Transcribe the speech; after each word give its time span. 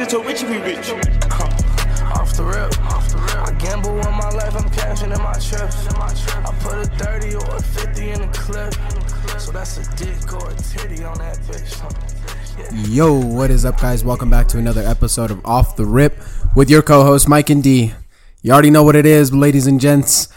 addicted 0.00 0.16
to 0.16 0.26
rich 0.26 0.42
and 0.42 0.50
be 0.50 0.58
rich. 0.58 0.90
Off 2.12 2.36
the 2.36 2.44
rip, 2.44 2.84
off 2.86 3.08
the 3.10 3.18
rip. 3.18 3.36
I 3.36 3.52
gamble 3.58 4.00
on 4.00 4.14
my 4.16 4.30
life, 4.30 4.56
I'm 4.56 4.68
cashing 4.70 5.12
in 5.12 5.18
my 5.18 5.32
trips. 5.34 5.86
I 5.88 6.54
put 6.60 6.74
a 6.74 6.84
30 6.96 7.34
or 7.34 7.56
a 7.56 7.62
50 7.62 8.10
in 8.10 8.20
the 8.20 8.28
clip. 8.28 8.74
So 9.40 9.52
that's 9.52 9.76
a 9.76 9.96
dick 9.96 10.32
or 10.32 10.50
a 10.50 10.54
titty 10.54 11.04
on 11.04 11.18
that 11.18 11.38
bitch. 11.40 11.76
Yeah. 12.58 12.86
Yo, 12.88 13.20
what 13.20 13.50
is 13.50 13.64
up, 13.64 13.80
guys? 13.80 14.04
Welcome 14.04 14.30
back 14.30 14.48
to 14.48 14.58
another 14.58 14.82
episode 14.82 15.30
of 15.30 15.44
Off 15.44 15.76
the 15.76 15.84
Rip 15.84 16.18
with 16.56 16.70
your 16.70 16.82
co 16.82 17.04
host, 17.04 17.28
Mike 17.28 17.50
and 17.50 17.62
D. 17.62 17.92
You 18.42 18.52
already 18.52 18.70
know 18.70 18.82
what 18.82 18.96
it 18.96 19.06
is, 19.06 19.34
ladies 19.34 19.66
and 19.66 19.80
gents. 19.80 20.28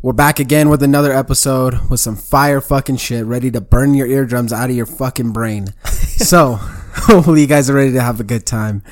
We're 0.00 0.12
back 0.12 0.40
again 0.40 0.68
with 0.68 0.82
another 0.82 1.12
episode 1.12 1.88
with 1.88 2.00
some 2.00 2.16
fire 2.16 2.60
fucking 2.60 2.96
shit 2.96 3.24
ready 3.24 3.52
to 3.52 3.60
burn 3.60 3.94
your 3.94 4.08
eardrums 4.08 4.52
out 4.52 4.68
of 4.68 4.74
your 4.74 4.86
fucking 4.86 5.32
brain. 5.32 5.74
so, 5.84 6.54
hopefully, 6.56 7.42
you 7.42 7.46
guys 7.46 7.70
are 7.70 7.74
ready 7.74 7.92
to 7.92 8.02
have 8.02 8.18
a 8.18 8.24
good 8.24 8.44
time. 8.44 8.82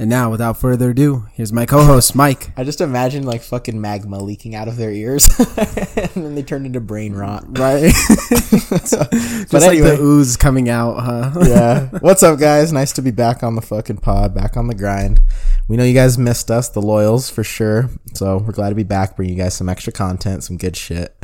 And 0.00 0.08
now, 0.08 0.30
without 0.30 0.56
further 0.56 0.90
ado, 0.90 1.26
here's 1.32 1.52
my 1.52 1.66
co 1.66 1.82
host, 1.82 2.14
Mike. 2.14 2.52
I 2.56 2.62
just 2.62 2.80
imagine 2.80 3.24
like 3.24 3.42
fucking 3.42 3.80
magma 3.80 4.22
leaking 4.22 4.54
out 4.54 4.68
of 4.68 4.76
their 4.76 4.92
ears, 4.92 5.26
and 5.38 6.24
then 6.24 6.36
they 6.36 6.44
turn 6.44 6.64
into 6.66 6.80
brain 6.80 7.14
rot. 7.14 7.46
Right? 7.58 7.92
Just 8.28 9.52
like 9.52 9.62
anyway. 9.64 9.96
the 9.96 9.98
ooze 10.00 10.36
coming 10.36 10.68
out, 10.68 11.00
huh? 11.00 11.32
Yeah. 11.44 11.86
What's 12.00 12.22
up, 12.22 12.38
guys? 12.38 12.72
Nice 12.72 12.92
to 12.92 13.02
be 13.02 13.10
back 13.10 13.42
on 13.42 13.56
the 13.56 13.62
fucking 13.62 13.96
pod, 13.98 14.34
back 14.34 14.56
on 14.56 14.68
the 14.68 14.74
grind. 14.74 15.20
We 15.66 15.76
know 15.76 15.82
you 15.82 15.94
guys 15.94 16.16
missed 16.18 16.50
us, 16.50 16.68
the 16.68 16.80
loyals 16.80 17.30
for 17.30 17.42
sure. 17.42 17.90
So 18.14 18.38
we're 18.38 18.52
glad 18.52 18.68
to 18.68 18.74
be 18.76 18.84
back, 18.84 19.16
bring 19.16 19.28
you 19.28 19.34
guys 19.34 19.54
some 19.54 19.68
extra 19.68 19.92
content, 19.92 20.44
some 20.44 20.56
good 20.56 20.76
shit. 20.76 21.16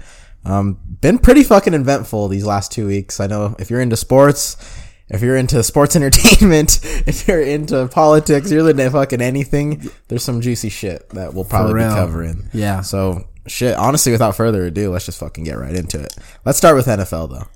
Um, 0.45 0.79
been 1.01 1.19
pretty 1.19 1.45
fucking 1.45 1.75
eventful 1.75 2.29
these 2.29 2.45
last 2.45 2.73
two 2.73 2.87
weeks. 2.87 3.21
I 3.21 3.27
know 3.27 3.55
if 3.59 3.71
you're 3.71 3.81
into 3.81 3.97
sports, 3.97 4.57
if 5.15 5.23
you're 5.23 5.37
into 5.37 5.63
sports 5.63 5.97
entertainment, 5.97 6.81
if 7.07 7.27
you're 7.27 7.41
into 7.41 7.87
politics, 7.89 8.51
you're 8.51 8.69
into 8.69 8.91
fucking 8.91 9.21
anything. 9.21 9.89
There's 10.09 10.23
some 10.25 10.41
juicy 10.41 10.69
shit 10.69 11.09
that 11.11 11.33
we'll 11.35 11.45
probably 11.45 11.75
be 11.75 11.81
covering. 11.89 12.49
Yeah. 12.53 12.83
So 12.83 13.27
shit. 13.47 13.77
Honestly, 13.77 14.13
without 14.13 14.37
further 14.37 14.65
ado, 14.67 14.91
let's 14.91 15.07
just 15.07 15.19
fucking 15.21 15.45
get 15.45 15.59
right 15.59 15.75
into 15.75 16.01
it. 16.01 16.15
Let's 16.45 16.59
start 16.59 16.77
with 16.77 16.87
NFL 16.87 17.31
though. 17.31 17.47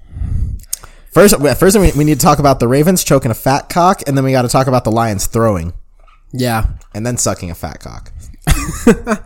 First, 1.12 1.41
first 1.59 1.78
we, 1.78 1.91
we 1.92 2.05
need 2.05 2.20
to 2.20 2.25
talk 2.25 2.39
about 2.39 2.61
the 2.61 2.69
Ravens 2.69 3.03
choking 3.03 3.31
a 3.31 3.34
fat 3.34 3.69
cock, 3.69 4.03
and 4.06 4.17
then 4.17 4.25
we 4.25 4.31
got 4.33 4.43
to 4.43 4.48
talk 4.48 4.67
about 4.67 4.84
the 4.84 4.93
Lions 4.93 5.27
throwing 5.27 5.72
Yeah. 6.33 6.67
and 6.95 7.05
then 7.05 7.17
sucking 7.17 7.50
a 7.50 7.55
fat 7.55 7.81
cock. 7.81 8.12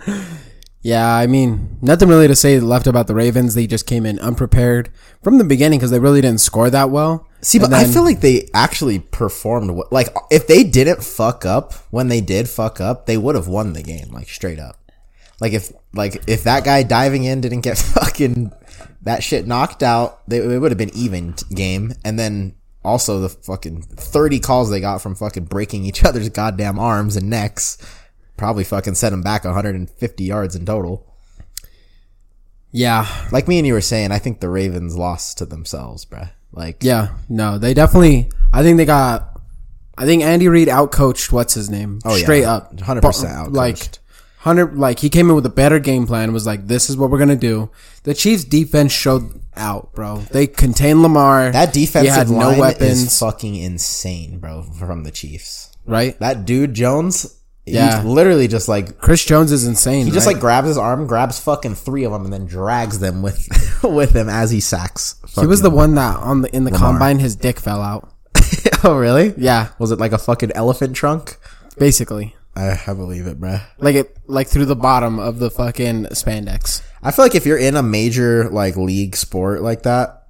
Yeah, 0.83 1.15
I 1.15 1.29
mean, 1.29 1.79
nothing 1.81 2.09
really 2.09 2.27
to 2.27 2.35
say 2.35 2.59
left 2.59 2.89
about 2.89 3.07
the 3.07 3.15
Ravens. 3.15 3.55
They 3.55 3.69
just 3.69 3.87
came 3.87 4.05
in 4.05 4.19
unprepared 4.19 4.91
from 5.23 5.39
the 5.39 5.45
beginning 5.45 5.79
because 5.79 5.93
they 5.93 6.01
really 6.01 6.21
didn't 6.21 6.41
score 6.41 6.71
that 6.71 6.91
well. 6.91 7.29
See, 7.41 7.61
but 7.61 7.67
And 7.67 7.75
I 7.77 7.85
feel 7.85 8.03
like 8.03 8.21
they 8.21 8.49
actually 8.53 8.99
performed 8.99 9.81
like 9.93 10.09
if 10.31 10.49
they 10.49 10.65
didn't 10.65 11.05
fuck 11.05 11.47
up 11.47 11.75
when 11.91 12.09
they 12.09 12.21
did 12.21 12.49
fuck 12.49 12.81
up, 12.81 13.07
they 13.07 13.17
would 13.17 13.37
have 13.37 13.47
won 13.47 13.75
the 13.75 13.83
game 13.83 14.09
like 14.11 14.29
straight 14.29 14.59
up. 14.59 14.77
Like 15.41 15.53
if 15.53 15.73
like 15.95 16.25
if 16.29 16.45
that 16.45 16.65
guy 16.65 16.83
diving 16.83 17.25
in 17.25 17.41
didn't 17.41 17.61
get 17.61 17.79
fucking 17.79 18.53
that 19.03 19.23
shit 19.23 19.47
knocked 19.47 19.85
out, 19.85 20.29
they, 20.29 20.39
it 20.39 20.59
would 20.59 20.73
have 20.73 20.79
been 20.79 20.95
even 20.97 21.35
game. 21.55 21.95
And 22.05 22.19
then 22.19 22.57
also 22.85 23.21
the 23.21 23.29
fucking 23.29 23.83
thirty 23.83 24.41
calls 24.41 24.69
they 24.71 24.81
got 24.81 25.01
from 25.01 25.15
fucking 25.15 25.45
breaking 25.45 25.85
each 25.85 26.05
other's 26.05 26.29
goddamn 26.29 26.81
arms 26.81 27.17
and 27.17 27.31
necks 27.31 27.79
probably 28.43 28.65
fucking 28.65 28.95
set 28.97 29.11
them 29.11 29.23
back 29.23 29.45
150 29.45 30.25
yards 30.25 30.57
in 30.57 30.67
total. 30.67 31.07
yeah, 32.73 33.07
Like 33.31 33.47
me 33.49 33.59
and 33.59 33.67
you 33.67 33.75
were 33.75 33.81
saying, 33.81 34.11
I 34.13 34.19
think 34.19 34.41
the 34.41 34.49
Ravens 34.49 34.97
lost 34.97 35.39
to 35.39 35.47
themselves, 35.47 36.05
bruh. 36.05 36.31
Like 36.53 36.79
yeah, 36.83 37.15
no, 37.29 37.57
they 37.57 37.73
definitely. 37.73 38.31
I 38.53 38.63
think 38.63 38.77
they 38.77 38.85
got. 38.85 39.41
I 39.97 40.05
think 40.07 40.23
Andy 40.23 40.49
Reid 40.49 40.69
outcoached 40.69 41.33
what's 41.33 41.55
his 41.55 41.71
name 41.71 42.01
Oh, 42.05 42.15
yeah. 42.17 42.23
straight 42.23 42.45
up, 42.45 42.75
100% 42.77 43.01
Bu- 43.01 43.09
outcoached. 43.09 43.55
Like 43.55 43.79
hundred, 44.39 44.77
like 44.77 44.99
he 44.99 45.09
came 45.09 45.31
in 45.31 45.35
with 45.37 45.47
a 45.47 45.51
better 45.51 45.79
game 45.79 46.07
plan. 46.07 46.33
Was 46.33 46.47
like, 46.47 46.67
this 46.67 46.91
is 46.91 46.97
what 46.97 47.11
we're 47.11 47.19
gonna 47.19 47.37
do. 47.37 47.71
The 48.03 48.13
Chiefs' 48.13 48.45
defense 48.45 48.93
showed 48.93 49.41
out, 49.57 49.95
bro. 49.95 50.19
They 50.31 50.47
contained 50.47 51.01
Lamar. 51.03 51.53
That 51.53 51.73
defensive 51.73 52.13
had 52.15 52.29
line 52.29 52.55
no 52.57 52.61
weapons, 52.61 53.03
is 53.03 53.19
fucking 53.19 53.55
insane, 53.57 54.39
bro, 54.39 54.63
from 54.63 55.05
the 55.05 55.11
Chiefs. 55.11 55.71
right? 55.87 56.19
That 56.19 56.45
dude 56.45 56.75
Jones, 56.75 57.39
Yeah. 57.65 58.03
literally 58.03 58.49
just 58.49 58.69
like 58.69 58.99
Chris 58.99 59.25
Jones 59.25 59.53
is 59.53 59.67
insane. 59.67 60.07
he 60.07 60.13
just 60.13 60.27
right? 60.27 60.35
like 60.35 60.41
grabs 60.41 60.69
his 60.69 60.79
arm, 60.79 61.07
grabs 61.07 61.39
fucking 61.39 61.77
three 61.77 62.05
of 62.05 62.13
them, 62.13 62.25
and 62.25 62.33
then 62.33 62.47
drags 62.47 62.99
them 62.99 63.23
with 63.23 63.49
with 63.85 64.15
him 64.15 64.29
as 64.29 64.51
he 64.51 64.61
sacks. 64.61 65.17
he 65.39 65.47
was 65.47 65.63
the 65.63 65.71
one 65.71 65.95
that 65.95 66.17
on 66.17 66.43
the 66.43 66.55
in 66.55 66.65
the 66.65 66.73
combine 66.73 67.19
his 67.19 67.37
dick 67.37 67.61
fell 67.61 67.81
out. 67.81 68.09
oh 68.85 68.97
really? 68.97 69.33
Yeah, 69.37 69.69
Was 69.79 69.93
it 69.93 69.99
like 70.01 70.13
a 70.13 70.19
fucking 70.19 70.53
elephant 70.53 70.97
trunk? 70.97 71.37
basically. 71.79 72.35
I, 72.55 72.79
I 72.87 72.93
believe 72.93 73.27
it, 73.27 73.41
bruh. 73.41 73.63
like 73.79 73.95
it 73.95 74.15
like 74.27 74.47
through 74.49 74.67
the 74.67 74.77
bottom 74.77 75.19
of 75.19 75.39
the 75.39 75.51
fucking 75.51 76.07
spandex. 76.07 76.83
I 77.03 77.11
feel 77.11 77.25
like 77.25 77.35
if 77.35 77.47
you're 77.47 77.57
in 77.59 77.77
a 77.77 77.83
major 77.83 78.51
like 78.51 78.77
league 78.77 79.17
sport 79.17 79.63
like 79.63 79.83
that, 79.85 80.22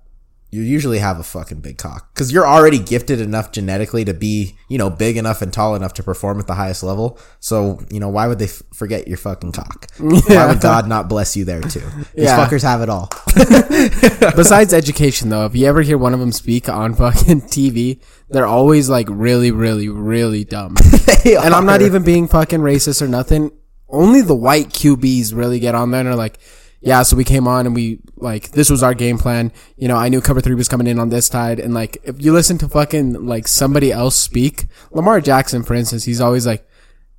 you 0.52 0.60
usually 0.60 0.98
have 0.98 1.18
a 1.18 1.22
fucking 1.22 1.60
big 1.60 1.78
cock 1.78 2.12
because 2.12 2.30
you're 2.30 2.46
already 2.46 2.78
gifted 2.78 3.22
enough 3.22 3.52
genetically 3.52 4.04
to 4.04 4.12
be, 4.12 4.54
you 4.68 4.76
know, 4.76 4.90
big 4.90 5.16
enough 5.16 5.40
and 5.40 5.50
tall 5.50 5.74
enough 5.74 5.94
to 5.94 6.02
perform 6.02 6.38
at 6.38 6.46
the 6.46 6.54
highest 6.54 6.82
level. 6.82 7.18
So, 7.40 7.80
you 7.90 7.98
know, 7.98 8.10
why 8.10 8.26
would 8.28 8.38
they 8.38 8.44
f- 8.44 8.62
forget 8.74 9.08
your 9.08 9.16
fucking 9.16 9.52
cock? 9.52 9.86
Why 9.98 10.46
would 10.48 10.60
God 10.60 10.86
not 10.86 11.08
bless 11.08 11.34
you 11.38 11.46
there 11.46 11.62
too? 11.62 11.80
These 12.14 12.26
Yeah. 12.26 12.46
fuckers 12.46 12.62
have 12.62 12.82
it 12.82 12.90
all. 12.90 13.08
Besides 14.36 14.72
education 14.74 15.28
though, 15.30 15.46
if 15.46 15.56
you 15.56 15.66
ever 15.66 15.82
hear 15.82 15.98
one 15.98 16.14
of 16.14 16.20
them 16.20 16.32
speak 16.32 16.68
on 16.68 16.94
fucking 16.96 17.42
TV, 17.42 18.00
they're 18.28 18.46
always 18.46 18.88
like 18.88 19.06
really, 19.10 19.50
really, 19.50 19.88
really 19.88 20.44
dumb. 20.44 20.76
and 21.24 21.54
I'm 21.54 21.66
not 21.66 21.82
even 21.82 22.02
being 22.04 22.28
fucking 22.28 22.60
racist 22.60 23.00
or 23.02 23.08
nothing. 23.08 23.50
Only 23.88 24.22
the 24.22 24.34
white 24.34 24.68
QBs 24.68 25.34
really 25.34 25.60
get 25.60 25.74
on 25.74 25.90
there 25.90 26.00
and 26.00 26.08
are 26.08 26.14
like, 26.16 26.38
yeah, 26.82 27.04
so 27.04 27.16
we 27.16 27.22
came 27.22 27.46
on 27.46 27.64
and 27.64 27.76
we 27.76 28.00
like 28.16 28.50
this 28.50 28.68
was 28.68 28.82
our 28.82 28.92
game 28.92 29.16
plan. 29.16 29.52
You 29.76 29.86
know, 29.86 29.96
I 29.96 30.08
knew 30.08 30.20
cover 30.20 30.40
three 30.40 30.56
was 30.56 30.68
coming 30.68 30.88
in 30.88 30.98
on 30.98 31.10
this 31.10 31.26
side, 31.26 31.60
and 31.60 31.72
like 31.72 31.98
if 32.02 32.20
you 32.20 32.32
listen 32.32 32.58
to 32.58 32.68
fucking 32.68 33.24
like 33.24 33.46
somebody 33.46 33.92
else 33.92 34.16
speak, 34.16 34.66
Lamar 34.90 35.20
Jackson, 35.20 35.62
for 35.62 35.74
instance, 35.74 36.04
he's 36.04 36.20
always 36.20 36.44
like, 36.44 36.66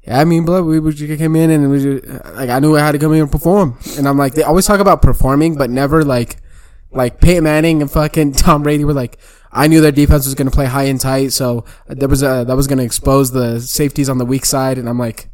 yeah, 0.01 0.19
I 0.19 0.25
mean, 0.25 0.44
blood, 0.44 0.66
we, 0.66 0.81
we 0.81 0.94
came 0.94 1.38
in 1.38 1.50
and 1.50 1.72
we 1.72 1.81
just, 1.81 2.25
like 2.35 2.50
I 2.50 2.59
knew 2.59 2.75
I 2.75 2.81
had 2.81 2.91
to 2.91 3.00
come 3.00 3.13
in 3.13 3.22
and 3.22 3.31
perform, 3.31 3.78
and 3.97 4.06
I'm 4.06 4.18
like, 4.18 4.34
they 4.34 4.44
always 4.44 4.66
talk 4.66 4.81
about 4.81 5.01
performing, 5.01 5.56
but 5.56 5.69
never 5.69 6.03
like 6.03 6.38
like 6.91 7.22
Peyton 7.22 7.45
Manning 7.45 7.81
and 7.81 7.90
fucking 7.90 8.34
Tom 8.34 8.63
Brady 8.63 8.84
were 8.84 8.94
like, 8.94 9.18
I 9.50 9.68
knew 9.68 9.80
their 9.80 9.94
defense 9.94 10.25
was 10.25 10.35
going 10.35 10.50
to 10.50 10.56
play 10.56 10.66
high 10.66 10.84
and 10.84 11.00
tight, 11.00 11.31
so 11.31 11.63
there 11.88 12.09
was 12.09 12.22
a 12.22 12.44
that 12.45 12.57
was 12.57 12.68
uh, 12.68 12.69
going 12.69 12.80
to 12.80 12.85
expose 12.85 13.31
the 13.31 13.62
safeties 13.62 14.09
on 14.09 14.18
the 14.18 14.25
weak 14.25 14.44
side, 14.44 14.78
and 14.78 14.90
I'm 14.90 15.00
like, 15.00 15.30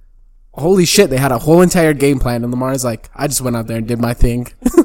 holy 0.60 0.86
shit, 0.86 1.10
they 1.10 1.18
had 1.18 1.32
a 1.32 1.40
whole 1.40 1.62
entire 1.62 1.94
game 1.94 2.20
plan, 2.20 2.44
and 2.44 2.52
Lamar's 2.52 2.84
like, 2.84 3.10
I 3.16 3.28
just 3.28 3.42
went 3.42 3.56
out 3.56 3.68
there 3.68 3.78
and 3.78 3.88
did 3.88 4.00
my 4.00 4.14
thing. 4.14 4.48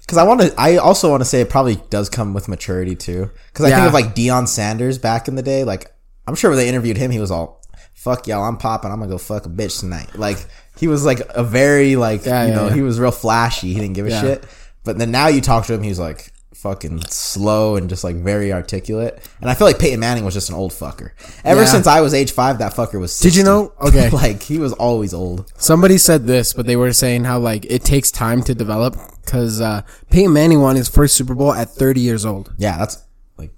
Because 0.00 0.18
I 0.18 0.24
want 0.24 0.42
to, 0.42 0.54
I 0.58 0.76
also 0.76 1.08
want 1.08 1.22
to 1.22 1.24
say 1.24 1.40
it 1.40 1.48
probably 1.48 1.76
does 1.88 2.10
come 2.10 2.34
with 2.34 2.46
maturity 2.46 2.94
too. 2.94 3.30
Because 3.46 3.64
I 3.64 3.68
Yeah. 3.70 3.76
think 3.76 3.86
of 3.88 3.94
like 3.94 4.14
Deion 4.14 4.46
Sanders 4.46 4.98
back 4.98 5.26
in 5.26 5.36
the 5.36 5.42
day. 5.42 5.64
Like, 5.64 5.90
I'm 6.26 6.34
sure 6.34 6.50
when 6.50 6.58
they 6.58 6.68
interviewed 6.68 6.98
him, 6.98 7.10
he 7.10 7.18
was 7.18 7.30
all, 7.30 7.62
"Fuck 7.94 8.26
y'all, 8.26 8.42
I'm 8.44 8.58
popping. 8.58 8.90
I'm 8.90 8.98
gonna 8.98 9.10
go 9.10 9.16
fuck 9.16 9.46
a 9.46 9.48
bitch 9.48 9.80
tonight." 9.80 10.18
Like, 10.18 10.44
he 10.76 10.86
was 10.86 11.06
like 11.06 11.20
a 11.30 11.42
very 11.42 11.96
like, 11.96 12.26
Yeah, 12.26 12.42
you 12.42 12.48
yeah, 12.50 12.54
know, 12.56 12.68
he 12.68 12.82
was 12.82 13.00
real 13.00 13.10
flashy. 13.12 13.68
He 13.72 13.80
didn't 13.80 13.94
give 13.94 14.06
a 14.06 14.10
shit. 14.20 14.44
But 14.84 14.98
then 14.98 15.12
now 15.12 15.28
you 15.28 15.40
talk 15.40 15.64
to 15.66 15.72
him, 15.72 15.82
he's 15.82 16.00
like 16.00 16.30
fucking 16.62 17.02
slow 17.08 17.76
and 17.76 17.88
just 17.88 18.04
like 18.04 18.16
very 18.16 18.52
articulate. 18.52 19.20
And 19.40 19.50
I 19.50 19.54
feel 19.54 19.66
like 19.66 19.78
Peyton 19.78 20.00
Manning 20.00 20.24
was 20.24 20.34
just 20.34 20.48
an 20.48 20.54
old 20.54 20.70
fucker. 20.72 21.10
Ever 21.44 21.62
Yeah. 21.62 21.66
since 21.66 21.86
I 21.86 22.00
was 22.00 22.14
age 22.14 22.30
five, 22.32 22.58
that 22.58 22.72
fucker 22.74 23.00
was. 23.00 23.12
60. 23.12 23.28
Did 23.28 23.36
you 23.36 23.44
know? 23.44 23.72
Okay. 23.80 24.08
like 24.12 24.42
he 24.42 24.58
was 24.58 24.72
always 24.74 25.12
old. 25.12 25.52
Somebody 25.58 25.98
said 25.98 26.26
this, 26.26 26.52
but 26.52 26.66
they 26.66 26.76
were 26.76 26.92
saying 26.92 27.24
how 27.24 27.38
like 27.40 27.66
it 27.68 27.82
takes 27.84 28.10
time 28.10 28.42
to 28.44 28.54
develop 28.54 28.96
because 29.24 29.60
uh, 29.60 29.82
Peyton 30.10 30.32
Manning 30.32 30.60
won 30.60 30.76
his 30.76 30.88
first 30.88 31.16
Super 31.16 31.34
Bowl 31.34 31.52
at 31.52 31.68
30 31.68 32.00
years 32.00 32.24
old. 32.24 32.52
Yeah, 32.56 32.78
that's 32.78 33.02
like. 33.36 33.50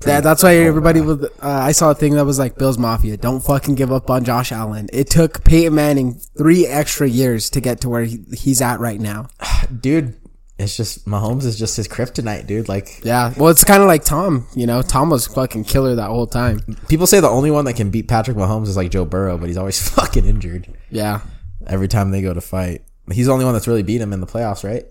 That, 0.00 0.24
that's 0.24 0.42
why 0.42 0.56
everybody 0.56 1.00
was. 1.00 1.22
Uh, 1.24 1.28
I 1.40 1.70
saw 1.70 1.92
a 1.92 1.94
thing 1.94 2.16
that 2.16 2.24
was 2.26 2.36
like 2.36 2.58
Bills 2.58 2.76
Mafia. 2.76 3.16
Don't 3.16 3.38
fucking 3.40 3.76
give 3.76 3.92
up 3.92 4.10
on 4.10 4.24
Josh 4.24 4.50
Allen. 4.50 4.88
It 4.92 5.08
took 5.08 5.44
Peyton 5.44 5.76
Manning 5.76 6.14
three 6.36 6.66
extra 6.66 7.08
years 7.08 7.48
to 7.50 7.60
get 7.60 7.80
to 7.82 7.88
where 7.88 8.02
he, 8.02 8.18
he's 8.36 8.60
at 8.60 8.80
right 8.80 8.98
now. 8.98 9.28
dude, 9.80 10.16
it's 10.62 10.76
just 10.76 11.06
Mahomes 11.06 11.44
is 11.44 11.58
just 11.58 11.76
his 11.76 11.88
kryptonite, 11.88 12.46
dude. 12.46 12.68
Like 12.68 13.00
Yeah. 13.04 13.32
Well, 13.36 13.48
it's 13.50 13.64
kind 13.64 13.82
of 13.82 13.88
like 13.88 14.04
Tom. 14.04 14.46
You 14.54 14.66
know, 14.66 14.82
Tom 14.82 15.10
was 15.10 15.26
fucking 15.26 15.64
killer 15.64 15.94
that 15.96 16.08
whole 16.08 16.26
time. 16.26 16.60
people 16.88 17.06
say 17.06 17.20
the 17.20 17.28
only 17.28 17.50
one 17.50 17.64
that 17.66 17.74
can 17.74 17.90
beat 17.90 18.08
Patrick 18.08 18.36
Mahomes 18.36 18.68
is 18.68 18.76
like 18.76 18.90
Joe 18.90 19.04
Burrow, 19.04 19.38
but 19.38 19.48
he's 19.48 19.56
always 19.58 19.80
fucking 19.94 20.24
injured 20.24 20.68
Yeah. 20.90 21.20
every 21.66 21.88
time 21.88 22.10
they 22.10 22.22
go 22.22 22.32
to 22.34 22.40
fight. 22.40 22.82
He's 23.10 23.26
the 23.26 23.32
only 23.32 23.44
one 23.44 23.54
that's 23.54 23.66
really 23.68 23.82
beat 23.82 24.00
him 24.00 24.12
in 24.12 24.20
the 24.20 24.26
playoffs, 24.26 24.62
right? 24.62 24.84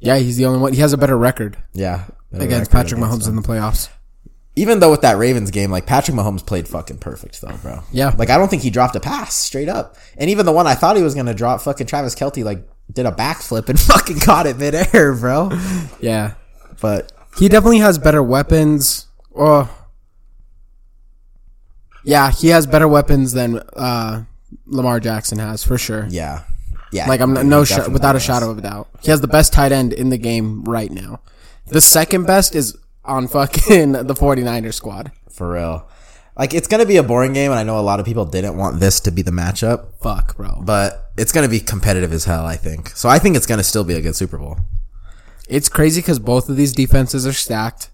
Yeah, 0.00 0.16
he's 0.18 0.36
the 0.36 0.46
only 0.46 0.58
one. 0.60 0.72
He 0.72 0.80
has 0.80 0.92
a 0.92 0.96
better 0.98 1.18
record 1.18 1.58
Yeah, 1.74 2.04
against 2.32 2.50
Record 2.52 2.70
Patrick 2.70 2.98
against 3.00 3.20
Mahomes 3.20 3.28
him. 3.28 3.36
in 3.36 3.42
the 3.42 3.48
playoffs. 3.48 3.88
Even 4.56 4.80
though 4.80 4.90
with 4.90 5.02
that 5.02 5.18
Ravens 5.18 5.50
game, 5.52 5.70
like 5.70 5.86
Patrick 5.86 6.16
Mahomes 6.16 6.44
played 6.44 6.66
fucking 6.66 6.98
perfect 6.98 7.40
though, 7.40 7.56
bro. 7.62 7.82
Yeah. 7.92 8.12
Like 8.16 8.30
I 8.30 8.38
don't 8.38 8.48
think 8.48 8.62
he 8.62 8.70
dropped 8.70 8.96
a 8.96 9.00
pass 9.00 9.34
straight 9.34 9.68
up. 9.68 9.96
And 10.16 10.30
even 10.30 10.46
the 10.46 10.52
one 10.52 10.66
I 10.66 10.74
thought 10.74 10.96
he 10.96 11.02
was 11.02 11.14
gonna 11.14 11.34
drop, 11.34 11.60
fucking 11.60 11.86
Travis 11.86 12.14
Kelce 12.16 12.42
like 12.44 12.66
did 12.92 13.06
a 13.06 13.12
backflip 13.12 13.68
and 13.68 13.78
fucking 13.92 14.20
caught 14.20 14.46
it 14.46 14.56
midair, 14.58 15.14
bro. 15.14 15.50
Yeah. 16.00 16.34
But 16.80 17.12
He 17.38 17.48
definitely 17.48 17.78
has 17.78 17.98
better 17.98 18.22
weapons. 18.22 19.06
Oh. 19.36 19.68
Yeah, 22.04 22.30
he 22.30 22.48
has 22.48 22.66
better 22.66 22.88
weapons 22.88 23.32
than 23.32 23.58
uh, 23.76 24.24
Lamar 24.66 25.00
Jackson 25.00 25.38
has 25.38 25.62
for 25.64 25.76
sure. 25.76 26.06
Yeah, 26.08 26.44
yeah. 26.92 27.06
Like 27.08 27.20
I'm 27.20 27.34
no 27.48 27.64
sh- 27.64 27.86
without 27.88 28.16
a 28.16 28.20
shadow 28.20 28.50
of 28.50 28.58
a 28.58 28.60
doubt. 28.62 28.88
He 29.02 29.10
has 29.10 29.20
the 29.20 29.26
best 29.28 29.52
tight 29.52 29.72
end 29.72 29.92
in 29.92 30.08
the 30.08 30.16
game 30.18 30.64
right 30.64 30.90
now. 30.90 31.20
The 31.66 31.80
second 31.80 32.26
best 32.26 32.54
is 32.54 32.76
on 33.04 33.28
fucking 33.28 33.92
the 33.92 34.14
49ers 34.14 34.74
squad. 34.74 35.12
for 35.30 35.52
real. 35.52 35.88
Like 36.38 36.54
it's 36.54 36.68
gonna 36.68 36.86
be 36.86 36.96
a 36.98 37.02
boring 37.02 37.32
game, 37.32 37.50
and 37.50 37.58
I 37.58 37.64
know 37.64 37.78
a 37.78 37.82
lot 37.82 37.98
of 37.98 38.06
people 38.06 38.24
didn't 38.24 38.56
want 38.56 38.78
this 38.78 39.00
to 39.00 39.10
be 39.10 39.22
the 39.22 39.32
matchup, 39.32 39.86
Fuck, 40.00 40.36
bro. 40.36 40.62
but 40.64 41.10
it's 41.16 41.32
gonna 41.32 41.48
be 41.48 41.58
competitive 41.58 42.12
as 42.12 42.24
hell. 42.24 42.46
I 42.46 42.56
think. 42.56 42.90
So 42.90 43.08
I 43.08 43.18
think 43.18 43.36
it's 43.36 43.46
gonna 43.46 43.64
still 43.64 43.84
be 43.84 43.94
a 43.94 44.00
good 44.00 44.14
Super 44.14 44.38
Bowl. 44.38 44.56
It's 45.48 45.68
crazy 45.68 46.00
because 46.00 46.18
both 46.18 46.48
of 46.48 46.56
these 46.56 46.72
defenses 46.72 47.26
are 47.26 47.32
stacked. 47.32 47.90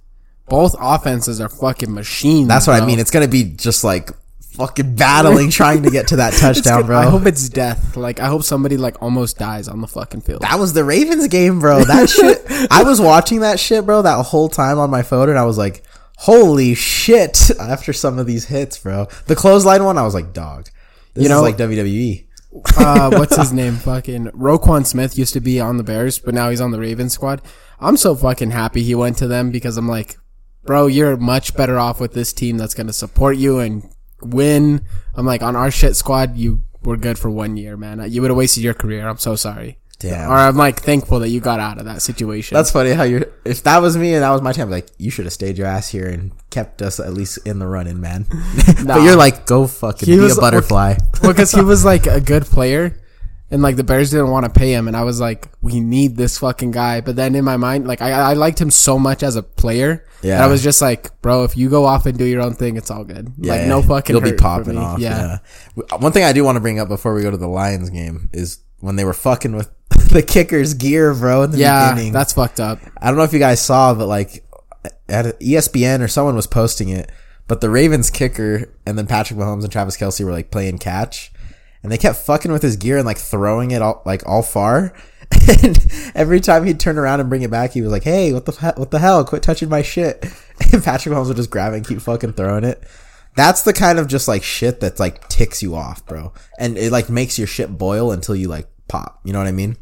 Both 0.49 0.75
offenses 0.79 1.41
are 1.41 1.49
fucking 1.49 1.93
machines. 1.95 2.49
That's 2.49 2.67
what 2.67 2.81
I 2.83 2.85
mean. 2.85 2.99
It's 2.99 3.11
gonna 3.11 3.29
be 3.29 3.45
just 3.45 3.83
like 3.83 4.11
fucking 4.53 4.95
battling, 4.95 5.49
trying 5.61 5.83
to 5.83 5.91
get 5.91 6.09
to 6.09 6.17
that 6.17 6.35
touchdown, 6.35 6.85
bro. 6.85 6.99
I 6.99 7.07
hope 7.07 7.25
it's 7.25 7.49
death. 7.49 7.97
Like 7.97 8.21
I 8.21 8.27
hope 8.27 8.43
somebody 8.43 8.77
like 8.77 9.01
almost 9.03 9.39
dies 9.39 9.69
on 9.69 9.81
the 9.81 9.87
fucking 9.89 10.21
field. 10.21 10.43
That 10.43 10.59
was 10.59 10.75
the 10.75 10.85
Ravens 10.85 11.29
game, 11.29 11.61
bro. 11.61 11.85
That 11.85 12.11
shit. 12.11 12.45
I 12.71 12.83
was 12.83 13.01
watching 13.01 13.41
that 13.41 13.59
shit, 13.59 13.87
bro, 13.87 14.03
that 14.03 14.23
whole 14.27 14.51
time 14.51 14.79
on 14.79 14.91
my 14.91 15.03
phone, 15.03 15.31
and 15.31 15.39
I 15.39 15.45
was 15.47 15.57
like, 15.57 15.83
"Holy 16.19 16.75
shit!" 16.75 17.51
After 17.61 17.93
some 17.93 18.19
of 18.19 18.27
these 18.27 18.47
hits, 18.47 18.79
bro. 18.79 19.07
The 19.27 19.37
clothesline 19.37 19.85
one, 19.85 19.99
I 19.99 20.03
was 20.03 20.15
like, 20.15 20.33
"Dog, 20.33 20.69
this 21.15 21.23
You 21.25 21.29
know- 21.29 21.45
is 21.45 21.59
like 21.59 21.61
E." 21.61 21.63
WWE." 21.63 22.25
uh, 22.79 23.11
what's 23.19 23.37
his 23.37 23.53
name? 23.53 23.75
Fucking 23.77 24.27
Roquan 24.27 24.87
Smith 24.87 25.19
used 25.19 25.33
to 25.35 25.41
be 25.41 25.59
on 25.61 25.77
the 25.77 25.83
Bears, 25.83 26.19
but 26.19 26.35
now 26.35 26.51
he's 26.51 26.61
on 26.61 26.71
the 26.71 26.79
Ravens 26.81 27.13
squad. 27.13 27.43
I'm 27.81 27.97
so 27.97 28.15
fucking 28.15 28.53
happy 28.53 28.83
he 28.83 28.95
went 28.95 29.19
to 29.19 29.27
them 29.27 29.51
because 29.51 29.77
I'm 29.77 29.89
like, 29.89 30.17
bro, 30.65 30.87
you're 30.87 31.17
much 31.17 31.55
better 31.57 31.79
off 31.79 32.01
with 32.01 32.13
this 32.15 32.33
team 32.33 32.57
that's 32.57 32.75
gonna 32.75 32.93
support 32.93 33.37
you 33.37 33.59
and 33.59 33.91
win. 34.23 34.85
I'm 35.15 35.27
like, 35.27 35.43
on 35.43 35.57
our 35.57 35.71
shit 35.71 35.97
squad, 35.97 36.37
you 36.37 36.63
were 36.83 36.97
good 36.97 37.19
for 37.19 37.29
one 37.31 37.57
year, 37.57 37.77
man. 37.77 38.05
You 38.11 38.21
would 38.23 38.31
have 38.31 38.37
wasted 38.39 38.63
your 38.63 38.75
career. 38.75 39.09
I'm 39.09 39.19
so 39.19 39.35
sorry. 39.37 39.79
Damn. 40.05 40.31
Or 40.31 40.35
I'm 40.35 40.57
like 40.57 40.81
thankful 40.83 41.21
that 41.21 41.29
you 41.31 41.41
got 41.41 41.61
out 41.61 41.79
of 41.79 41.87
that 41.87 42.03
situation. 42.03 42.55
That's 42.55 42.71
funny 42.71 42.93
how 42.93 43.03
you're. 43.05 43.27
If 43.45 43.63
that 43.65 43.79
was 43.83 43.97
me 43.97 44.15
and 44.15 44.23
that 44.23 44.31
was 44.31 44.43
my 44.43 44.53
team, 44.53 44.71
like 44.71 44.89
you 44.99 45.11
should 45.11 45.25
have 45.25 45.33
stayed 45.33 45.59
your 45.59 45.67
ass 45.67 45.89
here 45.89 46.07
and 46.09 46.33
kept 46.51 46.83
us 46.83 47.01
at 47.01 47.13
least 47.15 47.39
in 47.47 47.59
the 47.59 47.67
running, 47.67 48.01
man. 48.01 48.27
Nah. 48.85 48.97
but 48.97 49.03
you're 49.03 49.17
like, 49.17 49.47
go 49.47 49.67
fucking 49.67 50.07
He 50.09 50.17
be 50.17 50.21
was- 50.23 50.39
a 50.39 50.41
butterfly. 50.41 50.95
Well, 51.23 51.33
because 51.33 51.53
he 51.53 51.63
was 51.73 51.85
like 51.85 52.07
a 52.07 52.21
good 52.21 52.45
player 52.45 53.01
and 53.51 53.63
like 53.63 53.77
the 53.77 53.85
Bears 53.85 54.11
didn't 54.11 54.31
want 54.31 54.45
to 54.47 54.51
pay 54.51 54.73
him 54.73 54.89
and 54.89 54.97
I 54.97 55.05
was 55.05 55.21
like 55.21 55.49
we 55.61 55.79
need 55.79 56.17
this 56.17 56.39
fucking 56.39 56.71
guy 56.71 57.03
but 57.03 57.15
then 57.15 57.35
in 57.35 57.45
my 57.45 57.57
mind 57.59 57.87
like 57.87 58.01
I, 58.01 58.11
I 58.11 58.33
liked 58.33 58.59
him 58.61 58.71
so 58.71 58.99
much 58.99 59.23
as 59.23 59.37
a 59.37 59.43
player 59.43 60.05
Yeah. 60.23 60.39
yeah 60.39 60.45
I 60.45 60.49
was 60.49 60.63
just 60.63 60.81
like 60.81 61.21
bro 61.21 61.45
if 61.45 61.55
you 61.57 61.69
go 61.69 61.85
off 61.85 62.07
and 62.07 62.17
do 62.19 62.25
your 62.25 62.41
own 62.41 62.55
thing 62.55 62.77
it's 62.79 62.91
all 62.91 63.05
good 63.05 63.33
Yeah, 63.39 63.53
like 63.57 63.67
no 63.69 63.83
fucking 63.83 64.15
You'll 64.17 64.23
be 64.25 64.33
popping 64.33 64.79
off. 64.79 64.99
yeah. 64.99 65.39
Yeah. 65.77 65.97
One 65.99 66.11
thing 66.13 66.25
I 66.25 66.33
do 66.33 66.43
want 66.43 66.57
to 66.57 66.61
bring 66.61 66.81
up 66.81 66.89
before 66.89 67.15
we 67.15 67.21
go 67.23 67.31
to 67.31 67.37
the 67.37 67.47
Lions 67.49 67.91
game 67.91 68.31
is 68.33 68.59
when 68.85 68.97
they 68.97 69.05
were 69.05 69.15
fucking 69.15 69.57
with 69.57 69.71
the 70.11 70.23
kicker's 70.23 70.75
gear, 70.75 71.15
bro. 71.15 71.43
In 71.43 71.51
the 71.53 71.59
yeah 71.59 71.93
beginning. 71.93 72.13
that's 72.13 72.33
fucked 72.33 72.61
up 72.61 72.79
I 73.01 73.09
don't 73.09 73.17
know 73.17 73.25
if 73.25 73.33
you 73.33 73.39
guys 73.39 73.61
saw, 73.61 73.95
but 73.95 74.07
like 74.07 74.45
at 75.09 75.39
ESPN 75.41 76.01
or 76.01 76.09
someone 76.09 76.37
was 76.37 76.47
posting 76.47 76.89
it, 76.89 77.11
but 77.49 77.61
the 77.61 77.71
Ravens 77.71 78.11
kicker 78.11 78.73
and 78.87 78.97
then 78.99 79.07
Patrick 79.07 79.39
Mahomes 79.39 79.63
and 79.63 79.73
Travis 79.73 79.97
Kelce 79.97 80.25
were 80.25 80.33
like 80.33 80.51
playing 80.51 80.79
catch, 80.79 81.33
and 81.83 81.91
they 81.93 81.99
kept 81.99 82.19
fucking 82.19 82.53
with 82.53 82.63
his 82.63 82.77
gear 82.77 82.97
and 82.99 83.07
like 83.07 83.19
throwing 83.19 83.71
it 83.71 83.83
all 83.83 84.03
like 84.05 84.27
all 84.27 84.43
far. 84.43 84.93
And 85.63 85.87
every 86.15 86.41
time 86.41 86.65
he'd 86.65 86.81
turn 86.81 86.97
around 86.99 87.21
and 87.21 87.29
bring 87.29 87.43
it 87.43 87.51
back, 87.51 87.73
he 87.73 87.83
was 87.83 87.91
like, 87.91 88.05
"Hey, 88.05 88.33
what 88.33 88.47
the 88.47 88.53
he- 88.53 88.81
what 88.81 88.91
the 88.91 88.99
hell? 88.99 89.25
Quit 89.25 89.43
touching 89.43 89.69
my 89.69 89.83
shit!" 89.83 90.25
And 90.73 90.83
Patrick 90.83 91.15
Mahomes 91.15 91.29
would 91.29 91.37
just 91.37 91.51
grab 91.51 91.73
it 91.73 91.77
and 91.79 91.87
keep 91.87 92.01
fucking 92.01 92.33
throwing 92.35 92.65
it. 92.65 92.83
That's 93.37 93.63
the 93.63 93.73
kind 93.73 93.99
of 93.99 94.07
just 94.07 94.29
like 94.29 94.43
shit 94.43 94.81
that's 94.81 95.01
like 95.01 95.27
ticks 95.29 95.63
you 95.63 95.75
off, 95.75 96.05
bro, 96.07 96.33
and 96.59 96.79
it 96.79 96.93
like 96.93 97.11
makes 97.11 97.39
your 97.39 97.47
shit 97.49 97.77
boil 97.77 98.13
until 98.13 98.37
you 98.37 98.49
like 98.49 98.69
pop. 98.89 99.21
You 99.25 99.33
know 99.33 99.39
what 99.39 99.49
I 99.49 99.53
mean? 99.53 99.77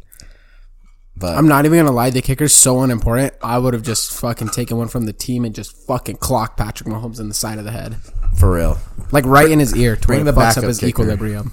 But 1.17 1.37
I'm 1.37 1.47
not 1.47 1.67
even 1.67 1.79
gonna 1.79 1.93
lie 1.95 2.11
the 2.11 2.23
kicker's 2.23 2.55
so 2.55 2.81
unimportant 2.81 3.35
I 3.43 3.59
would 3.59 3.75
have 3.75 3.83
just 3.83 4.13
fucking 4.19 4.49
taken 4.49 4.79
one 4.79 4.89
from 4.89 5.05
the 5.05 5.13
team 5.13 5.45
and 5.45 5.55
just 5.55 5.77
fucking 5.87 6.17
clocked 6.17 6.57
Patrick 6.57 6.89
Mahomes 6.89 7.21
in 7.21 7.29
the 7.29 7.35
side 7.35 7.59
of 7.59 7.65
the 7.65 7.71
head 7.71 7.97
for 8.39 8.51
real, 8.53 8.79
like 9.13 9.27
right 9.27 9.51
in 9.51 9.59
his 9.59 9.77
ear 9.77 9.95
to 9.95 10.07
Bring 10.07 10.25
the 10.25 10.33
fucks 10.33 10.57
up 10.57 10.65
his 10.65 10.79
kicker. 10.79 11.03
equilibrium 11.03 11.53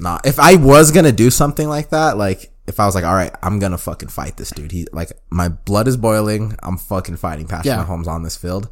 Nah, 0.00 0.18
if 0.24 0.40
I 0.40 0.56
was 0.56 0.90
gonna 0.90 1.12
do 1.12 1.30
something 1.30 1.68
like 1.68 1.90
that, 1.90 2.16
like 2.16 2.50
if 2.66 2.80
I 2.80 2.86
was 2.86 2.94
like, 2.94 3.04
all 3.04 3.14
right, 3.14 3.32
I'm 3.42 3.58
gonna 3.58 3.78
fucking 3.78 4.08
fight 4.08 4.36
this 4.38 4.50
dude. 4.50 4.72
He 4.72 4.86
like 4.92 5.12
my 5.30 5.48
blood 5.50 5.86
is 5.86 5.96
boiling. 5.98 6.56
I'm 6.62 6.78
fucking 6.78 7.16
fighting 7.18 7.46
Patrick 7.46 7.66
Yeah. 7.66 7.84
Mahomes 7.84 8.06
on 8.08 8.22
this 8.22 8.36
field. 8.36 8.70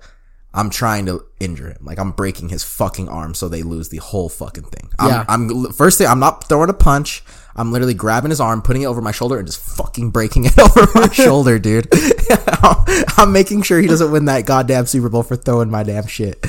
I'm 0.54 0.68
trying 0.70 1.06
to 1.06 1.24
injure 1.40 1.68
him. 1.70 1.78
Like 1.82 1.98
I'm 1.98 2.10
breaking 2.12 2.50
his 2.50 2.62
fucking 2.62 3.08
arm 3.08 3.34
so 3.34 3.48
they 3.48 3.62
lose 3.62 3.88
the 3.88 3.96
whole 3.98 4.28
fucking 4.28 4.64
thing. 4.64 4.90
I'm, 4.98 5.08
Yeah. 5.08 5.24
I'm 5.28 5.72
first 5.72 5.98
thing. 5.98 6.06
I'm 6.06 6.20
not 6.20 6.48
throwing 6.48 6.68
a 6.70 6.74
punch. 6.74 7.22
I'm 7.54 7.70
literally 7.72 7.94
grabbing 7.94 8.30
his 8.30 8.40
arm, 8.40 8.62
putting 8.62 8.82
it 8.82 8.86
over 8.86 9.02
my 9.02 9.12
shoulder, 9.12 9.38
and 9.38 9.46
just 9.46 9.60
fucking 9.60 10.10
breaking 10.10 10.44
it 10.46 10.58
over 10.58 10.86
my 10.94 11.08
shoulder, 11.12 11.58
dude. 11.58 11.86
I'm 13.18 13.32
making 13.32 13.62
sure 13.62 13.80
he 13.80 13.86
doesn't 13.88 14.10
win 14.10 14.24
that 14.26 14.46
goddamn 14.46 14.86
Super 14.86 15.08
Bowl 15.08 15.22
for 15.22 15.36
throwing 15.36 15.70
my 15.70 15.82
damn 15.82 16.06
shit. 16.06 16.40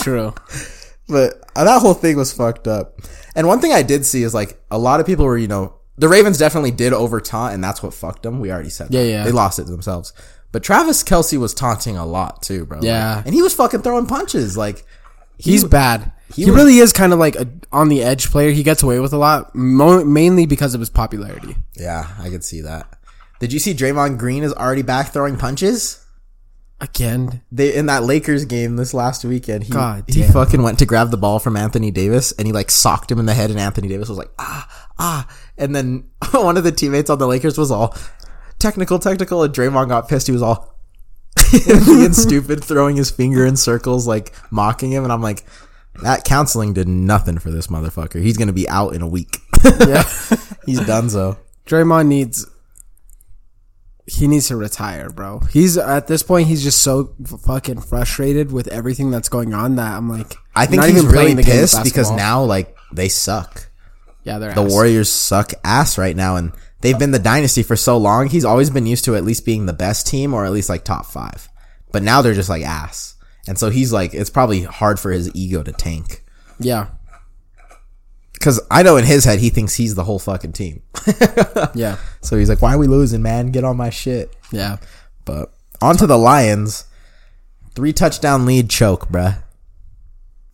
true 0.00 0.32
But 1.08 1.42
uh, 1.56 1.64
that 1.64 1.80
whole 1.80 1.94
thing 1.94 2.16
was 2.16 2.32
fucked 2.32 2.66
up. 2.68 3.00
And 3.34 3.46
one 3.46 3.60
thing 3.60 3.72
I 3.72 3.82
did 3.82 4.04
see 4.06 4.22
is 4.22 4.34
like 4.34 4.60
a 4.70 4.78
lot 4.78 5.00
of 5.00 5.06
people 5.06 5.24
were, 5.24 5.38
you 5.38 5.48
know, 5.48 5.74
the 5.96 6.08
Ravens 6.08 6.38
definitely 6.38 6.70
did 6.70 6.92
over 6.92 7.20
taunt, 7.20 7.54
and 7.54 7.62
that's 7.64 7.82
what 7.82 7.92
fucked 7.92 8.22
them. 8.22 8.40
We 8.40 8.52
already 8.52 8.70
said, 8.70 8.88
Yeah, 8.90 9.02
that. 9.02 9.08
yeah. 9.08 9.24
they 9.24 9.32
lost 9.32 9.58
it 9.58 9.66
themselves. 9.66 10.12
But 10.52 10.62
Travis 10.62 11.02
Kelce 11.02 11.38
was 11.38 11.52
taunting 11.54 11.96
a 11.96 12.06
lot 12.06 12.42
too, 12.42 12.64
bro. 12.64 12.80
Yeah. 12.82 13.16
Like, 13.16 13.26
and 13.26 13.34
he 13.34 13.42
was 13.42 13.54
fucking 13.54 13.82
throwing 13.82 14.06
punches. 14.06 14.56
Like 14.56 14.84
He's 15.38 15.62
bad. 15.64 16.12
He, 16.34 16.44
was- 16.46 16.54
really 16.54 16.78
is 16.78 16.92
kind 16.92 17.12
of 17.12 17.18
like 17.18 17.36
a 17.36 17.48
on 17.72 17.88
the 17.88 18.02
edge 18.02 18.30
player. 18.30 18.50
He 18.50 18.62
gets 18.62 18.82
away 18.82 18.98
with 19.00 19.12
a 19.12 19.18
lot, 19.18 19.54
mo- 19.54 20.04
mainly 20.04 20.46
because 20.46 20.74
of 20.74 20.80
his 20.80 20.90
popularity. 20.90 21.56
yeah, 21.76 22.08
I 22.18 22.28
could 22.28 22.44
see 22.44 22.60
that. 22.62 22.98
Did 23.40 23.52
you 23.52 23.58
see 23.58 23.72
Draymond 23.72 24.18
Green 24.18 24.42
is 24.42 24.52
already 24.52 24.82
back 24.82 25.12
throwing 25.12 25.36
punches? 25.36 26.04
Again, 26.80 27.42
They 27.50 27.74
in 27.74 27.86
that 27.86 28.04
Lakers 28.04 28.44
game 28.44 28.76
this 28.76 28.94
last 28.94 29.24
weekend. 29.24 29.64
He, 29.64 29.72
God 29.72 30.04
he 30.06 30.22
damn. 30.22 30.32
fucking 30.32 30.62
went 30.62 30.78
to 30.78 30.86
grab 30.86 31.10
the 31.10 31.16
ball 31.16 31.40
from 31.40 31.56
Anthony 31.56 31.90
Davis 31.90 32.30
and 32.32 32.46
he 32.46 32.52
like 32.52 32.70
socked 32.70 33.10
him 33.10 33.18
in 33.18 33.26
the 33.26 33.34
head 33.34 33.50
and 33.50 33.58
Anthony 33.58 33.88
Davis 33.88 34.08
was 34.08 34.16
like 34.18 34.30
ah 34.38 34.88
ah 34.96 35.28
and 35.56 35.74
then 35.74 36.08
one 36.30 36.56
of 36.56 36.62
the 36.62 36.70
teammates 36.70 37.10
on 37.10 37.18
the 37.18 37.26
Lakers 37.26 37.58
was 37.58 37.72
all 37.72 37.96
technical 38.58 38.98
technical 38.98 39.42
and 39.42 39.54
Draymond 39.54 39.88
got 39.88 40.08
pissed. 40.08 40.26
He 40.26 40.32
was 40.32 40.42
all 40.42 40.74
being 41.66 42.12
stupid, 42.12 42.62
throwing 42.64 42.96
his 42.96 43.10
finger 43.10 43.46
in 43.46 43.56
circles, 43.56 44.06
like 44.06 44.32
mocking 44.50 44.90
him, 44.90 45.04
and 45.04 45.12
I'm 45.12 45.22
like. 45.22 45.44
That 46.02 46.22
counseling 46.22 46.74
did 46.74 46.86
nothing 46.86 47.38
for 47.38 47.50
this 47.50 47.66
motherfucker. 47.66 48.22
He's 48.22 48.36
gonna 48.36 48.52
be 48.52 48.68
out 48.68 48.94
in 48.94 49.02
a 49.02 49.08
week. 49.08 49.38
yeah, 49.64 50.04
He's 50.64 50.78
done 50.86 51.10
so. 51.10 51.38
Draymond 51.66 52.06
needs. 52.06 52.48
He 54.06 54.28
needs 54.28 54.46
to 54.46 54.56
retire, 54.56 55.10
bro. 55.10 55.40
He's 55.50 55.76
at 55.76 56.06
this 56.06 56.22
point. 56.22 56.46
He's 56.46 56.62
just 56.62 56.82
so 56.82 57.14
fucking 57.44 57.80
frustrated 57.80 58.52
with 58.52 58.68
everything 58.68 59.10
that's 59.10 59.28
going 59.28 59.52
on 59.52 59.74
that 59.74 59.96
I'm 59.96 60.08
like. 60.08 60.34
I 60.54 60.66
think 60.66 60.84
he's 60.84 60.98
even 60.98 61.10
really 61.10 61.34
the 61.34 61.42
pissed 61.42 61.82
because 61.82 62.12
now 62.12 62.44
like 62.44 62.76
they 62.92 63.08
suck. 63.08 63.68
yeah, 64.22 64.38
they're 64.38 64.54
the 64.54 64.62
ass. 64.62 64.70
Warriors 64.70 65.10
suck 65.10 65.52
ass 65.64 65.98
right 65.98 66.14
now, 66.14 66.36
and 66.36 66.52
they've 66.80 66.98
been 66.98 67.10
the 67.10 67.18
dynasty 67.18 67.62
for 67.62 67.76
so 67.76 67.96
long. 67.98 68.28
He's 68.28 68.44
always 68.44 68.70
been 68.70 68.86
used 68.86 69.04
to 69.06 69.16
at 69.16 69.24
least 69.24 69.44
being 69.44 69.66
the 69.66 69.72
best 69.72 70.06
team 70.06 70.34
or 70.34 70.44
at 70.44 70.52
least 70.52 70.68
like 70.68 70.84
top 70.84 71.06
five. 71.06 71.48
But 71.92 72.02
now 72.02 72.20
they're 72.22 72.34
just 72.34 72.48
like 72.50 72.62
ass, 72.62 73.14
and 73.46 73.58
so 73.58 73.70
he's 73.70 73.92
like, 73.92 74.12
it's 74.14 74.30
probably 74.30 74.62
hard 74.62 75.00
for 75.00 75.10
his 75.10 75.34
ego 75.34 75.62
to 75.62 75.72
tank. 75.72 76.22
Yeah, 76.60 76.88
Because 78.34 78.60
I 78.70 78.82
know 78.82 78.96
in 78.96 79.04
his 79.04 79.24
head 79.24 79.38
he 79.38 79.48
thinks 79.50 79.74
he's 79.74 79.94
the 79.94 80.04
whole 80.04 80.18
fucking 80.18 80.52
team. 80.52 80.82
yeah, 81.74 81.96
So 82.20 82.36
he's 82.36 82.48
like, 82.48 82.60
"Why 82.60 82.74
are 82.74 82.78
we 82.78 82.86
losing, 82.88 83.22
man? 83.22 83.52
Get 83.52 83.64
on 83.64 83.76
my 83.76 83.90
shit." 83.90 84.34
yeah. 84.52 84.76
But 85.24 85.52
on 85.80 85.96
to 85.98 86.06
the 86.06 86.18
Lions, 86.18 86.84
three 87.74 87.92
touchdown 87.92 88.44
lead 88.46 88.68
choke, 88.70 89.08
bruh. 89.08 89.42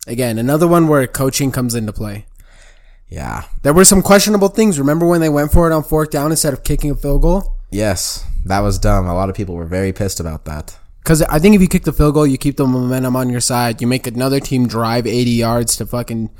Again, 0.07 0.37
another 0.37 0.67
one 0.67 0.87
where 0.87 1.07
coaching 1.07 1.51
comes 1.51 1.73
into 1.75 1.91
play. 1.91 2.25
Yeah. 3.09 3.43
There 3.61 3.73
were 3.73 3.85
some 3.85 4.01
questionable 4.01 4.49
things. 4.49 4.79
Remember 4.79 5.05
when 5.05 5.21
they 5.21 5.29
went 5.29 5.51
for 5.51 5.69
it 5.69 5.73
on 5.73 5.83
fourth 5.83 6.09
down 6.09 6.31
instead 6.31 6.53
of 6.53 6.63
kicking 6.63 6.91
a 6.91 6.95
field 6.95 7.21
goal? 7.21 7.55
Yes, 7.71 8.25
that 8.45 8.59
was 8.59 8.79
dumb. 8.79 9.07
A 9.07 9.13
lot 9.13 9.29
of 9.29 9.35
people 9.35 9.55
were 9.55 9.65
very 9.65 9.93
pissed 9.93 10.19
about 10.19 10.45
that. 10.45 10.77
Because 10.99 11.21
I 11.21 11.37
think 11.37 11.53
if 11.55 11.61
you 11.61 11.67
kick 11.67 11.83
the 11.83 11.93
field 11.93 12.15
goal, 12.15 12.25
you 12.25 12.37
keep 12.37 12.57
the 12.57 12.65
momentum 12.65 13.15
on 13.15 13.29
your 13.29 13.41
side. 13.41 13.79
You 13.79 13.87
make 13.87 14.07
another 14.07 14.39
team 14.39 14.67
drive 14.67 15.05
80 15.05 15.31
yards 15.31 15.75
to 15.77 15.85
fucking 15.85 16.31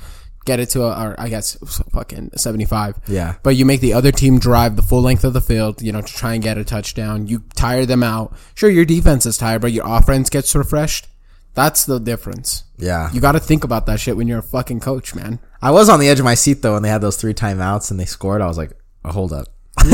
get 0.45 0.59
it 0.59 0.69
to 0.69 0.83
a, 0.83 0.89
or 0.89 1.15
I 1.19 1.29
guess 1.29 1.55
fucking 1.91 2.31
75. 2.35 2.99
Yeah. 3.07 3.35
But 3.43 3.55
you 3.55 3.65
make 3.65 3.81
the 3.81 3.93
other 3.93 4.11
team 4.11 4.39
drive 4.39 4.75
the 4.75 4.81
full 4.81 5.01
length 5.01 5.23
of 5.23 5.33
the 5.33 5.41
field, 5.41 5.81
you 5.81 5.91
know, 5.91 6.01
to 6.01 6.13
try 6.13 6.33
and 6.33 6.41
get 6.41 6.57
a 6.57 6.63
touchdown. 6.63 7.27
You 7.27 7.43
tire 7.55 7.85
them 7.85 8.01
out. 8.01 8.35
Sure, 8.55 8.69
your 8.69 8.85
defense 8.85 9.25
is 9.25 9.37
tired, 9.37 9.61
but 9.61 9.71
your 9.71 9.85
offense 9.87 10.29
gets 10.29 10.55
refreshed. 10.55 11.07
That's 11.53 11.85
the 11.85 11.99
difference. 11.99 12.63
Yeah. 12.77 13.11
You 13.11 13.21
got 13.21 13.31
to 13.33 13.39
think 13.39 13.63
about 13.63 13.85
that 13.85 13.99
shit 13.99 14.17
when 14.17 14.27
you're 14.27 14.39
a 14.39 14.43
fucking 14.43 14.81
coach, 14.81 15.15
man. 15.15 15.39
I 15.65 15.71
was 15.71 15.89
on 15.89 15.99
the 15.99 16.09
edge 16.09 16.19
of 16.19 16.25
my 16.25 16.35
seat 16.35 16.61
though 16.61 16.73
when 16.73 16.83
they 16.83 16.89
had 16.89 17.01
those 17.01 17.17
three 17.17 17.33
timeouts 17.33 17.89
and 17.89 17.99
they 17.99 18.05
scored. 18.05 18.39
I 18.39 18.45
was 18.45 18.55
like, 18.55 18.69
oh, 19.03 19.11
hold 19.11 19.33
up. 19.33 19.47
and 19.83 19.91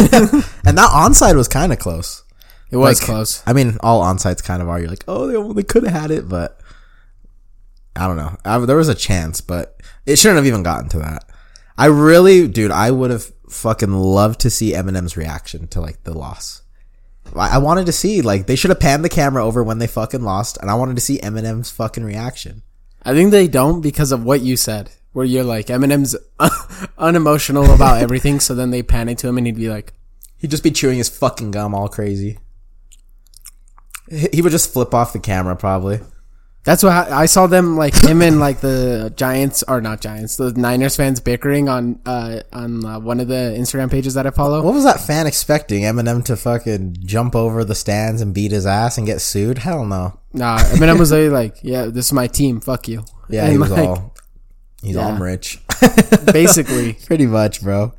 that 0.78 0.92
onside 0.94 1.38
was 1.38 1.48
kind 1.48 1.72
of 1.72 1.80
close. 1.80 2.26
It 2.72 2.76
was 2.76 3.00
Like, 3.00 3.06
close. 3.06 3.42
I 3.48 3.54
mean, 3.54 3.78
all 3.80 4.04
onsides 4.04 4.44
kind 4.44 4.62
of 4.62 4.68
are. 4.68 4.82
You're 4.82 4.90
like, 4.90 5.06
oh, 5.08 5.28
they, 5.28 5.54
they 5.54 5.64
could 5.64 5.84
have 5.84 5.94
had 5.94 6.12
it, 6.12 6.28
but 6.28 6.60
I 7.96 8.06
don't 8.06 8.18
know. 8.18 8.36
I, 8.44 8.60
there 8.60 8.76
was 8.76 8.90
a 8.90 8.96
chance, 8.96 9.40
but 9.40 9.82
it 10.06 10.18
shouldn't 10.18 10.36
have 10.40 10.46
even 10.46 10.62
gotten 10.62 10.90
to 10.90 11.00
that. 11.00 11.24
I 11.78 11.86
really, 11.86 12.50
dude, 12.50 12.72
I 12.72 12.92
would 12.92 13.12
have 13.12 13.32
fucking 13.48 13.94
loved 13.94 14.42
to 14.42 14.50
see 14.50 14.74
Eminem's 14.74 15.16
reaction 15.16 15.70
to 15.70 15.80
like 15.80 16.04
the 16.04 16.14
loss. 16.14 16.64
I, 17.34 17.56
I 17.56 17.58
wanted 17.60 17.86
to 17.86 17.94
see 17.94 18.22
like 18.22 18.46
they 18.46 18.58
should 18.58 18.72
have 18.72 18.82
panned 18.82 19.06
the 19.06 19.10
camera 19.10 19.46
over 19.46 19.64
when 19.64 19.80
they 19.80 19.88
fucking 19.88 20.22
lost, 20.22 20.58
and 20.58 20.70
I 20.70 20.74
wanted 20.74 20.98
to 20.98 21.02
see 21.02 21.20
Eminem's 21.20 21.72
fucking 21.72 22.04
reaction. 22.04 22.64
I 23.04 23.14
think 23.14 23.32
they 23.32 23.48
don't 23.48 23.80
because 23.80 24.12
of 24.12 24.26
what 24.26 24.42
you 24.42 24.58
said, 24.58 24.92
where 25.14 25.26
you're 25.26 25.44
like 25.44 25.68
Eminem's 25.68 26.16
unemotional 26.98 27.74
about 27.74 28.02
everything. 28.02 28.40
So 28.40 28.56
then 28.56 28.72
they 28.72 28.84
pan 28.84 29.10
it 29.10 29.18
to 29.20 29.28
him, 29.28 29.38
and 29.38 29.46
he'd 29.48 29.56
be 29.56 29.70
like, 29.70 29.94
He'd 30.42 30.50
just 30.50 30.64
be 30.64 30.72
chewing 30.72 30.98
his 30.98 31.08
fucking 31.08 31.52
gum 31.52 31.76
all 31.76 31.88
crazy. 31.88 32.40
He 34.10 34.42
would 34.42 34.52
just 34.52 34.74
flip 34.74 34.92
off 34.92 35.14
the 35.14 35.20
camera 35.20 35.56
probably. 35.56 36.00
"That's 36.64 36.82
what 36.82 36.92
I 36.92 37.22
I 37.22 37.26
saw 37.28 37.46
them 37.46 37.78
like 37.78 37.94
him 37.96 38.24
and 38.24 38.40
like 38.40 38.60
the 38.60 39.14
Giants 39.16 39.64
or 39.68 39.82
not 39.82 40.02
Giants, 40.02 40.38
the 40.38 40.52
Niners 40.52 40.96
fans 40.96 41.20
bickering 41.20 41.70
on 41.70 42.00
uh 42.08 42.42
on 42.52 42.84
uh, 42.84 43.00
one 43.00 43.20
of 43.20 43.28
the 43.28 43.56
Instagram 43.56 43.92
pages 43.92 44.16
that 44.16 44.26
I 44.26 44.32
follow." 44.32 44.64
What 44.64 44.74
was 44.74 44.84
that 44.84 45.00
fan 45.00 45.28
expecting? 45.28 45.84
Eminem 45.84 46.26
to 46.26 46.36
fucking 46.36 46.98
jump 47.06 47.36
over 47.36 47.64
the 47.64 47.76
stands 47.76 48.20
and 48.22 48.34
beat 48.34 48.52
his 48.52 48.66
ass 48.66 48.98
and 48.98 49.06
get 49.06 49.22
sued? 49.22 49.60
Hell 49.60 49.86
no. 49.86 50.20
Nah, 50.34 50.58
Eminem 50.58 50.98
was 50.98 51.12
like, 51.12 51.58
"Yeah, 51.62 51.86
this 51.86 52.08
is 52.08 52.14
my 52.14 52.26
team. 52.26 52.62
Fuck 52.62 52.88
you." 52.88 53.04
Yeah, 53.30 53.44
And, 53.44 53.52
he 53.52 53.58
was 53.60 53.70
like, 53.70 53.88
all. 53.88 54.16
He's 54.82 54.98
all 54.98 55.16
rich. 55.18 55.60
basically. 56.34 56.94
Pretty 56.94 57.28
much, 57.28 57.62
bro. 57.62 57.94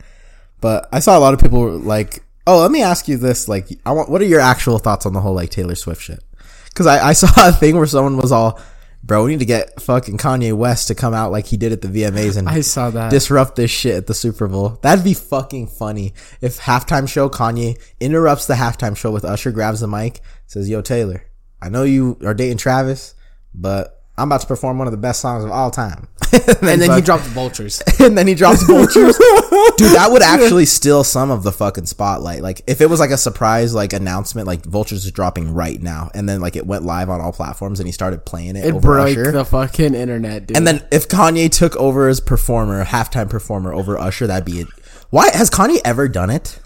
But 0.60 0.88
I 0.92 1.00
saw 1.00 1.18
a 1.18 1.20
lot 1.20 1.34
of 1.34 1.40
people 1.40 1.70
like, 1.78 2.24
"Oh, 2.46 2.60
let 2.60 2.70
me 2.70 2.82
ask 2.82 3.08
you 3.08 3.16
this. 3.16 3.48
Like, 3.48 3.68
I 3.84 3.92
want. 3.92 4.08
What 4.08 4.20
are 4.20 4.26
your 4.26 4.40
actual 4.40 4.78
thoughts 4.78 5.06
on 5.06 5.12
the 5.12 5.20
whole 5.20 5.34
like 5.34 5.50
Taylor 5.50 5.74
Swift 5.74 6.02
shit?" 6.02 6.22
Because 6.68 6.86
I, 6.86 7.08
I 7.08 7.12
saw 7.14 7.48
a 7.48 7.52
thing 7.52 7.76
where 7.76 7.86
someone 7.86 8.16
was 8.16 8.32
all, 8.32 8.60
"Bro, 9.02 9.24
we 9.24 9.32
need 9.32 9.40
to 9.40 9.44
get 9.44 9.80
fucking 9.80 10.18
Kanye 10.18 10.52
West 10.52 10.88
to 10.88 10.94
come 10.94 11.14
out 11.14 11.32
like 11.32 11.46
he 11.46 11.56
did 11.56 11.72
at 11.72 11.82
the 11.82 11.88
VMAs 11.88 12.36
and 12.36 12.48
I 12.48 12.60
saw 12.60 12.90
that. 12.90 13.10
disrupt 13.10 13.56
this 13.56 13.70
shit 13.70 13.96
at 13.96 14.06
the 14.06 14.14
Super 14.14 14.48
Bowl. 14.48 14.78
That'd 14.82 15.04
be 15.04 15.14
fucking 15.14 15.68
funny 15.68 16.14
if 16.40 16.60
halftime 16.60 17.08
show 17.08 17.28
Kanye 17.28 17.80
interrupts 18.00 18.46
the 18.46 18.54
halftime 18.54 18.96
show 18.96 19.10
with 19.10 19.24
Usher 19.24 19.50
grabs 19.50 19.80
the 19.80 19.88
mic, 19.88 20.20
says, 20.46 20.68
"Yo 20.68 20.80
Taylor, 20.80 21.24
I 21.60 21.68
know 21.68 21.82
you 21.82 22.18
are 22.24 22.34
dating 22.34 22.58
Travis, 22.58 23.14
but 23.54 24.01
I'm 24.16 24.28
about 24.28 24.42
to 24.42 24.46
perform 24.46 24.78
one 24.78 24.86
of 24.86 24.92
the 24.92 24.98
best 24.98 25.20
songs 25.20 25.44
of 25.44 25.50
all 25.50 25.70
time." 25.70 26.08
and 26.62 26.80
then 26.80 26.90
he 26.94 27.02
dropped 27.02 27.24
vultures. 27.24 27.82
and 28.00 28.16
then 28.16 28.26
he 28.26 28.34
drops 28.34 28.62
vultures. 28.66 29.18
Dude, 29.18 29.92
that 29.92 30.08
would 30.10 30.22
actually 30.22 30.64
steal 30.64 31.04
some 31.04 31.30
of 31.30 31.42
the 31.42 31.52
fucking 31.52 31.84
spotlight. 31.84 32.42
Like 32.42 32.62
if 32.66 32.80
it 32.80 32.88
was 32.88 33.00
like 33.00 33.10
a 33.10 33.18
surprise 33.18 33.74
like 33.74 33.92
announcement, 33.92 34.46
like 34.46 34.64
vultures 34.64 35.04
is 35.04 35.12
dropping 35.12 35.52
right 35.52 35.80
now, 35.80 36.10
and 36.14 36.26
then 36.26 36.40
like 36.40 36.56
it 36.56 36.66
went 36.66 36.84
live 36.84 37.10
on 37.10 37.20
all 37.20 37.32
platforms, 37.32 37.80
and 37.80 37.86
he 37.86 37.92
started 37.92 38.24
playing 38.24 38.56
it. 38.56 38.64
It 38.64 38.74
over 38.74 38.80
broke 38.80 39.08
Usher. 39.10 39.32
the 39.32 39.44
fucking 39.44 39.94
internet, 39.94 40.46
dude. 40.46 40.56
and 40.56 40.66
then 40.66 40.82
if 40.90 41.06
Kanye 41.06 41.50
took 41.50 41.76
over 41.76 42.08
as 42.08 42.20
performer, 42.20 42.84
halftime 42.84 43.28
performer 43.28 43.74
over 43.74 43.98
Usher, 43.98 44.26
that'd 44.26 44.46
be 44.46 44.60
it. 44.60 44.68
Why 45.10 45.28
has 45.34 45.50
Kanye 45.50 45.80
ever 45.84 46.08
done 46.08 46.30
it? 46.30 46.58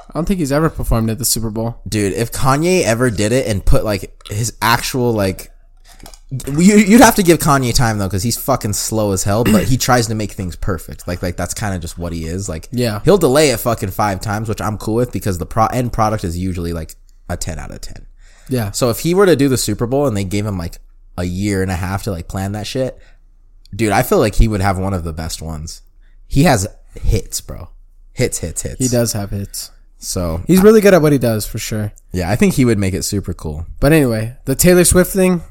I 0.00 0.12
don't 0.14 0.26
think 0.26 0.38
he's 0.38 0.52
ever 0.52 0.70
performed 0.70 1.10
at 1.10 1.18
the 1.18 1.24
Super 1.24 1.50
Bowl. 1.50 1.82
Dude, 1.88 2.12
if 2.12 2.30
Kanye 2.30 2.82
ever 2.82 3.10
did 3.10 3.32
it 3.32 3.48
and 3.48 3.64
put 3.66 3.84
like 3.84 4.14
his 4.28 4.56
actual 4.62 5.12
like 5.12 5.50
you'd 6.30 7.00
have 7.00 7.14
to 7.16 7.22
give 7.22 7.38
Kanye 7.38 7.74
time 7.74 7.98
though, 7.98 8.06
because 8.06 8.22
he's 8.22 8.36
fucking 8.36 8.74
slow 8.74 9.12
as 9.12 9.24
hell. 9.24 9.44
But 9.44 9.64
he 9.64 9.76
tries 9.78 10.06
to 10.08 10.14
make 10.14 10.32
things 10.32 10.56
perfect. 10.56 11.08
Like, 11.08 11.22
like 11.22 11.36
that's 11.36 11.54
kind 11.54 11.74
of 11.74 11.80
just 11.80 11.98
what 11.98 12.12
he 12.12 12.24
is. 12.26 12.48
Like, 12.48 12.68
Yeah. 12.70 13.00
he'll 13.04 13.18
delay 13.18 13.50
it 13.50 13.60
fucking 13.60 13.90
five 13.90 14.20
times, 14.20 14.48
which 14.48 14.60
I'm 14.60 14.78
cool 14.78 14.94
with 14.96 15.12
because 15.12 15.38
the 15.38 15.46
pro- 15.46 15.66
end 15.66 15.92
product 15.92 16.24
is 16.24 16.36
usually 16.38 16.72
like 16.72 16.94
a 17.28 17.36
ten 17.36 17.58
out 17.58 17.70
of 17.70 17.80
ten. 17.80 18.06
Yeah. 18.48 18.70
So 18.72 18.90
if 18.90 19.00
he 19.00 19.14
were 19.14 19.26
to 19.26 19.36
do 19.36 19.48
the 19.48 19.58
Super 19.58 19.86
Bowl 19.86 20.06
and 20.06 20.16
they 20.16 20.24
gave 20.24 20.44
him 20.46 20.58
like 20.58 20.78
a 21.16 21.24
year 21.24 21.62
and 21.62 21.70
a 21.70 21.76
half 21.76 22.02
to 22.04 22.10
like 22.10 22.28
plan 22.28 22.52
that 22.52 22.66
shit, 22.66 22.98
dude, 23.74 23.92
I 23.92 24.02
feel 24.02 24.18
like 24.18 24.34
he 24.36 24.48
would 24.48 24.60
have 24.60 24.78
one 24.78 24.94
of 24.94 25.04
the 25.04 25.12
best 25.12 25.40
ones. 25.42 25.82
He 26.26 26.44
has 26.44 26.66
hits, 26.94 27.40
bro. 27.40 27.70
Hits, 28.12 28.38
hits, 28.38 28.62
hits. 28.62 28.78
He 28.78 28.88
does 28.88 29.12
have 29.14 29.30
hits. 29.30 29.70
So 29.98 30.42
He's 30.46 30.62
really 30.62 30.80
good 30.80 30.94
at 30.94 31.02
what 31.02 31.12
he 31.12 31.18
does 31.18 31.46
for 31.46 31.58
sure. 31.58 31.92
yeah, 32.12 32.30
I 32.30 32.36
think 32.36 32.54
he 32.54 32.64
would 32.64 32.78
make 32.78 32.94
it 32.94 33.02
super 33.02 33.34
cool. 33.34 33.66
But 33.80 33.92
anyway, 33.92 34.36
the 34.44 34.54
Taylor 34.54 34.84
Swift 34.84 35.12
thing, 35.12 35.42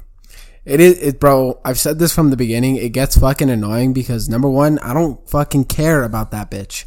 it 0.68 0.80
is 0.80 0.98
it 0.98 1.18
bro, 1.18 1.60
I've 1.64 1.78
said 1.78 1.98
this 1.98 2.14
from 2.14 2.28
the 2.28 2.36
beginning, 2.36 2.76
it 2.76 2.90
gets 2.90 3.16
fucking 3.16 3.48
annoying 3.48 3.94
because 3.94 4.28
number 4.28 4.50
one, 4.50 4.78
I 4.80 4.92
don't 4.92 5.28
fucking 5.28 5.64
care 5.64 6.02
about 6.02 6.30
that 6.32 6.50
bitch. 6.50 6.84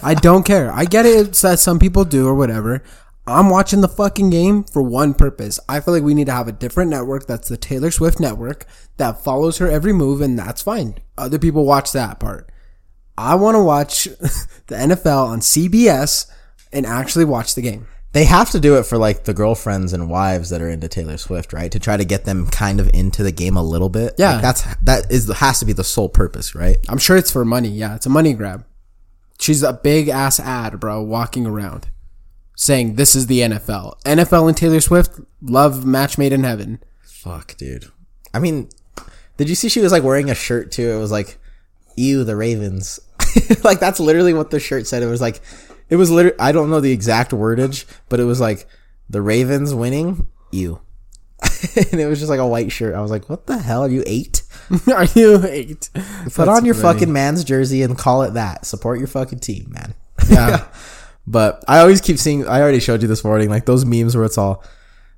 I 0.04 0.14
don't 0.14 0.44
care. 0.44 0.72
I 0.72 0.84
get 0.84 1.06
it 1.06 1.32
that 1.34 1.60
some 1.60 1.78
people 1.78 2.04
do 2.04 2.26
or 2.26 2.34
whatever. 2.34 2.82
I'm 3.24 3.48
watching 3.48 3.80
the 3.80 3.88
fucking 3.88 4.30
game 4.30 4.64
for 4.64 4.82
one 4.82 5.14
purpose. 5.14 5.60
I 5.68 5.78
feel 5.78 5.94
like 5.94 6.02
we 6.02 6.14
need 6.14 6.26
to 6.26 6.32
have 6.32 6.48
a 6.48 6.52
different 6.52 6.90
network 6.90 7.28
that's 7.28 7.48
the 7.48 7.56
Taylor 7.56 7.92
Swift 7.92 8.18
network 8.18 8.66
that 8.96 9.22
follows 9.22 9.58
her 9.58 9.70
every 9.70 9.92
move 9.92 10.20
and 10.20 10.36
that's 10.36 10.62
fine. 10.62 10.96
Other 11.16 11.38
people 11.38 11.64
watch 11.64 11.92
that 11.92 12.18
part. 12.18 12.50
I 13.16 13.36
want 13.36 13.54
to 13.54 13.62
watch 13.62 14.04
the 14.66 14.74
NFL 14.74 15.26
on 15.26 15.38
CBS 15.38 16.28
and 16.72 16.84
actually 16.84 17.24
watch 17.24 17.54
the 17.54 17.62
game. 17.62 17.86
They 18.12 18.24
have 18.26 18.50
to 18.50 18.60
do 18.60 18.76
it 18.76 18.84
for 18.84 18.98
like 18.98 19.24
the 19.24 19.32
girlfriends 19.32 19.94
and 19.94 20.10
wives 20.10 20.50
that 20.50 20.60
are 20.60 20.68
into 20.68 20.86
Taylor 20.86 21.16
Swift, 21.16 21.52
right? 21.52 21.72
To 21.72 21.78
try 21.78 21.96
to 21.96 22.04
get 22.04 22.24
them 22.24 22.46
kind 22.46 22.78
of 22.78 22.90
into 22.92 23.22
the 23.22 23.32
game 23.32 23.56
a 23.56 23.62
little 23.62 23.88
bit. 23.88 24.14
Yeah. 24.18 24.34
Like, 24.34 24.42
that's 24.42 24.74
that 24.82 25.10
is 25.10 25.32
has 25.32 25.60
to 25.60 25.64
be 25.64 25.72
the 25.72 25.84
sole 25.84 26.10
purpose, 26.10 26.54
right? 26.54 26.76
I'm 26.88 26.98
sure 26.98 27.16
it's 27.16 27.30
for 27.30 27.44
money. 27.44 27.70
Yeah, 27.70 27.94
it's 27.94 28.06
a 28.06 28.10
money 28.10 28.34
grab. 28.34 28.66
She's 29.40 29.62
a 29.62 29.72
big 29.72 30.08
ass 30.08 30.38
ad, 30.38 30.78
bro, 30.78 31.02
walking 31.02 31.46
around 31.46 31.88
saying 32.54 32.94
this 32.94 33.14
is 33.14 33.26
the 33.26 33.40
NFL. 33.40 34.00
NFL 34.02 34.48
and 34.48 34.56
Taylor 34.56 34.80
Swift 34.80 35.20
love 35.40 35.84
match 35.84 36.18
made 36.18 36.32
in 36.32 36.44
heaven. 36.44 36.82
Fuck, 37.02 37.56
dude. 37.56 37.86
I 38.34 38.38
mean, 38.38 38.68
did 39.36 39.48
you 39.48 39.54
see 39.54 39.68
she 39.68 39.80
was 39.80 39.92
like 39.92 40.02
wearing 40.02 40.30
a 40.30 40.34
shirt 40.34 40.72
too? 40.72 40.90
It 40.90 40.98
was 40.98 41.12
like, 41.12 41.38
"Ew, 41.96 42.24
the 42.24 42.36
Ravens." 42.36 43.00
like 43.64 43.80
that's 43.80 44.00
literally 44.00 44.34
what 44.34 44.50
the 44.50 44.60
shirt 44.60 44.86
said. 44.86 45.02
It 45.02 45.06
was 45.06 45.20
like, 45.20 45.40
it 45.92 45.96
was 45.96 46.10
literally. 46.10 46.38
I 46.40 46.52
don't 46.52 46.70
know 46.70 46.80
the 46.80 46.90
exact 46.90 47.32
wordage, 47.32 47.84
but 48.08 48.18
it 48.18 48.24
was 48.24 48.40
like, 48.40 48.66
"The 49.10 49.20
Ravens 49.20 49.74
winning." 49.74 50.26
you. 50.50 50.80
and 51.90 52.00
it 52.00 52.06
was 52.06 52.18
just 52.18 52.30
like 52.30 52.40
a 52.40 52.46
white 52.46 52.72
shirt. 52.72 52.94
I 52.94 53.02
was 53.02 53.10
like, 53.10 53.28
"What 53.28 53.46
the 53.46 53.58
hell? 53.58 53.82
Are 53.82 53.90
you 53.90 54.02
eight? 54.06 54.42
Are 54.94 55.04
you 55.04 55.44
eight? 55.44 55.90
Put 56.34 56.48
on 56.48 56.64
your 56.64 56.74
fucking 56.74 57.12
man's 57.12 57.44
jersey 57.44 57.82
and 57.82 57.98
call 57.98 58.22
it 58.22 58.34
that. 58.34 58.64
Support 58.64 59.00
your 59.00 59.08
fucking 59.08 59.40
team, 59.40 59.66
man." 59.70 59.94
Yeah. 60.28 60.66
But 61.24 61.62
I 61.68 61.78
always 61.78 62.00
keep 62.00 62.18
seeing. 62.18 62.48
I 62.48 62.60
already 62.60 62.80
showed 62.80 63.00
you 63.00 63.06
this 63.06 63.22
morning, 63.22 63.48
like 63.48 63.64
those 63.64 63.84
memes 63.84 64.16
where 64.16 64.24
it's 64.24 64.36
all 64.36 64.64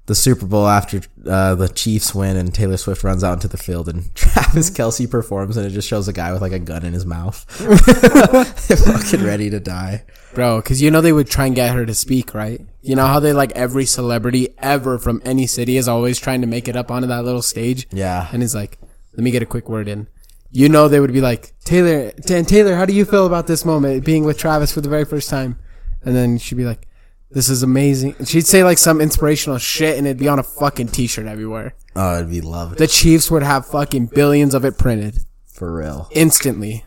the 0.06 0.14
Super 0.14 0.44
Bowl 0.44 0.66
after 0.66 1.00
uh, 1.26 1.54
the 1.54 1.68
Chiefs 1.68 2.14
win 2.14 2.37
and 2.37 2.52
Taylor 2.52 2.76
Swift 2.76 3.04
runs 3.04 3.25
out 3.25 3.34
into 3.34 3.49
the 3.49 3.56
field 3.56 3.88
and 3.88 4.14
Travis 4.14 4.70
Kelce 4.70 5.11
performs 5.11 5.56
and 5.56 5.66
it 5.66 5.70
just 5.70 5.88
shows 5.88 6.08
a 6.08 6.12
guy 6.12 6.32
with 6.32 6.42
like 6.42 6.52
a 6.52 6.58
gun 6.58 6.84
in 6.84 6.92
his 6.92 7.06
mouth, 7.06 7.44
fucking 7.49 9.25
ready 9.25 9.49
to 9.50 9.61
die. 9.61 10.04
Bro, 10.34 10.61
cause 10.62 10.80
you 10.80 10.90
know 10.90 11.00
they 11.00 11.12
would 11.12 11.28
try 11.28 11.46
and 11.46 11.54
get 11.54 11.75
her 11.75 11.87
to 11.87 11.94
speak, 11.94 12.34
right? 12.34 12.61
You 12.82 12.96
know 12.96 13.06
how 13.06 13.20
they 13.20 13.32
like 13.32 13.52
every 13.52 13.87
celebrity 13.87 14.49
ever 14.58 14.99
from 14.99 15.23
any 15.25 15.46
city 15.46 15.76
is 15.76 15.88
always 15.88 16.18
trying 16.18 16.42
to 16.42 16.46
make 16.46 16.68
it 16.68 16.76
up 16.76 16.90
onto 16.90 17.08
that 17.08 17.25
little 17.25 17.42
stage? 17.42 17.87
Yeah. 17.92 18.28
And 18.32 18.42
he's 18.42 18.54
like, 18.54 18.78
let 19.14 19.23
me 19.23 19.30
get 19.30 19.42
a 19.42 19.46
quick 19.46 19.68
word 19.68 19.88
in. 19.88 20.08
You 20.50 20.68
know 20.68 20.87
they 20.87 21.00
would 21.00 21.12
be 21.12 21.20
like, 21.20 21.52
Taylor, 21.64 22.11
Taylor, 22.12 22.76
how 22.76 22.84
do 22.84 22.92
you 22.92 23.04
feel 23.04 23.26
about 23.26 23.46
this 23.46 23.64
moment, 23.64 24.04
being 24.04 24.25
with 24.25 24.38
Travis 24.38 24.73
for 24.73 24.80
the 24.80 24.88
very 24.88 25.04
first 25.04 25.30
time? 25.30 25.58
And 26.02 26.14
then 26.14 26.38
she'd 26.38 26.56
be 26.56 26.64
like, 26.64 26.87
this 27.34 27.48
is 27.48 27.62
amazing. 27.62 28.14
She'd 28.24 28.46
say 28.46 28.64
like 28.64 28.78
some 28.78 29.00
inspirational 29.00 29.58
shit 29.58 29.98
and 29.98 30.06
it'd 30.06 30.18
be 30.18 30.28
on 30.28 30.38
a 30.38 30.42
fucking 30.42 30.88
t-shirt 30.88 31.26
everywhere. 31.26 31.74
Oh, 31.96 32.16
it'd 32.16 32.30
be 32.30 32.40
loved 32.40 32.78
The 32.78 32.86
Chiefs 32.86 33.30
would 33.30 33.42
have 33.42 33.66
fucking 33.66 34.06
billions 34.06 34.54
of 34.54 34.64
it 34.64 34.78
printed 34.78 35.18
for 35.46 35.72
real. 35.74 36.08
instantly. 36.12 36.84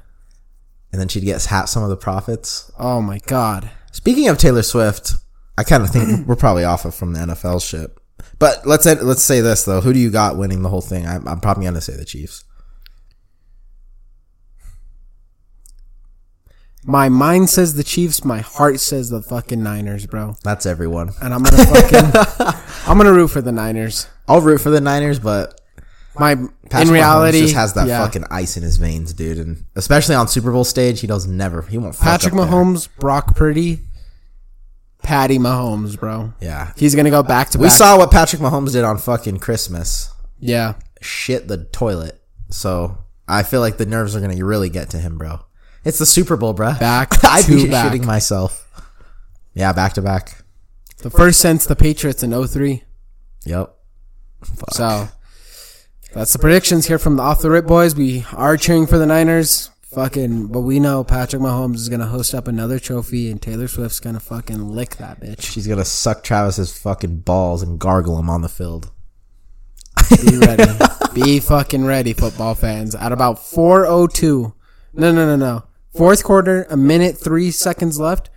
And 0.91 0.99
then 1.01 1.07
she'd 1.09 1.23
get 1.25 1.43
half 1.45 1.67
some 1.69 1.83
of 1.83 1.89
the 1.89 1.97
profits. 1.97 2.71
Oh 2.79 3.01
my 3.01 3.19
God. 3.19 3.69
Speaking 3.91 4.27
of 4.29 4.37
Taylor 4.37 4.63
Swift, 4.63 5.13
I 5.57 5.63
kind 5.63 5.83
of 5.83 5.89
think 5.89 6.25
we're 6.27 6.35
probably 6.35 6.63
off 6.63 6.85
of 6.85 6.95
from 6.95 7.13
the 7.13 7.19
NFL 7.19 7.67
shit. 7.67 7.91
But 8.39 8.65
let's 8.65 8.83
say, 8.83 8.95
let's 8.95 9.23
say 9.23 9.41
this 9.41 9.63
though: 9.63 9.81
who 9.81 9.93
do 9.93 9.99
you 9.99 10.09
got 10.09 10.37
winning 10.37 10.61
the 10.61 10.69
whole 10.69 10.81
thing? 10.81 11.05
I'm, 11.07 11.27
I'm 11.27 11.39
probably 11.39 11.65
gonna 11.65 11.81
say 11.81 11.95
the 11.95 12.05
Chiefs. 12.05 12.43
My 16.89 17.09
mind 17.09 17.49
says 17.49 17.73
the 17.73 17.83
Chiefs. 17.83 18.23
My 18.23 18.39
heart 18.39 18.79
says 18.79 19.09
the 19.09 19.21
fucking 19.21 19.61
Niners, 19.61 20.05
bro. 20.05 20.35
That's 20.41 20.65
everyone. 20.65 21.11
And 21.21 21.33
I'm 21.33 21.43
gonna 21.43 21.65
fucking, 21.65 22.61
I'm 22.87 22.97
gonna 22.97 23.11
root 23.11 23.27
for 23.27 23.41
the 23.41 23.51
Niners. 23.51 24.07
I'll 24.25 24.39
root 24.39 24.61
for 24.61 24.69
the 24.69 24.79
Niners, 24.79 25.19
but 25.19 25.59
My 26.17 26.35
Patrick 26.69 26.87
in 26.87 26.93
reality, 26.93 27.39
Mahomes 27.39 27.41
just 27.41 27.55
has 27.55 27.73
that 27.73 27.87
yeah. 27.87 28.01
fucking 28.05 28.23
ice 28.31 28.55
in 28.55 28.63
his 28.63 28.77
veins, 28.77 29.11
dude, 29.11 29.37
and 29.37 29.65
especially 29.75 30.15
on 30.15 30.29
Super 30.29 30.49
Bowl 30.49 30.63
stage, 30.63 31.01
he 31.01 31.07
does 31.07 31.27
never. 31.27 31.61
He 31.63 31.77
won't. 31.77 31.93
Fuck 31.93 32.05
Patrick 32.05 32.33
up 32.33 32.39
there. 32.39 32.47
Mahomes, 32.47 32.87
Brock 32.99 33.35
Purdy, 33.35 33.79
Patty 35.03 35.39
Mahomes, 35.39 35.99
bro. 35.99 36.31
Yeah, 36.39 36.71
He's 36.77 36.95
gonna 36.95 37.09
go 37.09 37.21
back 37.21 37.49
to 37.49 37.57
we 37.57 37.67
back. 37.67 37.77
saw 37.77 37.97
what 37.97 38.11
Patrick 38.11 38.41
Mahomes 38.41 38.71
did 38.71 38.85
on 38.85 38.97
fucking 38.97 39.39
Christmas. 39.39 40.09
Yeah, 40.39 40.75
Shit 41.01 41.49
the 41.49 41.65
toilet. 41.65 42.21
So 42.49 42.97
I 43.27 43.43
feel 43.43 43.59
like 43.59 43.75
the 43.75 43.85
nerves 43.85 44.15
are 44.15 44.21
gonna 44.21 44.43
really 44.45 44.69
get 44.69 44.91
to 44.91 44.99
him, 44.99 45.17
bro. 45.17 45.41
It's 45.83 45.99
the 45.99 46.05
Super 46.05 46.35
Bowl, 46.37 46.53
bro. 46.53 46.73
Back 46.75 47.13
I'd 47.23 47.47
be 47.47 47.63
to 47.65 47.71
back. 47.71 47.91
shitting 47.93 48.05
myself. 48.05 48.63
Yeah, 49.53 49.73
back 49.73 49.93
to 49.93 50.01
back. 50.01 50.43
the 50.99 51.09
first 51.09 51.39
since 51.39 51.65
the 51.65 51.75
Patriots 51.75 52.23
in 52.23 52.31
03. 52.47 52.83
Yep. 53.45 53.73
So 54.71 55.07
That's 56.13 56.33
the 56.33 56.39
predictions 56.39 56.87
here 56.87 56.99
from 56.99 57.15
the 57.15 57.23
Off 57.23 57.41
the 57.41 57.49
Rip 57.49 57.65
boys. 57.65 57.95
We 57.95 58.25
are 58.33 58.57
cheering 58.57 58.87
for 58.87 58.97
the 58.97 59.05
Niners. 59.05 59.69
Fucking, 59.93 60.47
but 60.47 60.61
we 60.61 60.79
know 60.81 61.03
Patrick 61.05 61.41
Mahomes 61.41 61.75
is 61.75 61.87
gonna 61.89 62.05
host 62.07 62.35
up 62.35 62.47
another 62.47 62.77
trophy, 62.77 63.31
and 63.31 63.41
Taylor 63.41 63.67
Swift's 63.69 64.01
gonna 64.01 64.19
fucking 64.19 64.67
lick 64.69 64.97
that 64.97 65.21
bitch. 65.21 65.41
She's 65.41 65.65
gonna 65.65 65.85
suck 65.85 66.23
Travis's 66.23 66.77
fucking 66.77 67.19
balls 67.21 67.63
and 67.63 67.79
gargle 67.79 68.19
him 68.19 68.29
on 68.29 68.41
the 68.41 68.49
field. 68.49 68.91
Be 70.23 70.37
ready. 70.37 70.65
Be 71.13 71.39
fucking 71.39 71.85
ready, 71.85 72.13
football 72.13 72.53
fans. 72.53 72.95
At 72.95 73.11
about 73.13 73.37
4:02. 73.39 74.53
No, 74.93 75.11
no, 75.11 75.25
no, 75.25 75.35
no. 75.37 75.63
Fourth 75.97 76.23
quarter, 76.23 76.65
a 76.69 76.77
minute, 76.77 77.17
three 77.17 77.51
seconds 77.51 77.99
left. 77.99 78.29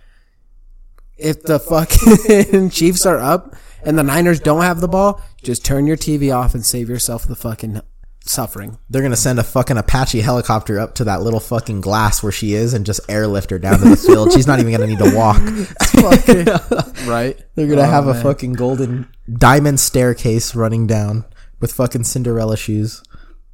If 1.17 1.43
the 1.43 1.59
fucking 1.59 2.69
Chiefs 2.71 3.05
are 3.05 3.19
up 3.19 3.55
and 3.83 3.97
the 3.97 4.03
Niners 4.03 4.39
don't 4.39 4.63
have 4.63 4.81
the 4.81 4.87
ball, 4.87 5.21
just 5.43 5.63
turn 5.63 5.85
your 5.85 5.97
TV 5.97 6.35
off 6.35 6.55
and 6.55 6.65
save 6.65 6.89
yourself 6.89 7.27
the 7.27 7.35
fucking 7.35 7.81
suffering. 8.23 8.77
They're 8.89 9.01
gonna 9.03 9.15
send 9.15 9.37
a 9.39 9.43
fucking 9.43 9.77
Apache 9.77 10.21
helicopter 10.21 10.79
up 10.79 10.95
to 10.95 11.03
that 11.05 11.21
little 11.21 11.39
fucking 11.39 11.81
glass 11.81 12.21
where 12.23 12.31
she 12.31 12.53
is 12.53 12.73
and 12.73 12.85
just 12.85 13.01
airlift 13.09 13.49
her 13.51 13.59
down 13.59 13.79
to 13.79 13.89
the 13.89 13.95
field. 13.97 14.31
She's 14.31 14.47
not 14.47 14.59
even 14.59 14.71
gonna 14.71 14.87
need 14.87 14.99
to 14.99 15.15
walk. 15.15 15.41
Right? 17.07 17.39
They're 17.55 17.67
gonna 17.67 17.81
Oh, 17.81 17.85
have 17.85 18.07
a 18.07 18.13
fucking 18.21 18.53
golden 18.53 19.07
diamond 19.31 19.79
staircase 19.79 20.55
running 20.55 20.87
down 20.87 21.25
with 21.59 21.71
fucking 21.73 22.03
Cinderella 22.05 22.57
shoes. 22.57 23.03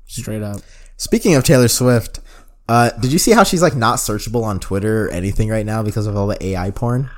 Straight 0.05 0.41
up. 0.43 0.61
Speaking 0.97 1.35
of 1.35 1.43
Taylor 1.43 1.67
Swift, 1.67 2.19
uh, 2.67 2.89
did 2.99 3.11
you 3.11 3.19
see 3.19 3.31
how 3.31 3.43
she's 3.43 3.61
like 3.61 3.75
not 3.75 3.97
searchable 3.97 4.43
on 4.43 4.59
Twitter 4.59 5.05
or 5.05 5.09
anything 5.09 5.49
right 5.49 5.65
now 5.65 5.83
because 5.83 6.07
of 6.07 6.15
all 6.15 6.27
the 6.27 6.43
AI 6.43 6.71
porn? 6.71 7.09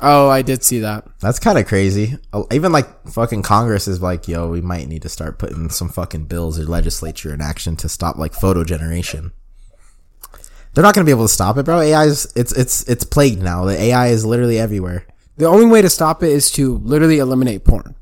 Oh, 0.00 0.28
I 0.28 0.42
did 0.42 0.62
see 0.62 0.80
that. 0.80 1.06
That's 1.20 1.38
kind 1.40 1.58
of 1.58 1.66
crazy. 1.66 2.16
Uh, 2.32 2.44
Even 2.52 2.70
like 2.70 3.08
fucking 3.08 3.42
Congress 3.42 3.88
is 3.88 4.00
like, 4.00 4.28
yo, 4.28 4.48
we 4.48 4.60
might 4.60 4.86
need 4.86 5.02
to 5.02 5.08
start 5.08 5.38
putting 5.38 5.70
some 5.70 5.88
fucking 5.88 6.26
bills 6.26 6.58
or 6.58 6.64
legislature 6.64 7.34
in 7.34 7.40
action 7.40 7.74
to 7.76 7.88
stop 7.88 8.16
like 8.16 8.32
photo 8.32 8.62
generation. 8.64 9.32
They're 10.74 10.84
not 10.84 10.94
gonna 10.94 11.04
be 11.04 11.10
able 11.10 11.24
to 11.26 11.32
stop 11.32 11.56
it, 11.56 11.64
bro. 11.64 11.80
AI 11.80 12.04
is 12.04 12.32
it's 12.36 12.52
it's 12.52 12.88
it's 12.88 13.02
plagued 13.04 13.42
now. 13.42 13.64
The 13.64 13.80
AI 13.80 14.08
is 14.08 14.24
literally 14.24 14.58
everywhere. 14.58 15.04
The 15.36 15.46
only 15.46 15.66
way 15.66 15.82
to 15.82 15.90
stop 15.90 16.22
it 16.22 16.30
is 16.30 16.50
to 16.52 16.78
literally 16.78 17.18
eliminate 17.18 17.64
porn. 17.64 17.94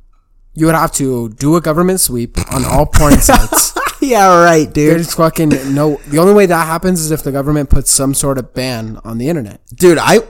You 0.54 0.66
would 0.66 0.74
have 0.74 0.92
to 0.92 1.28
do 1.30 1.56
a 1.56 1.60
government 1.60 2.00
sweep 2.00 2.36
on 2.52 2.64
all 2.64 2.86
porn 2.86 3.18
sites. 3.20 3.72
yeah, 4.10 4.42
right, 4.44 4.72
dude. 4.72 4.94
There's 4.94 5.14
fucking 5.14 5.74
no. 5.74 5.96
The 6.08 6.18
only 6.18 6.34
way 6.34 6.46
that 6.46 6.66
happens 6.66 7.00
is 7.00 7.10
if 7.10 7.22
the 7.22 7.32
government 7.32 7.70
puts 7.70 7.90
some 7.90 8.14
sort 8.14 8.38
of 8.38 8.54
ban 8.54 8.98
on 9.04 9.18
the 9.18 9.28
internet. 9.28 9.60
dude 9.74 9.98
i 9.98 10.20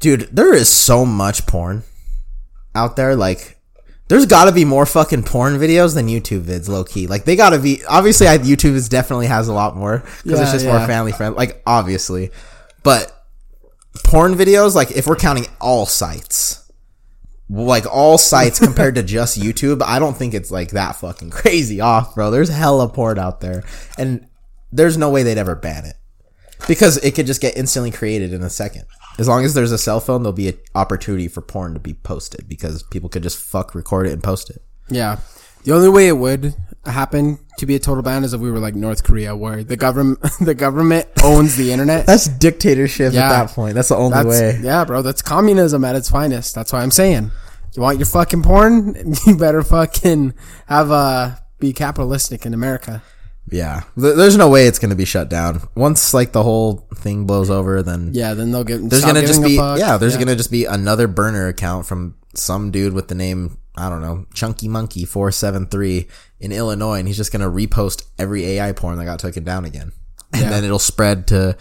dude 0.00 0.28
there 0.32 0.54
is 0.54 0.68
so 0.68 1.04
much 1.04 1.46
porn 1.46 1.82
out 2.74 2.96
there 2.96 3.16
like 3.16 3.58
there's 4.08 4.26
got 4.26 4.44
to 4.44 4.52
be 4.52 4.64
more 4.64 4.84
fucking 4.84 5.22
porn 5.22 5.54
videos 5.54 5.94
than 5.94 6.08
youtube 6.08 6.42
vids 6.42 6.68
low 6.68 6.84
key 6.84 7.06
like 7.06 7.24
they 7.24 7.36
got 7.36 7.50
to 7.50 7.58
be 7.58 7.82
obviously 7.88 8.26
I, 8.26 8.38
youtube 8.38 8.74
is 8.74 8.88
definitely 8.88 9.26
has 9.26 9.48
a 9.48 9.54
lot 9.54 9.76
more 9.76 10.02
because 10.22 10.40
it's 10.40 10.52
just 10.52 10.64
yeah. 10.64 10.76
more 10.76 10.86
family 10.86 11.12
friendly 11.12 11.36
like 11.36 11.62
obviously 11.66 12.30
but 12.82 13.26
porn 14.04 14.34
videos 14.34 14.74
like 14.74 14.90
if 14.90 15.06
we're 15.06 15.16
counting 15.16 15.46
all 15.60 15.86
sites 15.86 16.63
like 17.50 17.84
all 17.86 18.16
sites 18.16 18.58
compared 18.58 18.94
to 18.94 19.02
just 19.02 19.38
youtube 19.38 19.82
i 19.82 19.98
don't 19.98 20.16
think 20.16 20.32
it's 20.32 20.50
like 20.50 20.70
that 20.70 20.96
fucking 20.96 21.30
crazy 21.40 21.80
off 21.80 22.14
bro 22.14 22.30
there's 22.30 22.48
hella 22.48 22.88
porn 22.88 23.18
out 23.18 23.40
there 23.40 23.62
and 23.98 24.26
there's 24.72 24.96
no 24.96 25.08
way 25.08 25.22
they'd 25.22 25.38
ever 25.38 25.54
ban 25.54 25.84
it 25.84 25.96
because 26.66 26.96
it 26.98 27.14
could 27.14 27.26
just 27.26 27.40
get 27.40 27.56
instantly 27.56 27.90
created 27.90 28.32
in 28.32 28.42
a 28.42 28.50
second. 28.50 28.84
As 29.18 29.28
long 29.28 29.44
as 29.44 29.54
there's 29.54 29.72
a 29.72 29.78
cell 29.78 30.00
phone, 30.00 30.22
there'll 30.22 30.32
be 30.32 30.48
an 30.48 30.58
opportunity 30.74 31.28
for 31.28 31.40
porn 31.40 31.74
to 31.74 31.80
be 31.80 31.94
posted 31.94 32.48
because 32.48 32.82
people 32.82 33.08
could 33.08 33.22
just 33.22 33.38
fuck 33.38 33.74
record 33.74 34.06
it 34.06 34.12
and 34.12 34.22
post 34.22 34.50
it. 34.50 34.62
Yeah. 34.88 35.20
The 35.62 35.72
only 35.72 35.88
way 35.88 36.08
it 36.08 36.18
would 36.18 36.54
happen 36.84 37.38
to 37.58 37.66
be 37.66 37.74
a 37.74 37.78
total 37.78 38.02
ban 38.02 38.24
is 38.24 38.32
if 38.34 38.40
we 38.40 38.50
were 38.50 38.58
like 38.58 38.74
North 38.74 39.04
Korea, 39.04 39.34
where 39.36 39.62
the 39.64 39.76
government 39.76 40.20
the 40.40 40.54
government 40.54 41.06
owns 41.22 41.56
the 41.56 41.72
internet. 41.72 42.06
That's 42.06 42.26
dictatorship 42.28 43.12
Yeah. 43.12 43.26
at 43.26 43.28
that 43.46 43.50
point. 43.54 43.74
That's 43.74 43.88
the 43.88 43.96
only 43.96 44.10
That's 44.22 44.26
way. 44.28 44.60
yeah, 44.62 44.84
bro. 44.84 45.02
That's 45.02 45.22
communism 45.22 45.84
at 45.84 45.94
its 45.96 46.10
finest. 46.10 46.54
That's 46.54 46.72
why 46.72 46.82
I'm 46.82 46.90
saying. 46.90 47.30
You 47.74 47.82
want 47.82 47.98
your 47.98 48.06
fucking 48.06 48.42
porn? 48.42 49.14
You 49.26 49.36
better 49.36 49.62
fucking 49.62 50.34
have 50.66 50.90
uh 50.90 51.36
be 51.58 51.72
capitalistic 51.72 52.44
in 52.46 52.54
America. 52.54 53.02
Yeah, 53.50 53.82
there's 53.96 54.36
no 54.38 54.48
way 54.48 54.66
it's 54.66 54.78
gonna 54.78 54.94
be 54.94 55.04
shut 55.04 55.28
down 55.28 55.60
once 55.74 56.14
like 56.14 56.32
the 56.32 56.42
whole 56.42 56.88
thing 56.96 57.26
blows 57.26 57.50
over. 57.50 57.82
Then 57.82 58.10
Yeah, 58.14 58.34
then 58.34 58.50
they'll 58.52 58.64
get. 58.64 58.88
there's 58.88 59.04
gonna 59.04 59.20
just 59.26 59.42
be 59.42 59.54
yeah, 59.54 59.96
there's 59.98 60.16
gonna 60.16 60.34
just 60.36 60.50
be 60.50 60.64
another 60.64 61.06
burner 61.08 61.48
account 61.48 61.84
from 61.86 62.16
some 62.34 62.70
dude 62.70 62.94
with 62.94 63.08
the 63.08 63.14
name 63.14 63.58
I 63.76 63.88
don't 63.90 64.00
know 64.02 64.26
Chunky 64.34 64.68
Monkey 64.68 65.04
four 65.04 65.30
seven 65.32 65.66
three 65.66 66.08
in 66.40 66.52
Illinois, 66.52 66.98
and 66.98 67.08
he's 67.08 67.16
just 67.16 67.32
gonna 67.32 67.50
repost 67.50 68.04
every 68.18 68.44
AI 68.46 68.72
porn 68.72 68.98
that 68.98 69.04
got 69.04 69.18
taken 69.18 69.44
down 69.44 69.64
again, 69.64 69.92
and 70.32 70.42
Yeah. 70.42 70.50
then 70.50 70.64
it'll 70.64 70.78
spread 70.78 71.26
to. 71.28 71.56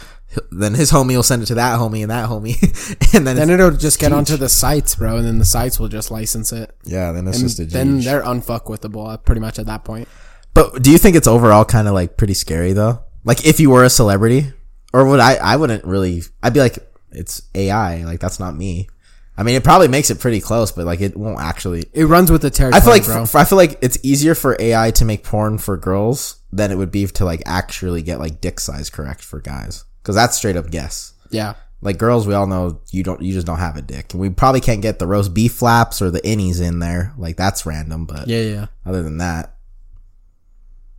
Then 0.52 0.74
his 0.74 0.92
homie 0.92 1.16
will 1.16 1.22
send 1.22 1.44
it 1.44 1.46
to 1.48 1.56
that 1.56 1.80
homie 1.80 2.02
and 2.02 2.10
that 2.10 2.28
homie, 2.28 2.58
and 3.16 3.28
then, 3.28 3.36
Then 3.36 3.52
it'll 3.52 3.70
just 3.70 4.00
get 4.00 4.12
onto 4.12 4.36
the 4.36 4.50
sites, 4.50 4.96
bro, 4.96 5.18
and 5.18 5.28
then 5.28 5.38
the 5.38 5.46
sites 5.46 5.80
will 5.80 5.90
just 5.90 6.10
license 6.10 6.52
it. 6.52 6.76
yeah, 6.86 7.12
then 7.12 7.28
it's 7.28 7.38
And 7.38 7.48
just 7.48 7.60
a 7.60 7.66
then 7.66 8.00
they're 8.00 8.24
unfuckwithable, 8.24 9.24
pretty 9.26 9.42
much 9.42 9.60
at 9.60 9.68
that 9.68 9.84
point. 9.84 10.08
But 10.56 10.82
do 10.82 10.90
you 10.92 10.98
think 10.98 11.16
it's 11.16 11.28
overall 11.28 11.66
kind 11.66 11.88
of 11.88 11.94
like 11.94 12.18
pretty 12.18 12.34
scary 12.34 12.74
though? 12.74 13.04
Like 13.24 13.46
if 13.46 13.60
you 13.60 13.70
were 13.70 13.84
a 13.84 13.90
celebrity, 13.92 14.52
or 14.92 15.06
would 15.08 15.20
I? 15.20 15.36
I 15.36 15.56
wouldn't 15.56 15.86
really. 15.86 16.24
I'd 16.42 16.54
be 16.54 16.60
like, 16.60 16.80
it's 17.12 17.44
AI. 17.54 18.04
Like 18.04 18.20
that's 18.20 18.40
not 18.40 18.56
me. 18.56 18.88
I 19.36 19.42
mean, 19.44 19.56
it 19.56 19.64
probably 19.64 19.88
makes 19.88 20.12
it 20.12 20.20
pretty 20.20 20.40
close, 20.42 20.72
but 20.72 20.86
like 20.86 21.02
it 21.02 21.18
won't 21.18 21.40
actually. 21.40 21.86
It 21.94 22.06
runs 22.06 22.32
with 22.32 22.42
the 22.44 22.50
territory, 22.52 22.80
I 22.80 22.84
feel 22.84 22.94
like 22.94 23.06
bro. 23.06 23.24
f- 23.24 23.36
I 23.36 23.46
feel 23.46 23.58
like 23.58 23.80
it's 23.82 23.98
easier 24.04 24.36
for 24.36 24.56
AI 24.60 24.92
to 24.92 25.06
make 25.06 25.24
porn 25.24 25.58
for 25.58 25.76
girls 25.76 26.38
than 26.52 26.72
it 26.72 26.76
would 26.76 26.92
be 26.92 27.08
to 27.08 27.26
like 27.26 27.42
actually 27.46 28.04
get 28.04 28.20
like 28.20 28.42
dick 28.42 28.60
size 28.60 28.90
correct 28.92 29.22
for 29.22 29.40
guys, 29.42 29.86
because 30.02 30.14
that's 30.16 30.38
straight 30.38 30.56
up 30.56 30.70
guess. 30.70 31.14
yeah, 31.32 31.56
Like 31.82 31.98
girls, 31.98 32.28
we 32.28 32.36
all 32.36 32.46
know 32.46 32.82
you 32.92 33.02
don't. 33.02 33.24
You 33.24 33.34
just 33.34 33.48
don't 33.48 33.58
have 33.58 33.76
a 33.76 33.82
dick, 33.82 34.14
and 34.14 34.22
we 34.22 34.30
probably 34.30 34.62
can't 34.62 34.84
get 34.84 35.00
the 35.00 35.08
roast 35.08 35.34
beef 35.34 35.54
flaps 35.54 36.00
or 36.00 36.12
the 36.12 36.22
innies 36.22 36.62
in 36.62 36.78
there. 36.78 37.14
Like 37.18 37.36
that's 37.36 37.66
random, 37.66 38.06
but 38.06 38.28
yeah, 38.28 38.42
yeah. 38.42 38.66
other 38.86 39.02
than 39.02 39.18
that, 39.18 39.56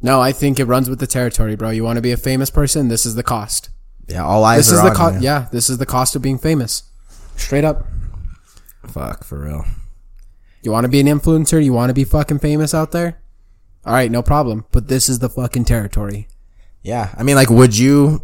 No, 0.02 0.20
I 0.20 0.32
think 0.32 0.58
it 0.58 0.64
runs 0.64 0.90
with 0.90 0.98
the 0.98 1.06
territory, 1.06 1.54
bro. 1.54 1.70
You 1.70 1.84
want 1.84 1.98
to 1.98 2.02
be 2.02 2.10
a 2.12 2.16
famous 2.16 2.50
person? 2.50 2.88
This 2.88 3.06
is 3.06 3.14
the 3.14 3.22
cost. 3.22 3.70
yeah, 4.08 4.24
all 4.24 4.42
eyes 4.44 4.66
This 4.66 4.72
is 4.76 4.82
the 4.82 4.90
cost. 4.90 5.20
Yeah, 5.22 5.46
this 5.52 5.70
is 5.70 5.78
the 5.78 5.86
cost 5.86 6.16
of 6.16 6.22
being 6.22 6.38
famous. 6.38 6.82
Straight 7.36 7.62
up. 7.64 7.86
Fuck 8.88 9.24
for 9.24 9.40
real. 9.44 9.64
You 10.62 10.70
want 10.72 10.84
to 10.84 10.88
be 10.88 11.00
an 11.00 11.06
influencer? 11.06 11.62
You 11.62 11.72
want 11.72 11.90
to 11.90 11.94
be 11.94 12.04
fucking 12.04 12.38
famous 12.38 12.72
out 12.74 12.92
there? 12.92 13.20
All 13.84 13.92
right, 13.92 14.10
no 14.10 14.22
problem. 14.22 14.64
But 14.72 14.88
this 14.88 15.08
is 15.08 15.18
the 15.18 15.28
fucking 15.28 15.66
territory. 15.66 16.26
Yeah, 16.82 17.14
I 17.16 17.22
mean, 17.22 17.36
like, 17.36 17.50
would 17.50 17.76
you, 17.76 18.22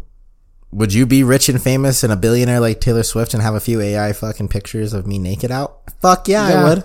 would 0.71 0.93
you 0.93 1.05
be 1.05 1.23
rich 1.23 1.49
and 1.49 1.61
famous 1.61 2.03
and 2.03 2.11
a 2.11 2.15
billionaire 2.15 2.59
like 2.59 2.79
Taylor 2.81 3.03
Swift 3.03 3.33
and 3.33 3.43
have 3.43 3.53
a 3.55 3.59
few 3.59 3.79
AI 3.81 4.13
fucking 4.13 4.47
pictures 4.47 4.93
of 4.93 5.05
me 5.05 5.19
naked 5.19 5.51
out? 5.51 5.81
Fuck 6.01 6.27
yeah, 6.27 6.49
Yeah. 6.49 6.61
I 6.61 6.63
would. 6.63 6.83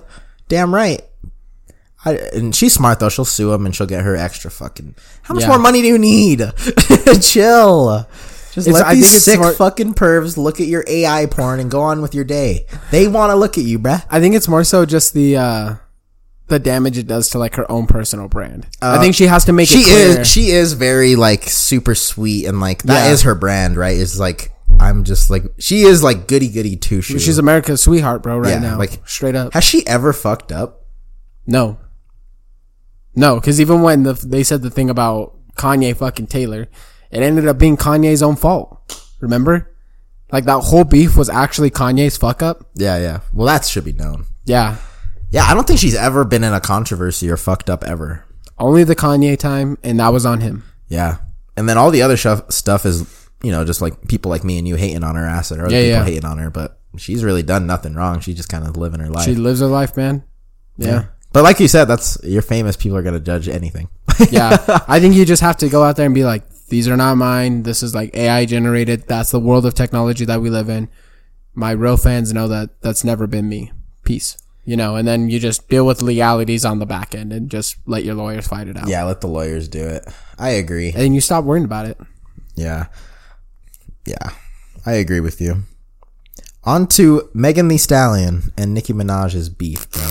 Damn 0.48 0.74
right. 0.74 1.02
I, 2.04 2.14
and 2.34 2.54
she's 2.54 2.74
smart 2.74 3.00
though. 3.00 3.08
She'll 3.08 3.24
sue 3.24 3.52
him 3.52 3.66
and 3.66 3.74
she'll 3.74 3.86
get 3.86 4.04
her 4.04 4.14
extra 4.14 4.50
fucking. 4.50 4.94
How 5.22 5.34
much 5.34 5.42
Yeah. 5.42 5.48
more 5.48 5.58
money 5.58 5.82
do 5.82 5.88
you 5.88 5.98
need? 5.98 6.42
Chill. 7.20 8.06
Just 8.56 8.66
It's- 8.68 8.82
let 8.82 8.86
I 8.90 8.94
these 8.94 9.04
think 9.04 9.16
it's 9.16 9.24
sick 9.24 9.34
smart- 9.36 9.56
fucking 9.56 9.94
pervs 9.94 10.36
look 10.36 10.60
at 10.60 10.66
your 10.66 10.82
AI 10.88 11.26
porn 11.26 11.60
and 11.60 11.70
go 11.70 11.82
on 11.82 12.00
with 12.02 12.14
your 12.14 12.24
day. 12.24 12.66
They 12.90 13.06
want 13.06 13.30
to 13.30 13.36
look 13.36 13.56
at 13.58 13.64
you, 13.64 13.78
bruh. 13.78 14.02
I 14.10 14.18
think 14.18 14.34
it's 14.34 14.48
more 14.48 14.64
so 14.64 14.84
just 14.86 15.12
the 15.12 15.36
uh 15.36 15.74
the 16.48 16.58
damage 16.58 16.96
it 16.96 17.06
does 17.06 17.28
to 17.30 17.38
like 17.38 17.56
her 17.56 17.70
own 17.70 17.86
personal 17.86 18.28
brand. 18.28 18.66
I 18.80 18.98
think 18.98 19.14
she 19.14 19.26
has 19.26 19.44
to 19.44 19.52
make 19.52 19.68
Uh, 19.70 19.74
she 19.74 19.80
it 19.80 19.84
clear. 19.84 20.20
is 20.22 20.26
she 20.28 20.50
is 20.50 20.72
very 20.72 21.16
like 21.16 21.44
super 21.48 21.94
sweet 21.94 22.46
and 22.46 22.58
like 22.60 22.82
that 22.84 23.10
is 23.12 23.20
Yeah. 23.22 23.26
her 23.26 23.34
brand 23.34 23.76
right 23.76 23.96
is 23.96 24.18
like 24.18 24.52
i'm 24.80 25.04
just 25.04 25.28
like 25.30 25.44
she 25.58 25.82
is 25.82 26.02
like 26.02 26.26
goody 26.26 26.48
goody 26.48 26.76
two 26.76 27.00
shoes 27.00 27.22
She's 27.22 27.38
America's 27.38 27.80
sweetheart, 27.82 28.22
bro. 28.22 28.38
Right 28.38 28.50
Yeah, 28.50 28.58
now, 28.58 28.78
like- 28.78 29.00
straight 29.06 29.34
up. 29.34 29.52
has 29.54 29.64
she 29.64 29.86
ever 29.86 30.12
fucked 30.12 30.50
up 30.52 30.86
No, 31.46 31.78
no, 33.14 33.36
because 33.36 33.60
even 33.60 33.82
when 33.82 34.02
the, 34.02 34.12
they 34.14 34.42
said 34.42 34.62
the 34.62 34.70
thing 34.70 34.90
about 34.90 35.34
Kanye 35.56 35.96
fucking 35.96 36.26
Taylor, 36.26 36.68
it 37.10 37.22
ended 37.22 37.46
up 37.48 37.58
being 37.58 37.76
Kanye's 37.76 38.22
own 38.22 38.36
fault. 38.36 39.02
Remember, 39.20 39.72
like 40.32 40.44
that 40.44 40.60
whole 40.60 40.84
beef 40.84 41.16
was 41.16 41.28
actually 41.28 41.70
Kanye's 41.70 42.16
fuck 42.16 42.42
up. 42.42 42.68
yeah 42.74 42.98
yeah 42.98 43.20
well 43.32 43.46
that 43.46 43.64
should 43.64 43.84
be 43.84 43.92
known 43.92 44.26
Yeah, 44.44 44.76
yeah 45.30 45.44
i 45.44 45.54
don't 45.54 45.66
think 45.66 45.78
she's 45.78 45.94
ever 45.94 46.24
been 46.24 46.42
in 46.44 46.52
a 46.52 46.60
controversy 46.60 47.30
or 47.30 47.36
fucked 47.36 47.70
up 47.70 47.84
ever 47.84 48.24
only 48.58 48.84
the 48.84 48.96
Kanye 48.96 49.38
time, 49.38 49.76
and 49.82 50.00
that 50.00 50.08
was 50.12 50.26
on 50.26 50.40
him. 50.40 50.64
yeah 50.88 51.18
and 51.56 51.68
then 51.68 51.78
all 51.78 51.90
the 51.90 52.02
other 52.02 52.16
stuff 52.16 52.50
stuff 52.52 52.84
is 52.84 53.06
you 53.42 53.50
know 53.52 53.64
just 53.64 53.80
like 53.80 54.08
people 54.08 54.30
like 54.30 54.42
me 54.44 54.58
and 54.58 54.66
you 54.68 54.74
hating 54.76 55.04
on 55.04 55.14
her 55.14 55.24
ass 55.24 55.52
or 55.52 55.64
other 55.64 55.74
Yeah, 55.74 55.80
people 55.82 55.90
yeah. 55.90 56.04
hating 56.04 56.24
on 56.24 56.38
her 56.38 56.50
but 56.50 56.78
she's 56.98 57.22
really 57.24 57.42
done 57.44 57.66
nothing 57.66 57.94
wrong 57.94 58.20
she's 58.20 58.36
just 58.36 58.48
kind 58.48 58.66
of 58.66 58.76
living 58.76 59.00
her 59.00 59.08
life 59.08 59.24
She 59.24 59.34
lives 59.34 59.60
her 59.60 59.66
life, 59.66 59.96
man. 59.96 60.24
Yeah. 60.76 61.06
but 61.32 61.44
like 61.44 61.60
you 61.60 61.68
said 61.68 61.84
that's 61.86 62.18
you're 62.24 62.42
famous 62.42 62.76
people 62.76 62.98
are 62.98 63.02
gonna 63.02 63.20
judge 63.20 63.48
anything 63.48 63.88
yeah. 64.30 64.56
I 64.88 64.98
think 65.00 65.14
you 65.14 65.24
just 65.24 65.42
have 65.42 65.58
to 65.58 65.68
go 65.68 65.84
out 65.84 65.96
there 65.96 66.06
and 66.06 66.14
be 66.14 66.24
like, 66.24 66.42
these 66.68 66.88
are 66.88 66.96
not 66.96 67.16
mine. 67.16 67.62
This 67.62 67.82
is 67.82 67.94
like 67.94 68.14
AI 68.16 68.44
generated. 68.44 69.06
That's 69.06 69.30
the 69.30 69.40
world 69.40 69.66
of 69.66 69.74
technology 69.74 70.24
that 70.24 70.40
we 70.40 70.50
live 70.50 70.68
in. 70.68 70.88
My 71.54 71.70
real 71.70 71.96
fans 71.96 72.32
know 72.32 72.48
that 72.48 72.80
that's 72.82 73.04
never 73.04 73.26
been 73.26 73.48
me. 73.48 73.72
Peace. 74.04 74.36
you 74.64 74.76
know, 74.76 74.96
and 74.96 75.06
then 75.06 75.28
you 75.30 75.38
just 75.38 75.68
deal 75.68 75.86
with 75.86 76.02
legalities 76.02 76.64
on 76.64 76.78
the 76.80 76.86
back 76.86 77.14
end 77.14 77.32
and 77.32 77.48
just 77.50 77.76
let 77.86 78.04
your 78.04 78.14
lawyers 78.14 78.46
fight 78.48 78.66
it 78.68 78.76
out. 78.76 78.88
Yeah, 78.88 79.04
let 79.04 79.20
the 79.20 79.28
lawyers 79.28 79.68
do 79.68 79.84
it. 79.86 80.04
I 80.38 80.50
agree. 80.50 80.92
And 80.94 81.14
you 81.14 81.20
stop 81.20 81.44
worrying 81.44 81.64
about 81.64 81.86
it. 81.86 81.98
Yeah. 82.56 82.86
Yeah. 84.04 84.30
I 84.84 84.92
agree 84.94 85.20
with 85.20 85.40
you. 85.40 85.62
On 86.64 86.86
to 86.88 87.30
Megan 87.32 87.68
Thee 87.68 87.78
Stallion 87.78 88.52
and 88.56 88.74
Nicki 88.74 88.92
Minaj's 88.92 89.48
beef, 89.48 89.88
bro. 89.90 90.02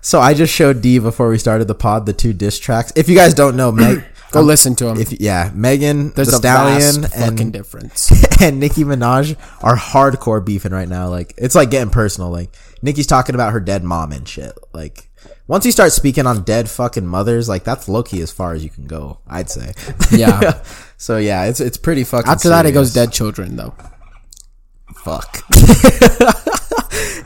So 0.00 0.20
I 0.20 0.34
just 0.34 0.52
showed 0.52 0.82
D 0.82 0.98
before 0.98 1.28
we 1.30 1.38
started 1.38 1.66
the 1.68 1.74
pod 1.74 2.06
the 2.06 2.12
two 2.12 2.32
diss 2.32 2.58
tracks. 2.58 2.92
If 2.96 3.08
you 3.08 3.14
guys 3.16 3.34
don't 3.34 3.56
know, 3.56 3.72
Meg, 3.72 4.04
Go 4.34 4.40
um, 4.40 4.46
listen 4.46 4.74
to 4.76 4.86
them. 4.86 4.98
if 4.98 5.12
yeah, 5.20 5.52
Megan 5.54 6.10
There's 6.10 6.28
the 6.28 6.34
a 6.34 6.38
Stallion 6.38 7.06
and 7.14 7.52
difference. 7.52 8.10
and 8.42 8.58
Nicki 8.58 8.82
Minaj 8.82 9.36
are 9.62 9.76
hardcore 9.76 10.44
beefing 10.44 10.72
right 10.72 10.88
now. 10.88 11.08
Like 11.08 11.34
it's 11.36 11.54
like 11.54 11.70
getting 11.70 11.90
personal. 11.90 12.30
Like 12.30 12.54
Nicki's 12.82 13.06
talking 13.06 13.36
about 13.36 13.52
her 13.52 13.60
dead 13.60 13.84
mom 13.84 14.10
and 14.10 14.28
shit. 14.28 14.52
Like 14.72 15.08
once 15.46 15.64
you 15.64 15.70
start 15.70 15.92
speaking 15.92 16.26
on 16.26 16.42
dead 16.42 16.68
fucking 16.68 17.06
mothers, 17.06 17.48
like 17.48 17.62
that's 17.62 17.88
low 17.88 18.02
key 18.02 18.20
as 18.22 18.32
far 18.32 18.54
as 18.54 18.64
you 18.64 18.70
can 18.70 18.86
go. 18.86 19.20
I'd 19.28 19.50
say. 19.50 19.72
Yeah. 20.10 20.62
so 20.96 21.16
yeah, 21.16 21.44
it's 21.44 21.60
it's 21.60 21.76
pretty 21.76 22.02
fucking. 22.02 22.30
After 22.30 22.48
that, 22.48 22.66
it 22.66 22.72
goes 22.72 22.92
dead 22.92 23.12
children 23.12 23.54
though. 23.54 23.74
Fuck. 24.96 25.44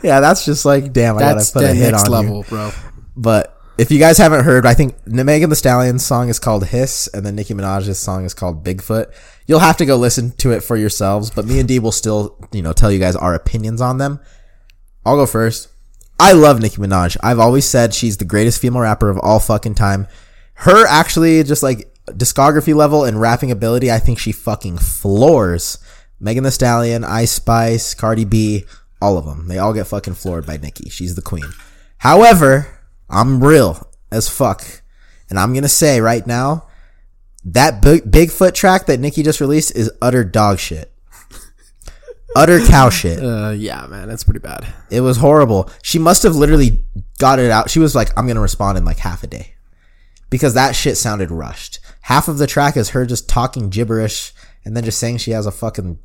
yeah, 0.03 0.19
that's 0.19 0.45
just 0.45 0.63
like 0.63 0.93
damn. 0.93 1.17
I 1.17 1.33
That's 1.33 1.51
gotta 1.51 1.65
put 1.65 1.71
a 1.71 1.73
hit 1.73 1.91
next 1.91 2.05
on 2.05 2.11
level, 2.11 2.37
you. 2.37 2.43
bro. 2.43 2.71
But 3.15 3.58
if 3.79 3.91
you 3.91 3.97
guys 3.97 4.17
haven't 4.17 4.43
heard, 4.43 4.65
I 4.65 4.73
think 4.73 5.07
Megan 5.07 5.49
Thee 5.49 5.55
Stallion's 5.55 6.05
song 6.05 6.27
is 6.27 6.37
called 6.37 6.65
Hiss, 6.65 7.07
and 7.13 7.25
then 7.25 7.35
Nicki 7.35 7.53
Minaj's 7.53 7.97
song 7.97 8.25
is 8.25 8.33
called 8.33 8.63
Bigfoot. 8.63 9.13
You'll 9.47 9.59
have 9.59 9.77
to 9.77 9.85
go 9.85 9.95
listen 9.95 10.31
to 10.31 10.51
it 10.51 10.61
for 10.61 10.75
yourselves, 10.75 11.31
but 11.31 11.45
me 11.45 11.59
and 11.59 11.67
Dee 11.67 11.79
will 11.79 11.93
still, 11.93 12.37
you 12.51 12.61
know, 12.61 12.73
tell 12.73 12.91
you 12.91 12.99
guys 12.99 13.15
our 13.15 13.33
opinions 13.33 13.79
on 13.79 13.97
them. 13.97 14.19
I'll 15.05 15.15
go 15.15 15.25
first. 15.25 15.69
I 16.19 16.33
love 16.33 16.59
Nicki 16.59 16.75
Minaj. 16.75 17.15
I've 17.23 17.39
always 17.39 17.65
said 17.65 17.93
she's 17.93 18.17
the 18.17 18.25
greatest 18.25 18.61
female 18.61 18.81
rapper 18.81 19.09
of 19.09 19.17
all 19.19 19.39
fucking 19.39 19.75
time. 19.75 20.07
Her 20.55 20.85
actually, 20.85 21.41
just 21.43 21.63
like 21.63 21.95
discography 22.07 22.75
level 22.75 23.05
and 23.05 23.21
rapping 23.21 23.49
ability, 23.49 23.89
I 23.89 23.99
think 23.99 24.19
she 24.19 24.33
fucking 24.33 24.79
floors 24.79 25.77
Megan 26.19 26.43
Thee 26.43 26.51
Stallion, 26.51 27.05
Ice 27.05 27.31
Spice, 27.31 27.93
Cardi 27.93 28.25
B, 28.25 28.65
all 29.01 29.17
of 29.17 29.23
them. 29.23 29.47
They 29.47 29.57
all 29.57 29.73
get 29.73 29.87
fucking 29.87 30.15
floored 30.15 30.45
by 30.45 30.57
Nicki. 30.57 30.89
She's 30.89 31.15
the 31.15 31.21
queen. 31.21 31.49
However, 31.99 32.78
I'm 33.09 33.43
real 33.43 33.87
as 34.11 34.27
fuck. 34.29 34.83
And 35.29 35.39
I'm 35.39 35.53
gonna 35.53 35.67
say 35.67 36.01
right 36.01 36.25
now, 36.25 36.67
that 37.45 37.81
big, 37.81 38.03
Bigfoot 38.03 38.53
track 38.53 38.85
that 38.87 38.99
Nicki 38.99 39.23
just 39.23 39.39
released 39.39 39.75
is 39.75 39.91
utter 40.01 40.23
dog 40.23 40.59
shit. 40.59 40.91
utter 42.35 42.59
cow 42.65 42.89
shit. 42.89 43.23
Uh, 43.23 43.51
yeah, 43.51 43.85
man, 43.87 44.07
that's 44.07 44.23
pretty 44.23 44.39
bad. 44.39 44.67
It 44.89 45.01
was 45.01 45.17
horrible. 45.17 45.69
She 45.81 45.99
must 45.99 46.23
have 46.23 46.35
literally 46.35 46.83
got 47.17 47.39
it 47.39 47.51
out. 47.51 47.69
She 47.69 47.79
was 47.79 47.95
like, 47.95 48.09
I'm 48.17 48.25
going 48.25 48.35
to 48.35 48.41
respond 48.41 48.77
in 48.77 48.85
like 48.85 48.97
half 48.97 49.23
a 49.23 49.27
day. 49.27 49.53
Because 50.29 50.53
that 50.53 50.75
shit 50.75 50.97
sounded 50.97 51.31
rushed. 51.31 51.79
Half 52.01 52.27
of 52.27 52.37
the 52.37 52.45
track 52.45 52.77
is 52.77 52.89
her 52.89 53.05
just 53.05 53.27
talking 53.27 53.69
gibberish 53.69 54.31
and 54.63 54.75
then 54.75 54.83
just 54.83 54.99
saying 54.99 55.17
she 55.17 55.31
has 55.31 55.45
a 55.47 55.51
fucking 55.51 55.97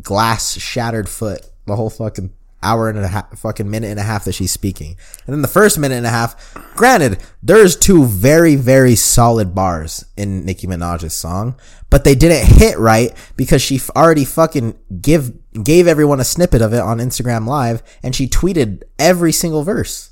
glass 0.00 0.54
shattered 0.58 1.08
foot. 1.08 1.44
The 1.66 1.76
whole 1.76 1.90
fucking 1.90 2.32
hour 2.64 2.88
and 2.88 2.98
a 2.98 3.08
half, 3.08 3.38
fucking 3.38 3.70
minute 3.70 3.90
and 3.90 4.00
a 4.00 4.04
half 4.04 4.24
that 4.24 4.32
she's 4.32 4.52
speaking. 4.52 4.96
And 5.26 5.34
then 5.34 5.42
the 5.42 5.48
first 5.48 5.78
minute 5.78 5.96
and 5.96 6.06
a 6.06 6.10
half, 6.10 6.54
granted, 6.74 7.18
there's 7.42 7.76
two 7.76 8.04
very, 8.04 8.56
very 8.56 8.96
solid 8.96 9.54
bars 9.54 10.04
in 10.16 10.44
Nicki 10.44 10.66
Minaj's 10.66 11.14
song, 11.14 11.56
but 11.90 12.04
they 12.04 12.14
didn't 12.14 12.46
hit 12.58 12.78
right 12.78 13.12
because 13.36 13.62
she 13.62 13.80
already 13.94 14.24
fucking 14.24 14.76
give, 15.00 15.32
gave 15.62 15.86
everyone 15.86 16.20
a 16.20 16.24
snippet 16.24 16.62
of 16.62 16.72
it 16.72 16.80
on 16.80 16.98
Instagram 16.98 17.46
live 17.46 17.82
and 18.02 18.14
she 18.14 18.26
tweeted 18.26 18.82
every 18.98 19.32
single 19.32 19.62
verse 19.62 20.10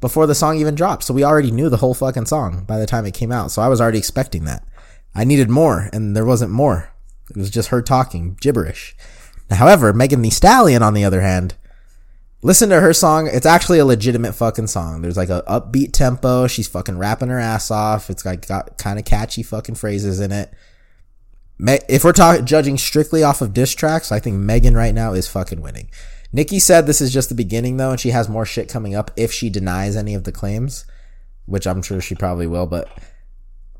before 0.00 0.26
the 0.26 0.34
song 0.34 0.58
even 0.58 0.74
dropped. 0.74 1.04
So 1.04 1.14
we 1.14 1.24
already 1.24 1.50
knew 1.50 1.68
the 1.68 1.78
whole 1.78 1.94
fucking 1.94 2.26
song 2.26 2.64
by 2.64 2.78
the 2.78 2.86
time 2.86 3.06
it 3.06 3.14
came 3.14 3.32
out. 3.32 3.50
So 3.50 3.62
I 3.62 3.68
was 3.68 3.80
already 3.80 3.98
expecting 3.98 4.44
that. 4.44 4.62
I 5.14 5.24
needed 5.24 5.48
more 5.48 5.88
and 5.92 6.14
there 6.14 6.26
wasn't 6.26 6.50
more. 6.50 6.90
It 7.30 7.36
was 7.36 7.50
just 7.50 7.70
her 7.70 7.82
talking 7.82 8.36
gibberish. 8.40 8.94
However, 9.50 9.92
Megan 9.92 10.22
Thee 10.22 10.30
Stallion, 10.30 10.82
on 10.82 10.94
the 10.94 11.04
other 11.04 11.20
hand, 11.20 11.54
listen 12.42 12.68
to 12.68 12.80
her 12.80 12.92
song. 12.92 13.28
It's 13.32 13.46
actually 13.46 13.78
a 13.78 13.84
legitimate 13.84 14.34
fucking 14.34 14.68
song. 14.68 15.02
There's 15.02 15.16
like 15.16 15.30
a 15.30 15.42
upbeat 15.48 15.92
tempo. 15.92 16.46
She's 16.46 16.68
fucking 16.68 16.98
rapping 16.98 17.28
her 17.28 17.38
ass 17.38 17.70
off. 17.70 18.10
It's 18.10 18.24
like 18.24 18.46
got 18.46 18.78
kind 18.78 18.98
of 18.98 19.04
catchy 19.04 19.42
fucking 19.42 19.74
phrases 19.74 20.20
in 20.20 20.32
it. 20.32 20.52
If 21.58 22.04
we're 22.04 22.12
talking 22.12 22.44
judging 22.44 22.76
strictly 22.76 23.22
off 23.22 23.40
of 23.40 23.54
diss 23.54 23.74
tracks, 23.74 24.12
I 24.12 24.20
think 24.20 24.36
Megan 24.36 24.76
right 24.76 24.94
now 24.94 25.14
is 25.14 25.26
fucking 25.26 25.62
winning. 25.62 25.90
Nicki 26.32 26.58
said 26.58 26.86
this 26.86 27.00
is 27.00 27.12
just 27.12 27.30
the 27.30 27.34
beginning 27.34 27.78
though, 27.78 27.92
and 27.92 28.00
she 28.00 28.10
has 28.10 28.28
more 28.28 28.44
shit 28.44 28.68
coming 28.68 28.94
up 28.94 29.10
if 29.16 29.32
she 29.32 29.48
denies 29.48 29.96
any 29.96 30.14
of 30.14 30.24
the 30.24 30.32
claims, 30.32 30.84
which 31.46 31.66
I'm 31.66 31.80
sure 31.80 32.00
she 32.00 32.14
probably 32.14 32.46
will. 32.46 32.66
But 32.66 32.90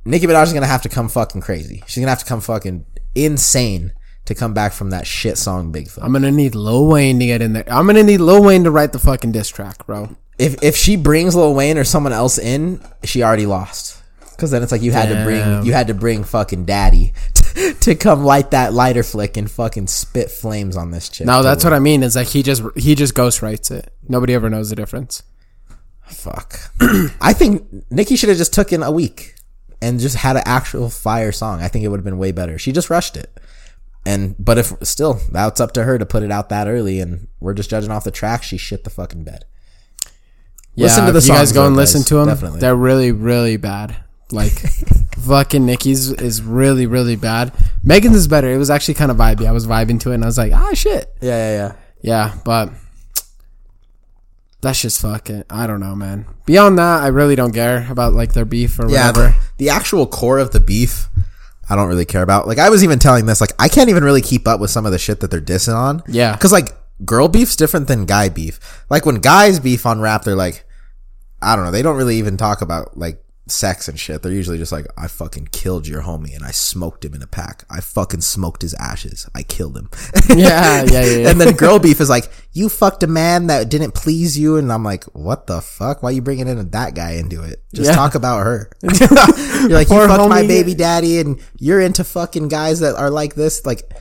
Nicki 0.07 0.27
Minaj 0.27 0.45
is 0.45 0.53
gonna 0.55 0.67
have 0.67 0.83
to 0.83 0.89
come 0.89 1.09
fucking 1.09 1.43
crazy. 1.43 1.83
She's 1.87 2.01
gonna 2.01 2.11
have 2.11 2.21
to 2.21 2.25
come 2.25 2.41
fucking 2.41 2.87
insane 3.15 3.93
to 4.27 4.35
come 4.35 4.55
back 4.55 4.73
from 4.73 4.91
that 4.91 5.07
shit 5.07 5.39
song 5.39 5.73
Big 5.73 5.87
Bigfoot. 5.87 6.03
I'm 6.03 6.13
gonna 6.13 6.31
need 6.31 6.55
Lil 6.55 6.87
Wayne 6.87 7.19
to 7.21 7.27
get 7.27 7.43
in 7.43 7.53
there. 7.53 7.65
I'm 7.69 7.87
gonna 7.87 8.03
need 8.03 8.19
Lil 8.21 8.43
Wayne 8.43 8.65
to 8.65 8.71
write 8.71 8.93
the 8.93 8.99
fucking 8.99 9.33
diss 9.33 9.49
track, 9.49 9.87
bro. 9.87 10.17
if 10.39 10.63
if 10.63 10.77
she 10.77 10.97
brings 10.97 11.35
Lil 11.35 11.55
Wayne 11.55 11.79
or 11.79 11.85
someone 11.85 12.13
else 12.13 12.39
in, 12.39 12.81
she 13.05 13.23
already 13.23 13.47
lost. 13.47 14.03
Cause 14.37 14.51
then 14.51 14.63
it's 14.63 14.71
like 14.71 14.83
you 14.83 14.93
had 14.93 15.09
to 15.09 15.25
bring 15.25 15.65
you 15.65 15.73
had 15.73 15.87
to 15.87 15.95
bring 15.95 16.23
fucking 16.23 16.67
daddy 16.67 17.15
to, 17.33 17.75
to 17.81 17.95
come 17.95 18.23
light 18.23 18.51
that 18.51 18.75
lighter 18.75 19.03
flick 19.03 19.39
and 19.39 19.51
fucking 19.51 19.87
spit 19.87 20.31
flames 20.31 20.77
on 20.77 20.91
this 20.91 21.09
chick. 21.09 21.27
No, 21.27 21.43
that's 21.43 21.65
what 21.65 21.73
I 21.73 21.79
mean. 21.79 22.03
Is 22.03 22.17
like 22.17 22.29
he 22.29 22.43
just 22.43 22.63
he 22.77 22.95
just 22.95 23.15
ghost 23.15 23.41
writes 23.41 23.71
it. 23.71 23.91
Nobody 24.07 24.35
ever 24.35 24.51
knows 24.51 24.69
the 24.69 24.77
difference. 24.77 25.23
fuck. 26.05 26.59
I 27.21 27.33
think 27.33 27.67
Nicki 27.91 28.17
should 28.17 28.29
have 28.29 28.37
just 28.37 28.53
took 28.53 28.73
in 28.75 28.83
a 28.83 28.91
week 28.93 29.37
and 29.81 29.99
just 30.01 30.17
had 30.17 30.37
an 30.37 30.43
actual 30.45 30.91
fire 30.91 31.33
song. 31.33 31.63
I 31.63 31.69
think 31.69 31.85
it 31.85 31.89
would 31.89 31.99
have 31.99 32.05
been 32.05 32.19
way 32.19 32.33
better. 32.33 32.59
She 32.59 32.73
just 32.73 32.91
rushed 32.91 33.17
it. 33.17 33.31
And 34.07 34.37
but 34.39 34.57
if 34.57 34.73
still 34.83 35.21
that's 35.33 35.61
up 35.61 35.73
to 35.73 35.83
her 35.83 35.99
to 35.99 36.07
put 36.07 36.23
it 36.23 36.31
out 36.31 36.49
that 36.51 36.69
early 36.69 37.01
and 37.01 37.27
we're 37.41 37.55
just 37.55 37.69
judging 37.69 37.91
off 37.91 38.05
the 38.05 38.11
track, 38.13 38.43
she 38.45 38.57
shit 38.57 38.85
the 38.85 38.91
fucking 38.91 39.25
bed. 39.25 39.45
Yeah, 40.75 40.85
Listen 40.85 41.07
to 41.07 41.13
the 41.13 41.19
if 41.19 41.27
you 41.27 41.33
guys 41.33 41.53
go 41.53 41.67
and 41.67 41.75
though, 41.75 41.81
listen 41.81 42.03
to 42.05 42.15
them. 42.17 42.29
Definitely. 42.29 42.61
They're 42.61 42.77
really 42.77 43.11
really 43.11 43.57
bad. 43.57 43.97
Like 44.31 44.53
fucking 45.19 45.67
Nicki's 45.67 46.13
is 46.13 46.41
really 46.41 46.87
really 46.87 47.17
bad. 47.17 47.53
Megan's 47.83 48.17
is 48.17 48.29
better. 48.29 48.49
It 48.51 48.59
was 48.59 48.71
actually 48.71 48.95
kind 48.95 49.11
of 49.11 49.17
vibey. 49.17 49.47
I 49.47 49.53
was 49.53 49.67
vibing 49.67 49.99
to 50.01 50.13
it 50.13 50.15
and 50.15 50.23
I 50.25 50.27
was 50.29 50.39
like, 50.39 50.53
ah 50.53 50.73
shit. 50.75 51.13
Yeah, 51.21 51.37
yeah, 51.37 51.57
yeah. 51.57 51.73
Yeah, 52.03 52.35
but 52.45 52.71
that's 54.61 54.81
just 54.81 55.01
fucking. 55.01 55.45
I 55.51 55.67
don't 55.67 55.81
know, 55.81 55.95
man. 55.95 56.27
Beyond 56.45 56.79
that, 56.79 57.03
I 57.03 57.09
really 57.09 57.37
don't 57.37 57.53
care 57.53 57.87
about 57.91 58.13
like 58.15 58.33
their 58.33 58.45
beef 58.45 58.79
or 58.79 58.89
Yeah, 58.89 59.09
whatever. 59.09 59.29
the, 59.57 59.65
the 59.65 59.71
actual 59.71 60.07
core 60.07 60.39
of 60.39 60.51
the 60.53 60.61
beef, 60.61 61.09
I 61.69 61.77
don't 61.77 61.89
really 61.89 62.05
care 62.05 62.23
about. 62.23 62.47
Like 62.47 62.59
I 62.59 62.71
was 62.71 62.85
even 62.85 62.99
telling 62.99 63.27
this, 63.27 63.41
like 63.41 63.53
I 63.59 63.69
can't 63.69 63.91
even 63.91 64.05
really 64.05 64.23
keep 64.23 64.47
up 64.47 64.61
with 64.61 64.71
some 64.71 64.87
of 64.87 64.93
the 64.93 64.99
shit 64.99 65.21
that 65.21 65.31
they're 65.31 65.41
dissing 65.41 65.75
on. 65.75 66.03
Yeah. 66.07 66.33
because 66.33 66.53
like 66.53 66.71
girl 67.05 67.29
beef's 67.29 67.57
different 67.57 67.89
than 67.89 68.07
guy 68.07 68.29
beef. 68.29 68.85
Like 68.89 69.05
when 69.05 69.17
guys 69.17 69.61
beef 69.61 69.85
on 69.85 70.01
rap, 70.01 70.25
they're 70.25 70.37
like, 70.37 70.65
I 71.43 71.57
don't 71.57 71.65
know, 71.65 71.71
they 71.71 71.83
don't 71.83 71.97
really 71.97 72.17
even 72.17 72.37
talk 72.37 72.63
about 72.63 72.97
like 72.97 73.23
sex 73.49 73.87
and 73.89 73.99
shit. 73.99 74.23
They're 74.23 74.33
usually 74.33 74.59
just 74.59 74.73
like, 74.73 74.87
I 74.99 75.07
fucking 75.07 75.49
killed 75.53 75.87
your 75.87 76.03
homie 76.03 76.35
and 76.35 76.45
I 76.45 76.51
smoked 76.51 77.05
him 77.05 77.15
in 77.15 77.23
a 77.23 77.27
pack. 77.29 77.65
I 77.71 77.81
fucking 77.81 78.23
smoked 78.23 78.63
his 78.63 78.75
ashes. 78.75 79.29
I 79.35 79.43
killed 79.45 79.77
him. 79.77 79.89
Yeah, 80.29 80.83
yeah, 80.83 80.83
yeah. 80.91 81.05
yeah. 81.05 81.31
and 81.31 81.41
then 81.41 81.55
girl 81.55 81.79
beef 81.79 82.01
is 82.01 82.11
like, 82.11 82.29
you 82.53 82.69
fucked 82.69 83.03
a 83.05 83.07
man 83.07 83.47
that 83.47 83.69
didn't 83.69 83.95
please 83.95 84.37
you. 84.39 84.57
And 84.57 84.73
I'm 84.73 84.83
like, 84.83 85.05
what 85.15 85.47
the 85.47 85.61
fuck? 85.61 86.03
Why 86.03 86.11
you 86.11 86.23
bringing 86.23 86.49
in 86.49 86.71
that 86.71 86.95
guy 86.95 87.13
into 87.13 87.43
it? 87.43 87.63
Just 87.73 87.91
Yeah. 87.91 87.95
talk 87.97 88.15
about 88.17 88.45
her. 88.45 88.69
you're 88.83 89.69
like, 89.71 89.91
you 89.91 90.07
fucked 90.09 90.29
my 90.29 90.47
baby 90.47 90.75
daddy 90.75 91.21
and 91.21 91.41
you're 91.59 91.81
into 91.81 92.03
fucking 92.03 92.49
guys 92.49 92.81
that 92.81 92.97
are 92.97 93.11
like 93.11 93.35
this. 93.37 93.65
Like, 93.65 93.93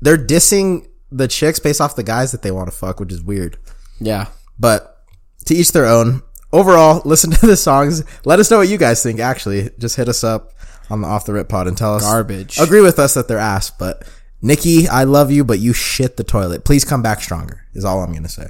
they're 0.00 0.16
dissing 0.18 0.88
the 1.12 1.28
chicks 1.28 1.58
based 1.58 1.80
off 1.80 1.96
the 1.96 2.02
guys 2.02 2.32
that 2.32 2.42
they 2.42 2.50
want 2.50 2.70
to 2.70 2.76
fuck, 2.76 2.98
which 3.00 3.12
is 3.12 3.22
weird. 3.22 3.58
yeah. 4.00 4.28
But 4.58 5.04
to 5.44 5.54
each 5.54 5.72
their 5.72 5.86
own. 5.86 6.22
Overall, 6.52 7.02
listen 7.04 7.30
to 7.30 7.46
the 7.46 7.56
songs. 7.56 8.04
Let 8.24 8.40
us 8.40 8.50
know 8.50 8.58
what 8.58 8.68
you 8.68 8.78
guys 8.78 9.02
think. 9.02 9.20
Actually, 9.20 9.70
just 9.78 9.96
hit 9.96 10.08
us 10.08 10.24
up 10.24 10.52
on 10.90 11.00
the 11.00 11.08
off 11.08 11.26
the 11.26 11.32
rip 11.32 11.48
pod 11.48 11.66
and 11.66 11.76
tell 11.76 11.94
us 11.94 12.02
Garbage. 12.02 12.58
Agree 12.58 12.80
with 12.80 12.98
us 12.98 13.14
that 13.14 13.28
they're 13.28 13.38
ass, 13.38 13.70
but 13.70 14.06
Nicki, 14.42 14.86
I 14.88 15.04
love 15.04 15.30
you, 15.30 15.44
but 15.44 15.58
you 15.58 15.72
shit 15.72 16.16
the 16.16 16.24
toilet. 16.24 16.64
Please 16.64 16.84
come 16.84 17.02
back 17.02 17.20
stronger. 17.20 17.62
Is 17.74 17.84
all 17.84 18.02
I'm 18.02 18.12
gonna 18.12 18.28
say. 18.28 18.48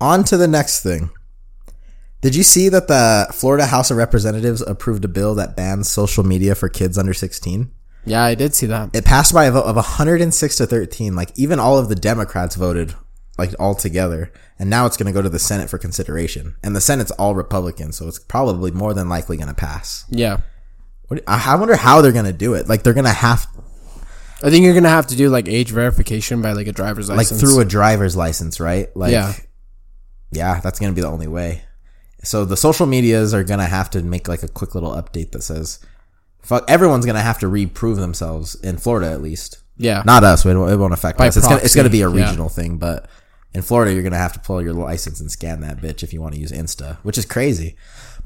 On 0.00 0.24
to 0.24 0.36
the 0.36 0.48
next 0.48 0.82
thing. 0.82 1.10
Did 2.20 2.34
you 2.34 2.42
see 2.42 2.70
that 2.70 2.88
the 2.88 3.28
Florida 3.32 3.66
House 3.66 3.90
of 3.90 3.98
Representatives 3.98 4.62
approved 4.62 5.04
a 5.04 5.08
bill 5.08 5.34
that 5.34 5.56
bans 5.56 5.90
social 5.90 6.24
media 6.24 6.54
for 6.54 6.70
kids 6.70 6.96
under 6.96 7.12
16? 7.12 7.70
Yeah, 8.06 8.24
I 8.24 8.34
did 8.34 8.54
see 8.54 8.66
that. 8.66 8.94
It 8.94 9.04
passed 9.04 9.32
by 9.32 9.44
a 9.44 9.52
vote 9.52 9.64
of 9.64 9.76
106 9.76 10.56
to 10.56 10.66
13. 10.66 11.14
Like 11.14 11.30
even 11.36 11.60
all 11.60 11.78
of 11.78 11.88
the 11.88 11.94
Democrats 11.94 12.56
voted 12.56 12.94
like 13.38 13.54
all 13.58 13.74
together. 13.74 14.32
And 14.58 14.70
now 14.70 14.86
it's 14.86 14.96
going 14.96 15.06
to 15.06 15.12
go 15.12 15.22
to 15.22 15.28
the 15.28 15.38
Senate 15.38 15.68
for 15.68 15.78
consideration. 15.78 16.56
And 16.62 16.76
the 16.76 16.80
Senate's 16.80 17.10
all 17.12 17.34
Republican, 17.34 17.92
so 17.92 18.06
it's 18.06 18.18
probably 18.18 18.70
more 18.70 18.94
than 18.94 19.08
likely 19.08 19.36
going 19.36 19.48
to 19.48 19.54
pass. 19.54 20.04
Yeah. 20.10 20.38
What, 21.08 21.22
I 21.26 21.56
wonder 21.56 21.76
how 21.76 22.00
they're 22.00 22.12
going 22.12 22.24
to 22.24 22.32
do 22.32 22.54
it. 22.54 22.68
Like 22.68 22.82
they're 22.82 22.94
going 22.94 23.04
to 23.04 23.10
have 23.10 23.46
I 24.44 24.50
think 24.50 24.64
you're 24.64 24.74
gonna 24.74 24.90
have 24.90 25.06
to 25.06 25.16
do 25.16 25.30
like 25.30 25.48
age 25.48 25.70
verification 25.70 26.42
by 26.42 26.52
like 26.52 26.66
a 26.66 26.72
driver's 26.72 27.08
license. 27.08 27.40
like 27.42 27.50
through 27.50 27.60
a 27.60 27.64
driver's 27.64 28.14
license, 28.14 28.60
right? 28.60 28.94
Like 28.94 29.12
Yeah. 29.12 29.32
yeah, 30.32 30.60
that's 30.60 30.78
gonna 30.78 30.92
be 30.92 31.00
the 31.00 31.08
only 31.08 31.28
way. 31.28 31.62
So 32.22 32.44
the 32.44 32.56
social 32.56 32.86
medias 32.86 33.32
are 33.32 33.42
gonna 33.42 33.66
have 33.66 33.88
to 33.90 34.02
make 34.02 34.28
like 34.28 34.42
a 34.42 34.48
quick 34.48 34.74
little 34.74 34.92
update 34.92 35.32
that 35.32 35.42
says, 35.42 35.78
"Fuck." 36.42 36.68
Everyone's 36.68 37.06
gonna 37.06 37.22
have 37.22 37.38
to 37.38 37.48
reprove 37.48 37.96
themselves 37.96 38.54
in 38.56 38.76
Florida 38.76 39.10
at 39.10 39.22
least. 39.22 39.62
Yeah. 39.78 40.02
Not 40.04 40.24
us. 40.24 40.44
It 40.44 40.54
won't, 40.54 40.92
affect 40.92 41.18
By 41.18 41.28
us. 41.28 41.38
It's 41.38 41.48
gonna, 41.48 41.60
it's 41.62 41.74
gonna 41.74 41.88
be 41.88 42.02
a 42.02 42.10
yeah. 42.10 42.26
regional 42.26 42.50
thing, 42.50 42.76
but 42.76 43.08
in 43.54 43.62
Florida, 43.62 43.92
you're 43.92 44.02
gonna 44.02 44.16
have 44.18 44.32
to 44.32 44.40
pull 44.40 44.60
your 44.62 44.74
license 44.74 45.20
and 45.20 45.30
scan 45.30 45.60
that 45.60 45.78
bitch 45.78 46.02
if 46.02 46.12
you 46.12 46.20
want 46.20 46.34
to 46.34 46.40
use 46.40 46.50
Insta, 46.50 46.96
which 47.02 47.16
is 47.16 47.24
crazy. 47.24 47.76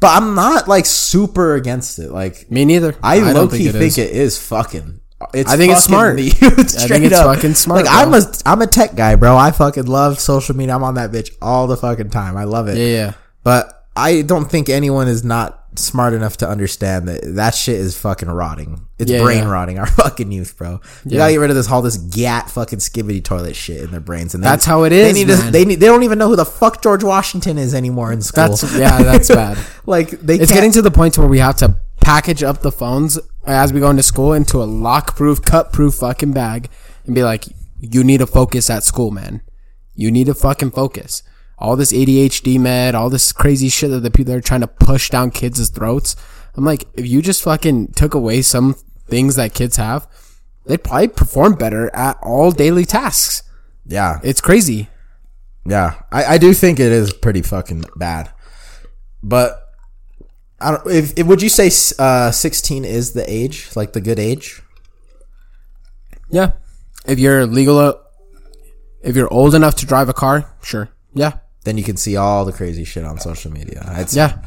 But 0.00 0.16
I'm 0.20 0.34
not 0.34 0.68
like 0.68 0.86
super 0.86 1.54
against 1.54 1.98
it. 1.98 2.10
Like 2.10 2.50
Me 2.50 2.64
neither. 2.64 2.94
I, 3.02 3.20
don't 3.20 3.34
low 3.34 3.48
key 3.48 3.68
think, 3.70 3.84
is. 3.84 3.98
it 3.98 4.10
is 4.10 4.38
fucking. 4.40 5.00
It's 5.34 5.50
I 5.50 5.56
think 5.56 5.72
it's 5.72 5.84
smart. 5.84 6.16
the 6.16 6.22
youth, 6.22 6.40
I 6.78 6.86
think 6.86 7.04
it's 7.04 7.14
up. 7.16 7.34
fucking 7.34 7.54
smart, 7.54 7.84
Like 7.84 7.92
I'm 7.92 8.14
a 8.14 8.22
I'm 8.46 8.62
a 8.62 8.66
tech 8.68 8.94
guy, 8.94 9.16
bro. 9.16 9.36
I 9.36 9.50
fucking 9.50 9.86
love 9.86 10.20
social 10.20 10.56
media. 10.56 10.74
I'm 10.76 10.84
on 10.84 10.94
that 10.94 11.10
bitch 11.10 11.34
all 11.42 11.66
the 11.66 11.76
fucking 11.76 12.10
time. 12.10 12.36
I 12.36 12.44
love 12.44 12.68
it. 12.68 12.78
Yeah, 12.78 12.84
yeah. 12.86 13.12
But 13.42 13.86
I 13.96 14.22
don't 14.22 14.48
think 14.48 14.68
anyone 14.68 15.08
is 15.08 15.24
not 15.24 15.57
smart 15.80 16.12
enough 16.12 16.36
to 16.38 16.48
understand 16.48 17.08
that 17.08 17.20
that 17.36 17.54
shit 17.54 17.76
is 17.76 17.96
fucking 17.98 18.28
rotting. 18.28 18.86
It's 18.98 19.10
Yeah, 19.10 19.22
brain 19.22 19.44
yeah. 19.44 19.50
rotting 19.50 19.78
our 19.80 19.86
fucking 19.86 20.30
youth, 20.32 20.56
bro. 20.56 20.72
You 20.72 20.80
Yeah. 21.06 21.18
gotta 21.18 21.32
get 21.32 21.38
rid 21.38 21.50
of 21.50 21.56
this 21.56 21.70
all 21.70 21.82
this 21.82 21.96
gat 21.96 22.50
fucking 22.50 22.78
Skibidi 22.80 23.22
Toilet 23.22 23.56
shit 23.56 23.82
in 23.82 23.90
their 23.90 24.00
brains. 24.00 24.34
And 24.34 24.42
they- 24.42 24.48
That's 24.48 24.64
how 24.64 24.84
it 24.84 24.92
is. 24.92 25.12
They 25.12 25.24
need 25.24 25.28
to, 25.28 25.36
they 25.50 25.64
need, 25.64 25.76
they 25.80 25.86
don't 25.86 26.02
even 26.02 26.18
know 26.18 26.28
who 26.28 26.36
the 26.36 26.44
fuck 26.44 26.82
George 26.82 27.02
Washington 27.04 27.58
is 27.58 27.74
anymore 27.74 28.12
in 28.12 28.20
school. 28.22 28.48
That's 28.48 28.74
yeah, 28.76 29.02
that's 29.02 29.28
bad. 29.28 29.58
like 29.86 30.10
they 30.10 30.36
It's 30.38 30.52
getting 30.52 30.72
to 30.72 30.82
the 30.82 30.90
point 30.90 31.16
where 31.18 31.28
we 31.28 31.38
have 31.38 31.56
to 31.58 31.76
package 32.00 32.42
up 32.42 32.62
the 32.62 32.72
phones 32.72 33.18
as 33.46 33.72
we 33.72 33.80
go 33.80 33.90
into 33.90 34.02
school 34.02 34.32
into 34.32 34.62
a 34.62 34.64
lock-proof, 34.64 35.42
cut-proof 35.42 35.94
fucking 35.94 36.32
bag 36.32 36.68
and 37.06 37.14
be 37.14 37.22
like, 37.22 37.44
"You 37.80 38.04
need 38.04 38.18
to 38.18 38.26
focus 38.26 38.68
at 38.70 38.84
school, 38.84 39.10
man. 39.10 39.40
You 39.94 40.10
need 40.10 40.26
to 40.26 40.34
fucking 40.34 40.70
focus." 40.72 41.22
All 41.60 41.74
this 41.76 41.92
ADHD 41.92 42.58
med, 42.58 42.94
all 42.94 43.10
this 43.10 43.32
crazy 43.32 43.68
shit 43.68 43.90
that 43.90 44.00
the 44.00 44.10
people 44.10 44.32
are 44.32 44.40
trying 44.40 44.60
to 44.60 44.68
push 44.68 45.10
down 45.10 45.30
kids' 45.30 45.68
throats. 45.70 46.14
I'm 46.54 46.64
like, 46.64 46.84
if 46.94 47.06
you 47.06 47.20
just 47.22 47.42
fucking 47.42 47.92
took 47.92 48.14
away 48.14 48.42
some 48.42 48.74
things 49.06 49.36
that 49.36 49.54
kids 49.54 49.76
have, 49.76 50.06
they'd 50.66 50.82
probably 50.84 51.08
perform 51.08 51.54
better 51.54 51.94
at 51.94 52.16
all 52.22 52.50
daily 52.52 52.84
tasks. 52.84 53.42
yeah, 53.86 54.20
It's 54.22 54.40
crazy. 54.40 54.88
Yeah, 55.66 56.00
I, 56.10 56.24
I 56.24 56.38
do 56.38 56.54
think 56.54 56.80
it 56.80 56.92
is 56.92 57.12
pretty 57.12 57.42
fucking 57.42 57.84
bad. 57.96 58.30
But 59.22 59.60
I 60.60 60.70
don't. 60.70 60.86
If, 60.86 61.18
if 61.18 61.26
would 61.26 61.42
you 61.42 61.48
say 61.50 61.70
uh, 61.98 62.30
sixteen 62.30 62.84
is 62.84 63.12
the 63.12 63.28
age, 63.30 63.68
like 63.76 63.92
the 63.92 64.00
good 64.00 64.18
age? 64.18 64.62
Yeah. 66.30 66.52
If 67.06 67.18
you're 67.18 67.44
legal, 67.46 68.00
if 69.02 69.14
you're 69.16 69.32
old 69.32 69.54
enough 69.54 69.74
to 69.76 69.86
drive 69.86 70.08
a 70.08 70.14
car, 70.14 70.50
sure. 70.62 70.88
Yeah. 71.14 71.32
Then 71.64 71.76
you 71.78 71.84
can 71.84 71.96
see 71.96 72.16
all 72.16 72.44
the 72.44 72.52
crazy 72.52 72.84
shit 72.84 73.04
on 73.04 73.18
social 73.20 73.52
media. 73.52 73.84
I'd 73.94 74.10
say 74.10 74.20
Yeah. 74.20 74.38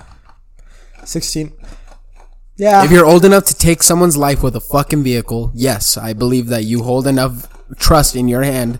sixteen. 1.05 1.51
Yeah, 2.57 2.83
If 2.83 2.91
you're 2.91 3.05
old 3.05 3.25
enough 3.25 3.45
to 3.45 3.55
take 3.55 3.81
someone's 3.81 4.17
life 4.17 4.43
with 4.43 4.55
a 4.55 4.59
fucking 4.59 5.03
vehicle, 5.03 5.51
yes, 5.55 5.97
I 5.97 6.13
believe 6.13 6.47
that 6.47 6.63
you 6.63 6.83
hold 6.83 7.07
enough 7.07 7.47
trust 7.77 8.15
in 8.15 8.27
your 8.27 8.43
hand 8.43 8.79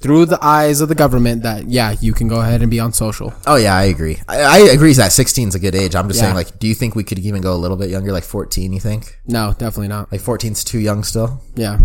through 0.00 0.26
the 0.26 0.38
eyes 0.44 0.82
of 0.82 0.90
the 0.90 0.94
government 0.94 1.42
that, 1.42 1.70
yeah, 1.70 1.94
you 2.00 2.12
can 2.12 2.28
go 2.28 2.40
ahead 2.42 2.60
and 2.60 2.70
be 2.70 2.78
on 2.80 2.92
social. 2.92 3.32
oh 3.46 3.56
yeah, 3.56 3.74
I 3.74 3.84
agree. 3.84 4.18
I, 4.28 4.40
I 4.42 4.58
agree 4.72 4.92
that 4.94 5.12
sixteen 5.12 5.48
is 5.48 5.54
a 5.54 5.58
good 5.58 5.74
age. 5.74 5.94
I'm 5.94 6.08
just 6.08 6.18
Yeah. 6.18 6.24
saying, 6.26 6.34
like, 6.34 6.58
do 6.58 6.66
you 6.66 6.74
think 6.74 6.94
we 6.94 7.04
could 7.04 7.18
even 7.20 7.40
go 7.40 7.54
a 7.54 7.56
little 7.56 7.78
bit 7.78 7.88
younger, 7.88 8.12
like 8.12 8.24
fourteen? 8.24 8.72
You 8.74 8.80
think 8.80 9.18
No, 9.26 9.52
definitely 9.56 9.88
not. 9.88 10.12
like 10.12 10.20
14's 10.20 10.62
too 10.62 10.78
young 10.78 11.02
still? 11.04 11.40
Yeah. 11.54 11.78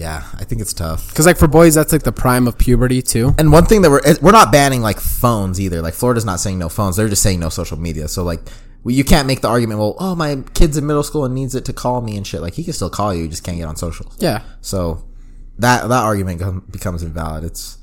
Yeah, 0.00 0.24
I 0.32 0.44
think 0.44 0.62
it's 0.62 0.72
tough. 0.72 1.12
Cause 1.14 1.26
like 1.26 1.36
for 1.36 1.46
boys, 1.46 1.74
that's 1.74 1.92
like 1.92 2.04
the 2.04 2.12
prime 2.12 2.48
of 2.48 2.56
puberty 2.56 3.02
too. 3.02 3.34
And 3.36 3.52
one 3.52 3.66
thing 3.66 3.82
that 3.82 3.90
we're 3.90 4.00
we're 4.22 4.32
not 4.32 4.50
banning 4.50 4.80
like 4.80 4.98
phones 4.98 5.60
either. 5.60 5.82
Like 5.82 5.92
Florida's 5.92 6.24
not 6.24 6.40
saying 6.40 6.58
no 6.58 6.70
phones; 6.70 6.96
they're 6.96 7.10
just 7.10 7.22
saying 7.22 7.38
no 7.38 7.50
social 7.50 7.78
media. 7.78 8.08
So 8.08 8.24
like, 8.24 8.40
you 8.86 9.04
can't 9.04 9.26
make 9.26 9.42
the 9.42 9.48
argument. 9.48 9.78
Well, 9.78 9.96
oh, 10.00 10.14
my 10.14 10.42
kid's 10.54 10.78
in 10.78 10.86
middle 10.86 11.02
school 11.02 11.26
and 11.26 11.34
needs 11.34 11.54
it 11.54 11.66
to 11.66 11.74
call 11.74 12.00
me 12.00 12.16
and 12.16 12.26
shit. 12.26 12.40
Like 12.40 12.54
he 12.54 12.64
can 12.64 12.72
still 12.72 12.88
call 12.88 13.12
you, 13.12 13.24
you 13.24 13.28
just 13.28 13.44
can't 13.44 13.58
get 13.58 13.68
on 13.68 13.76
social. 13.76 14.10
Yeah. 14.18 14.40
So 14.62 15.04
that 15.58 15.86
that 15.90 16.02
argument 16.02 16.40
com- 16.40 16.66
becomes 16.70 17.02
invalid. 17.02 17.44
It's, 17.44 17.76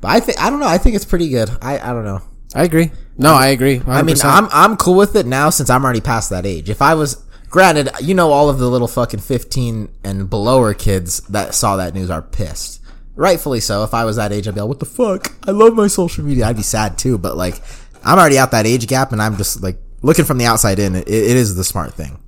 but 0.00 0.08
I 0.08 0.18
think 0.18 0.42
I 0.42 0.50
don't 0.50 0.58
know. 0.58 0.66
I 0.66 0.76
think 0.76 0.96
it's 0.96 1.04
pretty 1.04 1.28
good. 1.28 1.50
I 1.62 1.78
I 1.78 1.92
don't 1.92 2.04
know. 2.04 2.20
I 2.52 2.64
agree. 2.64 2.90
No, 3.16 3.34
I 3.34 3.48
agree. 3.48 3.78
100%. 3.78 3.86
I 3.86 4.02
mean, 4.02 4.16
I'm 4.24 4.48
I'm 4.50 4.76
cool 4.76 4.96
with 4.96 5.14
it 5.14 5.24
now 5.24 5.50
since 5.50 5.70
I'm 5.70 5.84
already 5.84 6.00
past 6.00 6.30
that 6.30 6.44
age. 6.44 6.68
If 6.68 6.82
I 6.82 6.94
was 6.96 7.22
granted, 7.50 7.90
you 8.00 8.14
know, 8.14 8.30
all 8.32 8.48
of 8.48 8.58
the 8.58 8.70
little 8.70 8.88
fucking 8.88 9.20
15 9.20 9.88
and 10.02 10.30
belower 10.30 10.72
kids 10.72 11.20
that 11.22 11.54
saw 11.54 11.76
that 11.76 11.94
news 11.94 12.08
are 12.08 12.22
pissed. 12.22 12.80
Rightfully 13.16 13.60
so. 13.60 13.84
If 13.84 13.92
I 13.92 14.06
was 14.06 14.16
that 14.16 14.32
age, 14.32 14.48
I'd 14.48 14.54
be 14.54 14.60
like, 14.60 14.68
"What 14.68 14.78
the 14.78 14.86
fuck? 14.86 15.34
I 15.46 15.50
love 15.50 15.74
my 15.74 15.88
social 15.88 16.24
media." 16.24 16.46
I'd 16.46 16.56
be 16.56 16.62
sad 16.62 16.96
too. 16.96 17.18
But 17.18 17.36
like, 17.36 17.60
I'm 18.02 18.18
already 18.18 18.38
out 18.38 18.52
that 18.52 18.66
age 18.66 18.86
gap, 18.86 19.12
and 19.12 19.20
I'm 19.20 19.36
just 19.36 19.62
like 19.62 19.78
looking 20.00 20.24
from 20.24 20.38
the 20.38 20.46
outside 20.46 20.78
in. 20.78 20.94
It, 20.94 21.08
it 21.08 21.36
is 21.36 21.54
the 21.54 21.64
smart 21.64 21.92
thing. 21.92 22.18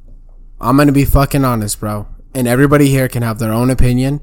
I'm 0.60 0.76
gonna 0.76 0.92
be 0.92 1.06
fucking 1.06 1.44
honest, 1.44 1.80
bro. 1.80 2.08
And 2.34 2.46
everybody 2.46 2.88
here 2.88 3.08
can 3.08 3.22
have 3.22 3.38
their 3.38 3.52
own 3.52 3.70
opinion. 3.70 4.20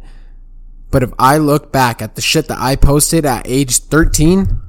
But 0.91 1.03
if 1.03 1.12
I 1.17 1.38
look 1.38 1.71
back 1.71 2.01
at 2.01 2.15
the 2.15 2.21
shit 2.21 2.47
that 2.47 2.59
I 2.59 2.75
posted 2.75 3.25
at 3.25 3.47
age 3.47 3.77
13, 3.77 4.59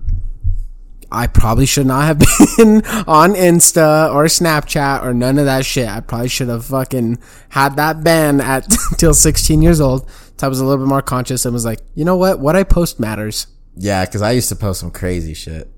I 1.13 1.27
probably 1.27 1.67
should 1.67 1.87
not 1.87 2.05
have 2.05 2.19
been 2.57 2.85
on 3.07 3.35
Insta 3.35 4.15
or 4.15 4.25
Snapchat 4.25 5.03
or 5.03 5.13
none 5.13 5.39
of 5.39 5.47
that 5.47 5.65
shit. 5.65 5.89
I 5.89 6.01
probably 6.01 6.29
should 6.29 6.49
have 6.49 6.65
fucking 6.67 7.19
had 7.51 7.77
that 7.77 8.05
ban 8.05 8.41
at 8.41 8.67
till 8.99 9.15
16 9.15 9.63
years 9.63 9.81
old. 9.81 10.09
So 10.39 10.47
I 10.47 10.49
was 10.49 10.61
a 10.61 10.65
little 10.65 10.85
bit 10.85 10.89
more 10.89 11.03
conscious 11.03 11.45
and 11.45 11.53
was 11.53 11.65
like, 11.65 11.81
you 11.95 12.05
know 12.05 12.17
what? 12.17 12.39
What 12.41 12.57
I 12.57 12.63
post 12.65 13.01
matters. 13.01 13.47
Yeah, 13.77 14.05
because 14.05 14.23
I 14.23 14.33
used 14.33 14.49
to 14.51 14.57
post 14.57 14.81
some 14.81 14.91
crazy 14.91 15.35
shit. 15.35 15.71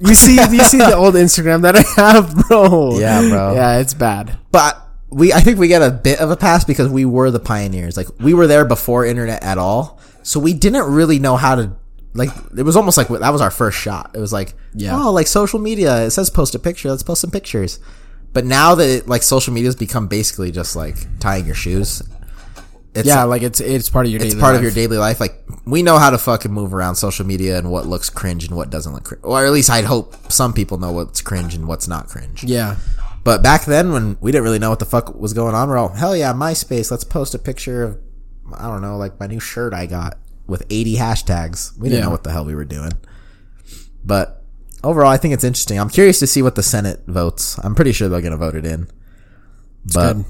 You 0.00 0.14
see, 0.14 0.34
you 0.36 0.62
see 0.64 0.78
the 0.78 0.94
old 0.94 1.14
Instagram 1.14 1.62
that 1.62 1.74
I 1.74 1.82
have, 2.00 2.34
bro. 2.48 2.98
Yeah, 2.98 3.28
bro. 3.28 3.54
Yeah, 3.54 3.78
it's 3.78 3.94
bad. 3.94 4.38
but 4.52 4.84
we 5.10 5.32
I 5.32 5.40
think 5.40 5.58
we 5.58 5.68
get 5.68 5.82
a 5.82 5.90
bit 5.90 6.20
of 6.20 6.30
a 6.30 6.36
pass 6.36 6.64
because 6.64 6.88
we 6.88 7.04
were 7.04 7.30
the 7.30 7.40
pioneers. 7.40 7.96
Like 7.96 8.06
we 8.20 8.34
were 8.34 8.46
there 8.46 8.64
before 8.64 9.04
internet 9.06 9.42
at 9.42 9.56
all, 9.58 9.98
so 10.22 10.38
we 10.38 10.52
didn't 10.52 10.92
really 10.92 11.18
know 11.18 11.36
how 11.36 11.54
to. 11.56 11.72
Like 12.18 12.30
it 12.56 12.62
was 12.64 12.76
almost 12.76 12.98
like 12.98 13.08
that 13.08 13.32
was 13.32 13.40
our 13.40 13.50
first 13.50 13.78
shot. 13.78 14.10
It 14.14 14.18
was 14.18 14.32
like, 14.32 14.54
Yeah. 14.74 15.00
oh, 15.02 15.12
like 15.12 15.26
social 15.26 15.58
media. 15.58 16.04
It 16.06 16.10
says 16.10 16.28
post 16.30 16.54
a 16.54 16.58
picture. 16.58 16.90
Let's 16.90 17.02
post 17.02 17.20
some 17.22 17.30
pictures. 17.30 17.78
But 18.34 18.44
now 18.44 18.74
that 18.74 18.88
it, 18.88 19.08
like 19.08 19.22
social 19.22 19.54
media 19.54 19.68
has 19.68 19.76
become 19.76 20.06
basically 20.08 20.50
just 20.50 20.76
like 20.76 20.96
tying 21.20 21.46
your 21.46 21.54
shoes. 21.54 22.02
It's, 22.94 23.06
Yeah, 23.06 23.24
like 23.24 23.42
it's 23.42 23.60
it's 23.60 23.88
part 23.88 24.06
of 24.06 24.12
your 24.12 24.20
it's 24.22 24.34
part 24.34 24.52
life. 24.52 24.56
of 24.56 24.62
your 24.62 24.72
daily 24.72 24.98
life. 24.98 25.20
Like 25.20 25.44
we 25.64 25.82
know 25.82 25.98
how 25.98 26.10
to 26.10 26.18
fucking 26.18 26.52
move 26.52 26.74
around 26.74 26.96
social 26.96 27.24
media 27.26 27.56
and 27.58 27.70
what 27.70 27.86
looks 27.86 28.10
cringe 28.10 28.44
and 28.44 28.56
what 28.56 28.70
doesn't 28.70 28.92
look 28.92 29.04
cringe. 29.04 29.22
Or 29.24 29.46
at 29.46 29.52
least 29.52 29.70
I'd 29.70 29.84
hope 29.84 30.14
some 30.32 30.52
people 30.52 30.78
know 30.78 30.92
what's 30.92 31.20
cringe 31.22 31.54
and 31.54 31.68
what's 31.68 31.86
not 31.88 32.08
cringe. 32.08 32.42
Yeah. 32.44 32.76
But 33.24 33.42
back 33.42 33.66
then, 33.66 33.92
when 33.92 34.16
we 34.20 34.32
didn't 34.32 34.44
really 34.44 34.58
know 34.58 34.70
what 34.70 34.78
the 34.78 34.86
fuck 34.86 35.14
was 35.14 35.34
going 35.34 35.54
on, 35.54 35.68
we're 35.68 35.76
all, 35.76 35.90
hell 35.90 36.16
yeah, 36.16 36.32
MySpace, 36.32 36.90
let's 36.90 37.04
post 37.04 37.34
a 37.34 37.38
picture 37.38 37.82
of, 37.82 37.98
I 38.54 38.68
don't 38.68 38.80
know, 38.80 38.96
like 38.96 39.20
my 39.20 39.26
new 39.26 39.40
shirt 39.40 39.74
I 39.74 39.84
got 39.86 40.16
with 40.48 40.64
80 40.70 40.96
hashtags. 40.96 41.76
We 41.78 41.88
didn't 41.88 42.00
Yeah. 42.00 42.04
know 42.06 42.10
what 42.10 42.24
the 42.24 42.32
hell 42.32 42.44
we 42.44 42.54
were 42.56 42.64
doing. 42.64 42.92
But 44.04 44.42
overall, 44.82 45.10
I 45.10 45.16
think 45.16 45.34
it's 45.34 45.44
interesting. 45.44 45.78
I'm 45.78 45.90
curious 45.90 46.18
to 46.20 46.26
see 46.26 46.42
what 46.42 46.54
the 46.56 46.62
Senate 46.62 47.02
votes. 47.06 47.58
I'm 47.62 47.74
pretty 47.74 47.92
sure 47.92 48.08
they're 48.08 48.20
going 48.20 48.32
to 48.32 48.36
vote 48.38 48.54
it 48.56 48.64
in. 48.66 48.88
But, 49.92 50.14
good. 50.14 50.24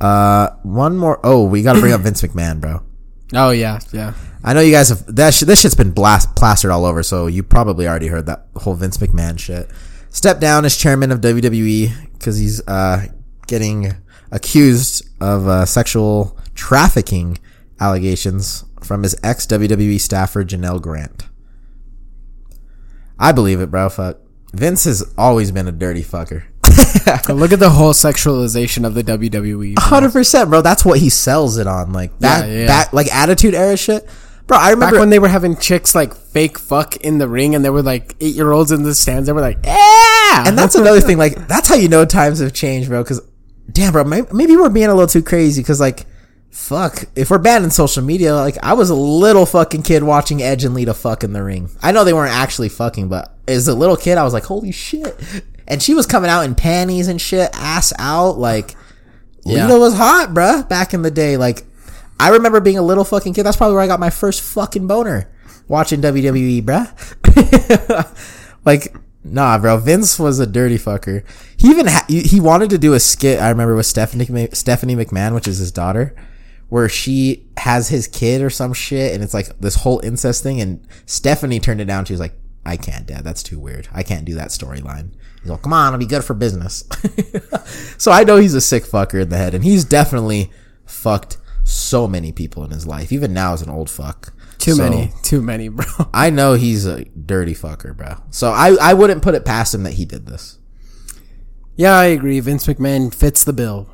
uh, 0.00 0.50
one 0.62 0.96
more. 0.96 1.20
Oh, 1.24 1.44
we 1.44 1.62
got 1.62 1.74
to 1.74 1.80
bring 1.80 1.92
up 1.92 2.00
Vince 2.02 2.22
McMahon, 2.22 2.60
bro. 2.60 2.82
Oh 3.32 3.50
yeah, 3.50 3.78
yeah. 3.92 4.14
I 4.42 4.54
know 4.54 4.60
you 4.60 4.72
guys 4.72 4.88
have 4.88 5.04
that. 5.14 5.32
Sh- 5.34 5.40
this 5.40 5.60
shit's 5.60 5.76
been 5.76 5.92
blast 5.92 6.34
plastered 6.34 6.72
all 6.72 6.84
over, 6.84 7.04
so 7.04 7.28
you 7.28 7.44
probably 7.44 7.86
already 7.86 8.08
heard 8.08 8.26
that 8.26 8.46
whole 8.56 8.74
Vince 8.74 8.96
McMahon 8.98 9.38
shit. 9.38 9.70
Step 10.08 10.40
down 10.40 10.64
as 10.64 10.76
chairman 10.76 11.12
of 11.12 11.20
WWE 11.20 11.92
because 12.14 12.36
he's 12.38 12.60
uh, 12.66 13.06
getting 13.46 13.94
accused 14.32 15.08
of 15.20 15.46
uh, 15.46 15.64
sexual 15.64 16.36
trafficking 16.56 17.38
allegations 17.78 18.64
from 18.84 19.02
his 19.02 19.16
ex 19.22 19.46
WWE 19.46 20.00
staffer 20.00 20.44
Janelle 20.44 20.80
Grant. 20.80 21.26
I 23.18 23.32
believe 23.32 23.60
it, 23.60 23.70
bro. 23.70 23.88
Fuck. 23.88 24.18
Vince 24.52 24.84
has 24.84 25.04
always 25.16 25.52
been 25.52 25.68
a 25.68 25.72
dirty 25.72 26.02
fucker. 26.02 26.42
Look 27.28 27.52
at 27.52 27.60
the 27.60 27.70
whole 27.70 27.92
sexualization 27.92 28.84
of 28.86 28.94
the 28.94 29.04
WWE. 29.04 29.78
Hundred 29.78 30.12
percent, 30.12 30.50
bro. 30.50 30.60
That's 30.62 30.84
what 30.84 30.98
he 30.98 31.08
sells 31.10 31.56
it 31.58 31.66
on, 31.66 31.92
like 31.92 32.18
that, 32.20 32.48
Yeah, 32.48 32.60
yeah. 32.60 32.66
back, 32.66 32.92
like 32.92 33.14
attitude 33.14 33.54
era 33.54 33.76
shit, 33.76 34.08
bro. 34.46 34.58
I 34.58 34.70
Back 34.70 34.74
remember 34.74 34.98
when 35.00 35.10
they 35.10 35.18
were 35.18 35.28
having 35.28 35.56
chicks 35.56 35.94
like 35.94 36.14
fake 36.14 36.58
fuck 36.58 36.96
in 36.96 37.18
the 37.18 37.28
ring, 37.28 37.54
and 37.54 37.64
there 37.64 37.72
were 37.72 37.82
like 37.82 38.16
eight 38.20 38.34
year 38.34 38.50
olds 38.50 38.72
in 38.72 38.82
the 38.82 38.94
stands. 38.94 39.26
They 39.26 39.32
were 39.32 39.40
like, 39.40 39.58
yeah, 39.64 40.48
And 40.48 40.58
that's 40.58 40.74
another 40.74 41.00
thing. 41.00 41.18
Like 41.18 41.46
that's 41.46 41.68
how 41.68 41.76
you 41.76 41.88
know 41.88 42.04
times 42.04 42.40
have 42.40 42.52
changed, 42.52 42.88
bro. 42.88 43.02
Because 43.04 43.20
damn, 43.70 43.92
bro, 43.92 44.02
maybe, 44.04 44.26
maybe 44.32 44.56
we're 44.56 44.68
being 44.68 44.86
a 44.86 44.94
little 44.94 45.06
too 45.08 45.22
crazy. 45.22 45.62
Because 45.62 45.78
like, 45.80 46.06
fuck, 46.50 47.04
if 47.16 47.30
we're 47.30 47.38
banning 47.38 47.70
social 47.70 48.02
media, 48.02 48.34
like 48.34 48.58
I 48.62 48.74
was 48.74 48.90
a 48.90 48.94
little 48.94 49.46
fucking 49.46 49.82
kid 49.82 50.02
watching 50.02 50.42
Edge 50.42 50.64
and 50.64 50.74
Lita 50.74 50.94
fuck 50.94 51.24
in 51.24 51.32
the 51.32 51.42
ring. 51.42 51.70
I 51.82 51.92
know 51.92 52.04
they 52.04 52.12
weren't 52.12 52.34
actually 52.34 52.68
fucking, 52.68 53.08
but 53.08 53.34
as 53.48 53.68
a 53.68 53.74
little 53.74 53.96
kid, 53.96 54.18
I 54.18 54.24
was 54.24 54.32
like, 54.32 54.44
holy 54.44 54.72
shit. 54.72 55.16
And 55.68 55.82
she 55.82 55.94
was 55.94 56.06
coming 56.06 56.30
out 56.30 56.42
in 56.42 56.54
panties 56.54 57.08
and 57.08 57.20
shit, 57.20 57.50
ass 57.54 57.92
out. 57.98 58.38
Like 58.38 58.74
Yeah. 59.44 59.66
Lita 59.66 59.78
was 59.78 59.96
hot, 59.96 60.30
bruh, 60.30 60.68
back 60.68 60.92
in 60.94 61.02
the 61.02 61.10
day. 61.10 61.36
Like. 61.36 61.64
I 62.22 62.28
remember 62.28 62.60
being 62.60 62.76
a 62.76 62.82
little 62.82 63.04
fucking 63.04 63.32
kid. 63.32 63.44
That's 63.44 63.56
probably 63.56 63.76
where 63.76 63.82
I 63.82 63.86
got 63.86 63.98
my 63.98 64.10
first 64.10 64.42
fucking 64.42 64.86
boner 64.86 65.30
watching 65.68 66.02
WWE, 66.02 66.60
bruh. 66.62 68.54
like, 68.66 68.94
nah, 69.24 69.56
bro. 69.58 69.78
Vince 69.78 70.18
was 70.18 70.38
a 70.38 70.46
dirty 70.46 70.76
fucker. 70.76 71.24
He 71.56 71.68
even 71.70 71.86
ha- 71.86 72.04
he 72.08 72.38
wanted 72.38 72.68
to 72.70 72.78
do 72.78 72.92
a 72.92 73.00
skit. 73.00 73.40
I 73.40 73.48
remember 73.48 73.74
with 73.74 73.86
Stephanie 73.86 74.48
Stephanie 74.52 74.96
McMahon, 74.96 75.34
which 75.34 75.48
is 75.48 75.56
his 75.56 75.72
daughter, 75.72 76.14
where 76.70 76.88
she 76.88 77.46
has 77.58 77.88
his 77.88 78.08
kid 78.08 78.40
or 78.40 78.48
some 78.48 78.72
shit, 78.72 79.12
and 79.14 79.22
it's 79.22 79.34
like 79.34 79.58
this 79.60 79.74
whole 79.76 80.00
incest 80.00 80.42
thing. 80.42 80.60
And 80.60 80.86
Stephanie 81.04 81.60
turned 81.60 81.80
it 81.80 81.84
down. 81.84 82.06
She 82.06 82.14
was 82.14 82.20
like, 82.20 82.34
"I 82.64 82.76
can't, 82.78 83.06
Dad. 83.06 83.22
That's 83.22 83.42
too 83.42 83.58
weird. 83.58 83.88
I 83.92 84.02
can't 84.02 84.24
do 84.24 84.34
that 84.36 84.48
storyline." 84.48 85.12
He's 85.42 85.50
like, 85.50 85.62
"Come 85.62 85.72
on, 85.74 85.88
it'll 85.92 85.98
be 85.98 86.06
good 86.06 86.24
for 86.24 86.32
business." 86.34 86.84
so 87.98 88.10
I 88.10 88.24
know 88.24 88.36
he's 88.38 88.54
a 88.54 88.60
sick 88.60 88.84
fucker 88.84 89.20
in 89.20 89.28
the 89.28 89.36
head, 89.36 89.54
and 89.54 89.62
he's 89.64 89.84
definitely 89.84 90.50
fucked 90.86 91.36
so 91.64 92.08
many 92.08 92.32
people 92.32 92.64
in 92.64 92.70
his 92.70 92.86
life. 92.86 93.12
Even 93.12 93.34
now, 93.34 93.52
as 93.52 93.62
an 93.62 93.68
old 93.70 93.90
fuck. 93.90 94.32
Too 94.58 94.74
So, 94.74 94.82
many, 94.88 95.12
too 95.22 95.40
many, 95.42 95.68
bro. 95.68 95.86
I 96.12 96.30
know 96.30 96.52
he's 96.54 96.86
a 96.86 97.04
dirty 97.04 97.54
fucker, 97.54 97.96
bro. 97.96 98.16
So 98.30 98.50
I 98.50 98.76
I 98.80 98.94
wouldn't 98.94 99.22
put 99.22 99.34
it 99.34 99.44
past 99.44 99.74
him 99.74 99.82
that 99.82 99.94
he 99.94 100.04
did 100.04 100.26
this. 100.26 100.58
Yeah, 101.76 101.94
I 101.96 102.06
agree. 102.06 102.38
Vince 102.40 102.66
McMahon 102.66 103.12
fits 103.14 103.42
the 103.42 103.54
bill. 103.54 103.88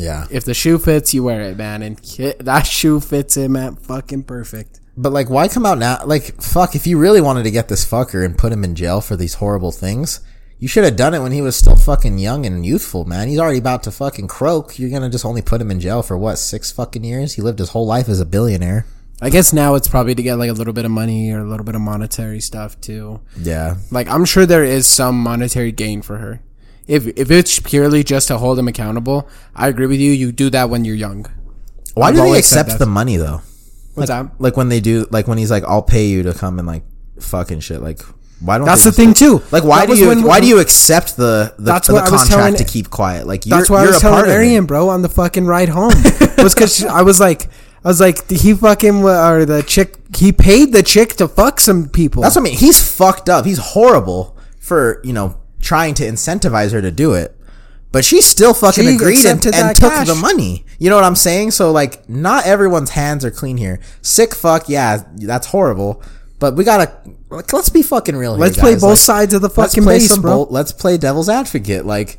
Yeah. 0.00 0.26
If 0.30 0.44
the 0.44 0.54
shoe 0.54 0.78
fits, 0.78 1.14
you 1.14 1.22
wear 1.22 1.42
it, 1.42 1.56
man. 1.56 1.82
And 1.82 1.98
that 2.40 2.66
shoe 2.66 3.00
fits 3.00 3.36
him 3.36 3.56
at 3.56 3.78
fucking 3.78 4.24
perfect. 4.24 4.80
But 4.96 5.12
like, 5.12 5.30
why 5.30 5.48
come 5.48 5.64
out 5.64 5.78
now? 5.78 6.04
Like, 6.04 6.42
fuck, 6.42 6.74
if 6.74 6.86
you 6.86 6.98
really 6.98 7.20
wanted 7.20 7.44
to 7.44 7.50
get 7.50 7.68
this 7.68 7.84
fucker 7.84 8.24
and 8.24 8.36
put 8.36 8.52
him 8.52 8.64
in 8.64 8.74
jail 8.74 9.00
for 9.00 9.16
these 9.16 9.34
horrible 9.34 9.72
things, 9.72 10.20
you 10.58 10.68
should 10.68 10.84
have 10.84 10.96
done 10.96 11.14
it 11.14 11.20
when 11.20 11.32
he 11.32 11.40
was 11.40 11.56
still 11.56 11.76
fucking 11.76 12.18
young 12.18 12.44
and 12.44 12.66
youthful, 12.66 13.06
man. 13.06 13.28
He's 13.28 13.38
already 13.38 13.58
about 13.58 13.82
to 13.84 13.90
fucking 13.90 14.28
croak. 14.28 14.78
You're 14.78 14.90
gonna 14.90 15.08
just 15.08 15.24
only 15.24 15.40
put 15.40 15.60
him 15.60 15.70
in 15.70 15.80
jail 15.80 16.02
for 16.02 16.18
what, 16.18 16.36
six 16.36 16.70
fucking 16.70 17.02
years? 17.02 17.34
He 17.34 17.42
lived 17.42 17.60
his 17.60 17.70
whole 17.70 17.86
life 17.86 18.10
as 18.10 18.20
a 18.20 18.26
billionaire. 18.26 18.84
I 19.22 19.30
guess 19.30 19.52
now 19.52 19.74
it's 19.74 19.88
probably 19.88 20.14
to 20.14 20.22
get 20.22 20.36
like 20.36 20.50
a 20.50 20.54
little 20.54 20.72
bit 20.72 20.84
of 20.84 20.90
money 20.90 21.30
or 21.30 21.40
a 21.40 21.48
little 21.48 21.64
bit 21.64 21.74
of 21.74 21.80
monetary 21.80 22.40
stuff 22.40 22.80
too. 22.80 23.20
Yeah. 23.38 23.76
Like 23.90 24.08
I'm 24.08 24.24
sure 24.24 24.44
there 24.44 24.64
is 24.64 24.86
some 24.86 25.22
monetary 25.22 25.72
gain 25.72 26.02
for 26.02 26.18
her. 26.18 26.42
If 26.90 27.06
if 27.16 27.30
it's 27.30 27.58
purely 27.60 28.02
just 28.02 28.28
to 28.28 28.38
hold 28.38 28.58
him 28.58 28.66
accountable, 28.68 29.28
I 29.54 29.68
agree 29.68 29.86
with 29.86 30.00
you. 30.00 30.10
You 30.10 30.32
do 30.32 30.50
that 30.50 30.70
when 30.70 30.84
you're 30.84 30.96
young. 30.96 31.26
Why 31.94 32.08
I've 32.08 32.14
do 32.16 32.22
they 32.22 32.38
accept 32.38 32.78
the 32.78 32.86
money 32.86 33.16
though? 33.16 33.42
What's 33.94 34.08
that? 34.10 34.30
Like 34.38 34.56
when 34.56 34.68
they 34.68 34.80
do, 34.80 35.06
like 35.10 35.28
when 35.28 35.38
he's 35.38 35.50
like, 35.50 35.64
I'll 35.64 35.82
pay 35.82 36.06
you 36.06 36.22
to 36.24 36.34
come 36.34 36.58
and 36.58 36.66
like 36.66 36.82
fucking 37.20 37.60
shit. 37.60 37.80
Like, 37.80 38.00
why 38.40 38.58
don't 38.58 38.66
That's 38.66 38.84
the 38.84 38.92
thing 38.92 39.14
too. 39.14 39.42
Like, 39.52 39.62
why 39.64 39.86
That 39.86 39.94
do 39.94 40.00
you 40.00 40.08
when- 40.08 40.22
why 40.22 40.40
do 40.40 40.46
you 40.48 40.58
accept 40.58 41.16
the 41.16 41.54
the, 41.58 41.64
That's 41.64 41.86
the 41.88 42.00
contract 42.00 42.28
telling- 42.30 42.54
to 42.56 42.64
keep 42.64 42.90
quiet? 42.90 43.26
Like, 43.26 43.46
you're, 43.46 43.56
That's 43.58 43.70
why 43.70 43.80
I 43.80 43.82
you're 43.84 43.92
was 43.92 44.00
telling 44.00 44.30
Arian, 44.30 44.66
bro, 44.66 44.88
on 44.88 45.02
the 45.02 45.08
fucking 45.08 45.46
ride 45.46 45.68
home. 45.68 45.92
was 46.38 46.54
because 46.54 46.84
I 46.84 47.02
was 47.02 47.20
like, 47.20 47.48
I 47.84 47.88
was 47.88 48.00
like, 48.00 48.28
he 48.30 48.54
fucking 48.54 49.04
or 49.04 49.44
the 49.44 49.62
chick. 49.62 49.96
He 50.16 50.32
paid 50.32 50.72
the 50.72 50.82
chick 50.82 51.14
to 51.16 51.28
fuck 51.28 51.60
some 51.60 51.88
people. 51.88 52.22
That's 52.22 52.34
what 52.36 52.42
I 52.42 52.44
mean. 52.50 52.58
He's 52.58 52.80
fucked 52.80 53.28
up. 53.28 53.44
He's 53.46 53.58
horrible 53.58 54.36
for 54.58 55.00
you 55.04 55.12
know 55.12 55.36
trying 55.60 55.94
to 55.94 56.04
incentivize 56.04 56.72
her 56.72 56.82
to 56.82 56.90
do 56.90 57.12
it. 57.14 57.36
But 57.92 58.04
she 58.04 58.20
still 58.20 58.54
fucking 58.54 58.84
She 58.84 58.94
agreed 58.94 59.26
and, 59.26 59.44
and 59.46 59.76
took 59.76 59.90
cash. 59.92 60.06
the 60.06 60.14
money. 60.14 60.64
You 60.78 60.90
know 60.90 60.96
what 60.96 61.04
I'm 61.04 61.16
saying? 61.16 61.50
So 61.52 61.72
like, 61.72 62.08
not 62.08 62.46
everyone's 62.46 62.90
hands 62.90 63.24
are 63.24 63.30
clean 63.32 63.56
here. 63.56 63.80
Sick 64.00 64.34
fuck, 64.34 64.68
yeah, 64.68 65.02
that's 65.16 65.48
horrible. 65.48 66.02
But 66.38 66.54
we 66.56 66.64
gotta 66.64 66.92
like, 67.30 67.52
let's 67.52 67.68
be 67.68 67.82
fucking 67.82 68.16
real 68.16 68.34
here. 68.34 68.40
Let's 68.40 68.56
play 68.58 68.72
guys. 68.72 68.80
both 68.80 68.90
Like, 68.90 68.98
sides 68.98 69.34
of 69.34 69.42
the 69.42 69.50
fucking 69.50 69.84
let's 69.84 69.86
play 69.86 69.98
base, 69.98 70.08
some 70.08 70.22
bro. 70.22 70.42
let's 70.50 70.72
play 70.72 70.98
devil's 70.98 71.28
advocate. 71.28 71.84
Like 71.84 72.18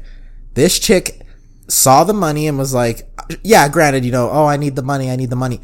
this 0.54 0.77
chick 0.77 1.21
saw 1.69 2.04
the 2.04 2.13
money 2.13 2.47
and 2.47 2.58
was 2.58 2.73
like, 2.73 3.10
yeah, 3.43 3.67
granted, 3.69 4.04
you 4.04 4.12
know, 4.12 4.30
oh, 4.30 4.45
I 4.45 4.58
need 4.58 4.75
the 4.75 4.84
money, 4.84 5.10
I 5.10 5.15
need 5.15 5.30
the 5.30 5.36
money. 5.38 5.62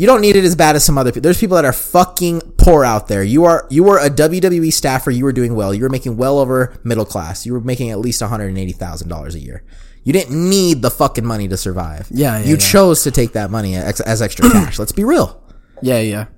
You 0.00 0.06
don't 0.06 0.22
need 0.22 0.34
it 0.34 0.44
as 0.44 0.56
bad 0.56 0.76
as 0.76 0.82
some 0.82 0.96
other 0.96 1.10
people. 1.10 1.20
There's 1.20 1.38
people 1.38 1.56
that 1.56 1.66
are 1.66 1.74
fucking 1.74 2.40
poor 2.56 2.86
out 2.86 3.08
there. 3.08 3.22
You 3.22 3.44
are 3.44 3.66
you 3.68 3.84
were 3.84 3.98
a 3.98 4.08
WWE 4.08 4.72
staffer. 4.72 5.10
You 5.10 5.24
were 5.24 5.32
doing 5.32 5.54
well. 5.54 5.74
You 5.74 5.82
were 5.82 5.90
making 5.90 6.16
well 6.16 6.38
over 6.38 6.74
middle 6.82 7.04
class. 7.04 7.44
You 7.44 7.52
were 7.52 7.60
making 7.60 7.90
at 7.90 7.98
least 7.98 8.22
one 8.22 8.30
hundred 8.30 8.46
and 8.46 8.56
eighty 8.56 8.72
thousand 8.72 9.10
dollars 9.10 9.34
a 9.34 9.40
year. 9.40 9.62
You 10.02 10.14
didn't 10.14 10.48
need 10.48 10.80
the 10.80 10.90
fucking 10.90 11.26
money 11.26 11.48
to 11.48 11.56
survive. 11.58 12.08
Yeah, 12.10 12.38
yeah, 12.38 12.46
you 12.46 12.52
yeah. 12.52 12.60
chose 12.60 13.02
to 13.02 13.10
take 13.10 13.32
that 13.32 13.50
money 13.50 13.76
as, 13.76 14.00
as 14.00 14.22
extra 14.22 14.48
cash. 14.52 14.78
Let's 14.78 14.92
be 14.92 15.04
real. 15.04 15.38
Yeah, 15.82 16.00
yeah. 16.00 16.28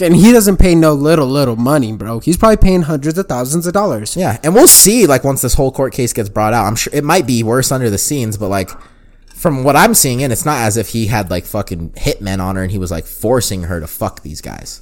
And 0.00 0.16
he 0.16 0.32
doesn't 0.32 0.56
pay 0.56 0.74
no 0.74 0.92
little 0.92 1.28
little 1.28 1.54
money, 1.54 1.92
bro. 1.92 2.18
He's 2.18 2.36
probably 2.36 2.56
paying 2.56 2.82
hundreds 2.82 3.16
of 3.18 3.26
thousands 3.26 3.68
of 3.68 3.72
dollars. 3.72 4.16
Yeah, 4.16 4.40
and 4.42 4.52
we'll 4.52 4.66
see. 4.66 5.06
Like 5.06 5.22
once 5.22 5.42
this 5.42 5.54
whole 5.54 5.70
court 5.70 5.92
case 5.92 6.12
gets 6.12 6.28
brought 6.28 6.54
out, 6.54 6.64
I'm 6.64 6.74
sure 6.74 6.92
it 6.92 7.04
might 7.04 7.24
be 7.24 7.44
worse 7.44 7.70
under 7.70 7.88
the 7.88 7.98
scenes. 7.98 8.36
But 8.36 8.48
like 8.48 8.68
from 9.36 9.62
what 9.64 9.76
I'm 9.76 9.94
seeing 9.94 10.20
in, 10.20 10.32
it's 10.32 10.44
not 10.44 10.58
as 10.60 10.76
if 10.76 10.88
he 10.88 11.06
had 11.06 11.30
like 11.30 11.44
fucking 11.44 11.90
hitmen 11.90 12.40
on 12.40 12.56
her 12.56 12.62
and 12.62 12.70
he 12.72 12.78
was 12.78 12.90
like 12.90 13.04
forcing 13.04 13.64
her 13.64 13.80
to 13.80 13.86
fuck 13.86 14.22
these 14.22 14.40
guys. 14.40 14.80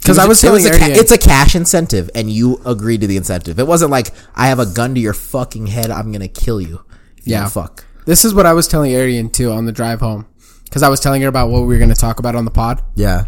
Because 0.00 0.18
I 0.18 0.26
was 0.26 0.40
telling 0.40 0.62
ca- 0.64 0.76
it's 0.80 1.12
a 1.12 1.18
cash 1.18 1.54
incentive, 1.54 2.08
and 2.14 2.30
you 2.30 2.60
agreed 2.64 3.00
to 3.02 3.06
the 3.06 3.16
incentive. 3.16 3.58
It 3.58 3.66
wasn't 3.66 3.90
like 3.90 4.08
I 4.34 4.48
have 4.48 4.58
a 4.58 4.64
gun 4.66 4.94
to 4.94 5.00
your 5.00 5.12
fucking 5.14 5.66
head. 5.66 5.90
I'm 5.90 6.12
gonna 6.12 6.28
kill 6.28 6.60
you. 6.60 6.84
You 7.24 7.32
Yeah. 7.34 7.40
don't 7.42 7.52
fuck. 7.52 7.84
this 8.06 8.24
is 8.24 8.32
what 8.32 8.46
I 8.46 8.54
was 8.54 8.66
telling 8.68 8.92
Arian 8.94 9.28
too 9.28 9.50
on 9.52 9.66
the 9.66 9.72
drive 9.72 10.00
home. 10.00 10.26
Because 10.64 10.82
I 10.82 10.88
was 10.88 11.00
telling 11.00 11.20
her 11.22 11.28
about 11.28 11.50
what 11.50 11.60
we 11.60 11.66
were 11.68 11.78
going 11.78 11.88
to 11.88 11.94
talk 11.94 12.18
about 12.18 12.34
on 12.34 12.44
the 12.44 12.50
pod. 12.50 12.82
Yeah, 12.94 13.24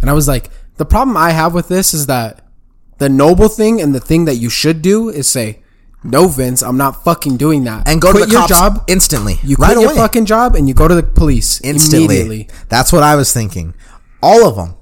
And 0.00 0.08
I 0.08 0.14
was 0.14 0.26
like, 0.26 0.48
the 0.78 0.86
problem 0.86 1.16
I 1.18 1.30
have 1.30 1.52
with 1.54 1.68
this 1.68 1.92
is 1.92 2.06
that 2.06 2.46
the 2.98 3.10
noble 3.10 3.48
thing 3.48 3.80
and 3.80 3.94
the 3.94 4.00
thing 4.00 4.24
that 4.24 4.36
you 4.36 4.48
should 4.48 4.80
do 4.80 5.10
is 5.10 5.28
say, 5.28 5.61
no, 6.04 6.28
Vince, 6.28 6.62
I'm 6.62 6.76
not 6.76 7.04
fucking 7.04 7.36
doing 7.36 7.64
that. 7.64 7.88
and 7.88 8.00
go 8.00 8.10
quit 8.10 8.24
to 8.24 8.26
the 8.26 8.32
your 8.32 8.40
cops 8.42 8.50
job. 8.50 8.84
instantly. 8.88 9.38
You 9.42 9.56
right 9.56 9.68
quit 9.74 9.80
your 9.80 9.90
away. 9.90 10.00
fucking 10.00 10.26
job 10.26 10.54
and 10.56 10.68
you 10.68 10.74
go 10.74 10.88
to 10.88 10.94
the 10.94 11.02
police 11.02 11.60
instantly. 11.62 12.48
That's 12.68 12.92
what 12.92 13.02
I 13.02 13.16
was 13.16 13.32
thinking. 13.32 13.74
All 14.22 14.46
of 14.46 14.56
them. 14.56 14.74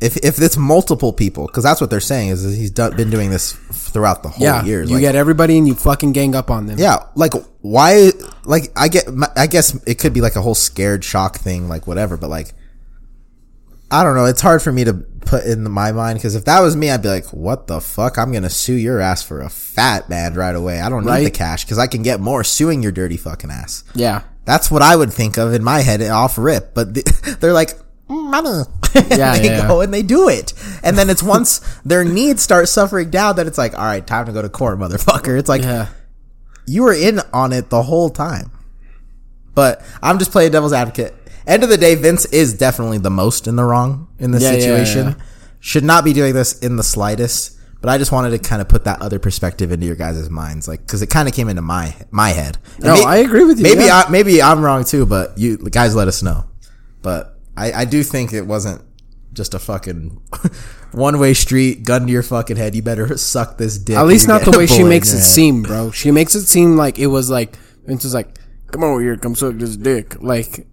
If 0.00 0.16
if 0.18 0.40
it's 0.40 0.56
multiple 0.56 1.12
people, 1.12 1.46
because 1.48 1.64
that's 1.64 1.80
what 1.80 1.90
they're 1.90 1.98
saying 1.98 2.28
is 2.28 2.44
he's 2.56 2.70
done, 2.70 2.94
been 2.96 3.10
doing 3.10 3.30
this 3.30 3.52
throughout 3.72 4.22
the 4.22 4.28
whole 4.28 4.44
Yeah, 4.46 4.62
year. 4.64 4.82
you 4.84 4.94
Like, 4.94 5.00
get 5.00 5.16
everybody 5.16 5.58
and 5.58 5.66
you 5.66 5.74
fucking 5.74 6.12
gang 6.12 6.36
up 6.36 6.52
on 6.52 6.66
them. 6.66 6.78
yeah, 6.78 6.98
like 7.16 7.32
why? 7.62 8.12
Like 8.44 8.70
I 8.76 8.86
get, 8.86 9.08
I 9.34 9.48
guess 9.48 9.74
it 9.88 9.96
could 9.98 10.12
be 10.12 10.20
like 10.20 10.36
a 10.36 10.40
whole 10.40 10.54
scared 10.54 11.02
shock 11.04 11.38
thing, 11.38 11.68
like 11.68 11.88
whatever. 11.88 12.16
But 12.16 12.30
like, 12.30 12.54
I 13.90 14.02
don't 14.04 14.14
know. 14.14 14.26
It's 14.26 14.40
hard 14.42 14.60
for 14.62 14.70
me 14.72 14.84
to 14.84 14.94
put 14.94 15.44
in 15.44 15.68
my 15.70 15.92
mind 15.92 16.18
because 16.18 16.34
if 16.34 16.44
that 16.44 16.60
was 16.60 16.76
me, 16.76 16.90
I'd 16.90 17.02
be 17.02 17.08
like, 17.08 17.26
"What 17.26 17.66
the 17.66 17.80
fuck? 17.80 18.18
I'm 18.18 18.32
gonna 18.32 18.50
sue 18.50 18.74
your 18.74 19.00
ass 19.00 19.22
for 19.22 19.40
a 19.40 19.48
fat 19.48 20.08
band 20.08 20.36
right 20.36 20.54
away. 20.54 20.80
I 20.80 20.88
don't 20.88 21.04
need 21.04 21.10
Right. 21.10 21.24
the 21.24 21.30
cash 21.30 21.64
because 21.64 21.78
I 21.78 21.86
can 21.86 22.02
get 22.02 22.20
more 22.20 22.44
suing 22.44 22.82
your 22.82 22.92
dirty 22.92 23.16
fucking 23.16 23.50
ass." 23.50 23.84
yeah. 23.94 24.22
That's 24.44 24.70
what 24.70 24.80
I 24.80 24.96
would 24.96 25.12
think 25.12 25.36
of 25.36 25.52
in 25.52 25.62
my 25.62 25.80
head 25.80 26.00
off 26.02 26.38
rip. 26.38 26.72
But 26.74 26.94
th- 26.94 27.04
they're 27.40 27.52
like, 27.52 27.74
"Mm, 28.08 28.30
money. 28.30 28.62
Yeah, 29.10 29.36
they 29.36 29.44
yeah, 29.44 29.68
go 29.68 29.82
and 29.82 29.92
they 29.92 30.02
do 30.02 30.28
it. 30.30 30.54
And 30.82 30.96
then 30.96 31.10
it's 31.10 31.22
once 31.22 31.60
their 31.84 32.04
needs 32.04 32.40
start 32.42 32.68
suffering 32.70 33.10
down 33.10 33.36
that 33.36 33.46
it's 33.46 33.58
like, 33.58 33.74
all 33.78 33.84
right, 33.84 34.04
time 34.06 34.24
to 34.26 34.32
go 34.32 34.40
to 34.40 34.48
court, 34.48 34.78
motherfucker. 34.78 35.38
It's 35.38 35.48
like, 35.48 35.60
Yeah. 35.62 35.88
you 36.66 36.82
were 36.84 36.94
in 36.94 37.20
on 37.34 37.52
it 37.52 37.68
the 37.68 37.82
whole 37.82 38.08
time. 38.08 38.50
But 39.54 39.82
I'm 40.02 40.18
just 40.18 40.30
playing 40.32 40.52
devil's 40.52 40.72
advocate. 40.72 41.14
End 41.48 41.64
of 41.64 41.68
the 41.70 41.76
day, 41.78 41.94
Vince 41.96 42.26
is 42.26 42.54
definitely 42.54 42.98
the 42.98 43.10
most 43.10 43.46
in 43.48 43.56
the 43.56 43.64
wrong 43.64 44.08
in 44.18 44.30
this 44.30 44.42
Yeah, 44.42 44.52
yeah, 44.52 44.60
situation. 44.60 45.06
yeah. 45.08 45.14
Should 45.60 45.82
not 45.84 46.04
be 46.04 46.12
doing 46.12 46.34
this 46.34 46.58
in 46.60 46.76
the 46.76 46.82
slightest. 46.84 47.56
But 47.80 47.90
I 47.90 47.98
just 47.98 48.10
wanted 48.10 48.30
to 48.30 48.38
kind 48.40 48.60
of 48.60 48.68
put 48.68 48.84
that 48.84 49.00
other 49.00 49.20
perspective 49.20 49.70
into 49.70 49.86
your 49.86 49.94
guys' 49.94 50.28
minds, 50.28 50.66
like 50.66 50.80
because 50.80 51.00
it 51.00 51.06
kind 51.10 51.28
of 51.28 51.34
came 51.34 51.48
into 51.48 51.62
my 51.62 51.94
my 52.10 52.30
head. 52.30 52.58
And 52.76 52.84
No, 52.86 52.94
I 53.04 53.18
agree 53.18 53.44
with 53.44 53.58
you, 53.58 53.62
Maybe 53.62 53.84
yeah. 53.84 54.02
I, 54.06 54.10
maybe 54.10 54.42
I'm 54.42 54.62
wrong 54.64 54.84
too, 54.84 55.06
but 55.06 55.38
you 55.38 55.56
guys 55.58 55.94
let 55.94 56.08
us 56.08 56.20
know. 56.20 56.44
But 57.02 57.38
I, 57.56 57.72
I 57.72 57.84
do 57.84 58.02
think 58.02 58.32
it 58.32 58.42
wasn't 58.42 58.82
just 59.32 59.54
a 59.54 59.60
fucking 59.60 60.20
one 60.90 61.20
way 61.20 61.34
street, 61.34 61.84
gun 61.84 62.06
to 62.06 62.12
your 62.12 62.24
fucking 62.24 62.56
head. 62.56 62.74
You 62.74 62.82
better 62.82 63.16
suck 63.16 63.58
this 63.58 63.78
dick. 63.78 63.96
At 63.96 64.06
least 64.08 64.26
not 64.26 64.42
the 64.42 64.50
way 64.58 64.66
she 64.66 64.82
makes 64.82 65.12
it 65.12 65.18
head. 65.18 65.24
seem, 65.24 65.62
bro. 65.62 65.92
She 65.92 66.10
makes 66.10 66.34
it 66.34 66.46
seem 66.46 66.76
like 66.76 66.98
it 66.98 67.06
was 67.06 67.30
like 67.30 67.56
Vince 67.86 68.02
was 68.02 68.12
like, 68.12 68.36
"Come 68.72 68.82
over 68.82 69.00
here, 69.00 69.16
come 69.16 69.36
suck 69.36 69.54
this 69.54 69.76
dick," 69.76 70.20
like, 70.20 70.66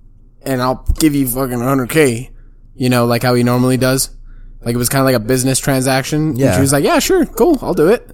and 0.45 0.62
I'll 0.62 0.86
give 0.99 1.15
you 1.15 1.27
fucking 1.27 1.58
100k. 1.60 2.29
You 2.75 2.89
know, 2.89 3.05
like 3.05 3.23
how 3.23 3.34
he 3.36 3.43
normally 3.43 3.77
does. 3.77 4.10
Like 4.62 4.75
it 4.75 4.77
was 4.77 4.89
kind 4.89 5.01
of 5.01 5.05
like 5.05 5.15
a 5.15 5.19
business 5.25 5.60
transaction. 5.60 6.29
And 6.29 6.38
Yeah. 6.39 6.55
she 6.55 6.62
was 6.62 6.73
like, 6.73 6.84
"Yeah, 6.84 6.99
sure, 6.99 7.25
cool, 7.25 7.58
I'll 7.62 7.73
do 7.73 7.88
it." 7.89 8.10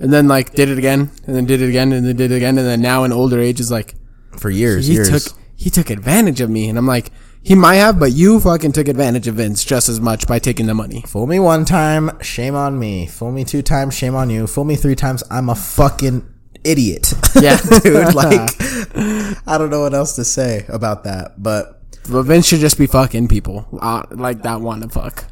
And 0.00 0.12
then 0.12 0.26
like 0.28 0.52
did 0.54 0.68
it 0.68 0.78
again, 0.78 1.10
and 1.26 1.36
then 1.36 1.44
did 1.44 1.60
it 1.62 1.68
again, 1.68 1.92
and 1.92 2.04
then 2.06 2.16
did 2.16 2.32
it 2.32 2.36
again, 2.36 2.58
and 2.58 2.66
then 2.66 2.80
now 2.80 3.04
in 3.04 3.12
older 3.12 3.38
age 3.38 3.60
is 3.60 3.70
like, 3.70 3.94
for 4.36 4.50
years. 4.50 4.86
he 4.88 4.94
years. 4.94 5.08
took 5.10 5.38
he 5.54 5.70
took 5.70 5.90
advantage 5.90 6.40
of 6.40 6.50
me, 6.50 6.68
and 6.68 6.76
I'm 6.76 6.86
like, 6.86 7.12
he 7.42 7.54
might 7.54 7.76
have, 7.76 8.00
but 8.00 8.10
you 8.12 8.40
fucking 8.40 8.72
took 8.72 8.88
advantage 8.88 9.28
of 9.28 9.36
Vince 9.36 9.64
just 9.64 9.88
as 9.88 10.00
much 10.00 10.26
by 10.26 10.38
taking 10.40 10.66
the 10.66 10.74
money. 10.74 11.04
Fool 11.06 11.26
me 11.28 11.38
one 11.38 11.64
time, 11.64 12.10
shame 12.22 12.56
on 12.56 12.78
me. 12.78 13.06
Fool 13.06 13.30
me 13.30 13.44
two 13.44 13.62
times, 13.62 13.94
shame 13.94 14.14
on 14.16 14.30
you. 14.30 14.46
Fool 14.48 14.64
me 14.64 14.74
three 14.74 14.96
times, 14.96 15.22
I'm 15.30 15.48
a 15.48 15.54
fucking 15.54 16.26
idiot. 16.64 17.12
Yeah. 17.40 17.56
dude. 17.82 18.14
Like, 18.14 18.50
I 19.46 19.56
don't 19.58 19.70
know 19.70 19.80
what 19.80 19.94
else 19.94 20.16
to 20.16 20.24
say 20.24 20.64
about 20.68 21.04
that. 21.04 21.42
But 21.42 21.80
But 22.10 22.22
Vince 22.24 22.46
should 22.46 22.60
just 22.60 22.78
be 22.78 22.86
fucking 22.86 23.28
people 23.28 23.68
uh, 23.80 24.04
like 24.10 24.42
that 24.42 24.60
want 24.60 24.82
to 24.82 24.88
fuck. 24.88 25.24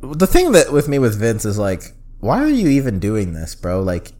the 0.00 0.26
thing 0.26 0.52
that 0.52 0.72
with 0.72 0.88
me 0.88 0.98
with 0.98 1.18
Vince 1.18 1.44
is 1.44 1.58
like, 1.58 1.82
why 2.20 2.42
are 2.42 2.48
you 2.50 2.68
even 2.68 2.98
doing 2.98 3.32
this, 3.32 3.54
bro? 3.54 3.82
Like, 3.82 4.12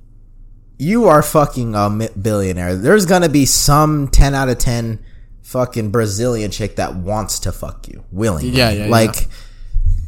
you 0.79 1.07
are 1.07 1.23
fucking 1.23 1.75
a 1.75 1.91
billionaire. 2.21 2.75
There's 2.75 3.07
gonna 3.07 3.29
be 3.29 3.47
some 3.47 4.09
ten 4.09 4.35
out 4.35 4.49
of 4.49 4.59
ten 4.59 5.05
fucking 5.43 5.91
Brazilian 5.91 6.51
chick 6.51 6.77
that 6.77 6.95
wants 6.97 7.39
to 7.41 7.53
fuck 7.53 7.87
you 7.89 8.05
willingly. 8.11 8.51
Yeah, 8.51 8.71
yeah, 8.71 8.87
Like, 8.87 9.15
yeah. 9.15 9.27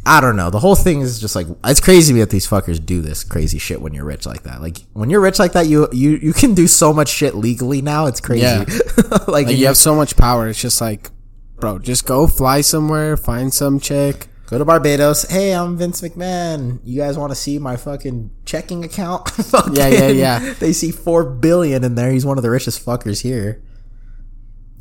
I 0.06 0.20
don't 0.20 0.36
know. 0.36 0.50
The 0.50 0.58
whole 0.60 0.74
thing 0.76 1.00
is 1.00 1.18
just 1.20 1.34
like 1.34 1.46
it's 1.64 1.80
crazy 1.80 2.12
that 2.20 2.30
these 2.30 2.46
fuckers 2.46 2.84
do 2.84 3.00
this 3.00 3.24
crazy 3.24 3.58
shit 3.58 3.80
when 3.80 3.94
you're 3.94 4.04
rich 4.04 4.26
like 4.26 4.42
that. 4.42 4.60
Like 4.60 4.78
when 4.92 5.08
you're 5.10 5.20
rich 5.20 5.38
like 5.38 5.52
that, 5.52 5.66
you 5.66 5.88
you 5.92 6.10
you 6.22 6.32
can 6.32 6.54
do 6.54 6.66
so 6.66 6.92
much 6.92 7.08
shit 7.08 7.34
legally 7.34 7.80
now. 7.80 8.06
It's 8.06 8.20
crazy. 8.20 8.42
Yeah. 8.42 8.64
like, 9.26 9.46
Like 9.46 9.56
you 9.56 9.66
have 9.66 9.76
so 9.76 9.94
much 9.94 10.16
power. 10.16 10.48
It's 10.48 10.60
just 10.60 10.80
like, 10.80 11.10
bro, 11.58 11.78
just 11.78 12.04
go 12.06 12.26
fly 12.26 12.60
somewhere, 12.60 13.16
find 13.16 13.52
some 13.52 13.80
chick. 13.80 14.28
Go 14.46 14.58
to 14.58 14.64
Barbados. 14.66 15.22
Hey, 15.22 15.54
I'm 15.54 15.78
Vince 15.78 16.02
McMahon. 16.02 16.78
You 16.84 17.00
guys 17.00 17.16
want 17.16 17.30
to 17.30 17.34
see 17.34 17.58
my 17.58 17.76
fucking 17.76 18.30
checking 18.44 18.84
account? 18.84 19.30
Fucking- 19.30 19.74
Yeah, 19.74 19.88
yeah, 19.88 20.08
yeah. 20.08 20.54
They 20.60 20.74
see 20.74 20.90
four 20.90 21.24
billion 21.24 21.82
in 21.82 21.94
there. 21.94 22.10
He's 22.12 22.26
one 22.26 22.36
of 22.36 22.42
the 22.42 22.50
richest 22.50 22.84
fuckers 22.84 23.22
here. 23.22 23.62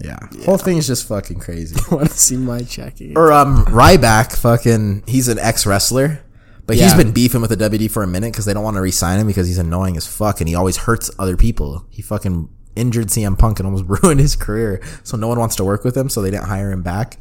Yeah, 0.04 0.20
whole 0.46 0.58
thing 0.58 0.78
is 0.78 0.86
just 0.88 1.08
fucking 1.08 1.40
crazy. 1.40 1.76
Want 1.92 2.10
to 2.10 2.18
see 2.18 2.36
my 2.38 2.62
checking? 2.64 3.18
or 3.18 3.32
um, 3.32 3.66
Ryback, 3.66 4.36
fucking, 4.36 5.04
he's 5.08 5.28
an 5.30 5.40
ex 5.40 5.66
wrestler, 5.66 6.24
but 6.68 6.76
he's 6.76 6.94
been 6.94 7.12
beefing 7.12 7.42
with 7.42 7.50
the 7.50 7.58
WWE 7.58 7.90
for 7.90 8.04
a 8.04 8.08
minute 8.08 8.32
because 8.34 8.46
they 8.46 8.54
don't 8.54 8.64
want 8.64 8.76
to 8.76 8.82
re-sign 8.82 9.20
him 9.20 9.28
because 9.28 9.48
he's 9.48 9.58
annoying 9.58 9.98
as 9.98 10.08
fuck 10.08 10.40
and 10.42 10.48
he 10.48 10.56
always 10.56 10.78
hurts 10.78 11.10
other 11.20 11.36
people. 11.38 11.86
He 11.90 12.02
fucking 12.02 12.50
injured 12.76 13.08
CM 13.08 13.38
Punk 13.38 13.60
and 13.60 13.68
almost 13.68 13.86
ruined 14.04 14.20
his 14.20 14.36
career, 14.36 14.82
so 15.04 15.16
no 15.18 15.28
one 15.28 15.40
wants 15.40 15.56
to 15.58 15.64
work 15.64 15.84
with 15.84 15.96
him, 15.96 16.10
so 16.10 16.22
they 16.22 16.32
didn't 16.32 16.48
hire 16.48 16.72
him 16.72 16.82
back. 16.84 17.18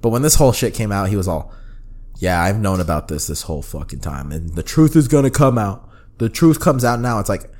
But 0.00 0.10
when 0.10 0.22
this 0.22 0.36
whole 0.36 0.52
shit 0.52 0.74
came 0.74 0.92
out, 0.92 1.08
he 1.08 1.16
was 1.16 1.28
all, 1.28 1.52
"Yeah, 2.18 2.42
I've 2.42 2.60
known 2.60 2.80
about 2.80 3.08
this 3.08 3.26
this 3.26 3.42
whole 3.42 3.62
fucking 3.62 4.00
time, 4.00 4.32
and 4.32 4.54
the 4.54 4.62
truth 4.62 4.96
is 4.96 5.08
gonna 5.08 5.30
come 5.30 5.58
out. 5.58 5.88
The 6.18 6.28
truth 6.28 6.60
comes 6.60 6.84
out 6.84 7.00
now." 7.00 7.18
It's 7.20 7.28
like, 7.28 7.50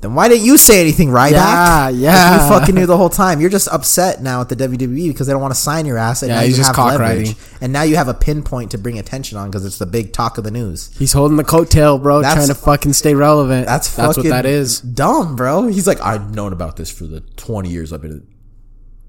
then 0.00 0.14
why 0.14 0.28
didn't 0.28 0.44
you 0.44 0.56
say 0.58 0.80
anything, 0.80 1.08
Ryback? 1.08 1.30
Yeah, 1.32 1.88
If 1.88 1.96
yeah. 1.96 2.32
You 2.44 2.48
fucking 2.60 2.74
knew 2.74 2.86
the 2.86 2.96
whole 2.96 3.08
time. 3.08 3.40
You're 3.40 3.50
just 3.50 3.66
upset 3.66 4.22
now 4.22 4.40
at 4.40 4.48
the 4.48 4.54
WWE 4.54 5.08
because 5.08 5.26
they 5.26 5.32
don't 5.32 5.42
want 5.42 5.52
to 5.54 5.60
sign 5.60 5.86
your 5.86 5.98
ass, 5.98 6.22
and 6.22 6.28
Yeah, 6.30 6.36
now 6.36 6.42
he's 6.42 6.56
you 6.56 6.62
just 6.64 6.76
have 6.76 6.86
leverage, 6.86 7.18
riding. 7.28 7.34
and 7.60 7.72
now 7.72 7.82
you 7.82 7.96
have 7.96 8.06
a 8.06 8.14
pinpoint 8.14 8.70
to 8.70 8.78
bring 8.78 8.96
attention 8.98 9.38
on 9.38 9.50
because 9.50 9.64
it's 9.66 9.78
the 9.78 9.86
big 9.86 10.12
talk 10.12 10.38
of 10.38 10.44
the 10.44 10.52
news. 10.52 10.94
He's 10.96 11.12
holding 11.12 11.36
the 11.36 11.42
coattail, 11.44 12.00
bro, 12.00 12.20
That's- 12.22 12.36
trying 12.36 12.48
to 12.48 12.54
fucking 12.54 12.92
stay 12.92 13.14
relevant. 13.14 13.66
That's 13.66 13.94
that's 13.96 14.16
fucking 14.16 14.30
what 14.30 14.36
that 14.36 14.46
is. 14.46 14.80
Dumb, 14.80 15.34
bro. 15.34 15.66
He's 15.66 15.88
like, 15.88 16.00
I've 16.00 16.32
known 16.32 16.52
about 16.52 16.76
this 16.76 16.90
for 16.90 17.04
the 17.08 17.20
20 17.36 17.68
years 17.68 17.92
I've 17.92 18.00
been. 18.02 18.24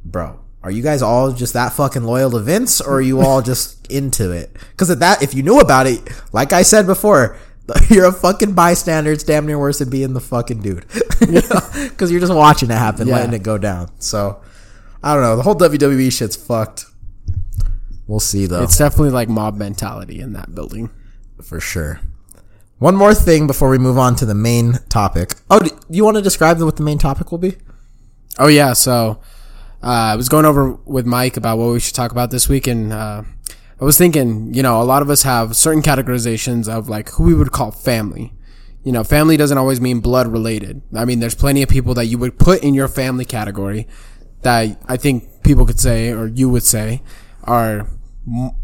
Bro, 0.03 0.39
are 0.63 0.71
you 0.71 0.81
guys 0.81 1.01
all 1.03 1.31
just 1.33 1.53
that 1.53 1.73
fucking 1.73 2.03
loyal 2.03 2.31
to 2.31 2.39
Vince, 2.39 2.81
or 2.81 2.95
are 2.95 3.01
you 3.01 3.21
all 3.21 3.41
just 3.43 3.85
into 3.91 4.31
it? 4.31 4.55
Because 4.71 4.89
at 4.89 4.99
that, 5.01 5.21
if 5.21 5.35
you 5.35 5.43
knew 5.43 5.59
about 5.59 5.85
it, 5.87 6.01
like 6.33 6.51
I 6.51 6.63
said 6.63 6.87
before, 6.87 7.37
you're 7.89 8.05
a 8.05 8.11
fucking 8.13 8.53
bystander. 8.53 9.11
It's 9.11 9.23
damn 9.23 9.45
near 9.45 9.59
worse 9.59 9.79
than 9.79 9.89
being 9.89 10.13
the 10.13 10.21
fucking 10.21 10.61
dude. 10.61 10.85
Because 11.19 12.11
you're 12.11 12.19
just 12.19 12.33
watching 12.33 12.69
it 12.71 12.75
happen, 12.77 13.07
Yeah. 13.07 13.15
letting 13.15 13.33
it 13.33 13.43
go 13.43 13.57
down. 13.57 13.89
So, 13.99 14.41
I 15.03 15.13
don't 15.13 15.23
know. 15.23 15.35
The 15.35 15.43
whole 15.43 15.55
WWE 15.55 16.11
shit's 16.11 16.35
fucked. 16.35 16.85
We'll 18.07 18.19
see 18.19 18.45
though. 18.47 18.63
It's 18.63 18.77
definitely 18.77 19.11
like 19.11 19.29
mob 19.29 19.55
mentality 19.57 20.19
in 20.19 20.33
that 20.33 20.53
building. 20.55 20.89
for 21.43 21.59
sure. 21.59 21.99
One 22.79 22.95
more 22.95 23.13
thing 23.13 23.45
before 23.45 23.69
we 23.69 23.77
move 23.77 23.97
on 23.97 24.15
to 24.15 24.25
the 24.25 24.33
main 24.33 24.79
topic. 24.89 25.33
Oh, 25.49 25.59
do 25.59 25.69
you 25.89 26.03
want 26.05 26.15
to 26.17 26.21
describe 26.23 26.59
what 26.61 26.77
the 26.77 26.83
main 26.83 26.97
topic 26.97 27.29
will 27.31 27.37
be? 27.37 27.57
Oh 28.37 28.47
yeah, 28.47 28.71
so 28.73 29.19
uh, 29.83 29.85
I 30.13 30.15
was 30.15 30.29
going 30.29 30.45
over 30.45 30.71
with 30.85 31.05
Mike 31.05 31.35
about 31.35 31.57
what 31.57 31.71
we 31.73 31.79
should 31.81 31.93
talk 31.95 32.11
about 32.11 32.31
this 32.31 32.47
week, 32.47 32.67
and 32.67 32.93
uh, 32.93 33.23
I 33.81 33.85
was 33.85 33.97
thinking, 33.97 34.53
you 34.53 34.61
know, 34.61 34.81
a 34.81 34.83
lot 34.83 35.01
of 35.01 35.09
us 35.09 35.23
have 35.23 35.55
certain 35.55 35.81
categorizations 35.81 36.67
of 36.67 36.89
like 36.89 37.09
who 37.11 37.23
we 37.23 37.33
would 37.33 37.51
call 37.51 37.71
family. 37.71 38.33
You 38.83 38.91
know, 38.91 39.03
family 39.03 39.37
doesn't 39.37 39.57
always 39.57 39.79
mean 39.79 39.99
blood 39.99 40.27
related. 40.27 40.81
I 40.93 41.05
mean, 41.05 41.19
there's 41.19 41.35
plenty 41.35 41.61
of 41.61 41.69
people 41.69 41.93
that 41.93 42.05
you 42.05 42.17
would 42.17 42.37
put 42.37 42.61
in 42.63 42.73
your 42.73 42.87
family 42.87 43.25
category 43.25 43.87
that 44.41 44.77
I 44.87 44.97
think 44.97 45.43
people 45.43 45.65
could 45.65 45.79
say, 45.79 46.11
or 46.11 46.27
you 46.27 46.49
would 46.49 46.63
say, 46.63 47.01
are 47.43 47.87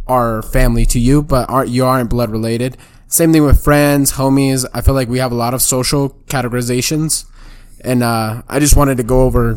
are 0.05 0.41
family 0.41 0.85
to 0.85 0.99
you, 0.99 1.23
but 1.23 1.49
aren't 1.49 1.69
you 1.69 1.85
aren't 1.85 2.09
blood 2.09 2.29
related. 2.29 2.77
Same 3.07 3.31
thing 3.31 3.43
with 3.43 3.63
friends, 3.63 4.13
homies. 4.13 4.65
I 4.73 4.81
feel 4.81 4.93
like 4.93 5.07
we 5.07 5.19
have 5.19 5.31
a 5.31 5.35
lot 5.35 5.53
of 5.53 5.61
social 5.61 6.09
categorizations 6.27 7.25
and 7.85 8.03
uh, 8.03 8.41
I 8.49 8.59
just 8.59 8.75
wanted 8.75 8.97
to 8.97 9.03
go 9.03 9.21
over 9.21 9.55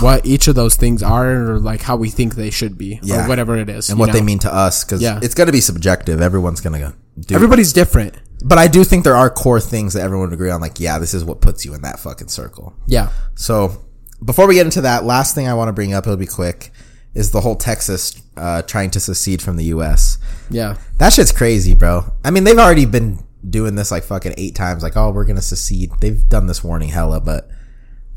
what 0.00 0.24
each 0.26 0.48
of 0.48 0.54
those 0.54 0.76
things 0.76 1.02
are, 1.02 1.50
or 1.52 1.58
like 1.58 1.82
how 1.82 1.96
we 1.96 2.10
think 2.10 2.34
they 2.34 2.50
should 2.50 2.76
be, 2.78 2.98
Yeah. 3.02 3.24
or 3.24 3.28
whatever 3.28 3.56
it 3.56 3.68
is, 3.68 3.90
And 3.90 3.98
what 3.98 4.12
they 4.12 4.22
mean 4.22 4.38
to 4.40 4.52
us, 4.52 4.84
because 4.84 5.00
Yeah. 5.02 5.20
it's 5.22 5.34
going 5.34 5.46
to 5.46 5.52
be 5.52 5.60
subjective. 5.60 6.20
Everyone's 6.20 6.60
going 6.60 6.80
to 6.80 6.94
do. 7.20 7.34
Everybody's 7.34 7.72
different. 7.72 8.14
but 8.44 8.58
I 8.58 8.66
do 8.68 8.84
think 8.84 9.04
there 9.04 9.16
are 9.16 9.30
core 9.30 9.60
things 9.60 9.94
that 9.94 10.02
everyone 10.02 10.28
would 10.28 10.34
agree 10.34 10.50
on. 10.50 10.60
Like, 10.60 10.78
yeah, 10.80 10.98
this 10.98 11.14
is 11.14 11.24
what 11.24 11.40
puts 11.40 11.64
you 11.64 11.72
in 11.74 11.82
that 11.82 11.98
fucking 12.00 12.28
circle. 12.28 12.74
Yeah, 12.86 13.08
So 13.36 13.84
before 14.24 14.46
we 14.46 14.54
get 14.54 14.66
into 14.66 14.80
that, 14.82 15.04
last 15.04 15.34
thing 15.34 15.48
I 15.48 15.54
want 15.54 15.68
to 15.68 15.72
bring 15.72 15.94
up, 15.94 16.04
it'll 16.06 16.16
be 16.18 16.26
quick, 16.26 16.70
is 17.14 17.30
the 17.30 17.40
whole 17.40 17.56
Texas 17.56 18.20
uh, 18.36 18.60
trying 18.62 18.90
to 18.90 19.00
secede 19.00 19.40
from 19.40 19.56
the 19.56 19.64
U.S. 19.66 20.18
yeah, 20.50 20.76
That 20.98 21.12
shit's 21.12 21.30
crazy, 21.32 21.74
bro. 21.74 22.04
I 22.24 22.30
mean, 22.32 22.42
they've 22.44 22.58
already 22.58 22.84
been 22.84 23.20
doing 23.48 23.76
this 23.76 23.90
like 23.92 24.02
fucking 24.04 24.34
eight 24.36 24.54
times. 24.56 24.82
Like, 24.82 24.96
oh, 24.96 25.10
we're 25.12 25.24
gonna 25.24 25.40
secede. 25.42 25.92
They've 26.00 26.26
done 26.28 26.46
this 26.46 26.64
warning 26.64 26.88
hella, 26.88 27.20
but 27.20 27.48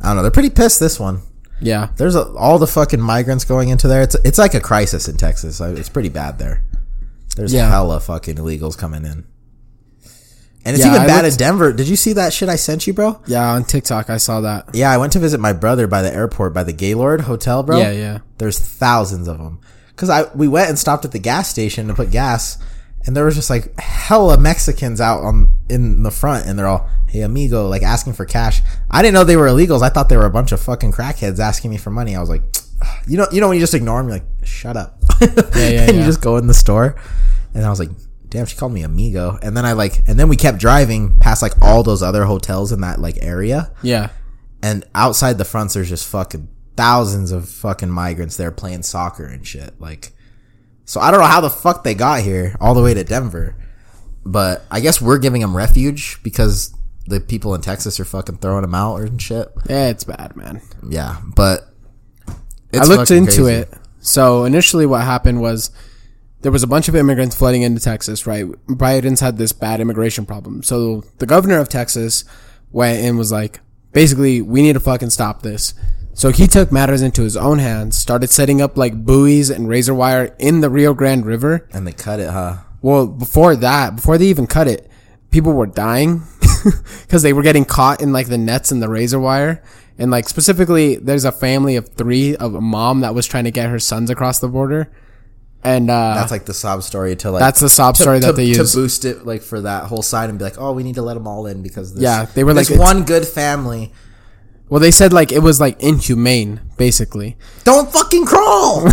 I 0.02 0.08
don't 0.08 0.18
know. 0.18 0.22
They're 0.22 0.32
pretty 0.32 0.50
pissed 0.52 0.80
this 0.80 1.00
one. 1.00 1.22
yeah. 1.60 1.89
There's 1.98 2.16
a, 2.16 2.24
all 2.34 2.60
the 2.60 2.68
fucking 2.68 3.02
migrants 3.02 3.45
going 3.45 3.70
into 3.70 3.88
there. 3.88 4.02
It's 4.04 4.16
it's 4.24 4.38
like 4.38 4.54
a 4.54 4.60
crisis 4.62 5.08
in 5.08 5.18
Texas. 5.18 5.60
It's 5.60 5.89
pretty 5.89 6.10
bad 6.10 6.38
there. 6.39 6.64
There's 7.36 7.54
Yeah. 7.54 7.70
hella 7.70 8.00
fucking 8.00 8.36
illegals 8.36 8.78
coming 8.78 9.06
in. 9.06 9.26
And 10.66 10.76
it's 10.76 10.84
Yeah, 10.84 10.91
even 10.91 11.02
I 11.04 11.08
bad 11.08 11.24
looked- 11.24 11.34
in 11.34 11.38
Denver. 11.38 11.72
Did 11.74 11.88
you 11.88 11.95
see 11.95 12.14
that 12.14 12.34
shit 12.34 12.50
I 12.50 12.58
sent 12.58 12.88
you, 12.88 12.93
bro? 12.93 13.20
Yeah, 13.26 13.52
on 13.52 13.64
TikTok 13.64 14.10
I 14.10 14.18
saw 14.18 14.41
that. 14.41 14.70
Yeah, 14.74 14.91
I 14.91 14.98
went 14.98 15.14
to 15.14 15.20
visit 15.20 15.39
my 15.39 15.54
brother 15.54 15.88
by 15.88 16.02
the 16.02 16.14
airport 16.14 16.54
by 16.54 16.64
the 16.64 16.74
Gaylord 16.74 17.22
Hotel, 17.22 17.64
bro. 17.64 17.78
Yeah, 17.78 17.91
yeah. 17.91 18.18
There's 18.38 18.60
thousands 18.60 19.28
of 19.28 19.38
them. 19.38 19.60
Cause 19.95 20.10
I 20.10 20.26
we 20.36 20.48
went 20.48 20.70
and 20.70 20.78
stopped 20.78 21.06
at 21.06 21.12
the 21.12 21.20
gas 21.20 21.50
station 21.50 21.88
to 21.88 21.93
put 21.93 22.12
gas, 22.12 22.58
and 23.06 23.16
there 23.16 23.26
was 23.26 23.36
just 23.36 23.50
like 23.50 23.78
hella 23.80 24.38
Mexicans 24.38 25.00
out 25.00 25.24
on 25.24 25.48
in 25.70 26.04
the 26.04 26.12
front, 26.12 26.45
and 26.45 26.58
they're 26.58 26.68
all 26.68 26.89
hey 27.08 27.22
amigo, 27.22 27.68
like 27.68 27.84
asking 27.84 28.14
for 28.14 28.26
cash. 28.26 28.62
I 28.91 29.02
didn't 29.02 29.14
know 29.14 29.24
they 29.24 29.38
were 29.38 29.48
illegals. 29.48 29.82
I 29.82 29.89
thought 29.89 30.10
they 30.10 30.18
were 30.18 30.26
a 30.26 30.32
bunch 30.32 30.52
of 30.52 30.62
fucking 30.62 30.91
crackheads 30.91 31.39
asking 31.39 31.72
me 31.72 31.78
for 31.78 31.89
money. 31.89 32.16
I 32.16 32.20
was 32.20 32.30
like, 32.30 32.43
you 33.08 33.18
know, 33.18 33.28
you 33.32 33.41
know 33.41 33.48
when 33.48 33.56
you 33.56 33.62
just 33.64 33.74
ignore 33.74 34.00
them, 34.00 34.10
you're 34.10 34.18
like, 34.18 34.28
shut 34.45 34.76
up. 34.78 35.02
yeah, 35.22 35.30
yeah, 35.56 35.82
and 35.88 35.98
you 35.98 36.04
just 36.04 36.22
go 36.22 36.38
in 36.38 36.48
the 36.48 36.54
store, 36.54 36.95
and 37.54 37.66
I 37.66 37.70
was 37.70 37.80
like. 37.80 37.89
Damn, 38.30 38.45
she 38.45 38.58
called 38.58 38.74
me 38.74 38.82
amigo, 38.84 39.39
and 39.41 39.56
then 39.56 39.66
I 39.66 39.72
like, 39.72 40.06
and 40.06 40.20
then 40.20 40.28
we 40.28 40.36
kept 40.36 40.58
driving 40.58 41.18
past 41.18 41.41
like 41.41 41.54
all 41.62 41.82
those 41.82 42.04
other 42.04 42.26
hotels 42.26 42.74
in 42.74 42.82
that 42.82 43.00
like 43.00 43.18
area, 43.22 43.72
Yeah, 43.82 44.10
and 44.62 44.84
outside 44.93 45.38
the 45.38 45.45
fronts 45.45 45.76
there's 45.76 45.88
just 45.88 46.06
fucking 46.10 46.50
thousands 46.76 47.32
of 47.32 47.48
fucking 47.48 47.89
migrants 47.89 48.36
there 48.36 48.52
playing 48.52 48.84
soccer 48.84 49.26
and 49.26 49.48
shit 49.48 49.80
like 49.80 50.12
so 50.88 51.00
i 51.00 51.12
don't 51.12 51.20
know 51.20 51.28
how 51.28 51.40
the 51.42 51.50
fuck 51.52 51.84
they 51.84 51.94
got 51.94 52.22
here 52.22 52.56
all 52.60 52.74
the 52.74 52.82
way 52.82 52.96
to 52.96 53.04
denver 53.04 53.56
but 54.26 54.64
i 54.72 54.80
guess 54.80 55.00
we're 55.00 55.20
giving 55.20 55.42
them 55.42 55.56
refuge 55.56 56.18
because 56.24 56.74
the 57.06 57.20
people 57.20 57.54
in 57.54 57.62
texas 57.62 58.00
are 58.00 58.06
fucking 58.06 58.38
throwing 58.38 58.64
them 58.64 58.74
out 58.74 58.96
and 59.02 59.22
shit 59.22 59.48
yeah, 59.70 59.90
it's 59.90 60.04
bad, 60.04 60.36
man. 60.36 60.60
yeah 60.90 61.22
but 61.24 61.70
I 62.74 62.86
looked 62.86 63.12
into 63.12 63.44
crazy. 63.44 63.52
it. 63.52 63.74
So 64.00 64.46
initially, 64.46 64.86
what 64.86 65.02
happened 65.02 65.42
was 65.42 65.72
there 66.42 66.52
was 66.52 66.64
a 66.64 66.68
bunch 66.68 66.88
of 66.88 66.96
immigrants 66.96 67.36
flooding 67.36 67.62
into 67.62 67.82
Texas. 67.82 68.28
Right, 68.28 68.46
Biden's 68.68 69.20
had 69.20 69.38
this 69.38 69.52
bad 69.52 69.80
immigration 69.80 70.26
problem. 70.26 70.64
So 70.64 71.04
the 71.18 71.26
governor 71.26 71.60
of 71.60 71.70
Texas 71.70 72.26
went 72.72 73.00
and 73.00 73.18
was 73.18 73.32
like, 73.32 73.60
basically, 73.94 74.42
we 74.42 74.62
need 74.62 74.74
to 74.74 74.80
fucking 74.80 75.10
stop 75.10 75.42
this. 75.42 75.74
So 76.18 76.32
he 76.32 76.47
took 76.47 76.72
matters 76.72 77.03
into 77.03 77.22
his 77.22 77.38
own 77.38 77.59
hands, 77.59 77.95
started 77.95 78.32
setting 78.32 78.59
up 78.59 78.76
like 78.76 79.05
buoys 79.05 79.51
and 79.51 79.70
razor 79.70 79.93
wire 79.93 80.36
in 80.39 80.61
the 80.61 80.70
Rio 80.70 80.95
Grande 80.95 81.24
River. 81.28 81.68
and 81.72 81.86
they 81.86 81.91
cut 81.91 82.20
it 82.20 82.32
huh 82.32 82.57
Well, 82.82 83.05
before 83.05 83.55
that, 83.55 83.97
before 83.97 84.18
they 84.18 84.26
even 84.26 84.47
cut 84.47 84.68
it, 84.68 84.89
people 85.30 85.53
were 85.53 85.68
dying 85.68 86.24
because 87.03 87.22
they 87.22 87.34
were 87.34 87.43
getting 87.43 87.65
caught 87.65 88.01
in 88.01 88.13
like 88.13 88.28
the 88.30 88.38
nets 88.38 88.72
and 88.72 88.82
the 88.82 88.89
razor 88.89 89.20
wire. 89.20 89.61
And 89.99 90.09
like 90.09 90.28
specifically, 90.28 90.95
there's 90.95 91.24
a 91.24 91.32
family 91.32 91.76
of 91.76 91.89
three 91.89 92.36
of 92.36 92.55
a 92.55 92.61
mom 92.61 93.01
that 93.01 93.13
was 93.13 93.28
trying 93.28 93.43
to 93.43 93.51
get 93.51 93.70
her 93.70 93.78
sons 93.80 94.09
across 94.09 94.39
the 94.39 94.47
border. 94.47 94.91
And, 95.63 95.89
uh, 95.91 96.15
that's 96.15 96.32
like 96.32 96.45
the 96.45 96.53
sob 96.53 96.82
story 96.82 97.15
to 97.18 97.30
like 97.30 97.41
That's 97.41 97.59
the 97.59 97.70
sob 97.70 97.93
to- 97.95 98.01
story 98.01 98.20
that 98.20 98.28
to- 98.28 98.34
they 98.34 98.45
use. 98.45 98.72
to 98.72 98.78
boost 98.78 99.05
it 99.05 99.26
like 99.26 99.43
for 99.43 99.61
that 99.61 99.84
whole 99.86 100.01
side 100.01 100.30
and 100.32 100.39
be 100.39 100.45
like 100.45 100.57
oh 100.59 100.72
we 100.72 100.82
need 100.82 100.95
to 100.95 101.01
let 101.03 101.13
them 101.15 101.28
all 101.28 101.45
in 101.45 101.61
because 101.61 101.93
this, 101.93 102.01
Yeah, 102.01 102.26
they 102.26 102.43
were 102.43 102.53
like, 102.53 102.70
one 102.72 103.03
good 103.03 103.28
family 103.28 103.91
well, 104.70 104.80
they 104.80 104.91
said 104.91 105.13
like 105.13 105.32
it 105.32 105.39
was 105.39 105.59
like 105.59 105.82
inhumane, 105.82 106.61
basically. 106.78 107.38
Don't 107.63 107.91
fucking 107.91 108.26
crawl. 108.26 108.84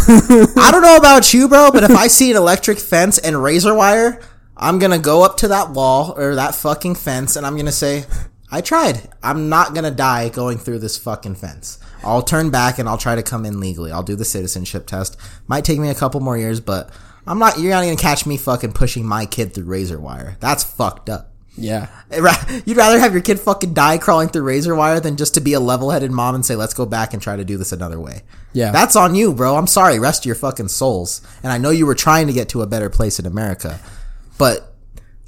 I 0.57 0.68
don't 0.70 0.83
know 0.83 0.97
about 0.97 1.35
you, 1.35 1.49
bro, 1.49 1.70
but 1.72 1.85
if 1.85 1.91
I 1.91 2.07
see 2.07 2.31
an 2.31 2.37
electric 2.37 2.79
fence 2.79 3.18
and 3.18 3.43
razor 3.43 3.75
wire, 3.75 4.20
I'm 4.57 4.79
gonna 4.79 4.99
go 4.99 5.25
up 5.25 5.37
to 5.39 5.49
that 5.49 5.70
wall 5.70 6.14
or 6.16 6.37
that 6.37 6.55
fucking 6.55 6.95
fence 6.95 7.35
and 7.37 7.45
I'm 7.45 7.57
gonna 7.57 7.72
say, 7.72 8.05
I 8.51 8.61
tried. 8.61 9.09
I'm 9.22 9.49
not 9.49 9.75
gonna 9.75 9.91
die 9.91 10.29
going 10.29 10.59
through 10.59 10.79
this 10.79 10.97
fucking 10.97 11.35
fence. 11.35 11.79
I'll 12.05 12.22
turn 12.22 12.51
back 12.51 12.79
and 12.79 12.89
I'll 12.89 12.99
try 12.99 13.16
to 13.16 13.22
come 13.22 13.45
in 13.45 13.59
legally. 13.59 13.91
I'll 13.91 14.03
do 14.05 14.14
the 14.14 14.25
citizenship 14.25 14.87
test. 14.87 15.16
Might 15.49 15.64
take 15.64 15.81
me 15.81 15.89
a 15.89 15.95
couple 15.95 16.20
more 16.20 16.39
years, 16.39 16.61
but 16.61 16.91
I'm 17.27 17.39
not, 17.41 17.59
you're 17.59 17.72
not 17.72 17.83
gonna 17.83 17.97
catch 17.97 18.27
me 18.27 18.37
fucking 18.37 18.75
pushing 18.75 19.05
my 19.05 19.27
kid 19.27 19.55
through 19.55 19.64
razor 19.64 19.99
wire. 19.99 20.37
That's 20.39 20.62
fucked 20.62 21.11
up. 21.11 21.34
Yeah. 21.57 21.89
Eh, 22.11 22.63
you'd 22.67 22.77
rather 22.77 22.99
have 22.99 23.13
your 23.13 23.23
kid 23.23 23.39
fucking 23.39 23.75
die 23.75 23.99
crawling 23.99 24.29
through 24.29 24.43
razor 24.43 24.75
wire 24.75 25.01
than 25.01 25.17
just 25.17 25.35
to 25.35 25.41
be 25.41 25.53
a 25.53 25.61
level 25.61 25.91
headed 25.91 26.11
mom 26.11 26.35
and 26.35 26.45
say, 26.45 26.57
let's 26.57 26.75
go 26.75 26.87
back 26.87 27.13
and 27.13 27.23
try 27.23 27.37
to 27.37 27.45
do 27.45 27.57
this 27.57 27.73
another 27.73 28.01
way. 28.01 28.23
Yeah. 28.53 28.71
That's 28.71 28.97
on 28.97 29.15
you, 29.15 29.33
bro. 29.33 29.57
I'm 29.57 29.67
sorry. 29.67 29.99
Rest 29.99 30.27
your 30.27 30.35
fucking 30.35 30.69
souls. 30.69 31.21
And 31.43 31.53
I 31.53 31.59
know 31.59 31.71
you 31.71 31.87
were 31.87 31.95
trying 31.95 32.27
to 32.27 32.33
get 32.33 32.49
to 32.51 32.63
a 32.63 32.67
better 32.67 32.91
place 32.91 33.19
in 33.19 33.27
America, 33.27 33.79
but 34.39 34.75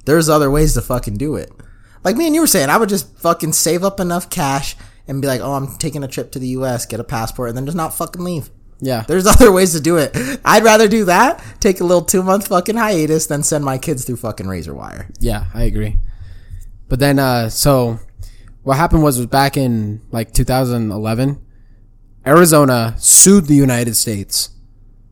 there's 0.05 0.29
other 0.29 0.51
ways 0.51 0.74
to 0.74 0.83
fucking 0.83 1.16
do 1.16 1.37
it. 1.37 1.53
Like 2.05 2.16
me 2.16 2.27
and 2.27 2.35
you 2.35 2.41
were 2.41 2.47
saying, 2.47 2.70
I 2.70 2.77
would 2.77 2.89
just 2.89 3.16
fucking 3.18 3.53
save 3.53 3.83
up 3.83 3.99
enough 4.01 4.31
cash 4.31 4.77
and 5.09 5.20
be 5.22 5.29
like, 5.29 5.41
oh, 5.41 5.55
I'm 5.55 5.77
taking 5.77 6.03
a 6.05 6.09
trip 6.09 6.33
to 6.33 6.39
the 6.39 6.49
US, 6.49 6.87
get 6.87 7.01
a 7.01 7.05
passport, 7.05 7.49
and 7.49 7.57
then 7.57 7.66
just 7.66 7.77
not 7.77 7.95
fucking 7.95 8.22
leave. 8.22 8.51
Yeah. 8.81 9.05
There's 9.07 9.27
other 9.37 9.53
ways 9.53 9.72
to 9.72 9.81
do 9.81 9.97
it. 9.97 10.16
I'd 10.45 10.64
rather 10.64 10.89
do 10.89 11.05
that, 11.07 11.43
take 11.61 11.81
a 11.81 11.85
little 11.85 12.05
two 12.05 12.22
month 12.22 12.49
fucking 12.49 12.77
hiatus, 12.77 13.27
than 13.27 13.43
send 13.43 13.64
my 13.64 13.79
kids 13.79 14.05
through 14.05 14.16
fucking 14.16 14.47
razor 14.47 14.74
wire. 14.74 15.09
Yeah, 15.20 15.47
I 15.55 15.62
agree. 15.64 15.97
But 16.89 16.99
then, 16.99 17.18
uh, 17.18 17.49
so 17.49 17.99
what 18.62 18.76
happened 18.76 19.03
was, 19.03 19.18
was 19.18 19.26
back 19.26 19.57
in 19.57 20.03
like 20.11 20.32
2011, 20.32 21.45
Arizona 22.26 22.95
sued 22.99 23.47
the 23.47 23.55
United 23.55 23.95
States 23.97 24.51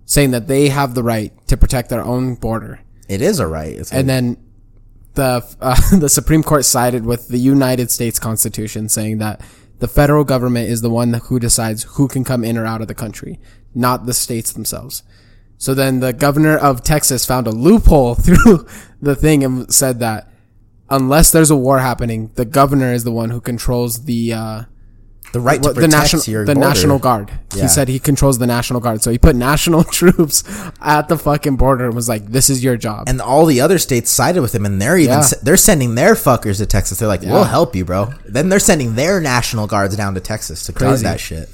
saying 0.05 0.33
that 0.33 0.49
they 0.49 0.69
have 0.69 0.95
the 0.95 1.03
right 1.03 1.33
to 1.49 1.57
protect 1.57 1.89
their 1.89 2.03
own 2.03 2.35
border. 2.35 2.81
It 3.09 3.21
is 3.21 3.39
a 3.39 3.47
right. 3.47 3.77
And 3.93 4.09
then 4.09 4.37
the, 5.15 5.45
uh, 5.61 5.77
the 5.99 6.09
Supreme 6.09 6.43
Court 6.43 6.65
sided 6.65 7.05
with 7.05 7.29
the 7.29 7.39
United 7.39 7.91
States 7.91 8.19
Constitution 8.19 8.89
saying 8.89 9.19
that 9.19 9.41
the 9.79 9.89
federal 9.89 10.25
government 10.25 10.69
is 10.69 10.83
the 10.83 10.91
one 10.91 11.13
who 11.13 11.39
decides 11.39 11.85
who 11.85 12.09
can 12.09 12.25
come 12.25 12.45
in 12.45 12.57
or 12.57 12.67
out 12.67 12.81
of 12.81 12.89
the 12.89 12.95
country, 12.95 13.39
not 13.75 14.07
the 14.07 14.15
states 14.15 14.53
themselves. 14.53 15.03
So 15.59 15.75
then 15.75 16.01
the 16.01 16.13
governor 16.13 16.57
of 16.57 16.83
Texas 16.83 17.25
found 17.25 17.47
a 17.47 17.51
loophole 17.51 18.15
through 18.15 18.67
the 19.01 19.17
thing 19.17 19.45
and 19.45 19.73
said 19.73 20.01
that 20.01 20.29
unless 20.91 21.31
there's 21.33 21.51
a 21.51 21.57
war 21.57 21.79
happening, 21.79 22.31
the 22.35 22.45
governor 22.45 22.93
is 22.93 23.05
the 23.05 23.13
one 23.13 23.31
who 23.31 23.41
controls 23.41 24.05
the 24.05 24.33
uh, 24.33 24.63
the 25.33 25.41
right 25.41 25.61
to 25.63 25.69
what- 25.71 25.77
the 25.77 25.89
national 25.89 26.23
your 26.25 26.45
the 26.45 26.55
border. 26.55 26.69
national 26.69 26.99
guard. 27.01 27.33
Yeah. 27.55 27.63
He 27.63 27.69
said 27.69 27.89
he 27.89 27.99
controls 27.99 28.39
the 28.39 28.47
national 28.47 28.81
guard, 28.81 29.03
so 29.03 29.11
he 29.11 29.19
put 29.19 29.35
national 29.51 29.83
troops 29.85 30.45
at 30.81 31.09
the 31.09 31.19
fucking 31.19 31.57
border 31.57 31.87
and 31.87 31.95
was 31.95 32.09
like, 32.09 32.27
"This 32.27 32.49
is 32.51 32.63
your 32.63 32.77
job." 32.77 33.09
and 33.09 33.21
all 33.21 33.45
the 33.47 33.61
other 33.61 33.79
states 33.79 34.11
sided 34.11 34.43
with 34.43 34.55
him, 34.55 34.65
and 34.65 34.81
they're 34.81 34.97
even 34.99 35.19
Yeah. 35.19 35.29
they're 35.43 35.57
sending 35.57 35.95
their 35.97 36.15
fuckers 36.15 36.59
to 36.59 36.67
Texas. 36.67 36.99
They're 36.99 37.09
like, 37.09 37.23
Yeah. 37.23 37.33
"We'll 37.33 37.45
help 37.45 37.75
you, 37.75 37.85
bro." 37.85 38.13
Then 38.29 38.49
they're 38.49 38.61
sending 38.61 38.95
their 38.95 39.21
national 39.21 39.67
guards 39.67 39.97
down 39.97 40.15
to 40.15 40.21
Texas 40.21 40.65
to 40.67 40.73
guard 40.73 40.91
Crazy. 40.91 41.03
that 41.05 41.19
shit. 41.21 41.49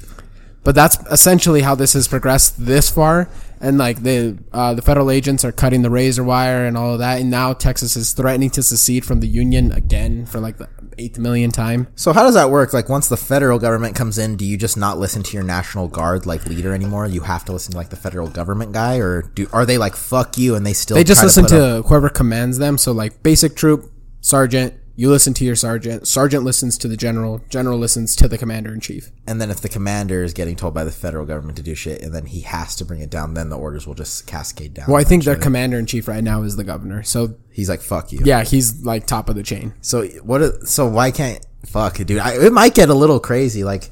But 0.63 0.75
that's 0.75 0.97
essentially 1.09 1.61
how 1.61 1.73
this 1.73 1.93
has 1.93 2.07
progressed 2.07 2.63
this 2.63 2.87
far. 2.89 3.29
And 3.61 3.77
like 3.77 4.01
the 4.01 4.37
uh, 4.51 4.73
the 4.73 4.81
federal 4.81 5.11
agents 5.11 5.45
are 5.45 5.51
cutting 5.51 5.83
the 5.83 5.89
razor 5.91 6.23
wire 6.23 6.65
and 6.65 6.75
all 6.75 6.93
of 6.93 6.99
that, 6.99 7.21
and 7.21 7.29
now 7.29 7.53
Texas 7.53 7.95
is 7.95 8.11
threatening 8.13 8.49
to 8.51 8.63
secede 8.63 9.05
from 9.05 9.19
the 9.19 9.27
union 9.27 9.71
again 9.71 10.25
for 10.25 10.39
like 10.39 10.57
the 10.57 10.67
eighth 10.97 11.19
million 11.19 11.51
time. 11.51 11.87
So 11.95 12.11
how 12.11 12.23
does 12.23 12.33
that 12.33 12.49
work? 12.49 12.73
Like 12.73 12.89
once 12.89 13.07
the 13.07 13.17
federal 13.17 13.59
government 13.59 13.95
comes 13.95 14.17
in, 14.17 14.35
do 14.35 14.45
you 14.45 14.57
just 14.57 14.77
not 14.77 14.97
listen 14.97 15.21
to 15.23 15.33
your 15.33 15.43
national 15.43 15.87
guard 15.87 16.25
like 16.25 16.45
leader 16.47 16.73
anymore? 16.73 17.05
You 17.05 17.21
have 17.21 17.45
to 17.45 17.51
listen 17.51 17.71
to 17.73 17.77
like 17.77 17.89
the 17.89 17.95
federal 17.95 18.27
government 18.27 18.71
guy, 18.73 18.97
or 18.97 19.21
do 19.21 19.47
are 19.53 19.65
they 19.65 19.77
like 19.77 19.95
fuck 19.95 20.37
you 20.39 20.55
and 20.55 20.65
they 20.65 20.73
still 20.73 20.95
They 20.95 21.03
just 21.03 21.23
listen 21.23 21.43
up- 21.45 21.49
to 21.51 21.83
whoever 21.87 22.09
commands 22.09 22.57
them. 22.57 22.79
So 22.79 22.91
like 22.91 23.21
basic 23.21 23.55
troop, 23.55 23.91
sergeant, 24.21 24.73
you 24.95 25.09
listen 25.09 25.33
to 25.35 25.45
your 25.45 25.55
sergeant. 25.55 26.07
Sergeant 26.07 26.43
listens 26.43 26.77
to 26.79 26.87
the 26.87 26.97
general. 26.97 27.41
General 27.49 27.77
listens 27.79 28.15
to 28.17 28.27
the 28.27 28.37
commander 28.37 28.73
in 28.73 28.79
chief. 28.79 29.09
and 29.25 29.39
then 29.41 29.49
if 29.49 29.61
the 29.61 29.69
commander 29.69 30.23
is 30.23 30.33
getting 30.33 30.55
told 30.55 30.73
by 30.73 30.83
the 30.83 30.91
federal 30.91 31.25
government 31.25 31.55
to 31.57 31.63
do 31.63 31.73
shit, 31.75 32.01
and 32.01 32.13
then 32.13 32.25
he 32.25 32.41
has 32.41 32.75
to 32.75 32.85
bring 32.85 32.99
it 33.01 33.09
down, 33.09 33.33
then 33.33 33.49
the 33.49 33.57
orders 33.57 33.87
will 33.87 33.93
just 33.95 34.27
cascade 34.27 34.73
down. 34.73 34.85
Well, 34.87 34.97
I 34.99 35.03
think 35.03 35.23
their 35.23 35.35
commander 35.37 35.77
in 35.79 35.85
chief 35.85 36.07
right 36.07 36.23
now 36.23 36.43
is 36.43 36.55
the 36.55 36.63
governor. 36.63 37.03
So 37.03 37.35
he's 37.51 37.69
like 37.69 37.81
fuck 37.81 38.11
you. 38.11 38.19
yeah, 38.23 38.43
he's 38.43 38.83
like 38.85 39.07
top 39.07 39.29
of 39.29 39.35
the 39.35 39.43
chain. 39.43 39.73
So 39.81 40.05
what? 40.23 40.43
i- 40.43 40.49
So 40.65 40.87
why 40.87 41.11
can't 41.11 41.45
fuck, 41.65 41.97
dude? 41.97 42.19
I, 42.19 42.33
it 42.45 42.51
might 42.53 42.75
get 42.75 42.89
a 42.89 42.93
little 42.93 43.19
crazy. 43.19 43.63
Like 43.63 43.89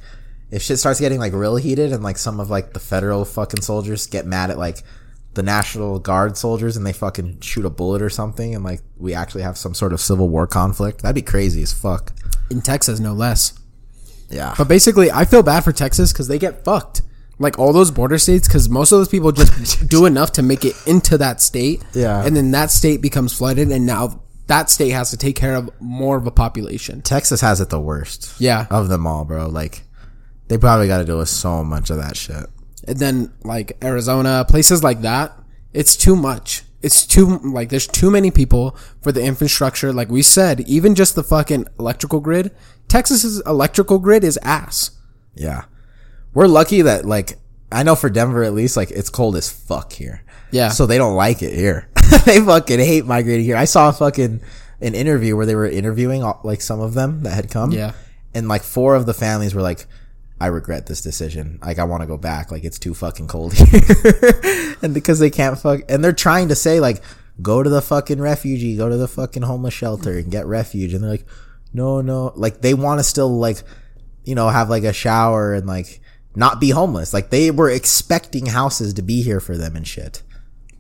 if 0.52 0.62
shit 0.64 0.80
starts 0.80 1.00
getting 1.00 1.20
like 1.20 1.34
real 1.34 1.56
heated, 1.56 1.94
and 1.94 2.04
like 2.04 2.18
some 2.18 2.40
of 2.40 2.50
like 2.50 2.74
the 2.74 2.80
federal 2.80 3.24
fucking 3.26 3.62
soldiers 3.62 4.06
get 4.08 4.26
mad 4.26 4.50
at 4.52 4.58
like 4.58 4.84
the 5.40 5.44
national 5.44 6.00
guard 6.00 6.36
soldiers, 6.36 6.76
and 6.76 6.86
they 6.86 6.92
fucking 6.92 7.40
shoot 7.40 7.64
a 7.64 7.70
bullet 7.70 8.02
or 8.02 8.10
something, 8.10 8.54
and 8.54 8.62
like 8.62 8.82
we 8.98 9.14
actually 9.14 9.42
have 9.42 9.58
some 9.58 9.74
sort 9.74 9.94
of 9.94 10.02
civil 10.02 10.28
war 10.28 10.46
conflict. 10.46 11.02
That'd 11.02 11.16
be 11.16 11.22
crazy 11.22 11.62
as 11.62 11.72
fuck. 11.72 12.12
In 12.52 12.62
Texas, 12.62 13.00
no 13.00 13.14
less. 13.14 13.58
Yeah. 14.30 14.54
But 14.58 14.68
basically, 14.68 15.10
I 15.10 15.24
feel 15.24 15.42
bad 15.42 15.64
for 15.64 15.72
Texas 15.72 16.12
because 16.12 16.28
they 16.28 16.38
get 16.38 16.66
fucked. 16.66 17.04
Like 17.40 17.58
all 17.58 17.72
those 17.72 17.90
border 17.90 18.18
states, 18.18 18.50
because 18.50 18.68
most 18.68 18.92
of 18.92 19.00
those 19.00 19.08
people 19.08 19.32
just 19.32 19.88
do 19.90 20.06
enough 20.06 20.34
to 20.34 20.42
make 20.42 20.66
it 20.66 20.76
into 20.86 21.18
that 21.20 21.40
state. 21.42 21.86
Yeah. 21.94 22.22
And 22.26 22.36
then 22.36 22.52
that 22.52 22.70
state 22.70 23.02
becomes 23.02 23.34
flooded, 23.34 23.72
and 23.72 23.86
now 23.86 24.22
that 24.48 24.70
state 24.70 24.90
has 24.90 25.10
to 25.12 25.18
take 25.18 25.38
care 25.38 25.56
of 25.56 25.70
more 25.80 26.18
of 26.18 26.28
a 26.28 26.32
population. 26.32 27.02
Texas 27.02 27.40
has 27.40 27.62
it 27.62 27.70
the 27.70 27.80
worst. 27.80 28.34
Yeah. 28.42 28.68
Of 28.70 28.90
them 28.90 29.08
all, 29.08 29.24
bro. 29.24 29.48
Like 29.48 29.84
they 30.50 30.58
probably 30.58 30.88
got 30.88 30.98
to 30.98 31.06
deal 31.06 31.20
with 31.20 31.30
so 31.30 31.64
much 31.64 31.90
of 31.90 31.96
that 31.96 32.18
shit. 32.18 32.48
And 32.88 32.98
then 32.98 33.34
like 33.44 33.78
Arizona, 33.84 34.46
places 34.48 34.84
like 34.84 35.02
that, 35.02 35.34
it's 35.74 35.96
too 35.96 36.16
much. 36.16 36.64
It's 36.82 37.06
too 37.06 37.40
like 37.40 37.70
there's 37.70 37.88
too 37.88 38.10
many 38.10 38.32
people 38.32 38.78
for 39.02 39.12
the 39.12 39.24
infrastructure. 39.24 39.92
Like 39.92 40.10
we 40.10 40.22
said, 40.22 40.62
even 40.62 40.96
just 40.96 41.16
the 41.16 41.24
fucking 41.24 41.68
electrical 41.78 42.20
grid. 42.22 42.52
Texas's 42.88 43.42
electrical 43.46 44.00
grid 44.00 44.24
is 44.24 44.40
ass. 44.44 44.92
Yeah. 45.36 45.66
We're 46.34 46.48
lucky 46.48 46.82
that 46.82 47.06
like 47.06 47.38
I 47.72 47.84
know 47.84 47.96
for 47.96 48.10
Denver 48.10 48.44
at 48.44 48.54
least 48.54 48.78
like 48.78 48.92
it's 48.92 49.10
cold 49.10 49.36
as 49.36 49.50
fuck 49.50 49.94
here. 49.94 50.24
Yeah. 50.52 50.70
So 50.70 50.86
they 50.86 50.98
don't 50.98 51.16
like 51.16 51.42
it 51.42 51.54
here. 51.54 51.90
they 52.26 52.40
fucking 52.40 52.80
hate 52.80 53.06
migrating 53.06 53.46
here. 53.46 53.58
I 53.58 53.66
saw 53.66 53.90
a 53.90 53.94
fucking 53.94 54.42
an 54.82 54.96
interview 54.96 55.36
where 55.36 55.46
they 55.46 55.56
were 55.56 55.68
interviewing 55.68 56.24
like 56.44 56.62
some 56.62 56.80
of 56.80 56.94
them 56.94 57.24
that 57.24 57.32
had 57.32 57.52
come. 57.52 57.72
Yeah. 57.72 57.92
And 58.34 58.48
like 58.48 58.64
four 58.64 58.96
of 58.96 59.06
the 59.06 59.14
families 59.14 59.54
were 59.54 59.62
like 59.62 59.86
I 60.42 60.48
regret 60.48 60.86
this 60.88 61.02
decision. 61.02 61.60
Like 61.62 61.80
I 61.80 61.84
want 61.84 62.02
to 62.02 62.08
go 62.08 62.18
back. 62.18 62.52
Like 62.52 62.64
it's 62.64 62.80
too 62.80 62.94
fucking 62.94 63.28
cold 63.28 63.54
here. 63.56 64.76
and 64.82 64.94
because 64.94 65.20
they 65.20 65.30
can't 65.30 65.58
fuck 65.60 65.82
and 65.90 66.04
they're 66.04 66.14
trying 66.14 66.48
to 66.50 66.56
say 66.56 66.80
like 66.80 67.02
go 67.42 67.62
to 67.64 67.70
the 67.70 67.82
fucking 67.82 68.20
refugee, 68.22 68.78
go 68.78 68.90
to 68.90 68.98
the 68.98 69.08
fucking 69.08 69.44
homeless 69.44 69.74
shelter 69.74 70.18
and 70.18 70.32
get 70.32 70.46
refuge 70.46 70.94
and 70.94 71.04
they're 71.04 71.12
like 71.12 71.26
no, 71.74 72.02
no. 72.02 72.34
Like 72.36 72.62
they 72.62 72.74
want 72.74 73.00
to 73.00 73.04
still 73.04 73.38
like 73.38 73.62
you 74.26 74.36
know, 74.36 74.50
have 74.50 74.70
like 74.70 74.84
a 74.84 74.94
shower 74.94 75.54
and 75.54 75.66
like 75.68 76.02
not 76.36 76.60
be 76.60 76.70
homeless. 76.70 77.14
Like 77.14 77.30
they 77.32 77.52
were 77.52 77.70
expecting 77.70 78.46
houses 78.48 78.94
to 78.96 79.02
be 79.02 79.22
here 79.24 79.40
for 79.40 79.58
them 79.58 79.76
and 79.76 79.88
shit. 79.88 80.22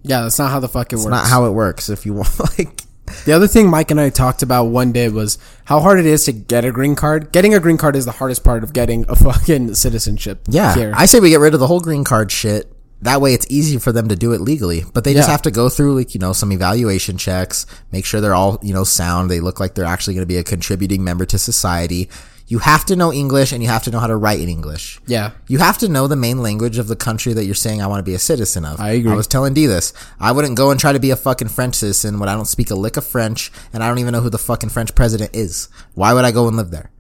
Yeah, 0.03 0.21
that's 0.21 0.39
not 0.39 0.51
how 0.51 0.59
the 0.59 0.69
fuck 0.69 0.91
it 0.93 0.95
It's 0.95 1.03
works. 1.05 1.11
not 1.11 1.27
how 1.27 1.45
it 1.45 1.51
works. 1.51 1.89
If 1.89 2.05
you 2.05 2.13
want 2.15 2.39
like 2.57 2.81
The 3.25 3.33
other 3.33 3.47
thing 3.47 3.69
Mike 3.69 3.91
and 3.91 3.99
I 3.99 4.09
talked 4.09 4.41
about 4.41 4.65
one 4.65 4.91
day 4.91 5.09
was 5.09 5.37
how 5.65 5.79
hard 5.79 5.99
it 5.99 6.05
is 6.05 6.25
to 6.25 6.31
get 6.31 6.65
a 6.65 6.71
green 6.71 6.95
card. 6.95 7.31
Getting 7.31 7.53
a 7.53 7.59
green 7.59 7.77
card 7.77 7.95
is 7.95 8.05
the 8.05 8.11
hardest 8.11 8.43
part 8.43 8.63
of 8.63 8.73
getting 8.73 9.05
a 9.09 9.15
fucking 9.17 9.75
citizenship. 9.75 10.41
Yeah, 10.47 10.73
here. 10.75 10.93
I 10.95 11.05
say 11.05 11.19
we 11.19 11.29
get 11.29 11.39
rid 11.39 11.53
of 11.53 11.59
the 11.59 11.67
whole 11.67 11.79
green 11.81 12.03
card 12.03 12.31
shit. 12.31 12.71
That 13.01 13.21
way, 13.21 13.33
it's 13.33 13.47
easy 13.49 13.77
for 13.77 13.93
them 13.93 14.09
to 14.09 14.15
do 14.17 14.33
it 14.33 14.41
legally. 14.41 14.83
But 14.93 15.05
they 15.05 15.13
just 15.13 15.29
have 15.29 15.41
to 15.43 15.51
go 15.51 15.69
through 15.69 15.95
like 15.95 16.13
you 16.13 16.19
know 16.19 16.33
some 16.33 16.51
evaluation 16.51 17.17
checks, 17.17 17.65
make 17.91 18.05
sure 18.05 18.19
they're 18.19 18.35
all 18.35 18.59
you 18.61 18.73
know 18.73 18.83
sound. 18.83 19.31
They 19.31 19.39
look 19.39 19.59
like 19.59 19.75
they're 19.75 19.85
actually 19.85 20.15
going 20.15 20.23
to 20.23 20.27
be 20.27 20.37
a 20.37 20.43
contributing 20.43 21.03
member 21.03 21.25
to 21.27 21.37
society. 21.37 22.09
You 22.49 22.59
have 22.59 22.83
to 22.85 22.95
know 22.95 23.13
English 23.13 23.51
and 23.53 23.61
you 23.63 23.69
have 23.69 23.83
to 23.83 23.91
know 23.91 23.99
how 23.99 24.07
to 24.07 24.17
write 24.17 24.39
in 24.39 24.49
English. 24.49 24.99
yeah, 25.05 25.31
You 25.47 25.59
have 25.59 25.77
to 25.77 25.87
know 25.87 26.07
the 26.07 26.15
main 26.15 26.41
language 26.41 26.79
of 26.79 26.87
the 26.87 26.95
country 26.95 27.31
that 27.33 27.45
you're 27.45 27.53
saying 27.53 27.79
I 27.79 27.85
want 27.87 27.99
to 27.99 28.03
be 28.11 28.15
a 28.15 28.19
citizen 28.19 28.65
of. 28.65 28.79
I 28.81 28.89
agree. 28.93 29.11
I 29.11 29.15
was 29.15 29.27
telling 29.27 29.53
D 29.53 29.67
this. 29.67 29.93
I 30.19 30.31
wouldn't 30.31 30.57
go 30.57 30.71
and 30.71 30.79
try 30.79 30.91
to 30.91 30.99
be 30.99 31.11
a 31.11 31.15
fucking 31.15 31.49
French 31.49 31.75
citizen 31.75 32.19
when 32.19 32.27
I 32.27 32.33
don't 32.33 32.45
speak 32.47 32.71
a 32.71 32.75
lick 32.75 32.97
of 32.97 33.05
French 33.05 33.51
and 33.71 33.83
I 33.83 33.87
don't 33.87 33.99
even 33.99 34.13
know 34.13 34.21
who 34.21 34.31
the 34.31 34.39
fucking 34.39 34.69
French 34.69 34.95
president 34.95 35.35
is. 35.35 35.69
Why 35.93 36.13
would 36.13 36.25
I 36.25 36.31
go 36.31 36.47
and 36.47 36.57
live 36.57 36.71
there? 36.71 36.91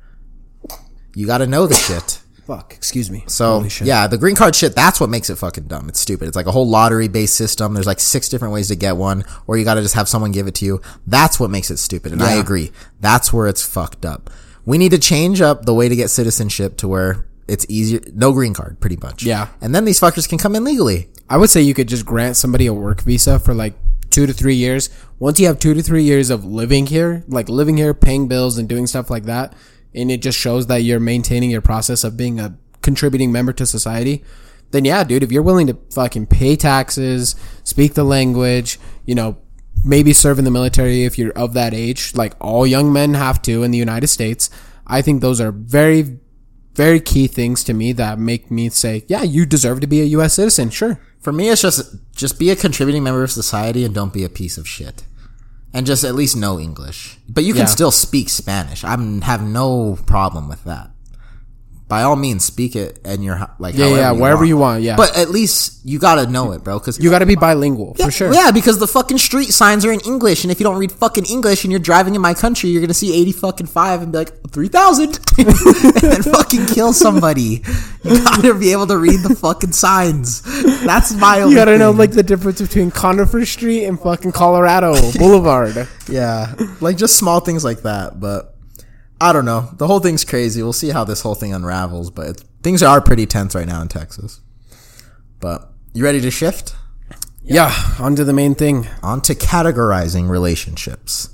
You 1.15 1.25
got 1.25 1.39
to 1.39 1.47
know 1.47 1.65
the 1.65 1.75
shit. 1.75 2.21
fuck. 2.45 2.73
Excuse 2.73 3.09
me. 3.11 3.23
So 3.27 3.63
yeah, 3.87 4.07
the 4.07 4.17
green 4.17 4.35
card 4.35 4.55
shit. 4.55 4.75
That's 4.75 4.99
what 4.99 5.09
makes 5.09 5.29
it 5.29 5.37
fucking 5.37 5.65
dumb. 5.65 5.89
It's 5.89 5.99
stupid. 5.99 6.27
It's 6.27 6.35
like 6.35 6.45
a 6.47 6.51
whole 6.51 6.67
lottery 6.67 7.07
based 7.07 7.35
system. 7.35 7.73
There's 7.73 7.87
like 7.87 7.99
six 7.99 8.29
different 8.29 8.53
ways 8.53 8.67
to 8.69 8.75
get 8.75 8.97
one, 8.97 9.23
or 9.47 9.57
you 9.57 9.65
got 9.65 9.75
to 9.75 9.81
just 9.81 9.95
have 9.95 10.07
someone 10.09 10.31
give 10.31 10.47
it 10.47 10.55
to 10.55 10.65
you. 10.65 10.81
That's 11.07 11.39
what 11.39 11.49
makes 11.49 11.71
it 11.71 11.77
stupid. 11.77 12.11
And 12.11 12.21
I 12.21 12.33
agree. 12.33 12.71
That's 12.99 13.33
where 13.33 13.47
it's 13.47 13.65
fucked 13.65 14.05
up. 14.05 14.29
We 14.69 14.77
need 14.77 14.91
to 14.91 14.99
change 14.99 15.41
up 15.41 15.65
the 15.65 15.73
way 15.73 15.89
to 15.89 15.95
get 15.95 16.11
citizenship 16.11 16.77
to 16.77 16.87
where 16.87 17.25
it's 17.47 17.65
easier. 17.67 18.01
No 18.13 18.31
green 18.33 18.53
card, 18.53 18.79
pretty 18.79 18.97
much. 18.97 19.23
Yeah. 19.23 19.47
And 19.61 19.73
then 19.73 19.83
these 19.83 19.99
fuckers 19.99 20.29
can 20.29 20.37
come 20.37 20.55
in 20.55 20.63
legally. 20.63 21.09
I 21.27 21.37
would 21.37 21.49
say 21.49 21.63
you 21.63 21.73
could 21.73 21.87
just 21.87 22.05
grant 22.05 22.37
somebody 22.37 22.67
a 22.67 22.73
work 22.73 23.01
visa 23.01 23.39
for 23.39 23.55
like 23.55 23.73
two 24.11 24.27
to 24.27 24.33
three 24.33 24.53
years. 24.53 24.91
Once 25.17 25.39
you 25.39 25.47
have 25.47 25.57
two 25.57 25.73
to 25.73 25.81
three 25.81 26.03
years 26.03 26.29
of 26.29 26.45
living 26.45 26.85
here, 26.85 27.23
like 27.27 27.49
living 27.49 27.77
here, 27.77 27.95
paying 27.95 28.27
bills 28.27 28.59
and 28.59 28.69
doing 28.69 28.85
stuff 28.85 29.09
like 29.09 29.23
that, 29.23 29.55
and 29.95 30.11
it 30.11 30.21
just 30.21 30.37
shows 30.37 30.67
that 30.67 30.83
you're 30.83 30.99
maintaining 30.99 31.49
your 31.49 31.61
process 31.61 32.03
of 32.03 32.15
being 32.15 32.39
a 32.39 32.55
contributing 32.83 33.31
member 33.31 33.53
to 33.53 33.65
society, 33.65 34.23
then 34.69 34.85
yeah, 34.85 35.03
dude, 35.03 35.23
if 35.23 35.31
you're 35.31 35.41
willing 35.41 35.65
to 35.65 35.79
fucking 35.91 36.27
pay 36.27 36.55
taxes, 36.55 37.35
speak 37.63 37.95
the 37.95 38.03
language, 38.03 38.79
you 39.07 39.15
know, 39.15 39.39
maybe 39.83 40.13
serve 40.13 40.39
in 40.39 40.45
the 40.45 40.51
military 40.51 41.03
if 41.05 41.17
you're 41.17 41.31
of 41.33 41.53
that 41.53 41.73
age, 41.73 42.13
like 42.15 42.33
all 42.39 42.65
young 42.67 42.91
men 42.93 43.13
have 43.13 43.41
to 43.43 43.63
in 43.63 43.71
the 43.71 43.77
United 43.77 44.07
States, 44.07 44.49
I 44.87 45.01
think 45.01 45.21
those 45.21 45.39
are 45.39 45.51
very, 45.51 46.17
very 46.75 46.99
key 46.99 47.27
things 47.27 47.63
to 47.65 47.73
me 47.73 47.91
that 47.93 48.19
make 48.19 48.49
me 48.51 48.69
say, 48.69 49.03
yeah, 49.07 49.23
you 49.23 49.45
deserve 49.45 49.79
to 49.81 49.87
be 49.87 50.01
a 50.01 50.05
U.S. 50.05 50.33
citizen. 50.33 50.69
Sure. 50.69 50.99
For 51.19 51.31
me, 51.33 51.49
it's 51.49 51.61
just 51.61 51.95
just 52.15 52.39
be 52.39 52.49
a 52.49 52.55
contributing 52.55 53.03
member 53.03 53.23
of 53.23 53.31
society 53.31 53.83
and 53.85 53.93
don't 53.93 54.13
be 54.13 54.23
a 54.23 54.29
piece 54.29 54.57
of 54.57 54.67
shit. 54.67 55.03
and 55.71 55.85
just 55.85 56.03
at 56.03 56.15
least 56.15 56.35
know 56.35 56.59
English. 56.59 57.19
But 57.29 57.43
you 57.43 57.53
can 57.53 57.59
Yeah. 57.67 57.75
still 57.77 57.91
speak 57.91 58.27
Spanish. 58.29 58.83
I'm 58.83 59.21
have 59.21 59.43
no 59.43 59.99
problem 60.07 60.49
with 60.49 60.63
that. 60.63 60.89
By 61.89 62.03
all 62.03 62.15
means, 62.15 62.45
speak 62.45 62.75
it 62.75 62.99
and 63.03 63.23
you're 63.23 63.39
like 63.57 63.73
Yeah, 63.73 63.87
yeah, 63.87 64.11
wherever 64.11 64.45
you 64.45 64.57
want, 64.57 64.83
yeah. 64.83 64.95
But 64.95 65.17
at 65.17 65.31
least 65.31 65.79
you 65.83 65.97
gotta 65.97 66.29
know 66.29 66.51
it, 66.51 66.63
bro. 66.63 66.77
Because 66.77 66.99
You 66.99 67.09
got 67.09 67.19
to 67.19 67.25
be 67.25 67.35
bilingual 67.35 67.95
for 67.95 68.11
sure. 68.11 68.31
yeah, 68.31 68.51
because 68.51 68.77
the 68.77 68.85
fucking 68.87 69.17
street 69.17 69.49
signs 69.49 69.83
are 69.85 69.91
in 69.91 69.99
English, 70.01 70.43
and 70.43 70.51
if 70.51 70.59
you 70.59 70.63
don't 70.65 70.77
read 70.77 70.91
fucking 70.91 71.25
English 71.25 71.63
and 71.63 71.71
you're 71.71 71.79
driving 71.79 72.13
in 72.13 72.21
my 72.21 72.35
country, 72.35 72.69
you're 72.69 72.81
gonna 72.81 72.93
see 72.93 73.11
eighty 73.19 73.31
fucking 73.31 73.65
five 73.65 74.03
and 74.03 74.11
be 74.11 74.19
like 74.19 74.31
three 74.51 74.67
thousand, 74.67 75.19
and 75.39 76.23
fucking 76.35 76.67
kill 76.67 76.93
somebody. 76.93 77.63
You 78.03 78.23
gotta 78.23 78.53
be 78.53 78.71
able 78.71 78.85
to 78.87 78.97
read 78.97 79.21
the 79.21 79.35
fucking 79.35 79.71
signs. 79.71 80.41
That's 80.85 81.11
my. 81.15 81.39
You 81.43 81.55
gotta 81.55 81.77
know 81.79 81.89
like 81.89 82.11
the 82.11 82.21
difference 82.23 82.61
between 82.61 82.91
Conifer 82.91 83.45
Street 83.47 83.85
and 83.85 83.99
fucking 83.99 84.31
Colorado 84.31 84.93
Boulevard. 85.13 85.87
yeah, 86.07 86.53
like 86.81 86.97
just 86.97 87.17
small 87.17 87.39
things 87.39 87.63
like 87.65 87.81
that. 87.81 88.19
But 88.19 88.55
I 89.21 89.33
don't 89.33 89.45
know. 89.45 89.69
The 89.77 89.87
whole 89.87 89.99
thing's 89.99 90.23
crazy. 90.23 90.63
We'll 90.63 90.73
see 90.73 90.89
how 90.89 91.03
this 91.03 91.21
whole 91.21 91.35
thing 91.35 91.53
unravels. 91.53 92.09
But 92.11 92.43
things 92.63 92.81
are 92.83 93.01
pretty 93.01 93.25
tense 93.25 93.55
right 93.55 93.67
now 93.67 93.81
in 93.81 93.87
Texas. 93.87 94.41
But 95.39 95.69
you 95.93 96.03
ready 96.03 96.21
to 96.21 96.31
shift? 96.31 96.75
Yeah, 97.41 97.73
on 97.99 98.15
to 98.15 98.23
the 98.23 98.33
main 98.33 98.53
thing. 98.55 98.87
on 99.01 99.21
to 99.21 99.33
categorizing 99.33 100.29
relationships. 100.29 101.29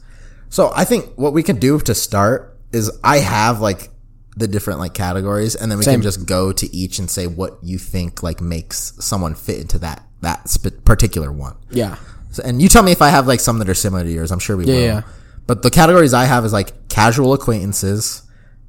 So 0.50 0.72
I 0.74 0.86
think 0.86 1.06
what 1.16 1.34
we 1.34 1.44
can 1.44 1.58
do 1.60 1.80
to 1.80 1.94
start 1.94 2.58
is 2.72 2.90
I 3.04 3.18
have 3.18 3.60
like 3.60 3.90
the 4.38 4.48
different 4.48 4.80
like 4.80 4.94
categories 4.94 5.56
and 5.56 5.70
then 5.72 5.78
we 5.78 5.84
Same. 5.84 5.96
can 5.96 6.02
just 6.04 6.26
go 6.26 6.52
to 6.54 6.74
each 6.76 7.00
and 7.00 7.10
say 7.10 7.26
what 7.28 7.58
you 7.64 7.78
think 7.78 8.22
like 8.22 8.42
makes 8.42 8.94
someone 9.00 9.34
fit 9.34 9.60
into 9.60 9.80
that 9.80 10.04
that 10.22 10.48
sp- 10.48 10.84
particular 10.86 11.32
one. 11.32 11.56
Yeah. 11.70 11.98
So, 12.32 12.44
and 12.44 12.62
you 12.62 12.70
tell 12.70 12.84
me 12.84 12.92
if 12.92 13.02
I 13.02 13.10
have 13.10 13.28
like 13.28 13.40
some 13.40 13.60
that 13.60 13.70
are 13.70 13.74
similar 13.74 14.04
to 14.04 14.10
yours. 14.12 14.32
I'm 14.32 14.40
sure 14.40 14.56
we 14.56 14.66
will. 14.66 14.80
yeah. 14.80 15.02
But 15.48 15.62
the 15.62 15.70
categories 15.70 16.14
I 16.14 16.26
have 16.26 16.44
is 16.46 16.54
like 16.54 16.90
casual 16.90 17.34
acquaintances 17.34 18.24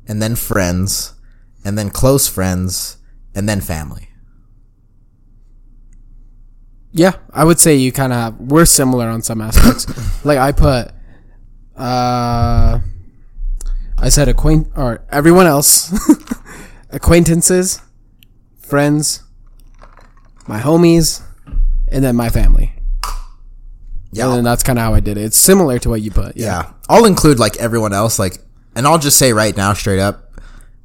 and 0.07 0.21
then 0.21 0.37
friends 0.37 1.15
and 1.65 1.77
then 1.79 1.91
close 1.91 2.29
friends 2.29 2.99
and 3.35 3.49
then 3.49 3.61
family. 3.61 4.09
Yeah, 6.93 7.17
I 7.31 7.45
would 7.45 7.59
say 7.59 7.77
you 7.77 7.93
kind 7.93 8.13
of 8.13 8.41
we're 8.41 8.65
similar 8.65 9.09
on 9.09 9.23
some 9.23 9.41
aspects. 9.41 9.87
like 10.25 10.39
I 10.39 10.53
put, 10.53 10.93
uh, 11.77 12.81
I 13.99 14.09
said 14.09 14.29
acquaint 14.29 14.69
or 14.77 15.05
everyone 15.11 15.47
else, 15.47 15.93
acquaintances, 16.91 17.83
friends, 18.59 19.23
my 20.47 20.61
homies, 20.61 21.23
and 21.89 22.03
then 22.03 22.17
my 22.17 22.31
family. 22.31 22.76
Yeah. 24.17 24.27
And 24.27 24.39
then 24.39 24.45
that's 24.45 24.63
kind 24.63 24.79
of 24.79 24.85
how 24.85 24.95
I 24.95 25.01
did 25.01 25.19
it. 25.19 25.25
It's 25.25 25.39
similar 25.39 25.79
to 25.81 25.89
what 25.89 26.03
you 26.03 26.11
put. 26.11 26.37
Yeah. 26.37 26.47
Yeah. 26.47 26.73
I'll 26.89 27.05
include 27.05 27.39
like 27.39 27.57
everyone 27.57 27.93
else, 27.93 28.19
like, 28.19 28.39
and 28.75 28.87
I'll 28.87 28.99
just 28.99 29.19
say 29.19 29.33
right 29.33 29.57
now, 29.57 29.73
straight 29.73 30.01
up, 30.01 30.41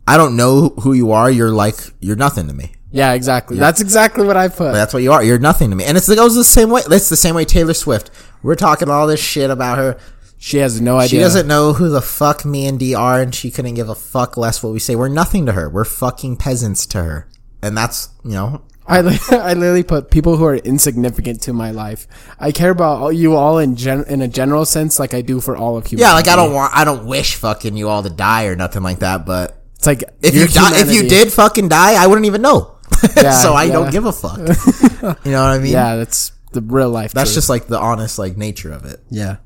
I 0.08 0.18
don't 0.18 0.36
know 0.36 0.70
who 0.70 0.94
you 0.94 1.12
are. 1.12 1.30
You're 1.30 1.52
like, 1.52 1.76
you're 2.00 2.16
nothing 2.16 2.48
to 2.48 2.54
me. 2.54 2.74
Yeah, 2.92 3.14
exactly. 3.14 3.58
That's 3.58 3.80
exactly 3.80 4.26
what 4.28 4.36
I 4.36 4.50
put. 4.50 4.74
That's 4.74 4.94
what 4.94 5.02
you 5.02 5.14
are. 5.14 5.24
You're 5.24 5.40
nothing 5.40 5.70
to 5.70 5.76
me. 5.76 5.86
And 5.86 5.96
it's, 5.96 6.10
it 6.10 6.18
goes 6.18 6.36
the 6.36 6.44
same 6.44 6.70
way. 6.70 6.82
It's 6.88 7.08
the 7.08 7.16
same 7.16 7.36
way 7.36 7.46
Taylor 7.46 7.74
Swift. 7.74 8.12
We're 8.44 8.56
talking 8.56 8.90
all 8.90 9.08
this 9.08 9.22
shit 9.22 9.50
about 9.50 9.78
her. 9.78 9.98
She 10.38 10.58
has 10.58 10.82
no 10.82 10.98
idea. 10.98 11.10
She 11.10 11.20
doesn't 11.20 11.48
know 11.48 11.74
who 11.74 11.90
the 11.90 12.02
fuck 12.02 12.44
me 12.44 12.66
and 12.66 12.80
D 12.80 12.96
are, 12.96 13.22
and 13.22 13.34
she 13.34 13.52
couldn't 13.52 13.76
give 13.76 13.88
a 13.88 13.96
fuck 13.96 14.36
less 14.36 14.62
what 14.64 14.74
we 14.74 14.80
say. 14.80 14.96
We're 14.96 15.08
nothing 15.08 15.46
to 15.46 15.52
her. 15.54 15.70
We're 15.70 15.86
fucking 15.86 16.38
peasants 16.38 16.86
to 16.88 17.04
her. 17.04 17.30
And 17.62 17.78
that's, 17.78 18.10
you 18.26 18.32
know, 18.32 18.64
I, 18.88 19.02
li- 19.02 19.18
I 19.32 19.54
literally 19.54 19.84
put 19.84 20.10
people 20.12 20.38
who 20.38 20.46
are 20.46 20.56
insignificant 20.56 21.42
to 21.44 21.54
my 21.54 21.72
life. 21.72 22.08
I 22.40 22.52
care 22.52 22.72
about 22.72 23.02
all, 23.02 23.12
you 23.12 23.36
all 23.36 23.60
in 23.60 23.76
gen- 23.76 24.06
in 24.08 24.22
a 24.22 24.28
general 24.28 24.66
sense, 24.66 25.00
like 25.00 25.14
I 25.14 25.22
do 25.22 25.40
for 25.40 25.56
all 25.56 25.78
of 25.78 25.86
humanity. 25.86 26.10
yeah, 26.10 26.14
like 26.14 26.28
I 26.28 26.36
don't 26.36 26.54
want, 26.54 26.76
I 26.76 26.84
don't 26.84 27.06
wish 27.06 27.36
fucking 27.36 27.78
you 27.78 27.90
all 27.90 28.04
to 28.04 28.10
die 28.10 28.46
or 28.46 28.56
nothing 28.56 28.84
like 28.84 29.00
that, 29.00 29.26
but 29.26 29.62
It's 29.76 29.88
like 29.88 30.04
if 30.22 30.34
you 30.36 30.48
die, 30.48 30.80
if 30.82 30.92
you 30.92 31.08
did 31.08 31.32
fucking 31.32 31.70
die, 31.70 31.94
I 32.04 32.08
wouldn't 32.08 32.26
even 32.28 32.42
know. 32.42 32.76
Yeah, 33.16 33.32
so 33.32 33.54
I 33.54 33.64
yeah. 33.64 33.74
don't 33.74 33.92
give 33.92 34.06
a 34.06 34.12
fuck. 34.12 34.38
you 35.26 35.32
know 35.32 35.42
what 35.44 35.52
I 35.52 35.58
mean? 35.58 35.72
yeah, 35.72 35.96
that's 35.96 36.34
the 36.52 36.62
real 36.62 36.90
life. 36.90 37.14
That's 37.14 37.30
truth. 37.32 37.36
just 37.36 37.50
like 37.50 37.66
the 37.68 37.80
honest 37.80 38.20
like 38.20 38.38
nature 38.38 38.72
of 38.72 38.86
it. 38.86 39.00
yeah, 39.10 39.38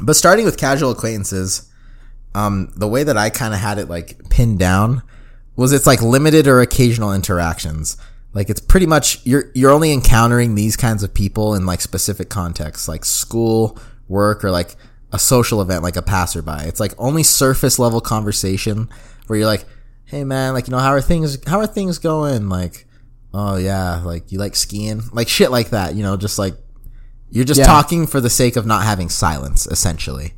But 0.00 0.14
starting 0.14 0.44
with 0.44 0.56
casual 0.58 0.90
acquaintances, 0.92 1.68
um, 2.34 2.72
the 2.76 2.86
way 2.86 3.02
that 3.02 3.16
I 3.16 3.30
kind 3.30 3.52
of 3.52 3.58
had 3.60 3.78
it 3.78 3.88
like 3.88 4.28
pinned 4.30 4.58
down 4.60 5.02
was 5.56 5.72
it's 5.72 5.86
like 5.86 6.02
limited 6.02 6.46
or 6.46 6.60
occasional 6.60 7.12
interactions. 7.12 7.96
Like 8.34 8.48
it's 8.48 8.60
pretty 8.60 8.86
much 8.86 9.20
you're 9.24 9.50
you're 9.54 9.70
only 9.70 9.92
encountering 9.92 10.54
these 10.54 10.76
kinds 10.76 11.02
of 11.02 11.12
people 11.12 11.54
in 11.54 11.66
like 11.66 11.80
specific 11.80 12.28
contexts, 12.30 12.88
like 12.88 13.04
school, 13.04 13.78
work, 14.08 14.42
or 14.44 14.50
like 14.50 14.76
a 15.12 15.18
social 15.18 15.60
event, 15.60 15.82
like 15.82 15.96
a 15.96 16.02
passerby. 16.02 16.62
It's 16.62 16.80
like 16.80 16.94
only 16.98 17.22
surface 17.22 17.78
level 17.78 18.00
conversation 18.00 18.88
where 19.26 19.38
you're 19.38 19.46
like, 19.48 19.66
"Hey 20.06 20.24
man, 20.24 20.54
like 20.54 20.66
you 20.66 20.70
know 20.70 20.78
how 20.78 20.92
are 20.92 21.02
things? 21.02 21.36
How 21.46 21.58
are 21.58 21.66
things 21.66 21.98
going? 21.98 22.48
Like, 22.48 22.86
oh 23.34 23.56
yeah, 23.56 24.00
like 24.02 24.32
you 24.32 24.38
like 24.38 24.56
skiing, 24.56 25.02
like 25.12 25.28
shit 25.28 25.50
like 25.50 25.68
that. 25.70 25.94
You 25.94 26.02
know, 26.02 26.16
just 26.16 26.38
like 26.38 26.54
you're 27.30 27.44
just 27.44 27.60
Yeah. 27.60 27.66
talking 27.66 28.06
for 28.06 28.20
the 28.20 28.30
sake 28.30 28.56
of 28.56 28.64
not 28.64 28.84
having 28.84 29.10
silence, 29.10 29.66
essentially. 29.66 30.32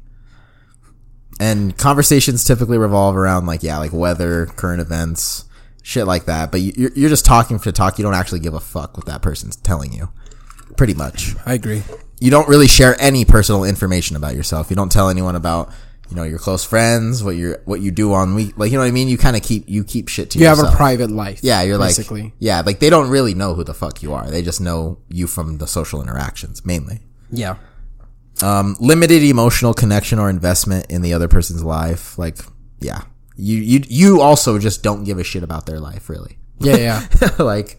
And 1.41 1.77
conversations 1.77 2.45
typically 2.45 2.79
revolve 2.79 3.17
around 3.17 3.47
like 3.47 3.63
yeah, 3.63 3.79
like 3.79 3.93
weather, 3.93 4.47
current 4.47 4.81
events, 4.81 5.45
shit 5.85 6.07
like 6.07 6.25
that. 6.25 6.51
But 6.51 6.63
you- 6.63 6.73
you're 6.77 6.91
you're 6.97 7.11
just 7.11 7.25
talking 7.25 7.59
for 7.61 7.71
talk. 7.71 7.99
You 7.99 8.03
don't 8.05 8.15
actually 8.15 8.41
give 8.41 8.55
a 8.55 8.61
fuck 8.61 8.97
what 8.97 9.07
that 9.07 9.23
person's 9.23 9.55
telling 9.55 9.93
you. 9.93 10.09
Pretty 10.77 10.95
much, 10.95 11.37
I 11.47 11.55
agree. 11.55 11.85
you 12.19 12.31
don't 12.33 12.49
really 12.49 12.67
share 12.67 12.97
any 13.01 13.25
personal 13.25 13.63
information 13.65 14.17
about 14.17 14.35
yourself. 14.35 14.71
You 14.71 14.77
don't 14.77 14.91
tell 14.91 15.09
anyone 15.09 15.37
about 15.37 15.71
you 16.11 16.17
know 16.17 16.23
your 16.25 16.39
close 16.39 16.65
friends, 16.65 17.23
what 17.23 17.37
you 17.37 17.57
what 17.65 17.81
you 17.81 17.91
do 17.93 18.13
on 18.13 18.35
week, 18.35 18.55
like 18.57 18.71
you 18.73 18.77
know 18.79 18.83
what 18.83 18.89
I 18.89 18.93
mean. 18.93 19.07
You 19.09 19.17
kind 19.19 19.37
of 19.37 19.43
keep 19.43 19.69
you 19.69 19.85
keep 19.85 20.09
shit 20.09 20.31
to 20.31 20.39
You 20.39 20.47
have 20.47 20.59
a 20.59 20.71
private 20.73 21.11
life. 21.11 21.41
Yeah, 21.43 21.63
you're 21.63 21.79
basically. 21.79 22.23
like 22.25 22.33
yeah, 22.41 22.63
like 22.67 22.81
they 22.81 22.91
don't 22.91 23.09
really 23.09 23.35
know 23.35 23.55
who 23.55 23.63
the 23.63 23.75
fuck 23.75 24.03
you 24.03 24.13
are. 24.15 24.29
They 24.29 24.43
just 24.43 24.61
know 24.61 24.99
you 25.09 25.27
from 25.29 25.59
the 25.59 25.67
social 25.67 26.03
interactions 26.03 26.65
mainly. 26.65 27.01
yeah, 27.31 27.57
Um, 28.43 28.77
limited 28.81 29.23
emotional 29.23 29.73
connection 29.75 30.19
or 30.19 30.29
investment 30.29 30.87
in 30.91 31.03
the 31.03 31.13
other 31.15 31.29
person's 31.29 31.63
life. 31.63 32.19
Like, 32.19 32.39
yeah, 32.81 33.03
you 33.37 33.59
you 33.59 33.83
you 33.89 34.21
also 34.21 34.59
just 34.59 34.83
don't 34.83 35.05
give 35.05 35.19
a 35.19 35.25
shit 35.25 35.43
about 35.43 35.67
their 35.67 35.81
life, 35.81 36.09
really. 36.09 36.39
yeah, 36.61 36.77
yeah. 36.77 37.29
like, 37.39 37.79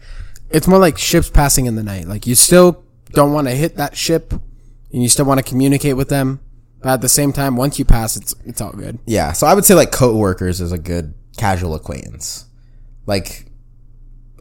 it's 0.50 0.68
more 0.68 0.78
like 0.78 0.98
ships 0.98 1.30
passing 1.30 1.66
in 1.66 1.74
the 1.76 1.82
night. 1.82 2.06
Like 2.06 2.26
you 2.26 2.34
still 2.34 2.84
don't 3.12 3.32
want 3.32 3.48
to 3.48 3.54
hit 3.54 3.76
that 3.76 3.96
ship, 3.96 4.32
and 4.32 5.02
you 5.02 5.08
still 5.08 5.24
want 5.24 5.38
to 5.38 5.44
communicate 5.44 5.96
with 5.96 6.08
them. 6.08 6.40
But 6.80 6.90
at 6.90 7.00
the 7.00 7.08
same 7.08 7.32
time, 7.32 7.56
once 7.56 7.78
you 7.78 7.84
pass, 7.84 8.16
it's 8.16 8.34
it's 8.44 8.60
all 8.60 8.72
good. 8.72 8.98
yeah. 9.06 9.32
So 9.32 9.46
I 9.46 9.54
would 9.54 9.64
say 9.64 9.74
like 9.74 9.90
coworkers 9.92 10.60
is 10.60 10.72
a 10.72 10.78
good 10.78 11.14
casual 11.36 11.74
acquaintance. 11.74 12.44
Like, 13.06 13.46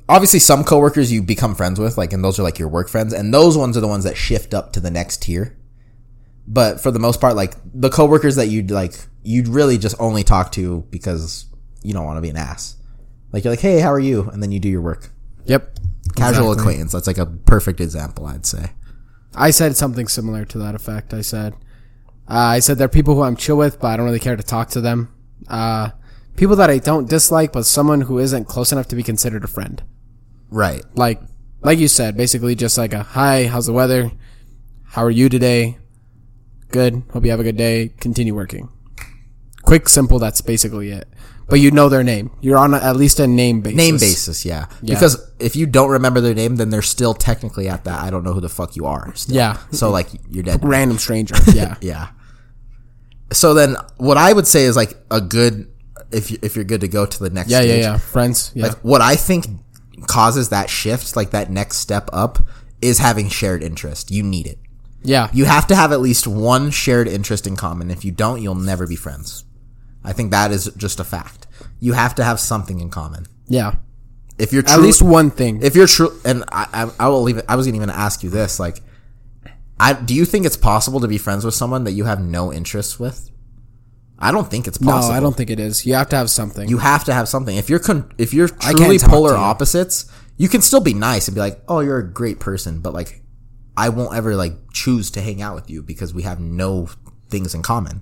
obviously, 0.09 0.39
some 0.39 0.63
coworkers 0.63 1.11
you 1.11 1.21
become 1.21 1.55
friends 1.55 1.79
with, 1.79 1.97
like, 1.97 2.13
and 2.13 2.23
those 2.23 2.39
are 2.39 2.43
like 2.43 2.59
your 2.59 2.67
work 2.67 2.89
friends, 2.89 3.13
and 3.13 3.33
those 3.33 3.57
ones 3.57 3.77
are 3.77 3.81
the 3.81 3.87
ones 3.87 4.03
that 4.03 4.17
shift 4.17 4.53
up 4.53 4.73
to 4.73 4.79
the 4.79 4.91
next 4.91 5.21
tier. 5.21 5.57
But 6.47 6.81
for 6.81 6.91
the 6.91 6.99
most 6.99 7.21
part, 7.21 7.35
like 7.35 7.55
the 7.73 7.89
coworkers 7.89 8.35
that 8.35 8.47
you'd 8.47 8.69
like, 8.71 8.93
you'd 9.25 9.47
really 9.47 9.77
just 9.77 9.95
only 9.99 10.23
talk 10.23 10.51
to 10.53 10.81
because 10.91 11.45
you 11.83 11.93
don't 11.93 12.05
want 12.05 12.17
to 12.17 12.21
be 12.21 12.29
an 12.29 12.37
ass. 12.37 12.77
Like 13.31 13.43
you're 13.43 13.51
like, 13.51 13.59
hey, 13.59 13.79
how 13.79 13.91
are 13.91 13.99
you? 13.99 14.29
And 14.29 14.41
then 14.41 14.51
you 14.51 14.59
do 14.59 14.69
your 14.69 14.81
work. 14.81 15.09
Yep. 15.45 15.79
Casual 16.15 16.51
Exactly. 16.51 16.61
acquaintance. 16.61 16.91
That's 16.91 17.07
like 17.07 17.17
a 17.17 17.25
perfect 17.25 17.81
example, 17.81 18.25
I'd 18.27 18.45
say. 18.45 18.71
I 19.33 19.51
said 19.51 19.75
something 19.75 20.07
similar 20.07 20.45
to 20.45 20.57
that 20.59 20.75
effect. 20.75 21.13
I 21.13 21.21
said, 21.21 21.53
uh, 22.29 22.55
I 22.55 22.59
said 22.59 22.77
there 22.77 22.85
are 22.85 22.89
people 22.89 23.15
who 23.15 23.23
I'm 23.23 23.35
chill 23.35 23.57
with, 23.57 23.79
but 23.79 23.87
I 23.87 23.97
don't 23.97 24.05
really 24.05 24.19
care 24.19 24.35
to 24.35 24.43
talk 24.43 24.69
to 24.69 24.81
them. 24.81 25.13
Uh, 25.47 25.89
people 26.37 26.55
that 26.55 26.69
I 26.69 26.77
don't 26.77 27.09
dislike, 27.09 27.51
but 27.51 27.65
someone 27.65 28.01
who 28.01 28.19
isn't 28.19 28.45
close 28.45 28.71
enough 28.71 28.87
to 28.89 28.95
be 28.95 29.03
considered 29.03 29.43
a 29.43 29.47
friend. 29.47 29.83
Right. 30.49 30.83
Like, 30.95 31.21
like 31.61 31.79
you 31.79 31.87
said, 31.87 32.15
basically 32.15 32.55
just 32.55 32.77
like 32.77 32.93
a 32.93 33.03
hi, 33.03 33.47
how's 33.47 33.65
the 33.65 33.73
weather? 33.73 34.11
How 34.83 35.03
are 35.03 35.11
you 35.11 35.27
today? 35.29 35.77
Good. 36.69 37.03
Hope 37.11 37.25
you 37.25 37.31
have 37.31 37.39
a 37.39 37.43
good 37.43 37.57
day. 37.57 37.89
Continue 37.99 38.35
working. 38.35 38.69
Quick, 39.65 39.89
simple. 39.89 40.19
That's 40.19 40.41
basically 40.41 40.91
it. 40.91 41.07
But 41.47 41.59
you 41.59 41.69
know 41.69 41.89
their 41.89 42.03
name. 42.03 42.31
You're 42.41 42.57
on 42.57 42.73
a, 42.73 42.77
at 42.77 42.95
least 42.95 43.19
a 43.19 43.27
name 43.27 43.61
basis. 43.61 43.77
Name 43.77 43.95
basis, 43.97 44.45
yeah. 44.45 44.65
Yeah. 44.81 44.95
Because 44.95 45.31
if 45.39 45.55
you 45.55 45.67
don't 45.67 45.91
remember 45.91 46.19
their 46.19 46.33
name, 46.33 46.55
then 46.55 46.71
they're 46.71 46.81
still 46.81 47.13
technically 47.13 47.67
at 47.69 47.83
that. 47.83 48.01
I 48.01 48.09
don't 48.09 48.23
know 48.23 48.33
who 48.33 48.41
the 48.41 48.49
fuck 48.49 48.75
you 48.75 48.85
are. 48.87 49.13
still. 49.15 49.35
Yeah. 49.35 49.57
So 49.71 49.91
like 49.91 50.07
you're 50.29 50.43
dead. 50.43 50.63
Random 50.63 50.97
stranger. 50.97 51.35
Yeah. 51.53 51.75
Yeah. 51.81 52.07
So 53.31 53.53
then, 53.53 53.75
what 53.97 54.17
I 54.17 54.31
would 54.33 54.47
say 54.47 54.63
is 54.65 54.75
like 54.75 54.93
a 55.11 55.19
good 55.21 55.67
if 56.11 56.31
you, 56.31 56.37
if 56.41 56.55
you're 56.55 56.65
good 56.65 56.81
to 56.81 56.87
go 56.87 57.05
to 57.05 57.19
the 57.23 57.29
next. 57.29 57.49
yeah, 57.49 57.61
yeah, 57.61 57.75
yeah. 57.75 57.97
Friends. 57.97 58.51
Yeah. 58.55 58.67
Like 58.67 58.77
what 58.79 59.01
I 59.01 59.15
think 59.15 59.45
causes 60.07 60.49
that 60.49 60.69
shift, 60.69 61.15
like 61.15 61.31
that 61.31 61.49
next 61.51 61.77
step 61.77 62.09
up, 62.13 62.39
is 62.81 62.99
having 62.99 63.29
shared 63.29 63.63
interest. 63.63 64.11
You 64.11 64.23
need 64.23 64.47
it. 64.47 64.59
yeah. 65.03 65.29
You 65.33 65.45
have 65.45 65.67
to 65.67 65.75
have 65.75 65.91
at 65.91 66.01
least 66.01 66.27
one 66.27 66.71
shared 66.71 67.07
interest 67.07 67.45
in 67.47 67.55
common. 67.55 67.89
If 67.91 68.03
you 68.05 68.11
don't, 68.11 68.41
you'll 68.41 68.55
never 68.55 68.85
be 68.87 68.95
friends. 68.95 69.43
I 70.05 70.13
think 70.13 70.31
that 70.31 70.51
is 70.51 70.65
just 70.77 70.99
a 70.99 71.03
fact. 71.03 71.47
You 71.79 71.93
have 71.93 72.15
to 72.15 72.23
have 72.23 72.39
something 72.39 72.79
in 72.79 72.89
common. 72.89 73.25
yeah. 73.47 73.75
If 74.37 74.51
you're 74.51 74.63
At 74.67 74.81
least 74.81 75.01
one 75.01 75.31
thing. 75.31 75.61
if 75.63 75.77
you're 75.77 75.87
true, 75.87 76.11
and 76.25 76.43
I, 76.51 76.67
I, 76.73 77.05
I 77.05 77.07
will 77.07 77.21
leave 77.21 77.37
it. 77.37 77.45
I 77.47 77.55
was 77.55 77.69
even 77.69 77.79
going 77.79 77.87
to 77.89 77.95
ask 77.97 78.21
you 78.21 78.29
this, 78.29 78.59
like, 78.59 78.81
I 79.79 79.93
do 79.93 80.13
you 80.13 80.25
think 80.25 80.45
it's 80.45 80.57
possible 80.57 80.99
to 80.99 81.07
be 81.07 81.17
friends 81.17 81.45
with 81.45 81.53
someone 81.53 81.85
that 81.85 81.93
you 81.93 82.03
have 82.03 82.19
no 82.21 82.51
interest 82.51 82.99
with? 82.99 83.31
I 84.19 84.33
don't 84.33 84.49
think 84.51 84.67
it's 84.67 84.77
possible. 84.77 85.13
No, 85.13 85.17
I 85.17 85.21
don't 85.21 85.35
think 85.37 85.49
it 85.49 85.59
is. 85.59 85.85
You 85.85 85.93
have 85.93 86.09
to 86.09 86.17
have 86.17 86.29
something. 86.29 86.67
You 86.67 86.79
have 86.79 87.05
to 87.05 87.13
have 87.13 87.29
something. 87.29 87.55
If 87.55 87.69
you're 87.69 87.79
con- 87.79 88.11
if 88.17 88.33
you're 88.33 88.49
truly 88.49 88.99
polar 88.99 89.31
you. 89.31 89.37
opposites, 89.37 90.05
you 90.35 90.49
can 90.49 90.61
still 90.61 90.81
be 90.81 90.93
nice 90.93 91.29
and 91.29 91.35
be 91.35 91.39
like, 91.39 91.61
"Oh, 91.69 91.79
you're 91.79 91.99
a 91.99 92.05
great 92.13 92.39
person," 92.39 92.79
but 92.79 92.93
like, 92.93 93.21
I 93.77 93.87
won't 93.87 94.15
ever 94.15 94.35
like 94.35 94.53
choose 94.73 95.11
to 95.11 95.21
hang 95.21 95.41
out 95.41 95.55
with 95.55 95.69
you 95.69 95.81
because 95.81 96.13
we 96.13 96.23
have 96.23 96.41
no 96.41 96.89
things 97.29 97.53
in 97.55 97.61
common. 97.61 98.01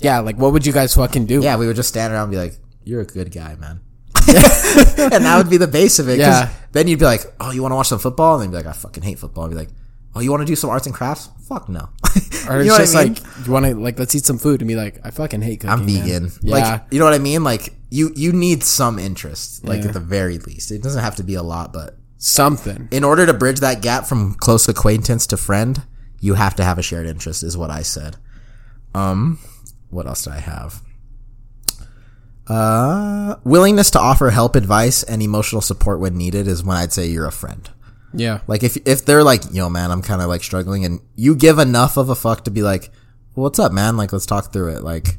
Yeah, 0.00 0.20
like 0.20 0.36
what 0.36 0.52
would 0.52 0.66
you 0.66 0.72
guys 0.72 0.94
fucking 0.94 1.26
do? 1.26 1.42
Yeah, 1.42 1.56
we 1.56 1.66
would 1.66 1.76
just 1.76 1.88
stand 1.88 2.12
around 2.12 2.24
and 2.24 2.32
be 2.32 2.38
like, 2.38 2.54
"You're 2.84 3.00
a 3.00 3.06
good 3.06 3.30
guy, 3.32 3.54
man," 3.56 3.80
and 4.16 5.24
that 5.24 5.34
would 5.38 5.50
be 5.50 5.56
the 5.56 5.68
base 5.68 5.98
of 5.98 6.08
it. 6.08 6.18
Yeah. 6.18 6.50
Then 6.72 6.88
you'd 6.88 6.98
be 6.98 7.04
like, 7.04 7.22
"Oh, 7.40 7.50
you 7.50 7.62
want 7.62 7.72
to 7.72 7.76
watch 7.76 7.88
some 7.88 7.98
football?" 7.98 8.34
And 8.34 8.42
then 8.42 8.48
you'd 8.52 8.58
be 8.62 8.64
like, 8.68 8.74
"I 8.76 8.78
fucking 8.78 9.02
hate 9.02 9.18
football." 9.18 9.44
I'd 9.44 9.50
be 9.50 9.56
like, 9.56 9.70
"Oh, 10.14 10.20
you 10.20 10.30
want 10.30 10.40
to 10.42 10.46
do 10.46 10.56
some 10.56 10.70
arts 10.70 10.86
and 10.86 10.94
crafts?" 10.94 11.28
Fuck 11.48 11.68
no. 11.68 11.88
Or 12.48 12.62
You 12.62 12.62
it's 12.62 12.68
know 12.68 12.72
what 12.72 12.80
I 12.80 12.84
just 12.84 12.94
mean? 12.94 13.14
like 13.14 13.46
you 13.46 13.52
want 13.52 13.66
to 13.66 13.74
like 13.74 13.98
let's 13.98 14.14
eat 14.14 14.24
some 14.24 14.38
food 14.38 14.60
and 14.60 14.68
be 14.68 14.74
like 14.74 14.98
I 15.04 15.10
fucking 15.10 15.42
hate 15.42 15.60
cooking. 15.60 15.70
I'm 15.70 15.86
man." 15.86 16.02
vegan. 16.04 16.32
Yeah, 16.42 16.54
Like, 16.56 16.82
you 16.90 16.98
know 16.98 17.04
what 17.04 17.14
I 17.14 17.18
mean? 17.18 17.44
Like, 17.44 17.74
you 17.90 18.12
you 18.16 18.32
need 18.32 18.62
some 18.64 18.98
interest, 18.98 19.64
like 19.64 19.82
Yeah. 19.82 19.88
at 19.88 19.92
the 19.94 20.00
very 20.00 20.38
least. 20.38 20.70
It 20.72 20.82
doesn't 20.82 21.02
have 21.02 21.16
to 21.16 21.22
be 21.22 21.34
a 21.34 21.42
lot, 21.42 21.72
but 21.72 21.96
something. 22.18 22.88
in 22.90 23.04
order 23.04 23.26
to 23.26 23.34
bridge 23.34 23.60
that 23.60 23.82
gap 23.82 24.06
from 24.06 24.34
close 24.34 24.68
acquaintance 24.68 25.26
to 25.28 25.36
friend, 25.36 25.82
you 26.20 26.34
have 26.34 26.54
to 26.56 26.64
have 26.64 26.78
a 26.78 26.82
shared 26.82 27.06
interest, 27.06 27.42
is 27.42 27.56
what 27.56 27.70
I 27.70 27.82
said. 27.82 28.16
Um, 28.94 29.38
what 29.90 30.06
else 30.06 30.24
did 30.24 30.32
I 30.32 30.40
have? 30.40 30.82
Uh, 32.46 33.36
willingness 33.44 33.90
to 33.92 34.00
offer 34.00 34.30
help, 34.30 34.56
advice, 34.56 35.02
and 35.04 35.22
emotional 35.22 35.60
support 35.62 36.00
when 36.00 36.16
needed 36.16 36.48
is 36.48 36.64
when 36.64 36.76
I'd 36.76 36.92
say 36.92 37.06
you're 37.06 37.26
a 37.26 37.32
friend. 37.32 37.70
Yeah, 38.12 38.40
Like 38.48 38.64
if 38.64 38.76
if 38.88 39.04
they're 39.04 39.22
like, 39.22 39.42
yo, 39.52 39.68
man, 39.68 39.92
I'm 39.92 40.02
kind 40.02 40.20
of 40.20 40.26
like 40.26 40.42
struggling, 40.42 40.84
and 40.84 41.00
you 41.14 41.36
give 41.36 41.60
enough 41.60 41.96
of 41.96 42.08
a 42.08 42.16
fuck 42.16 42.42
to 42.44 42.50
be 42.50 42.60
like, 42.62 42.90
well, 43.36 43.44
what's 43.44 43.60
up, 43.60 43.70
man? 43.72 43.96
Like, 43.96 44.12
let's 44.12 44.26
talk 44.26 44.52
through 44.52 44.74
it. 44.74 44.82
Like, 44.82 45.18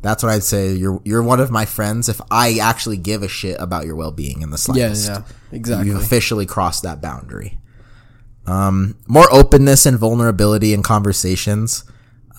that's 0.00 0.24
what 0.24 0.30
I'd 0.32 0.42
say. 0.42 0.72
You're 0.72 1.00
you're 1.04 1.22
one 1.22 1.38
of 1.38 1.52
my 1.52 1.64
friends 1.66 2.08
if 2.08 2.20
I 2.32 2.58
actually 2.60 2.96
give 2.96 3.22
a 3.22 3.28
shit 3.28 3.56
about 3.60 3.86
your 3.86 3.94
well 3.94 4.10
being 4.10 4.42
in 4.42 4.50
the 4.50 4.54
yeah, 4.54 4.92
slightest. 4.92 5.08
yeah, 5.08 5.22
exactly. 5.52 5.86
You've 5.86 6.02
officially 6.02 6.44
crossed 6.46 6.82
that 6.82 7.00
boundary. 7.00 7.58
Um, 8.44 8.98
more 9.06 9.32
openness 9.32 9.86
and 9.86 9.96
vulnerability 9.96 10.74
in 10.74 10.82
conversations. 10.82 11.84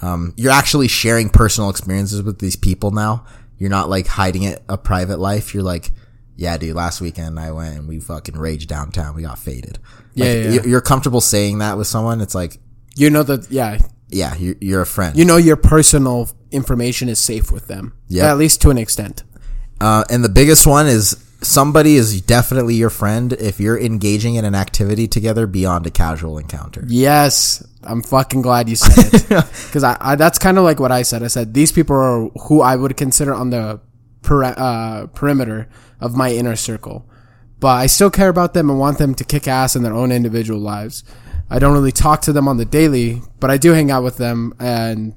Um, 0.03 0.33
you're 0.35 0.51
actually 0.51 0.87
sharing 0.87 1.29
personal 1.29 1.69
experiences 1.69 2.21
with 2.23 2.39
these 2.39 2.55
people 2.55 2.91
now. 2.91 3.25
You're 3.57 3.69
not 3.69 3.89
like 3.89 4.07
hiding 4.07 4.43
it 4.43 4.61
a 4.67 4.77
private 4.77 5.19
life. 5.19 5.53
You're 5.53 5.63
like, 5.63 5.91
yeah, 6.35 6.57
dude, 6.57 6.75
last 6.75 6.99
weekend 6.99 7.39
I 7.39 7.51
went 7.51 7.77
and 7.77 7.87
we 7.87 7.99
fucking 7.99 8.35
raged 8.37 8.67
downtown. 8.67 9.15
We 9.15 9.21
got 9.21 9.39
faded. 9.39 9.79
Yeah, 10.13 10.25
Like, 10.25 10.35
yeah, 10.35 10.49
you- 10.51 10.69
You're 10.71 10.81
comfortable 10.81 11.21
saying 11.21 11.59
that 11.59 11.77
with 11.77 11.87
someone. 11.87 12.19
It's 12.21 12.35
like, 12.35 12.57
You 12.95 13.09
know 13.09 13.23
that. 13.23 13.49
Yeah, 13.51 13.79
yeah, 14.09 14.35
you're, 14.35 14.55
you're 14.59 14.81
a 14.81 14.85
friend. 14.85 15.17
you 15.17 15.25
know 15.25 15.37
your 15.37 15.55
personal 15.55 16.29
information 16.51 17.07
is 17.09 17.19
safe 17.19 17.51
with 17.51 17.67
them. 17.67 17.93
Yeah. 18.07 18.29
at 18.29 18.37
least 18.37 18.61
to 18.61 18.69
an 18.71 18.77
extent. 18.77 19.23
Uh, 19.81 20.03
and 20.09 20.23
the 20.23 20.29
biggest 20.29 20.67
one 20.67 20.85
is 20.87 21.22
somebody 21.43 21.95
is 21.95 22.21
definitely 22.21 22.75
your 22.75 22.89
friend 22.89 23.33
if 23.33 23.59
you're 23.59 23.79
engaging 23.79 24.35
in 24.35 24.45
an 24.45 24.55
activity 24.55 25.07
together 25.07 25.45
beyond 25.47 25.85
a 25.85 25.91
casual 25.91 26.37
encounter. 26.37 26.83
Yes, 26.87 27.65
I'm 27.83 28.01
fucking 28.01 28.41
glad 28.41 28.69
you 28.69 28.75
said 28.75 29.13
it 29.13 29.27
because 29.67 29.83
I, 29.83 29.97
I 29.99 30.15
that's 30.15 30.39
kind 30.39 30.57
of 30.57 30.63
like 30.63 30.79
what 30.79 30.91
I 30.91 31.01
said. 31.01 31.23
I 31.23 31.27
said 31.27 31.53
these 31.53 31.71
people 31.71 31.95
are 31.95 32.29
who 32.47 32.61
I 32.61 32.75
would 32.75 32.97
consider 32.97 33.33
on 33.33 33.49
the 33.49 33.79
peri- 34.21 34.53
uh, 34.57 35.07
perimeter 35.07 35.69
of 35.99 36.15
my 36.15 36.31
inner 36.31 36.55
circle, 36.55 37.09
but 37.59 37.75
I 37.75 37.87
still 37.87 38.09
care 38.09 38.29
about 38.29 38.53
them 38.53 38.69
and 38.69 38.79
want 38.79 38.97
them 38.97 39.13
to 39.15 39.23
kick 39.23 39.47
ass 39.47 39.75
in 39.75 39.83
their 39.83 39.93
own 39.93 40.11
individual 40.11 40.59
lives. 40.59 41.03
I 41.49 41.59
don't 41.59 41.73
really 41.73 41.91
talk 41.91 42.21
to 42.23 42.33
them 42.33 42.47
on 42.47 42.57
the 42.57 42.65
daily, 42.65 43.21
but 43.39 43.51
I 43.51 43.57
do 43.57 43.73
hang 43.73 43.91
out 43.91 44.03
with 44.03 44.17
them 44.17 44.53
and 44.59 45.13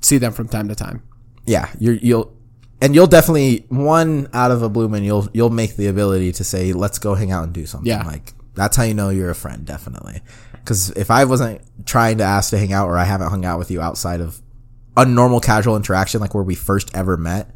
see 0.00 0.18
them 0.18 0.32
from 0.32 0.48
time 0.48 0.68
to 0.68 0.74
time. 0.74 1.02
yeah, 1.46 1.70
you're, 1.78 1.94
you'll, 1.94 2.36
and 2.82 2.94
you'll 2.94 3.06
definitely 3.06 3.64
one 3.70 4.28
out 4.34 4.50
of 4.50 4.60
a 4.62 4.68
blue 4.68 4.88
moon. 4.90 5.02
You'll 5.04 5.28
you'll 5.32 5.48
make 5.50 5.76
the 5.76 5.86
ability 5.86 6.32
to 6.32 6.44
say, 6.44 6.72
"Let's 6.74 6.98
go 6.98 7.14
hang 7.14 7.30
out 7.32 7.44
and 7.44 7.52
do 7.54 7.64
something." 7.64 7.88
Yeah. 7.88 8.02
like 8.04 8.34
that's 8.54 8.76
how 8.76 8.82
you 8.82 8.92
know 8.92 9.08
you're 9.08 9.30
a 9.30 9.34
friend, 9.34 9.64
definitely. 9.64 10.20
Because 10.52 10.90
if 10.90 11.10
I 11.10 11.24
wasn't 11.24 11.62
trying 11.86 12.18
to 12.18 12.24
ask 12.24 12.50
to 12.50 12.58
hang 12.58 12.72
out, 12.74 12.88
or 12.88 12.98
I 12.98 13.04
haven't 13.04 13.30
hung 13.30 13.44
out 13.46 13.58
with 13.58 13.70
you 13.70 13.80
outside 13.80 14.20
of 14.20 14.42
a 14.96 15.06
normal 15.06 15.40
casual 15.40 15.74
interaction, 15.76 16.20
like 16.20 16.34
where 16.34 16.44
we 16.44 16.54
first 16.54 16.94
ever 16.94 17.16
met, 17.16 17.50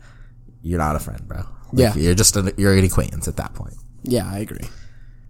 you're 0.63 0.79
not 0.79 0.97
a 0.97 0.99
friend, 0.99 1.29
bro. 1.29 1.39
Like, 1.39 1.47
Yeah. 1.75 1.95
you're 1.97 2.15
just 2.15 2.35
an, 2.37 2.51
you're 2.57 2.73
an 2.73 2.83
acquaintance 2.85 3.29
at 3.29 3.37
that 3.37 3.53
point. 3.55 3.75
Yeah, 4.05 4.27
I 4.27 4.39
agree. 4.39 4.69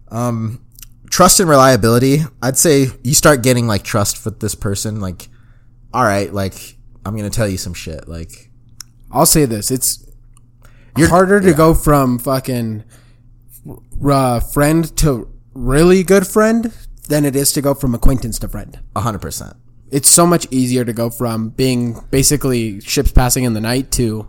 Um, 0.09 0.63
trust 1.11 1.39
and 1.41 1.49
reliability 1.49 2.19
i'd 2.43 2.57
say 2.59 2.89
you 3.05 3.15
start 3.15 3.41
getting 3.43 3.67
like 3.69 3.85
trust 3.85 4.25
with 4.25 4.41
this 4.41 4.57
person 4.57 5.01
like 5.01 5.29
all 5.95 6.03
right 6.03 6.35
like 6.35 6.77
i'm 7.05 7.17
gonna 7.17 7.31
tell 7.31 7.47
you 7.47 7.57
some 7.57 7.73
shit 7.75 8.09
like 8.09 8.46
I'll 9.17 9.27
say 9.27 9.45
this: 9.47 9.71
it's 9.71 10.05
You're- 10.97 11.11
harder 11.11 11.41
to 11.41 11.53
go 11.55 11.75
from 11.75 12.19
fucking 12.19 12.85
uh, 14.05 14.41
friend 14.41 14.97
to 14.99 15.29
really 15.55 16.03
good 16.03 16.27
friend 16.27 16.73
than 17.09 17.25
it 17.25 17.35
is 17.37 17.53
to 17.53 17.63
go 17.63 17.75
from 17.75 17.95
acquaintance 17.95 18.39
to 18.41 18.49
friend. 18.49 18.79
100% 18.95 19.55
It's 19.91 20.09
so 20.09 20.27
much 20.27 20.47
easier 20.51 20.85
to 20.85 20.93
go 20.93 21.09
from 21.11 21.51
being 21.51 22.01
basically 22.11 22.81
ships 22.81 23.13
passing 23.13 23.45
in 23.45 23.55
the 23.55 23.61
night 23.61 23.91
to 23.93 24.29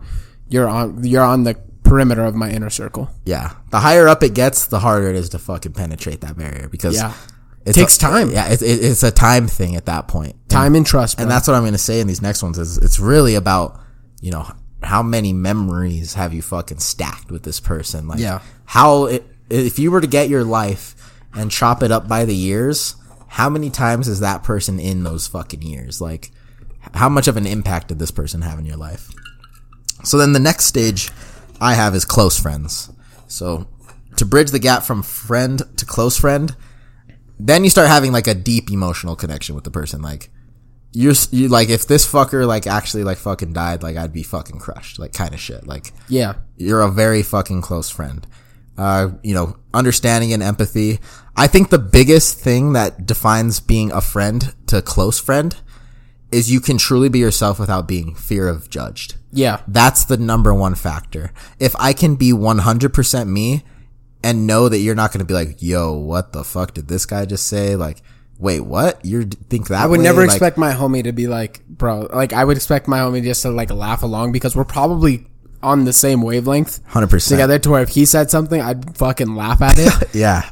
you're 0.49 0.67
on 0.67 1.03
you're 1.03 1.23
on 1.23 1.43
the 1.43 1.55
perimeter 1.83 2.23
of 2.23 2.35
my 2.35 2.49
inner 2.49 2.69
circle. 2.69 3.09
yeah 3.25 3.53
the 3.71 3.79
higher 3.79 4.07
up 4.07 4.21
it 4.23 4.33
gets 4.33 4.67
the 4.67 4.79
harder 4.79 5.09
it 5.09 5.15
is 5.15 5.29
to 5.29 5.39
fucking 5.39 5.73
penetrate 5.73 6.21
that 6.21 6.37
barrier 6.37 6.67
because 6.69 6.95
Yeah. 6.95 7.13
it 7.65 7.73
Takes 7.73 7.97
time. 7.97 8.29
yeah 8.31 8.47
it, 8.51 8.61
it, 8.61 8.83
it's 8.83 9.03
a 9.03 9.11
time 9.11 9.47
thing 9.47 9.75
at 9.75 9.85
that 9.85 10.07
point 10.07 10.35
Time 10.49 10.75
and 10.75 10.85
trust, 10.85 11.17
bro. 11.17 11.23
and 11.23 11.31
that's 11.31 11.47
what 11.47 11.55
i'm 11.55 11.63
gonna 11.65 11.77
say 11.77 11.99
in 11.99 12.07
these 12.07 12.21
next 12.21 12.43
ones 12.43 12.57
is 12.59 12.77
it's 12.77 12.99
really 12.99 13.35
about 13.35 13.79
you 14.21 14.31
know 14.31 14.45
how 14.83 15.01
many 15.01 15.33
memories 15.33 16.13
have 16.13 16.33
you 16.33 16.41
fucking 16.41 16.79
stacked 16.79 17.31
with 17.31 17.43
this 17.43 17.59
person? 17.59 18.07
Like 18.07 18.19
Yeah. 18.19 18.41
how 18.65 19.05
it, 19.05 19.25
if 19.49 19.79
you 19.79 19.91
were 19.91 20.01
to 20.01 20.07
get 20.07 20.29
your 20.29 20.43
life 20.43 20.95
and 21.33 21.49
chop 21.51 21.83
it 21.83 21.91
up 21.91 22.07
by 22.07 22.25
the 22.25 22.35
years 22.35 22.95
how 23.27 23.49
many 23.49 23.69
times 23.69 24.07
is 24.07 24.21
that 24.21 24.43
person 24.43 24.79
in 24.79 25.03
those 25.03 25.27
fucking 25.27 25.61
years? 25.61 26.01
Like 26.01 26.31
how 26.93 27.09
much 27.09 27.27
of 27.27 27.37
an 27.37 27.45
impact 27.45 27.89
did 27.89 27.99
this 27.99 28.11
person 28.11 28.41
have 28.41 28.57
in 28.57 28.65
your 28.65 28.77
life? 28.77 29.09
So 30.03 30.17
then 30.17 30.33
the 30.33 30.39
next 30.39 30.65
stage 30.65 31.09
i 31.59 31.73
have 31.73 31.95
is 31.95 32.05
close 32.05 32.39
friends. 32.39 32.89
So 33.27 33.67
to 34.15 34.25
bridge 34.25 34.51
the 34.51 34.59
gap 34.59 34.83
from 34.83 35.03
friend 35.03 35.61
to 35.77 35.85
close 35.85 36.17
friend 36.17 36.55
then 37.39 37.63
you 37.63 37.69
start 37.69 37.87
having 37.87 38.11
like 38.11 38.25
a 38.25 38.33
deep 38.33 38.71
emotional 38.71 39.15
connection 39.15 39.53
with 39.53 39.63
the 39.63 39.71
person. 39.71 40.01
Like 40.01 40.29
you're 40.93 41.13
you 41.31 41.47
like 41.47 41.69
if 41.69 41.87
this 41.87 42.05
fucker 42.09 42.47
like 42.47 42.65
actually 42.65 43.03
like 43.03 43.17
fucking 43.17 43.53
died 43.53 43.83
like 43.83 43.97
i'd 43.97 44.13
be 44.13 44.23
fucking 44.23 44.59
crushed 44.59 44.97
like 44.99 45.13
kind 45.13 45.33
of 45.33 45.39
shit 45.39 45.67
like 45.67 45.91
yeah. 46.07 46.33
you're 46.55 46.81
a 46.81 46.89
very 46.91 47.21
fucking 47.21 47.61
close 47.61 47.89
friend 47.89 48.25
uh 48.77 49.09
you 49.21 49.33
know 49.33 49.57
understanding 49.73 50.31
and 50.33 50.41
empathy 50.41 50.99
i 51.35 51.45
think 51.45 51.69
the 51.69 51.77
biggest 51.77 52.39
thing 52.39 52.73
that 52.73 53.05
defines 53.05 53.59
being 53.59 53.91
a 53.91 54.01
friend 54.01 54.53
to 54.65 54.81
close 54.81 55.19
friend 55.19 55.57
is 56.31 56.51
you 56.51 56.59
can 56.59 56.77
truly 56.77 57.09
be 57.09 57.19
yourself 57.19 57.59
without 57.59 57.87
being 57.87 58.13
fear 58.15 58.47
of 58.47 58.69
judged 58.69 59.15
Yeah. 59.31 59.61
that's 59.67 60.03
the 60.05 60.17
number 60.17 60.53
one 60.53 60.75
factor. 60.75 61.31
If 61.59 61.73
I 61.79 61.93
can 61.93 62.15
be 62.15 62.31
100% 62.33 63.27
me 63.29 63.63
and 64.23 64.45
know 64.47 64.67
that 64.67 64.79
you're 64.79 64.95
not 64.95 65.11
going 65.13 65.19
to 65.19 65.25
be 65.25 65.33
like, 65.33 65.61
yo, 65.61 65.93
what 65.93 66.33
the 66.33 66.43
fuck 66.43 66.73
did 66.73 66.87
this 66.89 67.05
guy 67.05 67.25
just 67.25 67.45
say? 67.47 67.75
Like, 67.77 68.01
wait, 68.39 68.61
what? 68.61 69.03
You 69.05 69.23
think 69.23 69.67
that 69.67 69.81
I 69.81 69.85
would 69.85 69.99
way? 69.99 70.03
never 70.03 70.21
Like, 70.21 70.29
expect 70.29 70.57
my 70.57 70.73
homie 70.73 71.03
to 71.03 71.11
be 71.11 71.27
like, 71.27 71.65
bro, 71.67 72.07
like 72.13 72.33
I 72.33 72.43
would 72.43 72.57
expect 72.57 72.87
my 72.87 72.99
homie 72.99 73.23
just 73.23 73.41
to 73.43 73.49
like 73.49 73.71
laugh 73.71 74.03
along 74.03 74.31
because 74.31 74.55
we're 74.55 74.65
probably 74.65 75.27
on 75.63 75.85
the 75.85 75.93
same 75.93 76.21
wavelength 76.21 76.85
100%. 76.89 77.29
together 77.29 77.57
to 77.59 77.69
where 77.71 77.81
if 77.81 77.89
he 77.89 78.05
said 78.05 78.29
something, 78.29 78.61
I'd 78.61 78.95
fucking 78.95 79.35
laugh 79.35 79.61
at 79.61 79.77
it. 79.79 79.91
Yeah. 80.13 80.49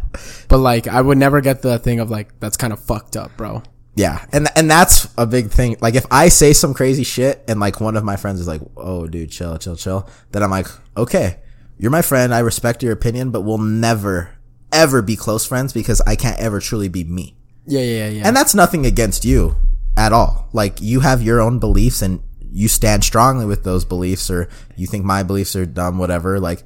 but 0.48 0.58
like, 0.58 0.88
I 0.88 1.00
would 1.02 1.18
never 1.18 1.42
get 1.42 1.62
the 1.62 1.78
thing 1.80 2.00
of 2.00 2.10
like, 2.10 2.40
that's 2.40 2.58
kind 2.58 2.74
of 2.74 2.80
fucked 2.80 3.16
up, 3.16 3.36
bro. 3.38 3.62
Yeah. 3.96 4.26
And, 4.34 4.48
and 4.56 4.70
that's 4.70 5.08
a 5.18 5.26
big 5.28 5.52
thing. 5.52 5.78
Like, 5.80 5.96
if 5.96 6.06
I 6.12 6.30
say 6.30 6.54
some 6.54 6.74
crazy 6.74 7.04
shit 7.04 7.44
and 7.48 7.60
like 7.60 7.80
one 7.80 7.96
of 7.96 8.04
my 8.04 8.16
friends 8.16 8.40
is 8.42 8.48
like, 8.48 8.62
oh, 8.76 9.06
dude, 9.08 9.30
chill, 9.32 9.58
chill, 9.58 9.76
chill, 9.76 10.10
then 10.32 10.42
I'm 10.44 10.50
like, 10.52 10.68
okay, 10.98 11.40
you're 11.78 11.92
my 11.92 12.02
friend. 12.02 12.34
I 12.34 12.40
respect 12.40 12.82
your 12.84 12.92
opinion, 12.92 13.30
but 13.32 13.42
we'll 13.42 13.58
never, 13.60 14.32
ever 14.72 15.02
be 15.02 15.16
close 15.16 15.46
friends 15.46 15.72
because 15.72 16.02
I 16.02 16.16
can't 16.16 16.40
ever 16.40 16.60
truly 16.60 16.90
be 16.90 17.04
me. 17.04 17.38
Yeah, 17.68 17.82
yeah, 17.82 18.10
yeah. 18.10 18.28
And 18.28 18.36
that's 18.36 18.54
nothing 18.56 18.86
against 18.86 19.26
you 19.26 19.56
at 19.98 20.14
all. 20.14 20.50
Like 20.54 20.82
you 20.82 21.00
have 21.02 21.22
your 21.22 21.42
own 21.42 21.60
beliefs 21.60 22.02
and 22.02 22.22
you 22.52 22.68
stand 22.68 23.04
strongly 23.04 23.46
with 23.46 23.64
those 23.64 23.86
beliefs 23.86 24.30
or 24.30 24.48
you 24.76 24.88
think 24.88 25.04
my 25.04 25.24
beliefs 25.24 25.56
are 25.56 25.66
dumb, 25.66 25.98
whatever. 25.98 26.40
Like 26.40 26.64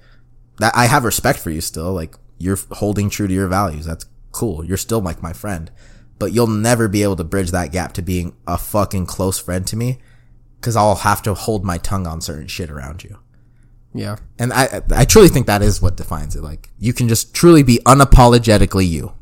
that, 0.57 0.75
I 0.75 0.85
have 0.85 1.03
respect 1.03 1.39
for 1.39 1.49
you 1.49 1.61
still. 1.61 1.93
Like 1.93 2.15
you're 2.37 2.57
holding 2.71 3.09
true 3.09 3.27
to 3.27 3.33
your 3.33 3.47
values. 3.47 3.85
That's 3.85 4.05
cool. 4.31 4.63
You're 4.63 4.77
still 4.77 5.01
like 5.01 5.23
my 5.23 5.33
friend, 5.33 5.71
but 6.19 6.31
you'll 6.33 6.47
never 6.47 6.87
be 6.87 7.03
able 7.03 7.15
to 7.17 7.23
bridge 7.23 7.51
that 7.51 7.71
gap 7.71 7.93
to 7.93 8.01
being 8.01 8.35
a 8.45 8.57
fucking 8.57 9.05
close 9.05 9.39
friend 9.39 9.65
to 9.67 9.75
me. 9.75 9.99
Cause 10.61 10.75
I'll 10.75 10.95
have 10.95 11.21
to 11.23 11.33
hold 11.33 11.63
my 11.63 11.77
tongue 11.77 12.05
on 12.05 12.19
certain 12.19 12.47
shit 12.47 12.69
around 12.69 13.03
you. 13.05 13.17
yeah. 13.93 14.17
And 14.37 14.51
I, 14.51 14.81
I 14.91 15.05
truly 15.05 15.29
think 15.29 15.47
that 15.47 15.61
is 15.61 15.81
what 15.81 15.95
defines 15.95 16.35
it. 16.35 16.43
Like 16.43 16.69
you 16.77 16.91
can 16.91 17.07
just 17.07 17.33
truly 17.33 17.63
be 17.63 17.79
unapologetically 17.85 18.87
you 18.87 19.13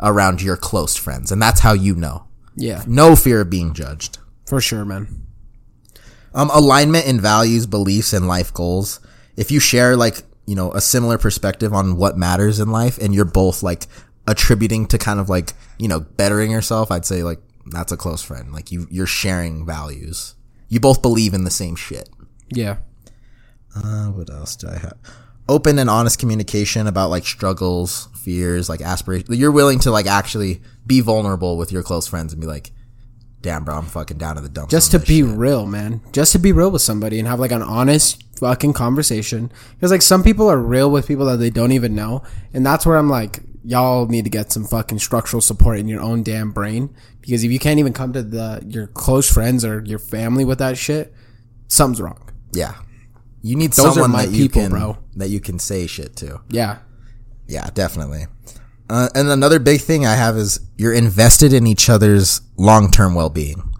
around 0.00 0.40
your 0.42 0.56
close 0.56 0.96
friends, 0.96 1.30
and 1.32 1.40
that's 1.42 1.60
how 1.60 1.72
you 1.72 1.94
know. 1.94 2.24
Yeah, 2.56 2.82
No 2.86 3.14
fear 3.16 3.40
of 3.42 3.50
being 3.50 3.72
judged. 3.72 4.18
for 4.46 4.60
sure, 4.60 4.84
man. 4.84 5.26
Um, 6.34 6.50
alignment 6.52 7.06
in 7.06 7.20
values, 7.20 7.66
beliefs, 7.66 8.12
and 8.12 8.26
life 8.28 8.52
goals. 8.52 9.00
If 9.36 9.50
you 9.50 9.60
share 9.60 9.96
like, 9.96 10.22
you 10.46 10.54
know, 10.54 10.72
a 10.72 10.80
similar 10.80 11.18
perspective 11.18 11.72
on 11.72 11.96
what 11.96 12.16
matters 12.18 12.58
in 12.60 12.70
life 12.70 12.98
and 12.98 13.14
you're 13.14 13.24
both 13.24 13.62
like 13.62 13.86
attributing 14.26 14.86
to 14.88 14.98
kind 14.98 15.20
of 15.20 15.28
like, 15.28 15.52
you 15.78 15.86
know, 15.88 16.00
bettering 16.00 16.50
yourself, 16.50 16.90
I'd 16.90 17.06
say 17.06 17.22
like 17.22 17.40
that's 17.66 17.92
a 17.92 17.96
close 17.96 18.22
friend. 18.22 18.52
Like 18.52 18.70
you, 18.72 18.86
you're 18.90 19.06
sharing 19.06 19.64
values. 19.64 20.34
You 20.68 20.80
both 20.80 21.00
believe 21.02 21.34
in 21.34 21.44
the 21.44 21.50
same 21.50 21.76
shit. 21.76 22.08
Yeah, 22.50 22.78
Uh, 23.76 24.08
what 24.08 24.30
else 24.30 24.56
do 24.56 24.68
I 24.68 24.76
have? 24.78 24.96
Open 25.48 25.78
and 25.78 25.88
honest 25.88 26.18
communication 26.18 26.86
about 26.86 27.10
like 27.10 27.24
struggles, 27.26 28.08
fears, 28.14 28.68
like 28.68 28.80
aspirations. 28.80 29.36
You're 29.38 29.52
willing 29.52 29.78
to 29.80 29.90
like 29.90 30.06
actually 30.06 30.60
be 30.86 31.00
vulnerable 31.00 31.56
with 31.56 31.72
your 31.72 31.82
close 31.82 32.06
friends 32.06 32.32
and 32.32 32.40
be 32.40 32.46
like, 32.46 32.70
damn, 33.40 33.64
bro, 33.64 33.76
I'm 33.76 33.86
fucking 33.86 34.18
down 34.18 34.36
to 34.36 34.42
the 34.42 34.48
dumps. 34.48 34.70
just 34.70 34.90
to 34.90 34.98
be 34.98 35.22
shit." 35.22 35.36
real, 35.36 35.66
man. 35.66 36.00
Just 36.12 36.32
to 36.32 36.38
be 36.38 36.52
real 36.52 36.70
with 36.70 36.82
somebody 36.82 37.18
and 37.18 37.26
have 37.28 37.40
like 37.40 37.52
an 37.52 37.62
honest 37.62 38.22
fucking 38.38 38.72
conversation. 38.72 39.50
Because 39.74 39.90
like 39.90 40.02
some 40.02 40.22
people 40.22 40.48
are 40.48 40.58
real 40.58 40.90
with 40.90 41.08
people 41.08 41.26
that 41.26 41.38
they 41.38 41.50
don't 41.50 41.72
even 41.72 41.94
know, 41.94 42.22
and 42.52 42.64
that's 42.64 42.84
where 42.84 42.96
I'm 42.96 43.08
like, 43.08 43.40
y'all 43.64 44.06
need 44.06 44.24
to 44.24 44.30
get 44.30 44.52
some 44.52 44.64
fucking 44.64 44.98
structural 44.98 45.40
support 45.40 45.78
in 45.78 45.88
your 45.88 46.00
own 46.00 46.22
damn 46.22 46.52
brain. 46.52 46.94
Because 47.20 47.44
if 47.44 47.50
you 47.50 47.58
can't 47.58 47.78
even 47.78 47.92
come 47.92 48.12
to 48.12 48.22
the 48.22 48.62
your 48.66 48.86
close 48.86 49.30
friends 49.30 49.64
or 49.64 49.82
your 49.84 49.98
family 49.98 50.44
with 50.44 50.58
that 50.58 50.78
shit, 50.78 51.12
something's 51.68 52.00
wrong. 52.00 52.30
Yeah. 52.52 52.74
You 53.42 53.56
need 53.56 53.72
Those 53.72 53.94
someone 53.94 54.10
my 54.12 54.26
that 54.26 54.32
you 54.32 54.44
people, 54.44 54.62
can 54.62 54.70
bro. 54.70 54.98
that 55.16 55.28
you 55.28 55.40
can 55.40 55.58
say 55.58 55.86
shit 55.86 56.16
to. 56.16 56.40
Yeah, 56.48 56.78
Yeah, 57.46 57.68
definitely. 57.72 58.26
Uh, 58.90 59.08
and 59.14 59.28
another 59.28 59.58
big 59.58 59.80
thing 59.80 60.06
I 60.06 60.14
have 60.14 60.36
is 60.36 60.60
you're 60.76 60.94
invested 60.94 61.52
in 61.52 61.66
each 61.66 61.90
other's 61.90 62.40
long 62.56 62.90
term 62.90 63.14
well 63.14 63.30
being. 63.30 63.74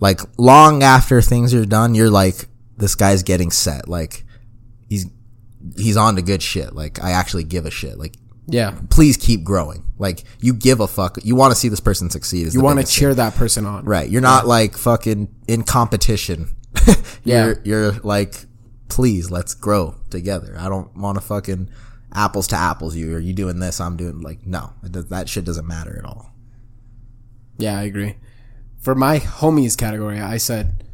Like 0.00 0.20
long 0.38 0.82
after 0.82 1.20
things 1.22 1.54
are 1.54 1.66
done, 1.66 1.94
you're 1.94 2.10
like, 2.10 2.46
this 2.76 2.94
guy's 2.94 3.22
getting 3.22 3.50
set. 3.50 3.88
Like 3.88 4.24
he's 4.88 5.06
he's 5.76 5.96
on 5.96 6.16
to 6.16 6.22
good 6.22 6.42
shit. 6.42 6.74
Like 6.74 7.02
I 7.02 7.12
actually 7.12 7.44
give 7.44 7.66
a 7.66 7.70
shit. 7.70 7.98
Like 7.98 8.16
yeah. 8.46 8.78
please 8.90 9.16
keep 9.16 9.44
growing. 9.44 9.84
Like 9.98 10.24
you 10.40 10.52
give 10.54 10.80
a 10.80 10.86
fuck. 10.88 11.18
You 11.22 11.36
want 11.36 11.52
to 11.52 11.58
see 11.58 11.68
this 11.68 11.80
person 11.80 12.10
succeed. 12.10 12.52
You 12.52 12.60
want 12.60 12.80
to 12.80 12.86
cheer 12.86 13.14
that 13.14 13.34
person 13.34 13.66
on, 13.66 13.84
right? 13.84 14.08
You're 14.08 14.22
not 14.22 14.46
like 14.46 14.76
fucking 14.76 15.34
in 15.48 15.62
competition. 15.62 16.48
Yeah. 17.22 17.44
you're 17.44 17.60
you're 17.64 17.92
like, 18.02 18.34
please 18.90 19.30
let's 19.30 19.54
grow 19.54 19.94
together. 20.10 20.56
I 20.58 20.68
don't 20.68 20.94
want 20.96 21.16
to 21.16 21.22
fucking 21.22 21.70
apples 22.12 22.48
to 22.48 22.56
apples. 22.56 22.96
You 22.96 23.14
are 23.14 23.20
you 23.20 23.32
doing 23.32 23.60
this? 23.60 23.80
I'm 23.80 23.96
doing 23.96 24.20
like 24.20 24.46
no. 24.46 24.72
Does, 24.90 25.06
that 25.06 25.28
shit 25.28 25.44
doesn't 25.44 25.66
matter 25.66 25.96
at 25.98 26.04
all. 26.04 26.32
Yeah, 27.56 27.78
I 27.78 27.82
agree. 27.84 28.16
For 28.80 28.94
my 28.94 29.18
homies 29.18 29.76
category, 29.76 30.20
I 30.20 30.38
said, 30.38 30.84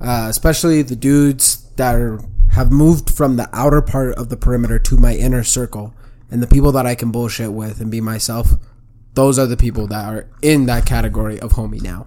uh, 0.00 0.26
especially 0.28 0.82
the 0.82 0.96
dudes 0.96 1.70
that 1.76 1.94
are, 1.94 2.20
have 2.52 2.72
moved 2.72 3.10
from 3.10 3.36
the 3.36 3.48
outer 3.52 3.82
part 3.82 4.14
of 4.14 4.30
the 4.30 4.36
perimeter 4.36 4.78
to 4.78 4.96
my 4.96 5.14
inner 5.14 5.44
circle, 5.44 5.94
and 6.30 6.42
the 6.42 6.46
people 6.46 6.72
that 6.72 6.86
I 6.86 6.94
can 6.94 7.12
bullshit 7.12 7.52
with 7.52 7.80
and 7.80 7.90
be 7.90 8.00
myself. 8.00 8.52
Those 9.14 9.38
are 9.38 9.46
the 9.46 9.56
people 9.56 9.86
that 9.88 10.04
are 10.04 10.28
in 10.42 10.66
that 10.66 10.86
category 10.86 11.38
of 11.40 11.52
homie 11.52 11.82
now. 11.82 12.06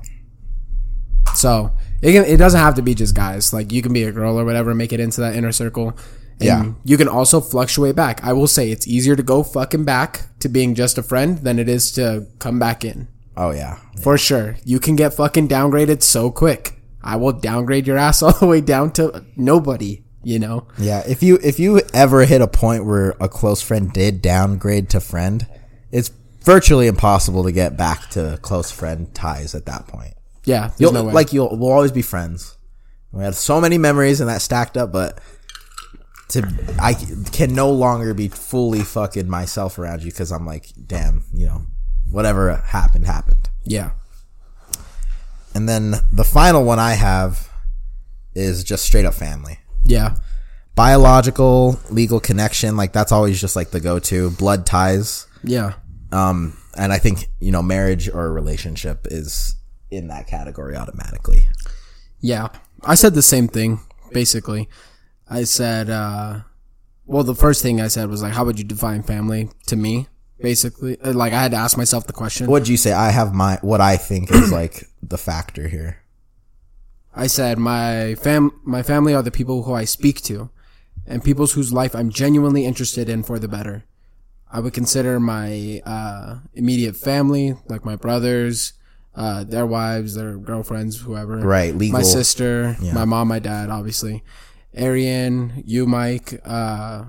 So 1.36 1.72
it 2.02 2.12
can, 2.14 2.26
it 2.26 2.38
doesn't 2.38 2.60
have 2.60 2.76
to 2.76 2.82
be 2.82 2.95
just 2.95 3.16
guys. 3.16 3.54
Like 3.54 3.72
you 3.72 3.82
can 3.82 3.93
be 3.93 4.04
a 4.04 4.12
girl 4.12 4.39
or 4.39 4.45
whatever, 4.45 4.74
make 4.74 4.93
it 4.93 5.00
into 5.00 5.22
that 5.22 5.36
inner 5.36 5.52
circle. 5.52 5.97
And 6.39 6.47
Yeah. 6.47 6.72
You 6.86 6.97
can 6.97 7.08
also 7.08 7.41
fluctuate 7.41 7.95
back. 7.95 8.24
I 8.24 8.34
will 8.34 8.47
say 8.47 8.72
it's 8.72 8.88
easier 8.88 9.16
to 9.16 9.24
go 9.24 9.43
fucking 9.43 9.84
back 9.84 10.28
to 10.39 10.50
being 10.50 10.74
just 10.76 10.97
a 10.97 11.04
friend 11.04 11.39
than 11.39 11.60
it 11.60 11.68
is 11.68 11.91
to 11.93 12.28
come 12.39 12.60
back 12.60 12.86
in. 12.86 13.08
Oh 13.36 13.52
yeah, 13.52 13.78
For 14.02 14.18
sure. 14.18 14.58
You 14.66 14.80
can 14.80 14.95
get 14.97 15.14
fucking 15.14 15.47
downgraded 15.47 16.04
so 16.04 16.30
quick. 16.30 16.74
I 17.02 17.16
will 17.16 17.32
downgrade 17.32 17.88
your 17.88 17.97
ass 17.97 18.22
all 18.24 18.34
the 18.34 18.47
way 18.47 18.60
down 18.62 18.91
to 18.93 19.26
nobody, 19.38 20.04
you 20.24 20.39
know? 20.39 20.68
yeah. 20.78 21.04
If 21.08 21.24
you 21.24 21.39
if 21.41 21.60
you 21.60 21.82
ever 21.93 22.26
hit 22.26 22.41
a 22.41 22.47
point 22.47 22.86
where 22.86 23.16
a 23.20 23.30
close 23.30 23.62
friend 23.62 23.91
did 23.93 24.22
downgrade 24.22 24.89
to 24.89 25.00
friend, 25.00 25.47
it's 25.91 26.12
virtually 26.41 26.88
impossible 26.88 27.43
to 27.43 27.52
get 27.52 27.78
back 27.78 28.10
to 28.12 28.39
close 28.41 28.72
friend 28.72 29.14
ties 29.14 29.56
at 29.56 29.66
that 29.68 29.88
point. 29.88 30.14
Yeah, 30.46 30.72
You'll, 30.78 30.92
no 30.94 31.04
like 31.04 31.34
you'll 31.34 31.56
we'll 31.58 31.72
always 31.72 31.92
be 31.92 32.02
friends. 32.02 32.58
We 33.12 33.24
had 33.24 33.36
so 33.36 33.60
many 33.60 33.78
memories 33.78 34.22
and 34.22 34.30
that 34.30 34.42
stacked 34.42 34.78
up, 34.78 34.92
but 34.92 35.20
to 36.30 36.48
I 36.80 36.94
can 36.94 37.54
no 37.56 37.72
longer 37.72 38.14
be 38.14 38.28
fully 38.28 38.82
fucking 38.82 39.28
myself 39.28 39.80
around 39.80 40.04
you 40.04 40.12
because 40.12 40.32
I'm 40.32 40.46
like, 40.46 40.68
damn, 40.88 41.24
you 41.34 41.48
know, 41.48 41.64
whatever 42.10 42.56
happened 42.56 43.06
happened. 43.06 43.50
yeah. 43.64 43.92
And 45.56 45.68
then 45.68 45.96
the 46.12 46.24
final 46.24 46.64
one 46.64 46.78
I 46.78 46.94
have 46.94 47.50
is 48.36 48.64
just 48.64 48.86
straight 48.86 49.06
up 49.06 49.16
family. 49.16 49.60
Yeah. 49.84 50.16
Biological, 50.76 51.80
legal 51.90 52.20
connection, 52.20 52.78
like 52.78 52.94
that's 52.94 53.12
always 53.12 53.42
just 53.42 53.56
like 53.56 53.72
the 53.72 53.80
go 53.80 53.98
to. 54.00 54.30
Blood 54.30 54.68
ties. 54.68 55.28
Yeah. 55.44 55.74
Um, 56.12 56.56
and 56.78 56.94
I 56.94 57.00
think, 57.00 57.30
you 57.40 57.52
know, 57.52 57.64
marriage 57.64 58.08
or 58.08 58.32
relationship 58.32 59.08
is 59.10 59.56
in 59.92 60.08
that 60.08 60.28
category 60.28 60.76
automatically. 60.76 61.42
Yeah. 62.20 62.50
I 62.84 62.96
said 62.96 63.14
the 63.14 63.22
same 63.22 63.48
thing, 63.48 63.80
basically. 64.12 64.70
I 65.30 65.44
said, 65.44 65.90
uh, 65.90 66.42
well, 67.06 67.24
the 67.24 67.36
first 67.36 67.62
thing 67.62 67.82
I 67.82 67.88
said 67.88 68.10
was 68.10 68.22
like, 68.22 68.34
how 68.34 68.46
would 68.46 68.58
you 68.60 68.66
define 68.66 69.04
family 69.04 69.50
to 69.68 69.76
me? 69.76 70.08
Basically, 70.42 70.98
Uh, 71.02 71.12
like 71.14 71.34
I 71.34 71.42
had 71.42 71.52
to 71.52 71.58
ask 71.58 71.78
myself 71.78 72.08
the 72.08 72.14
question. 72.14 72.48
What'd 72.48 72.70
you 72.70 72.78
say? 72.78 72.94
I 72.94 73.10
have 73.10 73.34
my 73.34 73.60
what 73.62 73.82
I 73.82 73.98
think 73.98 74.32
is 74.32 74.52
like 74.62 74.86
the 75.04 75.18
factor 75.18 75.68
here. 75.68 75.98
I 77.14 77.28
said 77.28 77.58
my 77.58 78.16
fam 78.16 78.52
my 78.64 78.82
family 78.82 79.14
are 79.14 79.22
the 79.22 79.32
people 79.32 79.64
who 79.64 79.74
I 79.74 79.84
speak 79.84 80.22
to 80.24 80.50
and 81.06 81.22
people 81.24 81.46
whose 81.48 81.74
life 81.74 81.94
I'm 81.94 82.10
genuinely 82.10 82.66
interested 82.66 83.10
in 83.10 83.24
for 83.24 83.38
the 83.38 83.50
better. 83.50 83.84
I 84.50 84.62
would 84.62 84.74
consider 84.74 85.20
my 85.20 85.82
uh, 85.86 86.40
immediate 86.54 86.96
family, 86.96 87.56
like 87.68 87.84
my 87.84 87.98
brothers, 87.98 88.74
uh, 89.20 89.44
their 89.44 89.66
wives, 89.68 90.16
their 90.16 90.38
girlfriends, 90.38 91.00
whoever. 91.02 91.38
Right, 91.38 91.76
legal- 91.76 92.00
My 92.00 92.04
sister, 92.04 92.76
my 92.94 93.06
mom, 93.06 93.28
my 93.28 93.40
dad, 93.40 93.70
obviously. 93.70 94.24
Arian, 94.74 95.62
you, 95.66 95.86
Mike, 95.86 96.40
uh, 96.46 97.04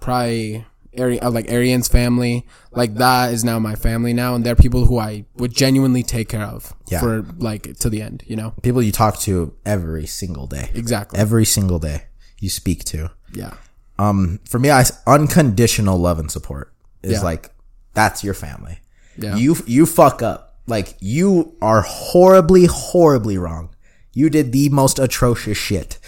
probably 0.00 0.64
Ari- 0.98 1.20
uh, 1.20 1.30
like 1.30 1.50
Arian's 1.50 1.88
family. 1.88 2.46
Like 2.72 2.94
that 2.96 3.32
is 3.32 3.44
now 3.44 3.58
my 3.58 3.74
family 3.74 4.12
now, 4.12 4.34
and 4.34 4.44
they're 4.44 4.56
people 4.56 4.86
who 4.86 4.98
I 4.98 5.24
would 5.36 5.54
genuinely 5.54 6.02
take 6.02 6.28
care 6.28 6.44
of 6.44 6.74
Yeah. 6.88 7.00
for 7.00 7.22
like 7.38 7.76
to 7.78 7.88
the 7.90 8.02
end. 8.02 8.22
You 8.26 8.36
know. 8.36 8.54
People 8.62 8.82
you 8.82 8.92
talk 8.92 9.18
to 9.20 9.54
every 9.64 10.06
single 10.06 10.46
day. 10.46 10.70
Exactly. 10.74 11.18
Every 11.18 11.44
single 11.44 11.78
day 11.78 12.04
you 12.40 12.48
speak 12.50 12.84
to. 12.86 13.10
Yeah. 13.32 13.54
Um, 13.98 14.40
for 14.48 14.58
me, 14.58 14.70
I 14.70 14.84
unconditional 15.06 15.98
love 15.98 16.18
and 16.18 16.30
support 16.30 16.72
is 17.02 17.12
Yeah. 17.12 17.20
like 17.22 17.50
that's 17.94 18.22
your 18.24 18.34
family. 18.34 18.78
Yeah. 19.18 19.36
You 19.36 19.56
you 19.66 19.86
fuck 19.86 20.22
up. 20.22 20.45
Like 20.66 20.96
you 21.00 21.56
are 21.62 21.82
horribly, 21.82 22.66
horribly 22.66 23.38
wrong. 23.38 23.74
You 24.12 24.30
did 24.30 24.52
the 24.52 24.68
most 24.70 24.98
atrocious 24.98 25.58
shit 25.58 25.98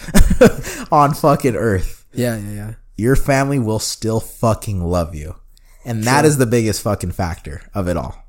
on 0.91 1.13
fucking 1.13 1.55
earth. 1.55 2.05
Yeah, 2.13 2.37
yeah, 2.37 2.51
yeah. 2.51 2.73
Your 2.97 3.15
family 3.15 3.59
will 3.59 3.79
still 3.79 4.19
fucking 4.19 4.83
love 4.83 5.15
you. 5.15 5.35
And 5.85 6.03
that 6.03 6.25
is 6.25 6.37
the 6.37 6.45
biggest 6.45 6.81
fucking 6.81 7.11
factor 7.11 7.61
of 7.73 7.87
it 7.87 7.95
all. 7.95 8.25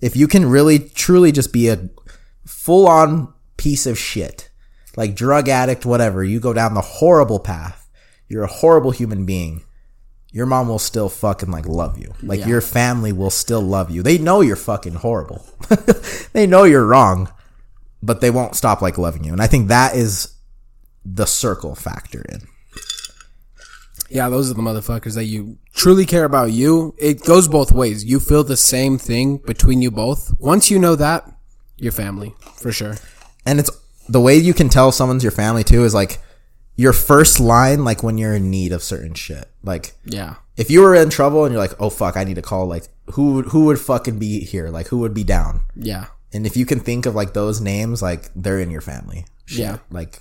If 0.00 0.16
you 0.16 0.28
can 0.28 0.46
really 0.46 0.78
truly 0.78 1.32
just 1.32 1.52
be 1.52 1.68
a 1.68 1.90
full 2.46 2.86
on 2.86 3.32
piece 3.56 3.86
of 3.86 3.98
shit, 3.98 4.48
like 4.96 5.14
drug 5.14 5.48
addict, 5.48 5.84
whatever, 5.84 6.24
you 6.24 6.40
go 6.40 6.52
down 6.52 6.74
the 6.74 6.80
horrible 6.80 7.38
path. 7.38 7.88
You're 8.28 8.44
a 8.44 8.48
horrible 8.48 8.92
human 8.92 9.26
being. 9.26 9.62
Your 10.36 10.44
mom 10.44 10.68
will 10.68 10.78
still 10.78 11.08
fucking 11.08 11.50
like 11.50 11.66
love 11.66 11.96
you. 11.98 12.12
Like 12.22 12.40
Yeah. 12.40 12.48
your 12.48 12.60
family 12.60 13.10
will 13.10 13.30
still 13.30 13.62
love 13.62 13.90
you. 13.90 14.02
They 14.02 14.18
know 14.18 14.42
you're 14.42 14.54
fucking 14.54 14.96
horrible. 14.96 15.46
they 16.34 16.46
know 16.46 16.64
you're 16.64 16.84
wrong, 16.86 17.32
but 18.02 18.20
they 18.20 18.30
won't 18.30 18.54
stop 18.54 18.82
like 18.82 18.98
loving 18.98 19.24
you. 19.24 19.32
And 19.32 19.40
I 19.40 19.46
think 19.46 19.68
that 19.68 19.96
is 19.96 20.34
the 21.06 21.24
circle 21.24 21.74
factor 21.74 22.20
in. 22.28 22.40
Yeah, 24.10 24.28
those 24.28 24.50
are 24.50 24.54
the 24.54 24.60
motherfuckers 24.62 25.14
that 25.14 25.24
you 25.24 25.56
truly 25.74 26.04
care 26.04 26.24
about 26.24 26.52
you. 26.52 26.94
It 26.98 27.22
goes 27.24 27.48
both 27.48 27.72
ways. 27.72 28.04
You 28.04 28.20
feel 28.20 28.44
the 28.44 28.58
same 28.58 28.98
thing 28.98 29.38
between 29.38 29.80
you 29.80 29.90
both. 29.90 30.34
Once 30.38 30.70
you 30.70 30.78
know 30.78 30.96
that, 30.96 31.24
your 31.78 31.92
family, 31.92 32.34
for 32.56 32.72
sure. 32.72 32.96
and 33.46 33.58
it's 33.58 33.70
the 34.08 34.20
way 34.20 34.36
you 34.36 34.52
can 34.54 34.68
tell 34.68 34.92
someone's 34.92 35.22
your 35.24 35.32
family 35.32 35.64
too 35.64 35.84
is 35.84 35.94
like 35.94 36.20
your 36.76 36.92
first 36.92 37.40
line 37.40 37.84
like 37.84 38.02
when 38.02 38.18
you're 38.18 38.34
in 38.34 38.50
need 38.50 38.72
of 38.72 38.82
certain 38.82 39.14
shit 39.14 39.50
like 39.62 39.94
Yeah. 40.04 40.34
if 40.56 40.70
you 40.70 40.80
were 40.82 40.94
in 40.94 41.08
trouble 41.10 41.44
and 41.44 41.52
you're 41.52 41.62
like 41.62 41.74
oh 41.80 41.90
fuck 41.90 42.16
i 42.16 42.24
need 42.24 42.34
to 42.34 42.42
call 42.42 42.66
like 42.66 42.84
who 43.12 43.32
would 43.34 43.46
who 43.46 43.64
would 43.66 43.78
fucking 43.78 44.18
be 44.18 44.40
here 44.40 44.68
like 44.70 44.88
who 44.88 44.98
would 44.98 45.14
be 45.14 45.24
down 45.24 45.60
Yeah. 45.74 46.06
and 46.32 46.46
if 46.46 46.56
you 46.56 46.66
can 46.66 46.80
think 46.80 47.06
of 47.06 47.14
like 47.14 47.32
those 47.32 47.60
names 47.60 48.02
like 48.02 48.28
they're 48.36 48.60
in 48.60 48.70
your 48.70 48.80
family 48.82 49.24
Shit. 49.46 49.60
Yeah. 49.60 49.78
like 49.90 50.20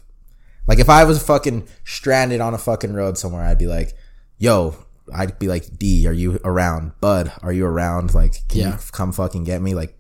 like 0.68 0.80
if 0.80 0.90
i 0.90 1.04
was 1.04 1.22
fucking 1.22 1.68
stranded 1.84 2.40
on 2.42 2.54
a 2.54 2.58
fucking 2.58 2.94
road 2.94 3.18
somewhere 3.18 3.44
i'd 3.46 3.60
be 3.60 3.68
like 3.68 3.94
yo 4.38 4.76
I'd 5.14 5.38
be 5.38 5.48
like, 5.48 5.78
D, 5.78 6.08
are 6.08 6.12
you 6.14 6.40
around? 6.44 6.94
Bud, 7.00 7.32
are 7.44 7.54
you 7.54 7.68
around? 7.68 8.16
Like, 8.16 8.42
can 8.50 8.60
Yeah. 8.62 8.72
you 8.72 8.80
come 8.92 9.12
fucking 9.12 9.44
get 9.44 9.62
me? 9.62 9.76
Like, 9.76 9.96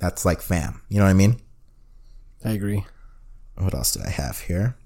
that's 0.00 0.24
like 0.24 0.40
fam. 0.40 0.80
You 0.88 0.98
know 0.98 1.06
what 1.06 1.10
I 1.10 1.14
mean? 1.14 1.40
I 2.44 2.50
agree. 2.52 2.86
What 3.56 3.74
else 3.74 3.90
did 3.90 4.02
I 4.02 4.10
have 4.10 4.38
here? 4.42 4.76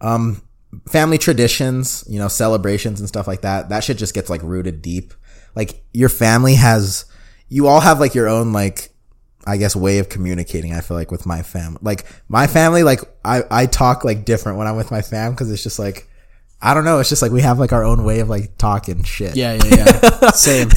Um, 0.00 0.42
family 0.88 1.18
traditions, 1.18 2.04
you 2.08 2.18
know, 2.18 2.28
celebrations 2.28 3.00
and 3.00 3.08
stuff 3.08 3.26
like 3.26 3.42
that. 3.42 3.68
That 3.68 3.84
shit 3.84 3.98
just 3.98 4.14
gets 4.14 4.30
like 4.30 4.42
rooted 4.42 4.82
deep. 4.82 5.14
Like 5.54 5.82
your 5.92 6.08
family 6.08 6.54
has, 6.54 7.06
you 7.48 7.66
all 7.66 7.80
have 7.80 8.00
like 8.00 8.14
your 8.14 8.28
own 8.28 8.52
like, 8.52 8.90
I 9.46 9.56
guess 9.56 9.76
way 9.76 9.98
of 10.00 10.08
communicating. 10.08 10.74
I 10.74 10.80
feel 10.80 10.96
like 10.96 11.12
with 11.12 11.24
my 11.24 11.42
family, 11.42 11.78
like 11.80 12.04
my 12.28 12.48
family, 12.48 12.82
like 12.82 13.00
I 13.24 13.44
I 13.48 13.66
talk 13.66 14.04
like 14.04 14.24
different 14.24 14.58
when 14.58 14.66
I'm 14.66 14.74
with 14.74 14.90
my 14.90 15.02
fam 15.02 15.32
because 15.32 15.50
it's 15.50 15.62
just 15.62 15.78
like. 15.78 16.08
I 16.60 16.72
don't 16.72 16.86
know. 16.86 17.00
It's 17.00 17.10
just 17.10 17.20
like 17.20 17.32
we 17.32 17.42
have 17.42 17.58
like 17.58 17.74
our 17.74 17.84
own 17.84 18.02
way 18.02 18.20
of 18.20 18.30
like 18.30 18.56
talking 18.56 19.02
shit. 19.02 19.36
Yeah, 19.36 19.58
yeah, 19.62 19.76
yeah. 19.76 20.30
Same. 20.30 20.68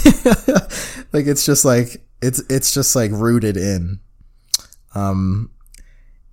like 1.13 1.25
it's 1.25 1.45
just 1.45 1.63
like 1.63 2.03
it's 2.21 2.41
it's 2.49 2.73
just 2.73 2.97
like 2.97 3.11
rooted 3.11 3.55
in 3.55 3.99
um 4.93 5.49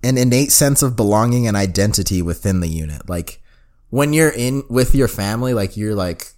an 0.03 0.17
innate 0.17 0.51
sense 0.51 0.81
of 0.81 0.95
belonging 0.95 1.47
and 1.47 1.57
identity 1.57 2.21
within 2.21 2.59
the 2.59 2.67
unit. 2.67 3.09
Like 3.09 3.41
when 3.89 4.13
you're 4.13 4.29
in 4.29 4.63
with 4.69 4.93
your 4.93 5.07
family 5.07 5.53
like 5.53 5.77
you're 5.77 5.95
like 5.95 6.33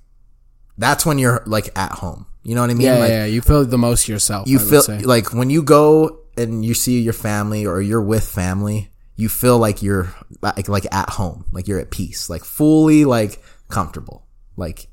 that's 0.78 1.06
when 1.06 1.20
you're 1.20 1.44
like 1.46 1.78
at 1.78 1.94
home. 1.94 2.26
You 2.44 2.56
know 2.56 2.62
what 2.62 2.70
i 2.70 2.74
mean? 2.74 2.88
Yeah, 2.88 2.98
like 2.98 3.10
yeah. 3.10 3.26
You 3.26 3.42
feel 3.42 3.66
the 3.66 3.78
most 3.78 4.08
yourself. 4.08 4.48
you 4.48 4.60
I 4.60 4.64
would 4.64 4.86
feel 4.86 5.08
like 5.08 5.34
when 5.34 5.50
you 5.50 5.62
go 5.62 6.22
and 6.38 6.64
you 6.64 6.74
see 6.74 7.02
your 7.02 7.14
family 7.14 7.66
or 7.66 7.82
you're 7.82 8.02
with 8.02 8.28
family 8.28 8.92
you 9.18 9.28
feel 9.28 9.58
like 9.58 9.84
you're 9.84 10.14
like 10.42 10.70
like 10.70 10.86
at 10.94 11.10
home. 11.10 11.44
Like 11.52 11.68
you're 11.68 11.80
at 11.80 11.92
peace. 11.92 12.30
Like 12.30 12.46
fully 12.46 13.04
like 13.04 13.44
comfortable. 13.68 14.26
Like 14.56 14.88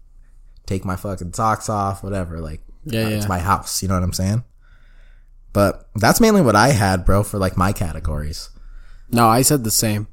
take 0.67 0.85
my 0.85 0.97
fucking 0.97 1.33
socks 1.35 1.69
off 1.69 2.03
whatever. 2.03 2.41
Like 2.41 2.63
Yeah, 2.85 3.05
uh, 3.05 3.11
it's 3.11 3.29
my 3.29 3.39
house. 3.39 3.83
You 3.83 3.89
know 3.89 3.95
what 3.95 4.03
i'm 4.03 4.13
saying? 4.13 4.43
But 5.53 5.89
that's 5.95 6.21
mainly 6.21 6.43
what 6.43 6.57
i 6.57 6.69
had 6.69 7.07
bro 7.07 7.23
for 7.23 7.39
like 7.39 7.57
my 7.57 7.73
categories 7.73 8.51
No, 9.11 9.29
I 9.29 9.43
said 9.43 9.65
the 9.65 9.71
same. 9.71 10.09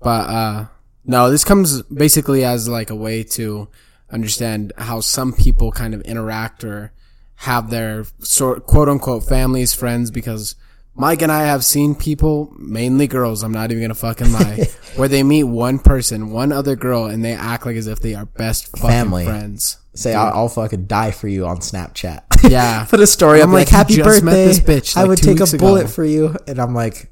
But 0.00 0.28
uh 0.30 0.66
no, 1.04 1.30
this 1.30 1.44
comes 1.44 1.82
basically 1.82 2.44
as 2.44 2.68
like 2.68 2.90
a 2.90 2.94
way 2.96 3.22
to 3.22 3.68
understand 4.10 4.72
how 4.78 5.00
some 5.00 5.32
people 5.32 5.70
kind 5.72 5.94
of 5.94 6.00
interact 6.02 6.64
or 6.64 6.92
have 7.40 7.70
their 7.70 8.04
sort 8.20 8.66
quote 8.66 8.88
unquote 8.88 9.24
families, 9.24 9.74
friends 9.74 10.10
because 10.10 10.54
Mike 10.98 11.20
and 11.20 11.30
I 11.30 11.42
have 11.42 11.62
seen 11.64 11.94
people, 11.94 12.54
mainly 12.58 13.06
girls, 13.06 13.42
I'm 13.42 13.52
not 13.52 13.70
even 13.70 13.82
gonna 13.82 13.94
fucking 13.94 14.32
lie, 14.32 14.66
where 14.96 15.08
they 15.08 15.22
meet 15.22 15.44
one 15.44 15.78
person, 15.78 16.30
one 16.30 16.52
other 16.52 16.74
girl, 16.74 17.04
and 17.04 17.22
they 17.22 17.34
act 17.34 17.66
like 17.66 17.76
as 17.76 17.86
if 17.86 18.00
they 18.00 18.14
are 18.14 18.24
best 18.24 18.68
fucking 18.78 18.88
Family. 18.88 19.24
friends. 19.26 19.76
say 19.94 20.14
I'll, 20.14 20.32
I'll 20.32 20.48
fucking 20.48 20.86
die 20.86 21.10
for 21.10 21.28
you 21.28 21.46
on 21.46 21.58
snapchat 21.58 22.22
Yeah. 22.50 22.84
put 22.90 23.00
a 23.00 23.06
story 23.06 23.42
I'm 23.42 23.50
up 23.50 23.54
like, 23.54 23.66
like, 23.66 23.74
happy 23.76 23.94
just 23.96 24.22
met 24.24 24.32
birthday 24.32 24.46
this 24.46 24.60
bitch, 24.60 24.96
i 24.96 25.00
like, 25.02 25.08
would 25.10 25.18
two 25.18 25.26
take 25.26 25.40
a 25.40 25.42
weeks 25.42 25.52
ago." 25.52 25.66
bullet 25.66 25.88
for 25.90 26.04
you 26.04 26.34
and 26.46 26.58
i'm 26.58 26.74
like 26.74 27.10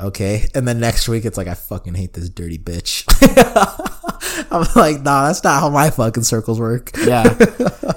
okay 0.00 0.46
and 0.54 0.66
then 0.66 0.80
next 0.80 1.08
week 1.08 1.24
it's 1.24 1.36
like 1.36 1.46
i 1.46 1.54
fucking 1.54 1.94
hate 1.94 2.12
this 2.12 2.28
dirty 2.28 2.58
bitch 2.58 3.04
i'm 4.50 4.66
like 4.74 5.02
nah 5.02 5.26
that's 5.26 5.44
not 5.44 5.60
how 5.60 5.68
my 5.68 5.90
fucking 5.90 6.22
circles 6.22 6.58
work 6.58 6.90
Yeah. 6.96 7.24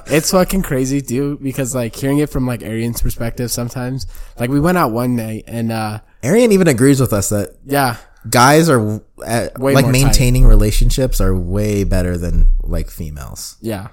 it's 0.08 0.32
fucking 0.32 0.62
crazy 0.62 1.02
dude, 1.02 1.42
because 1.42 1.74
like 1.74 1.96
hearing 1.96 2.20
it 2.20 2.30
from 2.30 2.46
like 2.46 2.62
Arian's 2.62 3.02
perspective 3.02 3.52
sometimes. 3.52 4.06
Like 4.40 4.50
we 4.50 4.60
went 4.60 4.78
out 4.78 4.92
one 4.92 5.16
night 5.16 5.46
and 5.48 5.72
uh 5.72 6.00
arian 6.24 6.52
even 6.52 6.68
agrees 6.68 7.00
with 7.02 7.14
us 7.14 7.30
that 7.30 7.56
yeah. 7.66 7.98
guys 8.30 8.70
are 8.70 9.02
uh, 9.26 9.48
like 9.58 9.88
maintaining 9.88 10.46
relationships 10.46 11.20
are 11.20 11.36
way 11.36 11.84
better 11.84 12.18
than 12.18 12.52
like 12.62 12.90
females 12.90 13.58
Yeah. 13.62 13.90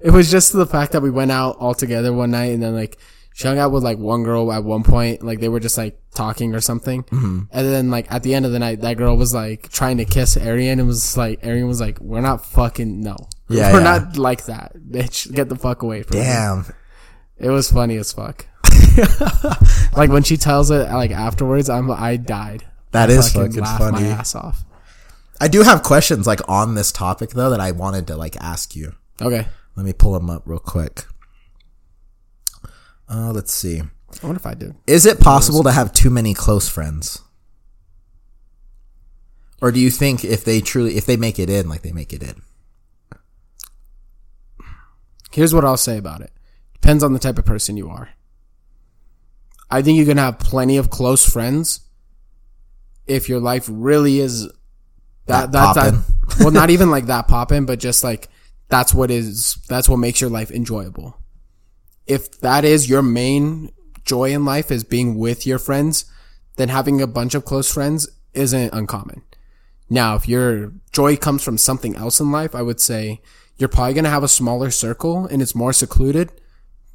It 0.00 0.12
was 0.12 0.30
just 0.30 0.54
the 0.54 0.66
fact 0.66 0.92
that 0.92 1.02
we 1.02 1.10
went 1.10 1.30
out 1.30 1.56
all 1.58 1.74
together 1.74 2.12
one 2.12 2.30
night 2.30 2.52
and 2.52 2.62
then 2.62 2.74
like 2.74 2.98
she 3.34 3.46
hung 3.48 3.58
out 3.58 3.72
with 3.72 3.82
like 3.82 3.98
one 3.98 4.22
girl 4.22 4.52
at 4.52 4.64
one 4.64 4.82
point, 4.82 5.22
like 5.22 5.40
they 5.40 5.48
were 5.48 5.60
just 5.60 5.78
like 5.78 5.98
talking 6.14 6.54
or 6.54 6.60
something. 6.60 7.02
Mm-hmm. 7.04 7.40
And 7.50 7.66
then 7.66 7.90
like 7.90 8.10
at 8.12 8.22
the 8.22 8.34
end 8.34 8.44
of 8.46 8.52
the 8.52 8.58
night, 8.58 8.80
that 8.82 8.96
girl 8.96 9.16
was 9.16 9.32
like 9.32 9.70
trying 9.70 9.96
to 9.98 10.04
kiss 10.04 10.36
Arian 10.36 10.78
and 10.78 10.86
was 10.88 11.16
like, 11.16 11.40
Arian 11.44 11.66
was 11.68 11.80
like, 11.80 11.98
we're 12.00 12.20
not 12.20 12.44
fucking, 12.44 13.00
no. 13.00 13.16
Yeah, 13.48 13.72
We're 13.72 13.78
yeah. 13.80 13.98
not 13.98 14.16
like 14.16 14.44
that, 14.46 14.76
bitch. 14.76 15.32
Get 15.34 15.48
the 15.48 15.56
fuck 15.56 15.82
away 15.82 16.02
from 16.02 16.18
me. 16.18 16.22
damn 16.24 16.66
It 17.38 17.50
was 17.50 17.70
funny 17.70 17.96
as 17.96 18.12
fuck. 18.12 18.46
like 19.96 20.10
when 20.10 20.22
she 20.22 20.36
tells 20.36 20.70
it 20.70 20.88
like 20.90 21.10
afterwards, 21.10 21.68
I'm 21.68 21.90
I 21.90 22.16
died. 22.16 22.64
That 22.92 23.10
I 23.10 23.14
is 23.14 23.32
fucking 23.32 23.52
laughed 23.60 23.78
funny. 23.78 24.02
My 24.02 24.08
ass 24.08 24.34
off. 24.34 24.64
i 25.40 25.48
do 25.48 25.62
have 25.62 25.82
questions 25.82 26.26
like 26.26 26.40
on 26.48 26.74
this 26.74 26.90
topic 26.92 27.30
though 27.30 27.50
that 27.50 27.60
i 27.60 27.70
wanted 27.70 28.06
to 28.08 28.16
like 28.16 28.36
ask 28.36 28.74
you 28.76 28.92
Okay. 29.22 29.46
let 29.76 29.86
me 29.86 29.92
pull 29.92 30.12
them 30.12 30.28
up 30.28 30.42
real 30.44 30.58
quick 30.58 31.04
uh 33.10 33.32
let's 33.32 33.52
see 33.52 33.82
I 34.22 34.26
wonder 34.26 34.38
if 34.40 34.46
I 34.46 34.54
did. 34.54 34.74
Is 34.86 35.06
it 35.06 35.20
possible 35.20 35.62
to 35.62 35.72
have 35.72 35.92
too 35.92 36.10
many 36.10 36.34
close 36.34 36.68
friends? 36.68 37.22
Or 39.62 39.70
do 39.70 39.78
you 39.78 39.90
think 39.90 40.24
if 40.24 40.44
they 40.44 40.60
truly 40.60 40.96
if 40.96 41.06
they 41.06 41.16
make 41.16 41.38
it 41.38 41.50
in, 41.50 41.68
like 41.68 41.82
they 41.82 41.92
make 41.92 42.12
it 42.12 42.22
in? 42.22 42.42
Here's 45.30 45.54
what 45.54 45.64
I'll 45.64 45.76
say 45.76 45.96
about 45.96 46.22
it. 46.22 46.32
Depends 46.74 47.04
on 47.04 47.12
the 47.12 47.18
type 47.18 47.38
of 47.38 47.44
person 47.44 47.76
you 47.76 47.88
are. 47.88 48.10
I 49.70 49.82
think 49.82 49.98
you 49.98 50.06
can 50.06 50.16
have 50.16 50.40
plenty 50.40 50.76
of 50.76 50.90
close 50.90 51.24
friends 51.24 51.80
if 53.06 53.28
your 53.28 53.38
life 53.38 53.68
really 53.70 54.18
is 54.18 54.48
that 55.26 55.52
That 55.52 55.74
that, 55.74 55.92
that, 55.92 56.40
well 56.40 56.50
not 56.50 56.70
even 56.74 56.90
like 56.90 57.06
that 57.06 57.28
poppin', 57.28 57.66
but 57.66 57.78
just 57.78 58.02
like 58.02 58.28
that's 58.68 58.92
what 58.92 59.10
is 59.10 59.56
that's 59.68 59.88
what 59.88 59.98
makes 59.98 60.20
your 60.20 60.30
life 60.30 60.50
enjoyable. 60.50 61.19
If 62.10 62.40
that 62.40 62.64
is 62.64 62.90
your 62.90 63.02
main 63.02 63.70
joy 64.04 64.32
in 64.32 64.44
life 64.44 64.72
is 64.72 64.82
being 64.82 65.16
with 65.16 65.46
your 65.46 65.60
friends, 65.60 66.06
then 66.56 66.68
having 66.68 67.00
a 67.00 67.06
bunch 67.06 67.36
of 67.36 67.44
close 67.44 67.72
friends 67.72 68.08
isn't 68.34 68.74
uncommon. 68.74 69.22
Now, 69.88 70.16
if 70.16 70.26
your 70.26 70.72
joy 70.90 71.16
comes 71.16 71.44
from 71.44 71.56
something 71.56 71.94
else 71.94 72.18
in 72.18 72.32
life, 72.32 72.52
I 72.52 72.62
would 72.62 72.80
say 72.80 73.20
you're 73.58 73.68
probably 73.68 73.94
going 73.94 74.04
to 74.04 74.10
have 74.10 74.24
a 74.24 74.28
smaller 74.28 74.72
circle 74.72 75.26
and 75.26 75.40
it's 75.40 75.54
more 75.54 75.72
secluded, 75.72 76.32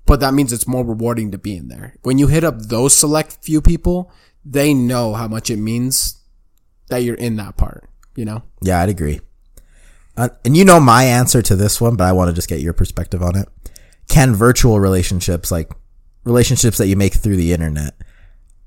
but 0.05 0.19
that 0.19 0.33
means 0.33 0.51
it's 0.51 0.67
more 0.67 0.83
rewarding 0.83 1.31
to 1.31 1.37
be 1.37 1.55
in 1.55 1.69
there. 1.69 1.95
When 2.03 2.17
you 2.17 2.27
hit 2.27 2.43
up 2.43 2.59
those 2.59 2.93
select 2.93 3.37
few 3.41 3.61
people, 3.61 4.11
they 4.43 4.73
know 4.73 5.13
how 5.13 5.29
much 5.29 5.49
it 5.49 5.59
means 5.59 6.21
that 6.89 7.03
you're 7.03 7.15
in 7.15 7.37
that 7.37 7.55
part, 7.55 7.89
you 8.17 8.25
know? 8.25 8.43
Yeah, 8.61 8.81
I'd 8.81 8.89
agree. 8.89 9.21
Uh, 10.17 10.27
and 10.43 10.57
you 10.57 10.65
know 10.65 10.81
my 10.81 11.03
answer 11.05 11.41
to 11.41 11.55
this 11.55 11.79
one, 11.79 11.95
but 11.95 12.03
I 12.03 12.11
want 12.11 12.27
to 12.27 12.33
just 12.33 12.49
get 12.49 12.59
your 12.59 12.73
perspective 12.73 13.23
on 13.23 13.37
it. 13.37 13.47
Can 14.07 14.35
virtual 14.35 14.79
relationships, 14.79 15.51
like 15.51 15.71
relationships 16.23 16.77
that 16.77 16.87
you 16.87 16.95
make 16.95 17.13
through 17.13 17.37
the 17.37 17.53
internet, 17.53 17.95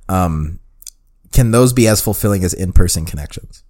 um, 0.09 0.61
can 1.33 1.51
those 1.51 1.73
be 1.73 1.87
as 1.87 2.01
fulfilling 2.01 2.45
as 2.45 2.55
in-person 2.55 3.05
connections? 3.05 3.65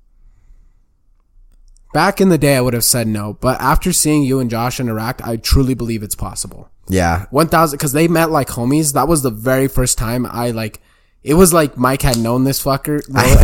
Back 1.92 2.20
in 2.20 2.28
the 2.28 2.38
day, 2.38 2.56
I 2.56 2.60
would 2.60 2.74
have 2.74 2.84
said 2.84 3.08
no, 3.08 3.34
but 3.34 3.60
after 3.60 3.92
seeing 3.92 4.22
you 4.22 4.40
and 4.40 4.50
Josh 4.50 4.78
interact, 4.78 5.26
I 5.26 5.36
truly 5.36 5.74
believe 5.74 6.02
it's 6.02 6.14
possible. 6.14 6.70
Yeah, 6.88 7.26
1000 7.30 7.76
because 7.76 7.92
they 7.92 8.08
met 8.08 8.30
like 8.30 8.48
homies. 8.48 8.92
That 8.92 9.08
was 9.08 9.22
the 9.22 9.30
very 9.30 9.68
first 9.68 9.98
time 9.98 10.26
I 10.26 10.50
like. 10.50 10.80
It 11.22 11.34
was 11.34 11.52
like 11.52 11.76
Mike 11.76 12.02
had 12.02 12.18
known 12.18 12.44
this 12.44 12.62
fucker. 12.62 13.02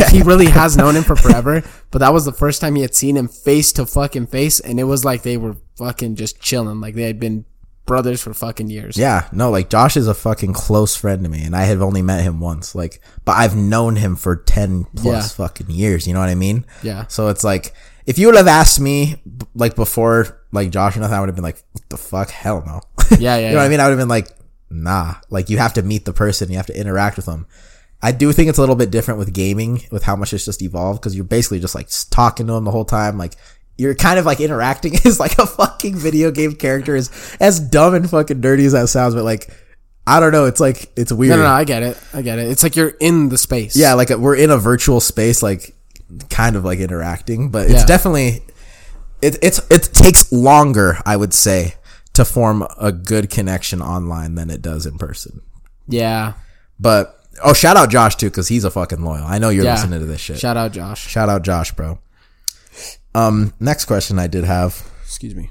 He 0.11 0.21
really 0.21 0.45
has 0.45 0.77
known 0.77 0.95
him 0.95 1.03
for 1.03 1.15
forever, 1.15 1.63
but 1.91 1.99
that 1.99 2.13
was 2.13 2.25
the 2.25 2.31
first 2.31 2.61
time 2.61 2.75
he 2.75 2.81
had 2.81 2.95
seen 2.95 3.17
him 3.17 3.27
face 3.27 3.71
to 3.73 3.85
fucking 3.85 4.27
face, 4.27 4.59
and 4.59 4.79
it 4.79 4.85
was 4.85 5.03
like 5.03 5.23
they 5.23 5.37
were 5.37 5.57
fucking 5.77 6.15
just 6.15 6.39
chilling, 6.39 6.79
like 6.79 6.95
they 6.95 7.03
had 7.03 7.19
been 7.19 7.45
brothers 7.85 8.21
for 8.21 8.33
fucking 8.33 8.69
years. 8.69 8.97
Yeah, 8.97 9.27
no, 9.31 9.49
like 9.51 9.69
Josh 9.69 9.95
is 9.97 10.07
a 10.07 10.13
fucking 10.13 10.53
close 10.53 10.95
friend 10.95 11.23
to 11.23 11.29
me, 11.29 11.43
and 11.43 11.55
I 11.55 11.63
have 11.63 11.81
only 11.81 12.01
met 12.01 12.23
him 12.23 12.39
once. 12.39 12.75
Like, 12.75 12.99
but 13.25 13.33
I've 13.33 13.55
known 13.55 13.95
him 13.95 14.15
for 14.15 14.35
ten 14.35 14.85
plus 14.95 15.31
Yeah. 15.39 15.45
fucking 15.45 15.69
years. 15.69 16.07
You 16.07 16.13
know 16.13 16.19
what 16.19 16.29
I 16.29 16.35
mean? 16.35 16.65
Yeah. 16.83 17.05
So 17.07 17.27
it's 17.29 17.43
like, 17.43 17.73
if 18.05 18.17
you 18.19 18.27
would 18.27 18.35
have 18.35 18.47
asked 18.47 18.79
me 18.79 19.15
like 19.55 19.75
before, 19.75 20.39
like 20.51 20.69
Josh 20.71 20.95
or 20.97 20.99
nothing, 20.99 21.15
I 21.15 21.19
would 21.19 21.29
have 21.29 21.35
been 21.35 21.43
like, 21.43 21.63
"What 21.73 21.83
the 21.89 21.97
fuck? 21.97 22.29
Hell 22.29 22.63
no." 22.65 22.81
Yeah, 23.19 23.37
yeah, 23.37 23.47
you 23.49 23.49
know 23.51 23.57
what. 23.57 23.65
I 23.65 23.69
mean? 23.69 23.79
I 23.79 23.83
would 23.85 23.91
have 23.91 23.99
been 23.99 24.07
like, 24.07 24.29
"Nah." 24.69 25.15
Like, 25.29 25.49
you 25.49 25.57
have 25.59 25.73
to 25.73 25.83
meet 25.83 26.05
the 26.05 26.13
person, 26.13 26.49
you 26.49 26.57
have 26.57 26.65
to 26.67 26.79
interact 26.79 27.17
with 27.17 27.25
them. 27.27 27.45
I 28.01 28.11
do 28.11 28.31
think 28.31 28.49
it's 28.49 28.57
a 28.57 28.61
little 28.61 28.75
bit 28.75 28.91
different 28.91 29.19
with 29.19 29.33
gaming, 29.33 29.81
with 29.91 30.03
how 30.03 30.15
much 30.15 30.33
it's 30.33 30.45
just 30.45 30.61
evolved, 30.61 31.01
because 31.01 31.15
you're 31.15 31.23
basically 31.23 31.59
just 31.59 31.73
like 31.75 31.87
talking 32.11 32.45
to 32.47 32.53
them 32.53 32.63
the 32.65 32.71
whole 32.71 32.85
time, 32.85 33.17
like. 33.17 33.33
You're 33.77 33.95
kind 33.95 34.17
of 34.19 34.25
like 34.25 34.39
interacting 34.39 34.95
as 35.05 35.19
like 35.19 35.37
a 35.37 35.45
fucking 35.45 35.95
video 35.95 36.31
game 36.31 36.55
character, 36.55 36.95
as 36.95 37.09
as 37.39 37.59
dumb 37.59 37.93
and 37.95 38.09
fucking 38.09 38.41
dirty 38.41 38.65
as 38.65 38.71
that 38.73 38.87
sounds, 38.89 39.15
but 39.15 39.23
like 39.23 39.49
I 40.07 40.19
don't 40.19 40.31
know. 40.31 40.45
It's 40.45 40.59
like 40.59 40.91
it's 40.95 41.11
weird. 41.11 41.31
No, 41.31 41.37
no, 41.37 41.43
no, 41.43 41.49
I 41.49 41.63
get 41.63 41.83
it. 41.83 41.99
I 42.13 42.21
get 42.21 42.39
it. 42.39 42.49
It's 42.49 42.63
like 42.63 42.75
you're 42.75 42.93
in 42.99 43.29
the 43.29 43.37
space. 43.37 43.75
Yeah, 43.75 43.93
like 43.95 44.09
we're 44.09 44.35
in 44.35 44.49
a 44.51 44.57
virtual 44.57 44.99
space, 44.99 45.41
like 45.43 45.75
kind 46.29 46.55
of 46.55 46.63
like 46.63 46.79
interacting, 46.79 47.49
but 47.49 47.65
it's 47.65 47.81
Yeah. 47.81 47.85
definitely 47.85 48.43
it 49.21 49.37
it's 49.41 49.59
it 49.71 49.83
takes 49.93 50.31
longer, 50.31 50.99
I 51.05 51.17
would 51.17 51.33
say, 51.33 51.75
to 52.13 52.23
form 52.23 52.65
a 52.79 52.91
good 52.91 53.29
connection 53.29 53.81
online 53.81 54.35
than 54.35 54.49
it 54.49 54.61
does 54.61 54.85
in 54.85 54.97
person. 54.97 55.41
Yeah. 55.87 56.33
But 56.79 57.19
oh, 57.43 57.53
shout 57.53 57.75
out 57.75 57.89
Josh 57.89 58.15
too, 58.15 58.27
because 58.29 58.47
he's 58.47 58.63
a 58.63 58.71
fucking 58.71 59.01
loyal. 59.03 59.25
I 59.25 59.39
know 59.39 59.49
you're 59.49 59.65
Yeah. 59.65 59.73
listening 59.73 59.99
to 60.01 60.05
this 60.05 60.21
shit. 60.21 60.37
Shout 60.39 60.55
out 60.57 60.71
Josh. 60.71 61.07
shout 61.07 61.27
out 61.29 61.41
Josh, 61.41 61.71
bro. 61.71 61.99
Um, 63.15 63.53
next 63.61 63.85
question 63.85 64.19
I 64.19 64.27
did 64.27 64.43
have. 64.43 64.85
Excuse 65.03 65.33
me. 65.33 65.49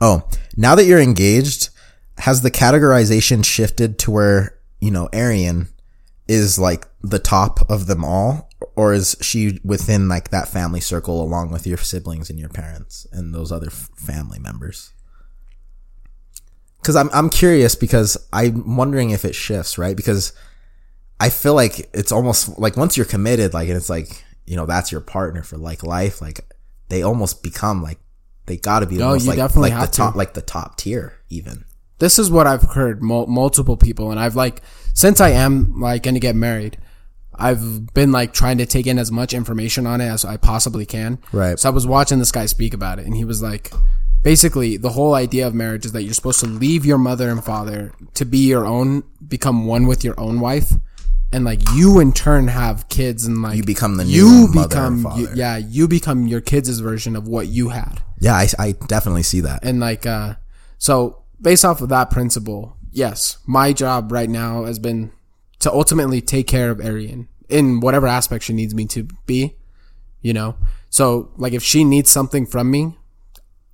Oh, 0.00 0.22
now 0.56 0.76
that 0.76 0.84
you're 0.84 1.00
engaged, 1.00 1.70
has 2.18 2.42
the 2.42 2.50
categorization 2.50 3.44
shifted 3.44 3.98
to 4.00 4.12
where, 4.12 4.56
you 4.80 4.92
know, 4.92 5.08
Arian 5.12 5.68
is 6.28 6.60
like 6.60 6.86
the 7.02 7.18
top 7.18 7.68
of 7.68 7.86
them 7.86 8.04
all? 8.04 8.48
Or 8.76 8.92
is 8.94 9.16
she 9.20 9.58
within 9.64 10.08
like 10.08 10.30
that 10.30 10.48
family 10.48 10.80
circle 10.80 11.20
along 11.20 11.50
with 11.50 11.66
your 11.66 11.76
siblings 11.76 12.30
and 12.30 12.38
your 12.38 12.48
parents 12.48 13.04
and 13.10 13.34
those 13.34 13.50
other 13.50 13.66
f- 13.66 13.90
family 13.96 14.38
members? 14.38 14.92
Cause 16.84 16.94
I'm, 16.94 17.10
I'm 17.12 17.30
curious 17.30 17.74
because 17.74 18.16
I'm 18.32 18.76
wondering 18.76 19.10
if 19.10 19.24
it 19.24 19.34
shifts, 19.34 19.76
right? 19.76 19.96
Because 19.96 20.32
I 21.18 21.30
feel 21.30 21.54
like 21.54 21.90
it's 21.92 22.12
almost 22.12 22.58
like 22.60 22.76
once 22.76 22.96
you're 22.96 23.06
committed, 23.06 23.54
like, 23.54 23.68
and 23.68 23.76
it's 23.76 23.90
like, 23.90 24.24
you 24.46 24.56
know, 24.56 24.66
that's 24.66 24.92
your 24.92 25.00
partner 25.00 25.42
for 25.42 25.58
like 25.58 25.82
life, 25.82 26.20
like 26.20 26.40
they 26.92 27.02
almost 27.02 27.42
become 27.42 27.82
like, 27.82 27.98
they 28.46 28.56
gotta 28.56 28.86
be 28.86 28.96
No, 28.98 29.06
almost 29.08 29.24
you 29.24 29.30
like, 29.30 29.36
definitely 29.38 29.70
like 29.70 29.80
the 29.80 29.86
to. 29.86 29.96
top, 29.96 30.14
like 30.14 30.34
the 30.34 30.42
top 30.42 30.76
tier 30.76 31.14
even. 31.30 31.64
this 31.98 32.18
is 32.18 32.30
what 32.30 32.46
I've 32.46 32.62
heard 32.62 33.02
mul- 33.02 33.26
multiple 33.26 33.76
people, 33.76 34.10
and 34.10 34.20
I've 34.20 34.36
like 34.36 34.60
since 34.94 35.20
I 35.20 35.30
am 35.30 35.80
like 35.80 36.02
going 36.02 36.14
to 36.14 36.20
get 36.20 36.34
married, 36.36 36.76
I've 37.34 37.94
been 37.94 38.12
like 38.12 38.32
trying 38.34 38.58
to 38.58 38.66
take 38.66 38.86
in 38.86 38.98
as 38.98 39.10
much 39.10 39.32
information 39.32 39.86
on 39.86 40.00
it 40.02 40.06
as 40.08 40.24
I 40.24 40.36
possibly 40.36 40.84
can. 40.84 41.18
Right. 41.32 41.58
So 41.58 41.68
I 41.70 41.72
was 41.72 41.86
watching 41.86 42.18
this 42.18 42.30
guy 42.32 42.44
speak 42.46 42.74
about 42.74 42.98
it, 42.98 43.06
and 43.06 43.16
he 43.16 43.24
was 43.24 43.40
like, 43.42 43.72
basically, 44.22 44.76
the 44.76 44.90
whole 44.90 45.14
idea 45.14 45.46
of 45.46 45.54
marriage 45.54 45.86
is 45.86 45.92
that 45.92 46.02
you're 46.02 46.12
supposed 46.14 46.40
to 46.40 46.46
leave 46.46 46.84
your 46.84 46.98
mother 46.98 47.30
and 47.30 47.42
father 47.42 47.92
to 48.14 48.24
be 48.26 48.38
your 48.48 48.66
own, 48.66 49.02
become 49.26 49.66
one 49.66 49.86
with 49.86 50.04
your 50.04 50.18
own 50.20 50.40
wife, 50.40 50.72
and 51.32 51.44
like 51.44 51.60
you 51.74 51.98
in 52.00 52.12
turn 52.12 52.48
have 52.48 52.88
kids, 52.88 53.24
and 53.26 53.42
like 53.42 53.56
You 53.56 53.64
become 53.64 53.96
the 53.96 54.04
new 54.04 54.12
you 54.12 54.48
mother 54.48 54.58
and 54.58 54.68
become 54.68 55.02
father. 55.02 55.20
you, 55.22 55.28
yeah 55.34 55.56
you 55.56 55.88
become 55.88 56.26
your 56.26 56.40
kids' 56.40 56.78
version 56.80 57.16
of 57.16 57.26
what 57.28 57.46
you 57.48 57.70
had 57.70 58.00
Yeah, 58.20 58.34
I, 58.34 58.48
I 58.58 58.72
definitely 58.72 59.22
see 59.22 59.40
that. 59.40 59.64
and 59.64 59.80
like 59.80 60.06
uh 60.06 60.34
so 60.78 61.22
based 61.40 61.64
off 61.64 61.80
of 61.80 61.88
that 61.88 62.10
principle 62.10 62.76
yes 62.92 63.38
my 63.46 63.72
job 63.72 64.12
right 64.12 64.28
now 64.30 64.64
has 64.64 64.78
been 64.78 65.10
to 65.60 65.72
ultimately 65.72 66.20
take 66.20 66.46
care 66.46 66.70
of 66.70 66.80
arian 66.80 67.28
in 67.48 67.80
whatever 67.80 68.06
aspect 68.06 68.44
she 68.44 68.52
needs 68.52 68.74
me 68.74 68.84
to 68.86 69.04
be 69.26 69.56
you 70.20 70.32
know 70.32 70.56
so 70.90 71.30
like 71.36 71.52
if 71.52 71.62
she 71.62 71.84
needs 71.84 72.10
something 72.10 72.44
from 72.46 72.70
me 72.70 72.96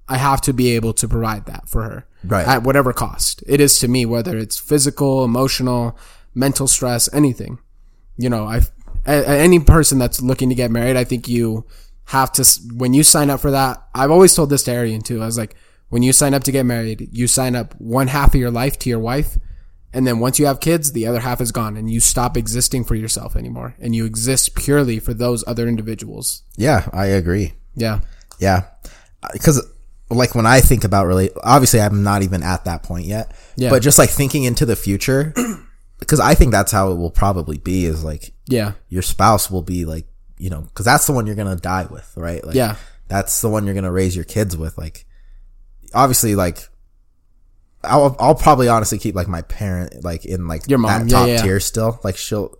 i 0.08 0.16
have 0.16 0.40
to 0.40 0.52
be 0.52 0.74
able 0.74 0.92
to 0.92 1.08
provide 1.08 1.46
that 1.46 1.68
for 1.68 1.82
her 1.82 2.04
Right. 2.24 2.46
at 2.48 2.62
whatever 2.64 2.92
cost 2.92 3.44
it 3.46 3.60
is 3.60 3.78
to 3.78 3.86
me 3.88 4.04
whether 4.04 4.36
it's 4.36 4.58
physical 4.58 5.24
emotional 5.24 5.96
mental 6.38 6.66
stress 6.68 7.08
anything 7.12 7.58
you 8.16 8.28
know 8.30 8.44
i 8.44 8.60
any 9.06 9.58
person 9.58 9.98
that's 9.98 10.20
looking 10.20 10.48
to 10.48 10.54
get 10.54 10.70
married 10.70 10.96
i 10.96 11.04
think 11.04 11.28
you 11.28 11.64
have 12.06 12.30
to 12.32 12.44
when 12.74 12.94
you 12.94 13.02
sign 13.02 13.30
up 13.30 13.40
for 13.40 13.50
that 13.50 13.82
i've 13.94 14.10
always 14.10 14.34
told 14.34 14.50
this 14.50 14.62
to 14.62 14.70
arian 14.72 15.00
too 15.00 15.22
i 15.22 15.26
was 15.26 15.38
like 15.38 15.54
when 15.88 16.02
you 16.02 16.12
sign 16.12 16.34
up 16.34 16.44
to 16.44 16.52
get 16.52 16.64
married 16.66 17.08
you 17.12 17.26
sign 17.26 17.56
up 17.56 17.74
one 17.80 18.06
half 18.08 18.34
of 18.34 18.40
your 18.40 18.50
life 18.50 18.78
to 18.78 18.88
your 18.90 18.98
wife 18.98 19.36
and 19.92 20.06
then 20.06 20.18
once 20.18 20.38
you 20.38 20.46
have 20.46 20.60
kids 20.60 20.92
the 20.92 21.06
other 21.06 21.20
half 21.20 21.40
is 21.40 21.50
gone 21.52 21.76
and 21.76 21.90
you 21.90 22.00
stop 22.00 22.36
existing 22.36 22.84
for 22.84 22.94
yourself 22.94 23.34
anymore 23.36 23.74
and 23.80 23.94
you 23.96 24.04
exist 24.04 24.54
purely 24.54 24.98
for 25.00 25.14
those 25.14 25.42
other 25.46 25.66
individuals 25.66 26.42
Yeah, 26.56 26.88
I 26.92 27.06
agree. 27.06 27.54
yeah 27.74 28.00
Yeah. 28.38 28.64
Uh, 29.22 29.28
because, 29.32 29.66
like, 30.10 30.34
when 30.34 30.46
I 30.46 30.60
think 30.60 30.84
about 30.84 31.06
really, 31.06 31.30
obviously, 31.42 31.80
I'm 31.80 32.02
not 32.04 32.22
even 32.22 32.42
at 32.44 32.64
that 32.66 32.82
point 32.84 33.06
yet. 33.06 33.34
Yeah. 33.56 33.70
But 33.70 33.82
just 33.82 33.98
like 33.98 34.10
thinking 34.10 34.44
into 34.44 34.64
the 34.64 34.76
future, 34.76 35.34
because 35.98 36.20
I 36.20 36.34
think 36.34 36.52
that's 36.52 36.72
how 36.72 36.92
it 36.92 36.96
will 36.96 37.10
probably 37.10 37.58
be 37.58 37.84
is 37.84 38.04
like 38.04 38.32
yeah 38.46 38.72
your 38.88 39.02
spouse 39.02 39.50
will 39.50 39.62
be 39.62 39.84
like, 39.84 40.06
you 40.38 40.50
know, 40.50 40.62
because 40.62 40.84
that's 40.84 41.06
the 41.06 41.12
one 41.12 41.26
you're 41.26 41.36
going 41.36 41.54
to 41.54 41.60
die 41.60 41.86
with, 41.90 42.12
right? 42.16 42.44
Like, 42.44 42.54
Yeah. 42.54 42.76
That's 43.08 43.40
the 43.40 43.48
one 43.48 43.64
you're 43.64 43.74
going 43.74 43.84
to 43.84 43.90
raise 43.90 44.14
your 44.14 44.24
kids 44.24 44.56
with. 44.56 44.76
Like, 44.78 45.06
obviously, 45.94 46.34
like, 46.34 46.68
I'll, 47.82 48.14
I'll 48.18 48.34
probably 48.34 48.68
honestly 48.68 48.98
keep 48.98 49.14
like 49.14 49.28
my 49.28 49.42
parent, 49.42 50.04
like, 50.04 50.24
in 50.26 50.46
like 50.46 50.68
Your 50.68 50.78
mom, 50.78 51.08
that 51.08 51.10
yeah, 51.10 51.18
top 51.18 51.28
yeah. 51.28 51.42
tier 51.42 51.60
still. 51.60 51.98
Like, 52.04 52.16
she'll, 52.16 52.54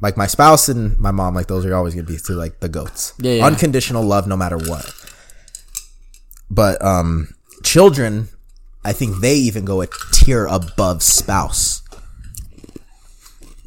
like, 0.00 0.16
my 0.16 0.26
spouse 0.26 0.68
and 0.68 0.98
my 0.98 1.10
mom, 1.10 1.34
like, 1.34 1.46
those 1.46 1.64
are 1.64 1.74
always 1.74 1.94
going 1.94 2.06
to 2.06 2.12
be 2.12 2.18
through 2.18 2.36
like 2.36 2.60
the 2.60 2.68
goats. 2.68 3.14
Yeah, 3.18 3.32
yeah. 3.34 3.46
Unconditional 3.46 4.02
love 4.02 4.26
no 4.26 4.36
matter 4.36 4.58
what. 4.58 4.92
But 6.50 6.84
um 6.84 7.34
children, 7.62 8.28
I 8.84 8.92
think 8.92 9.20
they 9.20 9.36
even 9.36 9.64
go 9.64 9.80
a 9.80 9.88
tier 10.12 10.46
above 10.46 11.02
spouse. 11.02 11.82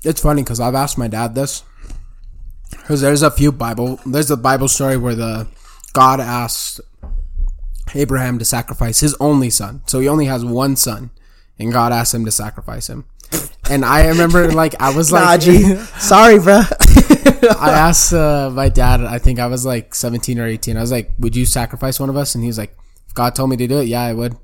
It's 0.03 0.21
funny 0.21 0.43
because 0.43 0.59
I've 0.59 0.75
asked 0.75 0.97
my 0.97 1.07
dad 1.07 1.35
this 1.35 1.63
because 2.69 3.01
there's 3.01 3.21
a 3.21 3.31
few 3.31 3.51
Bible 3.51 3.99
there's 4.05 4.31
a 4.31 4.37
Bible 4.37 4.67
story 4.67 4.97
where 4.97 5.15
the 5.15 5.47
God 5.93 6.19
asked 6.19 6.81
Abraham 7.95 8.37
to 8.39 8.45
sacrifice 8.45 8.99
his 8.99 9.15
only 9.19 9.49
son, 9.49 9.81
so 9.87 9.99
he 9.99 10.07
only 10.07 10.25
has 10.25 10.43
one 10.43 10.75
son, 10.75 11.09
and 11.57 11.71
God 11.71 11.91
asked 11.91 12.13
him 12.13 12.25
to 12.25 12.31
sacrifice 12.31 12.89
him. 12.89 13.05
And 13.69 13.83
I 13.83 14.07
remember, 14.07 14.51
like, 14.51 14.79
I 14.79 14.95
was 14.95 15.11
like, 15.11 15.23
Sorry, 15.99 16.39
bro. 16.39 16.61
I 17.59 17.71
asked 17.71 18.13
uh, 18.13 18.49
my 18.53 18.69
dad. 18.69 19.01
I 19.03 19.19
think 19.19 19.39
I 19.39 19.47
was 19.47 19.65
like 19.65 19.93
17 19.93 20.39
or 20.39 20.47
18. 20.47 20.77
I 20.77 20.81
was 20.81 20.91
like, 20.91 21.11
"Would 21.19 21.35
you 21.35 21.45
sacrifice 21.45 21.99
one 21.99 22.09
of 22.09 22.15
us?" 22.15 22.35
And 22.35 22.43
he 22.43 22.47
was 22.47 22.57
like, 22.57 22.75
"If 23.07 23.13
God 23.13 23.35
told 23.35 23.49
me 23.49 23.57
to 23.57 23.67
do 23.67 23.79
it, 23.79 23.87
yeah, 23.87 24.01
I 24.01 24.13
would." 24.13 24.37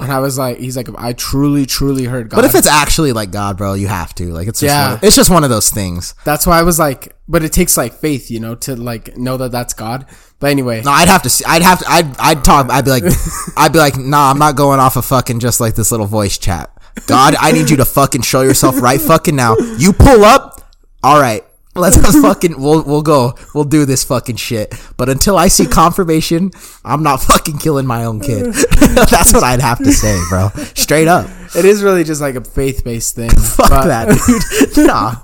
And 0.00 0.12
I 0.12 0.18
was 0.20 0.38
like, 0.38 0.58
"He's 0.58 0.76
like, 0.76 0.88
I 0.96 1.12
truly, 1.12 1.66
truly 1.66 2.04
heard 2.04 2.28
God." 2.30 2.36
but 2.36 2.44
if 2.44 2.54
it's 2.54 2.66
actually 2.66 3.12
like 3.12 3.30
God, 3.30 3.56
bro, 3.56 3.74
you 3.74 3.88
have 3.88 4.14
to. 4.16 4.32
Like 4.32 4.48
it's 4.48 4.60
just 4.60 4.70
Yeah. 4.72 4.88
one 4.88 4.96
of, 4.98 5.04
it's 5.04 5.16
just 5.16 5.30
one 5.30 5.44
of 5.44 5.50
those 5.50 5.70
things. 5.70 6.14
That's 6.24 6.46
why 6.46 6.58
I 6.58 6.62
was 6.62 6.78
like, 6.78 7.14
but 7.28 7.42
it 7.44 7.52
takes 7.52 7.76
like 7.76 7.92
faith, 7.94 8.30
you 8.30 8.40
know, 8.40 8.54
to 8.56 8.76
like 8.76 9.16
know 9.16 9.36
that 9.36 9.52
that's 9.52 9.74
God. 9.74 10.06
But 10.40 10.50
anyway, 10.50 10.82
No, 10.82 10.92
I'd 10.92 11.08
have 11.08 11.22
to 11.22 11.30
see 11.30 11.44
I'd 11.46 11.62
have 11.62 11.80
to 11.80 11.90
I'd 11.90 12.18
I'd 12.18 12.44
talk 12.44 12.70
I'd 12.70 12.84
be 12.84 12.90
like 12.90 13.04
I'd 13.56 13.72
be 13.72 13.78
like, 13.78 13.96
"Nah, 13.96 14.30
I'm 14.30 14.38
not 14.38 14.56
going 14.56 14.80
off 14.80 14.96
of 14.96 15.04
fucking 15.04 15.40
just 15.40 15.60
like 15.60 15.74
this 15.74 15.90
little 15.90 16.06
voice 16.06 16.38
chat." 16.38 16.70
God, 17.06 17.34
I 17.38 17.52
need 17.52 17.70
you 17.70 17.76
to 17.76 17.84
fucking 17.84 18.22
show 18.22 18.40
yourself 18.42 18.80
right 18.82 19.00
fucking 19.00 19.36
now. 19.36 19.56
You 19.78 19.92
pull 19.92 20.24
up. 20.24 20.62
All 21.04 21.20
right. 21.20 21.44
Let's 21.74 21.96
fucking 22.20 22.60
we'll 22.60 22.82
we'll 22.82 23.02
go. 23.02 23.34
We'll 23.54 23.64
do 23.64 23.84
this 23.84 24.04
fucking 24.04 24.36
shit. 24.36 24.74
But 24.96 25.08
until 25.08 25.36
I 25.36 25.48
see 25.48 25.66
confirmation, 25.66 26.50
I'm 26.84 27.02
not 27.02 27.22
fucking 27.22 27.58
killing 27.58 27.86
my 27.86 28.04
own 28.04 28.20
kid. 28.20 28.46
That's 28.80 29.32
what 29.32 29.44
I'd 29.44 29.60
have 29.60 29.78
to 29.78 29.92
say, 29.92 30.18
bro. 30.28 30.48
Straight 30.74 31.08
up. 31.08 31.28
it 31.54 31.64
is 31.64 31.82
really 31.82 32.04
just 32.04 32.20
like 32.20 32.34
a 32.34 32.42
faith 32.42 32.84
based 32.84 33.14
thing. 33.14 33.30
Fuck 33.36 33.70
but, 33.70 33.86
that, 33.86 34.74
dude. 34.74 34.86
Nah. 34.86 35.16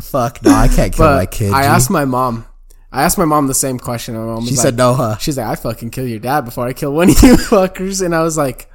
Fuck 0.00 0.42
no, 0.42 0.52
I 0.52 0.68
can't 0.68 0.92
kill 0.92 1.06
my 1.06 1.26
kid. 1.26 1.52
I 1.52 1.62
G. 1.62 1.68
asked 1.68 1.90
my 1.90 2.04
mom. 2.04 2.46
I 2.92 3.04
asked 3.04 3.16
my 3.16 3.24
mom 3.24 3.46
the 3.46 3.54
same 3.54 3.78
question. 3.78 4.14
My 4.14 4.24
mom 4.24 4.44
She 4.44 4.50
like, 4.50 4.62
said 4.62 4.76
no, 4.76 4.92
huh? 4.92 5.16
She's 5.16 5.38
like, 5.38 5.46
I 5.46 5.54
fucking 5.54 5.90
kill 5.90 6.06
your 6.06 6.18
dad 6.18 6.42
before 6.44 6.66
I 6.66 6.74
kill 6.74 6.92
one 6.92 7.08
of 7.08 7.22
you 7.22 7.36
fuckers. 7.36 8.04
And 8.04 8.14
I 8.14 8.22
was 8.22 8.36
like, 8.36 8.68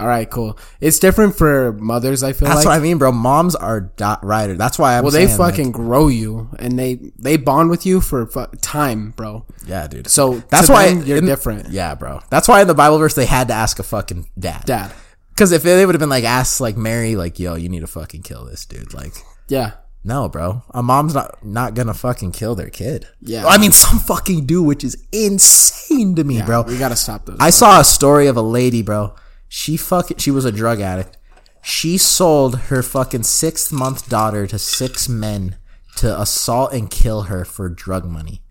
all 0.00 0.06
right, 0.06 0.28
cool. 0.28 0.58
It's 0.80 0.98
different 0.98 1.36
for 1.36 1.72
mothers. 1.74 2.22
I 2.22 2.32
feel 2.32 2.48
That's 2.48 2.64
like. 2.64 2.66
what 2.66 2.74
I 2.74 2.80
mean, 2.80 2.98
bro. 2.98 3.12
Moms 3.12 3.54
are 3.54 3.80
dot 3.80 4.24
rider. 4.24 4.54
That's 4.56 4.78
why 4.78 4.96
I'm 4.96 5.02
well, 5.04 5.12
they 5.12 5.26
saying, 5.26 5.38
like- 5.38 5.52
fucking 5.54 5.72
grow 5.72 6.08
you 6.08 6.48
and 6.58 6.78
they 6.78 6.98
they 7.18 7.36
bond 7.36 7.70
with 7.70 7.84
you 7.86 8.00
for 8.00 8.26
fu- 8.26 8.46
time, 8.60 9.10
bro. 9.16 9.44
yeah, 9.66 9.86
dude. 9.86 10.08
So 10.08 10.42
That's 10.48 10.68
why 10.68 10.92
them, 10.94 11.06
you're 11.06 11.18
in- 11.18 11.26
different. 11.26 11.70
Yeah, 11.70 11.94
bro. 11.94 12.20
That's 12.30 12.48
why 12.48 12.60
in 12.62 12.66
the 12.68 12.74
Bible 12.74 12.98
verse 12.98 13.14
they 13.14 13.26
had 13.26 13.48
to 13.48 13.54
ask 13.54 13.78
a 13.78 13.82
fucking 13.82 14.28
dad. 14.38 14.64
Dad. 14.64 14.92
Because 15.30 15.52
if 15.52 15.62
they 15.62 15.86
would 15.86 15.94
have 15.94 16.00
been 16.00 16.08
like 16.10 16.24
asked 16.24 16.60
like 16.60 16.76
Mary, 16.76 17.16
like, 17.16 17.38
yo, 17.38 17.54
you 17.54 17.68
need 17.68 17.80
to 17.80 17.86
fucking 17.86 18.22
kill 18.22 18.44
this 18.44 18.66
dude. 18.66 18.92
Like, 18.92 19.14
Yeah. 19.48 19.72
no, 20.04 20.28
bro. 20.28 20.62
A 20.70 20.82
mom's 20.82 21.14
not 21.14 21.42
not 21.44 21.74
gonna 21.74 21.94
fucking 21.94 22.32
kill 22.32 22.54
their 22.54 22.68
kid. 22.68 23.06
Yeah. 23.22 23.46
I 23.46 23.56
mean, 23.56 23.72
some 23.72 23.98
fucking 24.00 24.44
do, 24.46 24.62
which 24.62 24.84
is 24.84 24.96
insane 25.12 26.14
to 26.16 26.24
me, 26.24 26.42
bro. 26.42 26.62
We 26.62 26.78
gotta 26.78 26.96
stop 26.96 27.24
those. 27.26 27.36
I 27.40 27.50
saw 27.50 27.80
a 27.80 27.84
story 27.84 28.26
of 28.26 28.36
a 28.36 28.42
lady, 28.42 28.82
bro. 28.82 29.14
She 29.52 29.76
fucking 29.76 30.18
she 30.18 30.30
was 30.30 30.44
a 30.44 30.52
drug 30.52 30.80
addict. 30.80 31.18
She 31.60 31.98
sold 31.98 32.56
her 32.70 32.84
fucking 32.84 33.24
sixth 33.24 33.72
month 33.72 34.08
daughter 34.08 34.46
to 34.46 34.58
six 34.60 35.08
men 35.08 35.56
to 35.96 36.18
assault 36.18 36.72
and 36.72 36.88
kill 36.88 37.22
her 37.22 37.44
for 37.44 37.68
drug 37.68 38.04
money. 38.04 38.42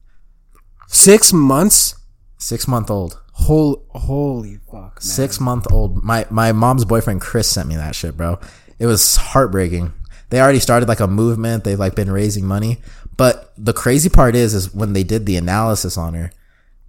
Six 0.87 1.31
months. 1.31 1.95
Six 2.37 2.67
month 2.67 2.91
old. 2.91 3.17
Holy, 3.31 3.77
holy 3.91 4.55
fuck, 4.69 4.73
man. 4.73 5.01
Six 5.01 5.39
month 5.39 5.71
old. 5.71 6.03
My 6.03 6.25
my 6.29 6.51
mom's 6.51 6.83
boyfriend 6.83 7.21
Chris 7.21 7.47
sent 7.49 7.69
me 7.69 7.77
that 7.77 7.95
shit, 7.95 8.17
bro. 8.17 8.37
It 8.77 8.85
was 8.85 9.15
heartbreaking. 9.15 9.93
They 10.31 10.41
already 10.41 10.59
started 10.59 10.89
like 10.89 10.99
a 10.99 11.07
movement. 11.07 11.63
They've 11.63 11.79
like 11.79 11.95
been 11.95 12.11
raising 12.11 12.45
money. 12.45 12.81
But 13.15 13.53
the 13.57 13.73
crazy 13.73 14.09
part 14.09 14.35
is, 14.35 14.53
is 14.53 14.73
when 14.73 14.91
they 14.91 15.03
did 15.03 15.25
the 15.25 15.37
analysis 15.37 15.97
on 15.97 16.13
her, 16.13 16.31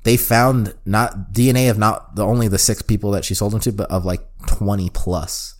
they 0.02 0.16
found 0.16 0.74
not 0.84 1.32
DNA 1.32 1.70
of 1.70 1.78
not 1.78 2.16
the 2.16 2.24
only 2.24 2.48
the 2.48 2.58
six 2.58 2.82
people 2.82 3.10
that 3.12 3.24
she 3.24 3.34
sold 3.34 3.52
them 3.52 3.60
to, 3.60 3.72
but 3.72 3.90
of 3.90 4.04
like 4.04 4.26
twenty 4.46 4.90
plus 4.90 5.54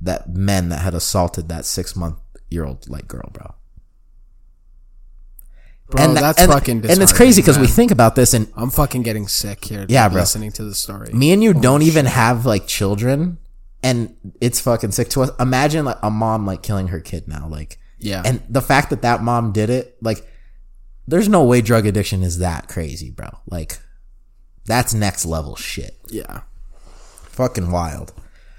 that 0.00 0.28
men 0.34 0.68
that 0.68 0.80
had 0.82 0.94
assaulted 0.94 1.48
that 1.48 1.64
six 1.64 1.96
month 1.96 2.18
year 2.50 2.64
old 2.64 2.88
like 2.88 3.08
girl, 3.08 3.30
bro. 3.32 3.54
Bro, 5.88 6.14
tha- 6.14 6.20
that's 6.20 6.40
and, 6.42 6.50
fucking. 6.52 6.76
and 6.90 7.02
it's 7.02 7.12
crazy 7.12 7.42
because 7.42 7.58
we 7.58 7.66
think 7.66 7.90
about 7.90 8.14
this 8.14 8.32
and. 8.34 8.50
I'm 8.56 8.70
fucking 8.70 9.02
getting 9.02 9.28
sick 9.28 9.64
here. 9.66 9.84
Yeah, 9.88 10.08
bro. 10.08 10.20
Listening 10.20 10.50
to 10.52 10.64
the 10.64 10.74
story. 10.74 11.12
me 11.12 11.32
and 11.32 11.42
you 11.42 11.52
don't 11.52 11.82
even 11.82 12.06
have 12.06 12.46
like 12.46 12.66
children 12.66 13.38
and 13.82 14.16
it's 14.40 14.60
fucking 14.60 14.92
sick 14.92 15.10
to 15.10 15.22
us 15.22 15.30
imagine 15.38 15.84
like 15.84 15.98
a 16.02 16.10
mom 16.10 16.46
like 16.46 16.62
killing 16.62 16.88
her 16.88 17.00
kid 17.00 17.28
now 17.28 17.46
like 17.46 17.78
Yeah. 17.98 18.22
and 18.24 18.42
the 18.48 18.62
fact 18.62 18.88
that 18.90 19.02
that 19.02 19.22
mom 19.22 19.52
did 19.52 19.68
it 19.68 19.96
like 20.00 20.26
there's 21.06 21.28
no 21.28 21.44
way 21.44 21.60
drug 21.60 21.86
addiction 21.86 22.22
is 22.22 22.38
that 22.38 22.68
crazy 22.68 23.10
bro 23.10 23.28
like 23.46 23.78
that's 24.66 24.94
next 24.94 25.24
level 25.26 25.56
shit 25.56 25.98
yeah. 26.08 26.42
fucking 27.26 27.70
wild. 27.70 28.12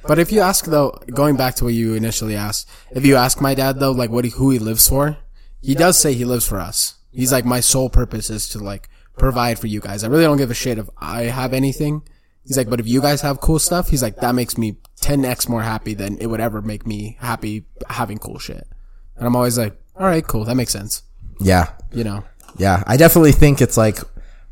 But 0.07 0.19
if 0.19 0.31
you 0.31 0.41
ask 0.41 0.65
though, 0.65 0.99
going 1.11 1.35
back 1.35 1.55
to 1.55 1.63
what 1.63 1.73
you 1.73 1.95
initially 1.95 2.35
asked, 2.35 2.69
if 2.91 3.05
you 3.05 3.15
ask 3.15 3.41
my 3.41 3.55
dad 3.55 3.79
though, 3.79 3.91
like 3.91 4.11
what 4.11 4.25
he, 4.25 4.31
who 4.31 4.51
he 4.51 4.59
lives 4.59 4.87
for, 4.87 5.17
he 5.61 5.73
does 5.73 5.97
say 5.97 6.13
he 6.13 6.25
lives 6.25 6.47
for 6.47 6.59
us. 6.59 6.95
He's 7.11 7.31
like 7.31 7.45
my 7.45 7.59
sole 7.59 7.89
purpose 7.89 8.29
is 8.29 8.47
to 8.49 8.59
like 8.59 8.89
provide 9.17 9.57
for 9.57 9.67
you 9.67 9.79
guys. 9.79 10.03
I 10.03 10.07
really 10.07 10.23
don't 10.23 10.37
give 10.37 10.51
a 10.51 10.55
shit 10.55 10.77
if 10.77 10.89
I 10.97 11.23
have 11.23 11.53
anything. 11.53 12.03
He's 12.45 12.57
like, 12.57 12.69
but 12.69 12.79
if 12.79 12.87
you 12.87 13.01
guys 13.01 13.21
have 13.21 13.41
cool 13.41 13.57
stuff, 13.57 13.89
he's 13.89 14.03
like 14.03 14.17
that 14.17 14.35
makes 14.35 14.57
me 14.57 14.77
10x 15.01 15.49
more 15.49 15.63
happy 15.63 15.95
than 15.95 16.19
it 16.19 16.27
would 16.27 16.41
ever 16.41 16.61
make 16.61 16.85
me 16.85 17.17
happy 17.19 17.65
having 17.89 18.19
cool 18.19 18.37
shit. 18.37 18.67
And 19.15 19.25
I'm 19.25 19.35
always 19.35 19.57
like, 19.57 19.75
all 19.95 20.05
right, 20.05 20.25
cool, 20.25 20.45
that 20.45 20.55
makes 20.55 20.71
sense. 20.71 21.01
Yeah, 21.39 21.73
You 21.91 22.03
know, 22.03 22.23
yeah. 22.57 22.83
I 22.87 22.97
definitely 22.97 23.31
think 23.31 23.61
it's 23.61 23.77
like 23.77 23.99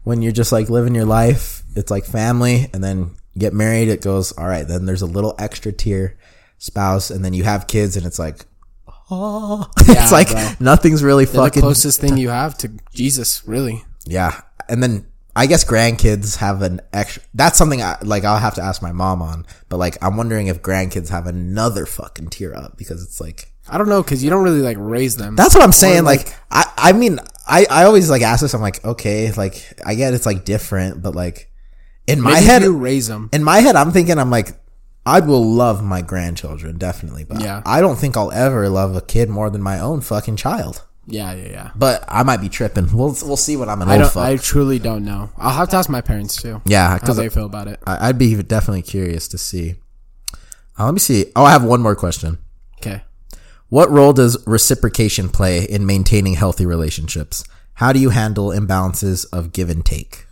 when 0.03 0.21
you're 0.21 0.31
just 0.31 0.51
like 0.51 0.69
living 0.69 0.95
your 0.95 1.05
life, 1.05 1.63
it's 1.75 1.91
like 1.91 2.05
family, 2.05 2.69
and 2.73 2.83
then 2.83 3.11
get 3.37 3.53
married. 3.53 3.87
It 3.89 4.01
goes 4.01 4.31
all 4.33 4.47
right. 4.47 4.67
Then 4.67 4.85
there's 4.85 5.01
a 5.01 5.07
little 5.07 5.35
extra 5.39 5.71
tier 5.71 6.17
spouse, 6.57 7.09
and 7.09 7.23
then 7.23 7.33
you 7.33 7.43
have 7.43 7.67
kids, 7.67 7.97
and 7.97 8.05
it's 8.05 8.19
like, 8.19 8.45
oh, 9.11 9.69
Yeah, 9.87 10.03
it's 10.03 10.11
like 10.11 10.29
bro. 10.31 10.49
nothing's 10.59 11.03
really 11.03 11.25
They're 11.25 11.33
the 11.33 11.39
fucking 11.47 11.61
closest 11.61 12.01
thing 12.01 12.17
you 12.17 12.29
have 12.29 12.57
to 12.59 12.71
Jesus, 12.93 13.47
really. 13.47 13.83
Yeah, 14.05 14.41
and 14.69 14.83
then 14.83 15.07
I 15.35 15.47
guess 15.47 15.63
grandkids 15.65 16.37
have 16.37 16.61
an 16.61 16.81
extra. 16.91 17.23
That's 17.33 17.57
something 17.57 17.81
I 17.81 17.97
like. 18.03 18.23
I'll 18.23 18.37
have 18.37 18.55
to 18.55 18.61
ask 18.61 18.81
my 18.81 18.91
mom 18.91 19.21
on. 19.21 19.45
But 19.69 19.77
like, 19.77 19.97
I'm 20.03 20.15
wondering 20.17 20.47
if 20.47 20.61
grandkids 20.61 21.09
have 21.09 21.25
another 21.25 21.85
fucking 21.85 22.29
tier 22.29 22.53
up 22.53 22.77
because 22.77 23.03
it's 23.03 23.19
like 23.19 23.51
I 23.67 23.77
don't 23.77 23.89
know 23.89 24.03
because 24.03 24.23
you 24.23 24.29
don't 24.29 24.43
really 24.43 24.61
like 24.61 24.77
raise 24.79 25.15
them. 25.17 25.35
that's 25.35 25.55
what 25.55 25.63
I'm 25.63 25.71
saying. 25.71 26.03
Like, 26.03 26.35
I 26.51 26.65
I 26.77 26.91
mean 26.91 27.19
I 27.47 27.65
I 27.69 27.83
always 27.85 28.09
like 28.09 28.21
ask 28.21 28.41
this. 28.41 28.53
I'm 28.53 28.61
like, 28.61 28.83
okay, 28.85 29.31
like 29.33 29.79
I 29.85 29.95
get 29.95 30.13
it's 30.13 30.25
like 30.25 30.45
different, 30.45 31.01
but 31.01 31.15
like 31.15 31.49
in 32.07 32.21
my 32.21 32.33
Maybe 32.33 32.45
head, 32.45 32.61
you 32.63 32.77
raise 32.77 33.07
them. 33.07 33.29
in 33.33 33.43
my 33.43 33.59
head, 33.59 33.75
I'm 33.75 33.91
thinking 33.91 34.17
I'm 34.19 34.29
like. 34.29 34.59
I 35.05 35.19
will 35.19 35.43
love 35.45 35.83
my 35.83 36.01
grandchildren 36.01 36.77
definitely, 36.77 37.25
but 37.25 37.41
Yeah. 37.41 37.61
I 37.65 37.81
don't 37.81 37.97
think 37.97 38.15
I'll 38.15 38.31
ever 38.31 38.69
love 38.69 38.95
a 38.95 39.01
kid 39.01 39.27
more 39.29 39.49
than 39.49 39.61
my 39.61 39.77
own 39.77 39.99
fucking 39.99 40.37
child. 40.37 40.81
Yeah, 41.05 41.33
yeah, 41.33 41.49
yeah. 41.49 41.71
But 41.75 42.05
I 42.07 42.23
might 42.23 42.39
be 42.39 42.47
tripping. 42.47 42.87
We'll 42.95 43.13
we'll 43.21 43.35
see 43.35 43.57
when 43.57 43.67
I'm 43.67 43.81
an 43.81 43.89
I 43.89 43.97
old 44.01 44.11
fuck. 44.13 44.23
I 44.23 44.37
truly 44.37 44.79
don't 44.79 45.03
know. 45.03 45.29
I'll 45.37 45.51
have 45.51 45.67
to 45.71 45.75
ask 45.75 45.89
my 45.89 45.99
parents 45.99 46.41
too. 46.41 46.61
yeah, 46.63 46.87
how 46.87 46.99
because 46.99 47.17
they 47.17 47.27
feel 47.27 47.45
about 47.47 47.67
it. 47.67 47.81
I- 47.85 48.07
I'd 48.07 48.17
be 48.17 48.41
definitely 48.43 48.83
curious 48.83 49.27
to 49.27 49.37
see. 49.37 49.75
Uh, 50.79 50.85
let 50.85 50.93
me 50.93 51.01
see. 51.01 51.25
Oh, 51.35 51.43
I 51.43 51.51
have 51.51 51.65
one 51.65 51.81
more 51.81 51.97
question. 51.97 52.37
Okay. 52.77 53.03
What 53.73 53.89
role 53.89 54.13
does 54.13 54.37
reciprocation 54.45 55.29
play 55.29 55.63
in 55.63 55.87
maintaining 55.87 56.35
healthy 56.35 56.63
relationships? 56.63 57.43
How 57.73 57.91
do 57.91 57.97
you 57.97 58.11
handle 58.11 58.49
imbalances 58.49 59.25
of 59.33 59.51
give 59.51 59.67
and 59.71 59.83
take? 59.83 60.27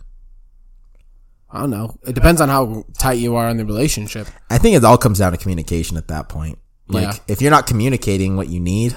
I 1.50 1.58
don't 1.58 1.70
know. 1.70 1.96
It 2.06 2.14
depends 2.14 2.40
on 2.40 2.48
how 2.48 2.84
tight 2.98 3.14
you 3.18 3.34
are 3.34 3.48
in 3.48 3.56
the 3.56 3.66
relationship. 3.66 4.28
I 4.48 4.58
think 4.58 4.76
it 4.76 4.84
all 4.84 4.96
comes 4.96 5.18
down 5.18 5.32
to 5.32 5.38
communication 5.38 5.96
at 5.96 6.06
that 6.06 6.28
point. 6.28 6.60
Like, 6.86 7.02
Yeah. 7.02 7.14
if 7.26 7.42
you're 7.42 7.50
not 7.50 7.66
communicating 7.66 8.36
what 8.36 8.46
you 8.46 8.60
need, 8.60 8.94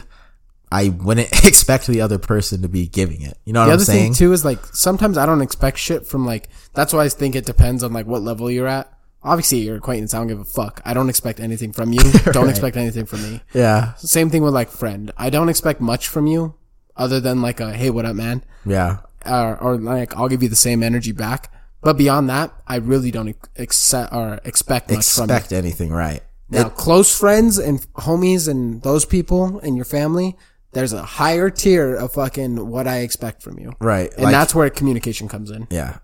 I 0.72 0.90
wouldn't 0.90 1.32
expect 1.44 1.88
the 1.88 2.02
other 2.02 2.20
person 2.20 2.62
to 2.62 2.70
be 2.70 2.86
giving 2.88 3.24
it. 3.24 3.40
You 3.46 3.54
know 3.54 3.62
what 3.62 3.66
The 3.66 3.72
I'm 3.72 3.76
other 3.78 3.86
saying? 3.86 4.14
thing 4.14 4.28
too 4.28 4.32
is 4.32 4.46
like 4.46 4.64
sometimes 4.76 5.18
I 5.18 5.26
don't 5.26 5.42
expect 5.42 5.80
shit 5.80 6.06
from 6.06 6.24
like. 6.24 6.50
That's 6.76 6.94
why 6.94 7.06
I 7.06 7.10
think 7.10 7.36
it 7.36 7.48
depends 7.48 7.82
on 7.82 7.94
like 7.94 8.06
what 8.06 8.22
level 8.22 8.52
you're 8.52 8.68
at. 8.68 8.95
Obviously, 9.26 9.58
your 9.60 9.76
acquaintance, 9.78 10.14
I 10.14 10.20
don't 10.20 10.28
give 10.28 10.40
a 10.40 10.46
fuck. 10.46 10.82
I 10.86 10.94
don't 10.94 11.10
expect 11.10 11.40
anything 11.40 11.74
from 11.74 11.92
you. 11.92 12.00
Don't 12.32 12.48
expect 12.50 12.78
anything 12.78 13.06
from 13.06 13.24
me. 13.24 13.42
yeah. 13.54 13.96
Same 13.96 14.30
thing 14.30 14.44
with 14.44 14.54
like 14.54 14.70
friend. 14.70 15.12
I 15.18 15.30
don't 15.32 15.50
expect 15.50 15.82
much 15.82 16.08
from 16.08 16.28
you, 16.28 16.54
other 16.96 17.20
than 17.20 17.42
like 17.42 17.60
a 17.60 17.74
hey, 17.74 17.90
what 17.90 18.06
up, 18.06 18.16
man, 18.16 18.44
Yeah. 18.66 19.00
or, 19.26 19.58
or 19.58 19.78
like 19.78 20.16
I'll 20.16 20.30
give 20.30 20.44
you 20.44 20.50
the 20.50 20.56
same 20.56 20.84
energy 20.84 21.12
back. 21.12 21.52
But 21.82 21.98
beyond 21.98 22.30
that, 22.30 22.54
I 22.68 22.78
really 22.78 23.12
don't 23.12 23.36
accept 23.58 24.14
or 24.14 24.40
expect 24.46 24.90
much 24.92 25.06
from. 25.12 25.24
Expect 25.30 25.52
anything, 25.52 25.92
right? 25.92 26.22
Now, 26.50 26.70
close 26.70 27.18
friends 27.18 27.58
and 27.58 27.82
homies 27.94 28.48
and 28.48 28.82
those 28.84 29.06
people 29.06 29.60
and 29.60 29.76
your 29.76 29.86
family, 29.86 30.36
there's 30.74 30.94
a 30.94 31.02
higher 31.04 31.50
tier 31.50 31.96
of 31.96 32.14
fucking 32.14 32.68
what 32.70 32.88
I 32.88 33.00
expect 33.00 33.42
from 33.42 33.58
you. 33.60 33.74
Right. 33.80 34.14
And 34.14 34.24
like- 34.26 34.32
that's 34.32 34.54
where 34.54 34.70
communication 34.70 35.28
comes 35.28 35.50
in. 35.50 35.68
Yeah. 35.72 35.98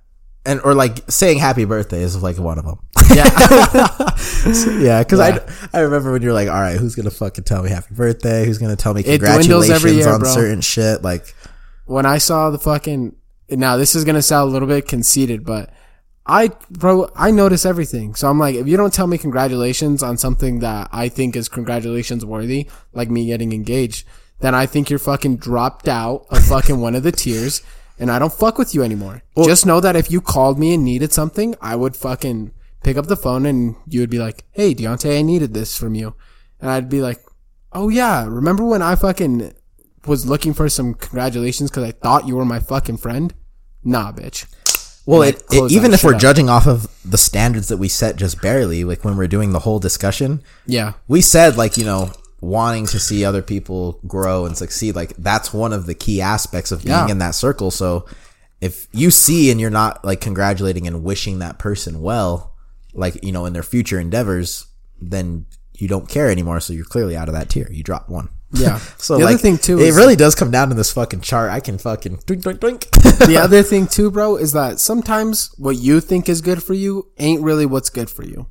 And, 0.44 0.60
or 0.64 0.74
like 0.74 1.10
saying 1.10 1.38
happy 1.38 1.66
birthday 1.66 2.02
is 2.02 2.22
like 2.22 2.38
one 2.40 2.58
of 2.58 2.66
them. 2.66 2.80
Yeah. 3.14 3.26
Yeah, 4.80 5.04
because 5.04 5.20
Yeah. 5.20 5.40
I 5.74 5.78
I 5.78 5.82
remember 5.82 6.12
when 6.12 6.22
you're 6.22 6.34
like, 6.34 6.50
all 6.50 6.60
right, 6.60 6.78
who's 6.78 6.96
gonna 6.96 7.12
fucking 7.12 7.44
tell 7.44 7.62
me 7.62 7.70
happy 7.70 7.94
birthday? 7.94 8.46
Who's 8.46 8.58
gonna 8.58 8.76
tell 8.76 8.94
me 8.94 9.04
congratulations 9.04 9.70
every 9.70 9.92
year, 9.92 10.10
on 10.10 10.22
bro. 10.22 10.30
certain 10.30 10.62
shit? 10.62 11.04
Like, 11.04 11.36
when 11.86 12.06
I 12.06 12.18
saw 12.18 12.50
the 12.50 12.58
fucking, 12.58 13.16
now 13.50 13.78
this 13.78 13.96
is 13.96 14.04
to 14.04 14.22
sound 14.22 14.50
a 14.50 14.52
little 14.52 14.68
bit 14.68 14.88
conceited, 14.88 15.46
but 15.46 15.72
I, 16.26 16.50
bro, 16.70 17.10
I 17.16 17.32
notice 17.32 17.66
everything. 17.66 18.16
So 18.16 18.30
I'm 18.30 18.40
like, 18.40 18.56
if 18.56 18.68
you 18.68 18.78
don't 18.78 18.94
tell 18.94 19.08
me 19.08 19.18
congratulations 19.18 20.02
on 20.04 20.18
something 20.18 20.60
that 20.60 20.90
I 20.92 21.10
think 21.10 21.36
is 21.36 21.50
congratulations 21.50 22.26
worthy, 22.26 22.70
like 22.94 23.10
me 23.10 23.26
getting 23.28 23.54
engaged, 23.54 24.08
then 24.40 24.56
I 24.56 24.66
think 24.66 24.90
you're 24.90 25.00
fucking 25.00 25.38
dropped 25.38 25.88
out 25.88 26.26
of 26.30 26.44
fucking 26.46 26.80
one 26.80 26.96
of 26.96 27.04
the 27.04 27.12
tiers 27.12 27.62
and 28.02 28.12
I 28.12 28.20
don't 28.20 28.34
fuck 28.34 28.58
with 28.58 28.76
you 28.76 28.84
anymore. 28.84 29.24
Just 29.46 29.66
know 29.66 29.80
that 29.80 29.96
if 29.96 30.12
you 30.12 30.20
called 30.20 30.60
me 30.60 30.74
and 30.74 30.84
needed 30.84 31.14
something, 31.14 31.56
I 31.62 31.78
would 31.78 31.96
fucking 31.96 32.52
pick 32.84 32.98
up 32.98 33.06
the 33.08 33.16
phone 33.16 33.46
and 33.46 33.76
you 33.88 34.02
would 34.02 34.10
be 34.10 34.20
like, 34.20 34.44
Hey, 34.52 34.74
Deontay, 34.76 35.20
I 35.20 35.22
needed 35.22 35.54
this 35.54 35.78
from 35.78 35.96
you. 35.96 36.16
And 36.60 36.70
I'd 36.70 36.90
be 36.90 37.02
like, 37.02 37.24
Oh 37.72 37.88
yeah, 37.90 38.26
remember 38.26 38.66
when 38.66 38.82
I 38.82 38.96
fucking 38.96 39.54
was 40.06 40.26
looking 40.26 40.54
for 40.54 40.68
some 40.68 40.96
congratulations 40.96 41.70
because 41.70 41.84
I 41.84 41.92
thought 41.92 42.28
you 42.28 42.36
were 42.36 42.44
my 42.44 42.60
fucking 42.60 42.98
friend? 42.98 43.34
Nah, 43.84 44.12
bitch. 44.12 44.46
well, 45.06 45.22
it, 45.22 45.42
it, 45.52 45.72
even 45.72 45.94
if 45.94 46.04
we're 46.04 46.16
up. 46.16 46.22
judging 46.22 46.50
off 46.50 46.68
of 46.68 46.88
the 47.06 47.18
standards 47.18 47.68
that 47.70 47.78
we 47.78 47.88
set 47.88 48.16
just 48.16 48.42
barely, 48.42 48.84
like 48.84 49.06
when 49.06 49.16
we're 49.16 49.28
doing 49.28 49.52
the 49.52 49.60
whole 49.60 49.80
discussion, 49.80 50.42
Yeah. 50.66 50.94
we 51.08 51.22
said 51.22 51.56
like 51.56 51.78
you 51.78 51.86
know 51.86 52.12
wanting 52.42 52.88
to 52.88 53.00
see 53.00 53.24
other 53.24 53.42
people 53.44 54.00
grow 54.08 54.46
and 54.46 54.58
succeed. 54.58 54.96
Like 54.96 55.16
that's 55.18 55.54
one 55.54 55.72
of 55.74 55.86
the 55.86 55.94
key 55.94 56.22
aspects 56.22 56.72
of 56.72 56.84
being 56.84 56.90
Yeah. 56.98 57.08
in 57.10 57.20
that 57.20 57.36
circle. 57.36 57.72
So 57.72 58.06
if 58.60 58.88
you 58.92 59.12
see 59.12 59.52
and 59.52 59.62
you're 59.62 59.70
not 59.70 60.04
like 60.04 60.22
congratulating 60.22 60.88
and 60.88 61.04
wishing 61.04 61.40
that 61.40 61.60
person 61.60 62.02
well, 62.02 62.56
like 62.94 63.24
you 63.24 63.32
know 63.32 63.46
in 63.46 63.54
their 63.54 63.64
future 63.64 64.00
endeavors, 64.00 64.66
then 65.00 65.46
you 65.76 65.88
don't 65.88 66.10
care 66.10 66.30
anymore. 66.30 66.60
So 66.60 66.74
you're 66.74 66.86
clearly 66.86 67.16
out 67.16 67.28
of 67.30 67.34
that 67.36 67.50
tier. 67.50 67.68
You 67.72 67.84
drop 67.84 68.10
one. 68.10 68.30
Yeah. 68.54 68.80
So 68.98 69.18
the 69.18 69.26
like, 69.26 69.34
other 69.36 69.42
thing 69.42 69.58
too 69.58 69.80
it 69.80 69.94
really 69.94 70.16
does 70.16 70.36
come 70.36 70.52
down 70.52 70.70
to 70.70 70.76
this 70.76 70.92
fucking 70.92 71.22
chart. 71.22 71.52
I 71.52 71.60
can 71.60 71.78
fucking 71.78 72.20
drink, 72.26 72.44
drink, 72.44 72.60
drink. 72.60 72.92
the 72.92 73.40
other 73.42 73.64
thing 73.64 73.88
too, 73.88 74.12
bro, 74.12 74.36
is 74.36 74.54
that 74.54 74.80
sometimes 74.80 75.54
what 75.58 75.78
you 75.78 76.02
think 76.02 76.28
is 76.30 76.42
good 76.42 76.62
for 76.62 76.74
you 76.74 77.12
ain't 77.18 77.42
really 77.42 77.66
what's 77.66 77.90
good 77.90 78.10
for 78.10 78.24
you. 78.24 78.48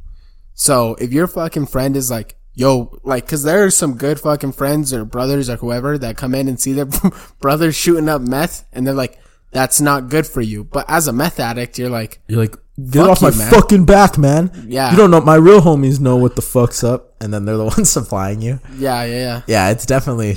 So 0.54 0.94
if 0.96 1.12
your 1.12 1.26
fucking 1.26 1.66
friend 1.66 1.96
is 1.96 2.10
like, 2.10 2.36
yo, 2.54 2.98
like, 3.04 3.26
cause 3.28 3.42
there 3.42 3.64
are 3.64 3.70
some 3.70 3.96
good 3.96 4.20
fucking 4.20 4.52
friends 4.52 4.92
or 4.92 5.04
brothers 5.04 5.48
or 5.48 5.56
whoever 5.56 5.96
that 5.98 6.16
come 6.16 6.34
in 6.34 6.48
and 6.48 6.60
see 6.60 6.72
their 6.72 6.88
brothers 7.40 7.74
shooting 7.76 8.08
up 8.08 8.20
meth 8.22 8.66
and 8.72 8.86
they're 8.86 8.94
like, 8.94 9.18
that's 9.52 9.80
not 9.80 10.08
good 10.10 10.26
for 10.26 10.40
you. 10.40 10.62
But 10.64 10.86
as 10.88 11.08
a 11.08 11.12
meth 11.12 11.40
addict, 11.40 11.78
you're 11.78 11.90
like, 11.90 12.20
You're 12.28 12.40
like, 12.40 12.56
get 12.90 13.08
off 13.08 13.20
my 13.20 13.30
man. 13.30 13.50
fucking 13.50 13.84
back, 13.84 14.16
man. 14.16 14.66
Yeah. 14.68 14.90
You 14.92 14.96
don't 14.96 15.10
know, 15.10 15.20
my 15.20 15.34
real 15.34 15.60
homies 15.60 15.98
know 16.00 16.16
what 16.16 16.36
the 16.36 16.42
fuck's 16.42 16.84
up. 16.84 17.14
And 17.20 17.34
then 17.34 17.44
they're 17.44 17.56
the 17.56 17.64
ones 17.76 17.90
supplying 17.90 18.40
you. 18.42 18.60
yeah, 18.76 19.02
yeah, 19.04 19.16
yeah. 19.18 19.42
Yeah, 19.46 19.70
it's 19.70 19.86
definitely. 19.86 20.36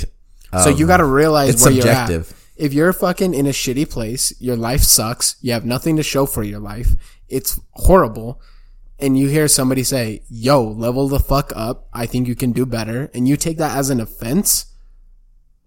So 0.63 0.69
you 0.69 0.85
got 0.87 0.97
to 0.97 1.05
realize 1.05 1.49
Um, 1.49 1.53
it's 1.55 1.63
where 1.65 1.73
subjective. 1.73 2.27
you're 2.29 2.37
at. 2.37 2.65
If 2.65 2.73
you're 2.73 2.93
fucking 2.93 3.33
in 3.33 3.47
a 3.47 3.51
shitty 3.51 3.89
place, 3.89 4.33
your 4.39 4.55
life 4.55 4.81
sucks. 4.81 5.35
You 5.41 5.53
have 5.53 5.65
nothing 5.65 5.95
to 5.97 6.03
show 6.03 6.25
for 6.27 6.43
your 6.43 6.59
life. 6.59 6.89
It's 7.27 7.59
horrible. 7.71 8.39
And 9.03 9.17
you 9.19 9.27
hear 9.27 9.47
somebody 9.49 9.83
say, 9.83 10.21
"Yo, 10.29 10.63
level 10.63 11.07
the 11.09 11.19
fuck 11.19 11.51
up. 11.55 11.87
I 11.93 12.05
think 12.05 12.27
you 12.27 12.35
can 12.35 12.53
do 12.53 12.65
better," 12.65 13.11
and 13.13 13.27
you 13.27 13.35
take 13.35 13.57
that 13.57 13.75
as 13.77 13.89
an 13.89 13.99
offense, 13.99 14.67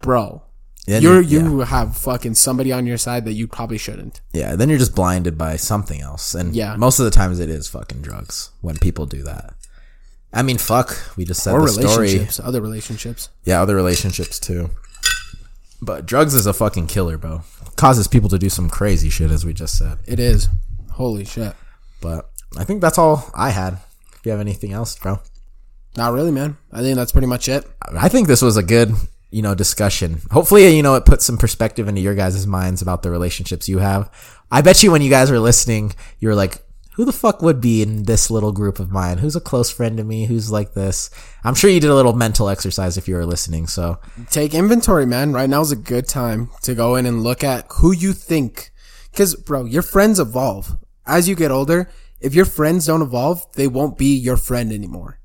bro. 0.00 0.42
Then 0.86 1.02
you're 1.02 1.20
you- 1.20 1.40
you 1.42 1.58
have 1.60 1.96
fucking 1.96 2.34
somebody 2.36 2.72
on 2.72 2.86
your 2.86 2.96
side 2.96 3.24
that 3.26 3.32
you 3.34 3.46
probably 3.46 3.76
shouldn't. 3.76 4.20
Yeah, 4.32 4.56
then 4.56 4.68
you're 4.70 4.78
just 4.78 4.94
blinded 4.94 5.36
by 5.36 5.56
something 5.56 6.00
else. 6.00 6.34
And 6.34 6.54
Yeah. 6.56 6.76
most 6.76 6.98
of 6.98 7.04
the 7.04 7.10
times 7.10 7.38
it 7.40 7.50
is 7.50 7.66
fucking 7.68 8.02
drugs 8.02 8.50
when 8.62 8.78
people 8.78 9.04
do 9.04 9.22
that. 9.24 9.54
I 10.32 10.42
mean, 10.42 10.58
fuck. 10.58 10.96
We 11.16 11.24
just 11.24 11.42
said 11.42 11.54
Or 11.54 11.62
the 11.62 11.68
story. 11.72 11.88
relationships, 12.06 12.40
other 12.42 12.60
relationships. 12.60 13.28
Yeah, 13.44 13.60
other 13.60 13.74
relationships 13.74 14.38
too. 14.38 14.70
But 15.82 16.06
drugs 16.06 16.34
is 16.34 16.46
a 16.46 16.52
fucking 16.54 16.86
killer, 16.86 17.18
bro. 17.18 17.42
Causes 17.76 18.06
people 18.08 18.30
to 18.30 18.38
do 18.38 18.48
some 18.48 18.70
crazy 18.70 19.10
shit, 19.10 19.30
as 19.30 19.44
we 19.44 19.52
just 19.52 19.76
said. 19.76 19.98
It 20.06 20.18
is. 20.20 20.48
Holy 20.92 21.24
shit. 21.24 21.54
But 22.00 22.30
I 22.56 22.64
think 22.64 22.80
that's 22.80 22.98
all 22.98 23.30
I 23.34 23.50
had. 23.50 23.78
If 24.14 24.20
you 24.24 24.32
have 24.32 24.40
anything 24.40 24.72
else, 24.72 24.98
bro. 24.98 25.20
Not 25.96 26.12
really, 26.12 26.30
man. 26.30 26.56
I 26.72 26.80
think 26.80 26.96
that's 26.96 27.12
pretty 27.12 27.26
much 27.26 27.48
it. 27.48 27.66
I 27.82 28.08
think 28.08 28.28
this 28.28 28.42
was 28.42 28.56
a 28.56 28.62
good, 28.62 28.92
you 29.30 29.42
know, 29.42 29.54
discussion. 29.54 30.20
Hopefully, 30.30 30.76
you 30.76 30.82
know, 30.82 30.94
it 30.94 31.06
puts 31.06 31.24
some 31.24 31.38
perspective 31.38 31.88
into 31.88 32.00
your 32.00 32.14
guys' 32.14 32.46
minds 32.46 32.82
about 32.82 33.02
the 33.02 33.10
relationships 33.10 33.68
you 33.68 33.78
have. 33.78 34.10
I 34.50 34.60
bet 34.60 34.82
you 34.82 34.92
when 34.92 35.02
you 35.02 35.10
guys 35.10 35.30
were 35.30 35.40
listening, 35.40 35.94
you 36.20 36.28
were 36.28 36.34
like, 36.34 36.62
who 36.96 37.04
the 37.04 37.12
fuck 37.12 37.42
would 37.42 37.60
be 37.60 37.82
in 37.82 38.04
this 38.04 38.30
little 38.30 38.52
group 38.52 38.78
of 38.78 38.90
mine? 38.90 39.18
Who's 39.18 39.36
a 39.36 39.40
close 39.40 39.70
friend 39.70 39.98
to 39.98 40.04
me? 40.04 40.24
Who's 40.24 40.50
like 40.50 40.72
this? 40.72 41.10
I'm 41.44 41.54
sure 41.54 41.68
you 41.68 41.78
did 41.78 41.90
a 41.90 41.94
little 41.94 42.14
mental 42.14 42.48
exercise 42.48 42.96
if 42.96 43.06
you 43.06 43.16
were 43.16 43.26
listening. 43.26 43.66
So 43.66 43.98
take 44.30 44.54
inventory, 44.54 45.04
man. 45.04 45.34
Right 45.34 45.50
now 45.50 45.60
is 45.60 45.72
a 45.72 45.76
good 45.76 46.08
time 46.08 46.48
to 46.62 46.74
go 46.74 46.96
in 46.96 47.04
and 47.04 47.22
look 47.22 47.44
at 47.44 47.66
who 47.70 47.92
you 47.92 48.14
think. 48.14 48.70
Cause 49.14 49.34
bro, 49.34 49.64
your 49.66 49.82
friends 49.82 50.18
evolve. 50.18 50.74
As 51.06 51.28
you 51.28 51.34
get 51.34 51.50
older, 51.50 51.90
if 52.20 52.34
your 52.34 52.44
friends 52.44 52.86
don't 52.86 53.02
evolve, 53.02 53.46
they 53.54 53.66
won't 53.66 53.98
be 53.98 54.14
your 54.16 54.36
friend 54.36 54.72
anymore. 54.72 55.18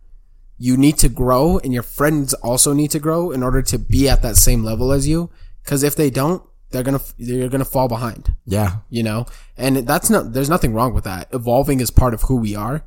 You 0.57 0.77
need 0.77 0.97
to 0.99 1.09
grow 1.09 1.57
and 1.59 1.73
your 1.73 1.83
friends 1.83 2.33
also 2.35 2.73
need 2.73 2.91
to 2.91 2.99
grow 2.99 3.31
in 3.31 3.41
order 3.43 3.61
to 3.63 3.79
be 3.79 4.07
at 4.07 4.21
that 4.21 4.35
same 4.35 4.63
level 4.63 4.91
as 4.91 5.07
you. 5.07 5.29
Cause 5.65 5.83
if 5.83 5.95
they 5.95 6.09
don't, 6.09 6.43
they're 6.69 6.83
gonna, 6.83 7.01
they're 7.17 7.49
gonna 7.49 7.65
fall 7.65 7.87
behind, 7.87 8.33
Yeah. 8.45 8.77
you 8.89 9.03
know? 9.03 9.25
And 9.57 9.77
that's 9.77 10.09
not, 10.09 10.33
there's 10.33 10.49
nothing 10.49 10.73
wrong 10.73 10.93
with 10.93 11.03
that. 11.03 11.27
Evolving 11.33 11.79
is 11.79 11.89
part 11.91 12.13
of 12.13 12.21
who 12.23 12.35
we 12.37 12.55
are, 12.55 12.83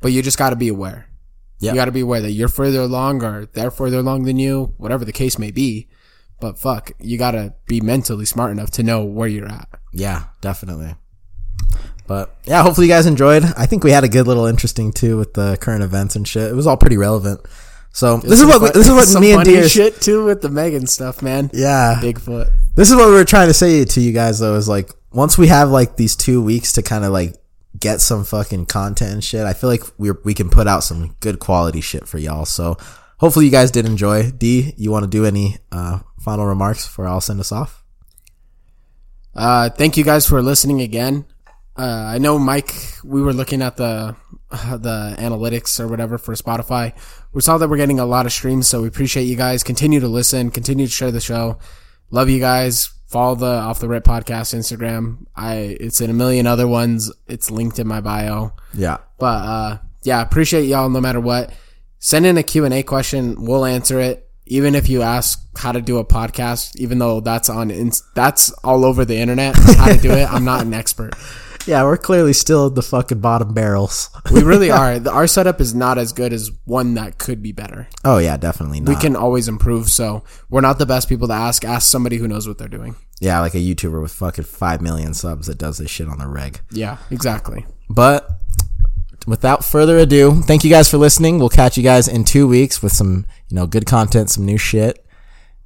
but 0.00 0.12
you 0.12 0.22
just 0.22 0.38
gotta 0.38 0.56
be 0.56 0.68
aware. 0.68 1.06
Yeah. 1.58 1.72
You 1.72 1.76
gotta 1.76 1.92
be 1.92 2.00
aware 2.00 2.20
that 2.22 2.32
you're 2.32 2.48
further 2.48 2.80
along 2.80 3.22
or 3.22 3.46
they're 3.46 3.70
further 3.70 3.98
along 3.98 4.24
than 4.24 4.38
you, 4.38 4.74
whatever 4.78 5.04
the 5.04 5.12
case 5.12 5.38
may 5.38 5.50
be. 5.50 5.88
But 6.40 6.58
fuck, 6.58 6.92
you 6.98 7.18
gotta 7.18 7.54
be 7.66 7.82
mentally 7.82 8.24
smart 8.24 8.50
enough 8.50 8.70
to 8.72 8.82
know 8.82 9.04
where 9.04 9.28
you're 9.28 9.46
at. 9.48 9.68
Yeah, 9.92 10.24
definitely. 10.40 10.94
But 12.10 12.34
yeah, 12.42 12.64
hopefully 12.64 12.88
you 12.88 12.92
guys 12.92 13.06
enjoyed. 13.06 13.44
I 13.56 13.66
think 13.66 13.84
we 13.84 13.92
had 13.92 14.02
a 14.02 14.08
good 14.08 14.26
little 14.26 14.46
interesting 14.46 14.90
too 14.90 15.16
with 15.16 15.34
the 15.34 15.56
current 15.60 15.84
events 15.84 16.16
and 16.16 16.26
shit. 16.26 16.50
It 16.50 16.56
was 16.56 16.66
all 16.66 16.76
pretty 16.76 16.96
relevant. 16.96 17.40
So 17.92 18.16
this 18.16 18.40
is 18.40 18.46
what 18.48 18.60
we, 18.60 18.70
this 18.70 18.88
is 18.88 19.14
what 19.14 19.20
me 19.20 19.30
and 19.30 19.44
Deer. 19.44 19.68
shit 19.68 20.00
too 20.00 20.24
with 20.24 20.42
the 20.42 20.48
Megan 20.48 20.88
stuff, 20.88 21.22
man. 21.22 21.52
Yeah, 21.54 22.00
Bigfoot. 22.02 22.50
this 22.74 22.90
is 22.90 22.96
what 22.96 23.06
we 23.06 23.12
were 23.12 23.24
trying 23.24 23.46
to 23.46 23.54
say 23.54 23.84
to 23.84 24.00
you 24.00 24.12
guys 24.12 24.40
though. 24.40 24.56
Is 24.56 24.68
like 24.68 24.90
once 25.12 25.38
we 25.38 25.46
have 25.46 25.70
like 25.70 25.94
these 25.94 26.16
two 26.16 26.42
weeks 26.42 26.72
to 26.72 26.82
kind 26.82 27.04
of 27.04 27.12
like 27.12 27.36
get 27.78 28.00
some 28.00 28.24
fucking 28.24 28.66
content 28.66 29.12
and 29.12 29.22
shit, 29.22 29.46
I 29.46 29.52
feel 29.52 29.70
like 29.70 29.84
we 29.96 30.10
we 30.24 30.34
can 30.34 30.50
put 30.50 30.66
out 30.66 30.82
some 30.82 31.14
good 31.20 31.38
quality 31.38 31.80
shit 31.80 32.08
for 32.08 32.18
y'all. 32.18 32.44
So 32.44 32.76
hopefully 33.18 33.44
you 33.44 33.52
guys 33.52 33.70
did 33.70 33.86
enjoy. 33.86 34.32
D, 34.32 34.74
you 34.76 34.90
want 34.90 35.04
to 35.04 35.08
do 35.08 35.26
any 35.26 35.58
uh, 35.70 36.00
final 36.18 36.46
remarks 36.46 36.86
before 36.88 37.06
I'll 37.06 37.20
send 37.20 37.38
us 37.38 37.52
off? 37.52 37.84
Uh, 39.32 39.68
thank 39.70 39.96
you 39.96 40.02
guys 40.02 40.26
for 40.26 40.42
listening 40.42 40.80
again. 40.80 41.24
Uh, 41.76 41.82
I 42.14 42.18
know 42.18 42.38
Mike, 42.38 42.74
we 43.04 43.22
were 43.22 43.32
looking 43.32 43.62
at 43.62 43.76
the, 43.76 44.16
uh, 44.50 44.76
the 44.76 45.16
analytics 45.18 45.80
or 45.80 45.88
whatever 45.88 46.18
for 46.18 46.34
Spotify. 46.34 46.92
We 47.32 47.40
saw 47.40 47.58
that 47.58 47.68
we're 47.68 47.76
getting 47.76 48.00
a 48.00 48.06
lot 48.06 48.26
of 48.26 48.32
streams, 48.32 48.66
so 48.68 48.82
we 48.82 48.88
appreciate 48.88 49.24
you 49.24 49.36
guys. 49.36 49.62
Continue 49.62 50.00
to 50.00 50.08
listen, 50.08 50.50
continue 50.50 50.86
to 50.86 50.92
share 50.92 51.10
the 51.10 51.20
show. 51.20 51.58
Love 52.10 52.28
you 52.28 52.40
guys. 52.40 52.92
Follow 53.06 53.34
the 53.34 53.46
Off 53.46 53.80
the 53.80 53.88
Rip 53.88 54.04
podcast 54.04 54.54
Instagram. 54.54 55.26
I, 55.34 55.76
it's 55.80 56.00
in 56.00 56.10
a 56.10 56.14
million 56.14 56.46
other 56.46 56.68
ones. 56.68 57.10
It's 57.26 57.50
linked 57.50 57.78
in 57.78 57.88
my 57.88 58.00
bio. 58.00 58.52
Yeah. 58.72 58.98
But 59.18 59.26
uh, 59.26 59.78
yeah, 60.02 60.22
appreciate 60.22 60.66
y'all 60.66 60.88
no 60.88 61.00
matter 61.00 61.20
what. 61.20 61.52
Send 61.98 62.24
in 62.24 62.38
a 62.38 62.42
Q&A 62.42 62.82
question. 62.82 63.44
We'll 63.44 63.64
answer 63.64 64.00
it. 64.00 64.28
Even 64.46 64.74
if 64.74 64.88
you 64.88 65.02
ask 65.02 65.40
how 65.56 65.70
to 65.70 65.80
do 65.80 65.98
a 65.98 66.04
podcast, 66.04 66.74
even 66.76 66.98
though 66.98 67.20
that's 67.20 67.48
on, 67.48 67.68
that's 68.14 68.50
all 68.64 68.84
over 68.84 69.04
the 69.04 69.16
internet, 69.16 69.54
how 69.56 69.92
to 69.92 69.98
do 69.98 70.10
it. 70.10 70.32
I'm 70.32 70.44
not 70.44 70.62
an 70.62 70.74
expert. 70.82 71.14
Yeah, 71.66 71.82
we're 71.84 71.96
clearly 71.98 72.32
still 72.32 72.66
at 72.68 72.74
the 72.74 72.82
fucking 72.82 73.20
bottom 73.20 73.52
barrels. 73.54 74.10
We 74.32 74.42
really 74.42 74.70
are. 74.80 74.98
The- 74.98 75.10
Our 75.12 75.26
setup 75.26 75.60
is 75.60 75.74
not 75.74 75.98
as 75.98 76.12
good 76.12 76.32
as 76.32 76.50
one 76.64 76.94
that 76.94 77.18
could 77.18 77.42
be 77.42 77.52
better. 77.52 77.88
oh 78.04 78.18
yeah, 78.18 78.36
definitely 78.36 78.80
not. 78.80 78.88
We 78.94 79.00
can 79.00 79.14
always 79.16 79.46
improve. 79.48 79.88
So 79.90 80.24
we're 80.48 80.62
not 80.62 80.78
the 80.78 80.86
best 80.86 81.08
people 81.08 81.28
to 81.28 81.34
ask. 81.34 81.64
Ask 81.64 81.90
somebody 81.90 82.16
who 82.16 82.26
knows 82.28 82.48
what 82.48 82.58
they're 82.58 82.68
doing. 82.68 82.96
yeah, 83.20 83.40
like 83.40 83.54
a 83.54 83.58
YouTuber 83.58 84.00
with 84.00 84.12
fucking 84.12 84.44
five 84.44 84.80
million 84.80 85.12
subs 85.14 85.46
that 85.48 85.58
does 85.58 85.78
this 85.78 85.90
shit 85.90 86.08
on 86.08 86.18
the 86.18 86.26
reg. 86.26 86.60
Yeah, 86.70 86.96
exactly. 87.10 87.66
But 87.90 88.26
without 89.26 89.64
further 89.64 89.98
ado, 89.98 90.40
thank 90.42 90.64
you 90.64 90.70
guys 90.70 90.90
for 90.90 90.96
listening. 90.96 91.38
We'll 91.38 91.50
catch 91.50 91.76
you 91.76 91.82
guys 91.82 92.08
in 92.08 92.24
two 92.24 92.48
weeks 92.48 92.82
with 92.82 92.92
some, 92.92 93.26
you 93.48 93.56
know, 93.56 93.66
good 93.66 93.84
content, 93.84 94.30
some 94.30 94.46
new 94.46 94.56
shit. 94.58 95.04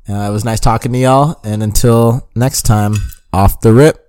Uh, 0.08 0.14
it 0.14 0.30
was 0.32 0.44
nice 0.44 0.60
talking 0.60 0.92
to 0.92 0.98
y'all. 0.98 1.40
And 1.44 1.62
until 1.62 2.28
next 2.34 2.62
time, 2.62 2.94
off 3.32 3.60
the 3.60 3.72
rip, 3.72 4.03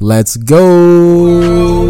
let's 0.00 0.36
go. 0.36 1.88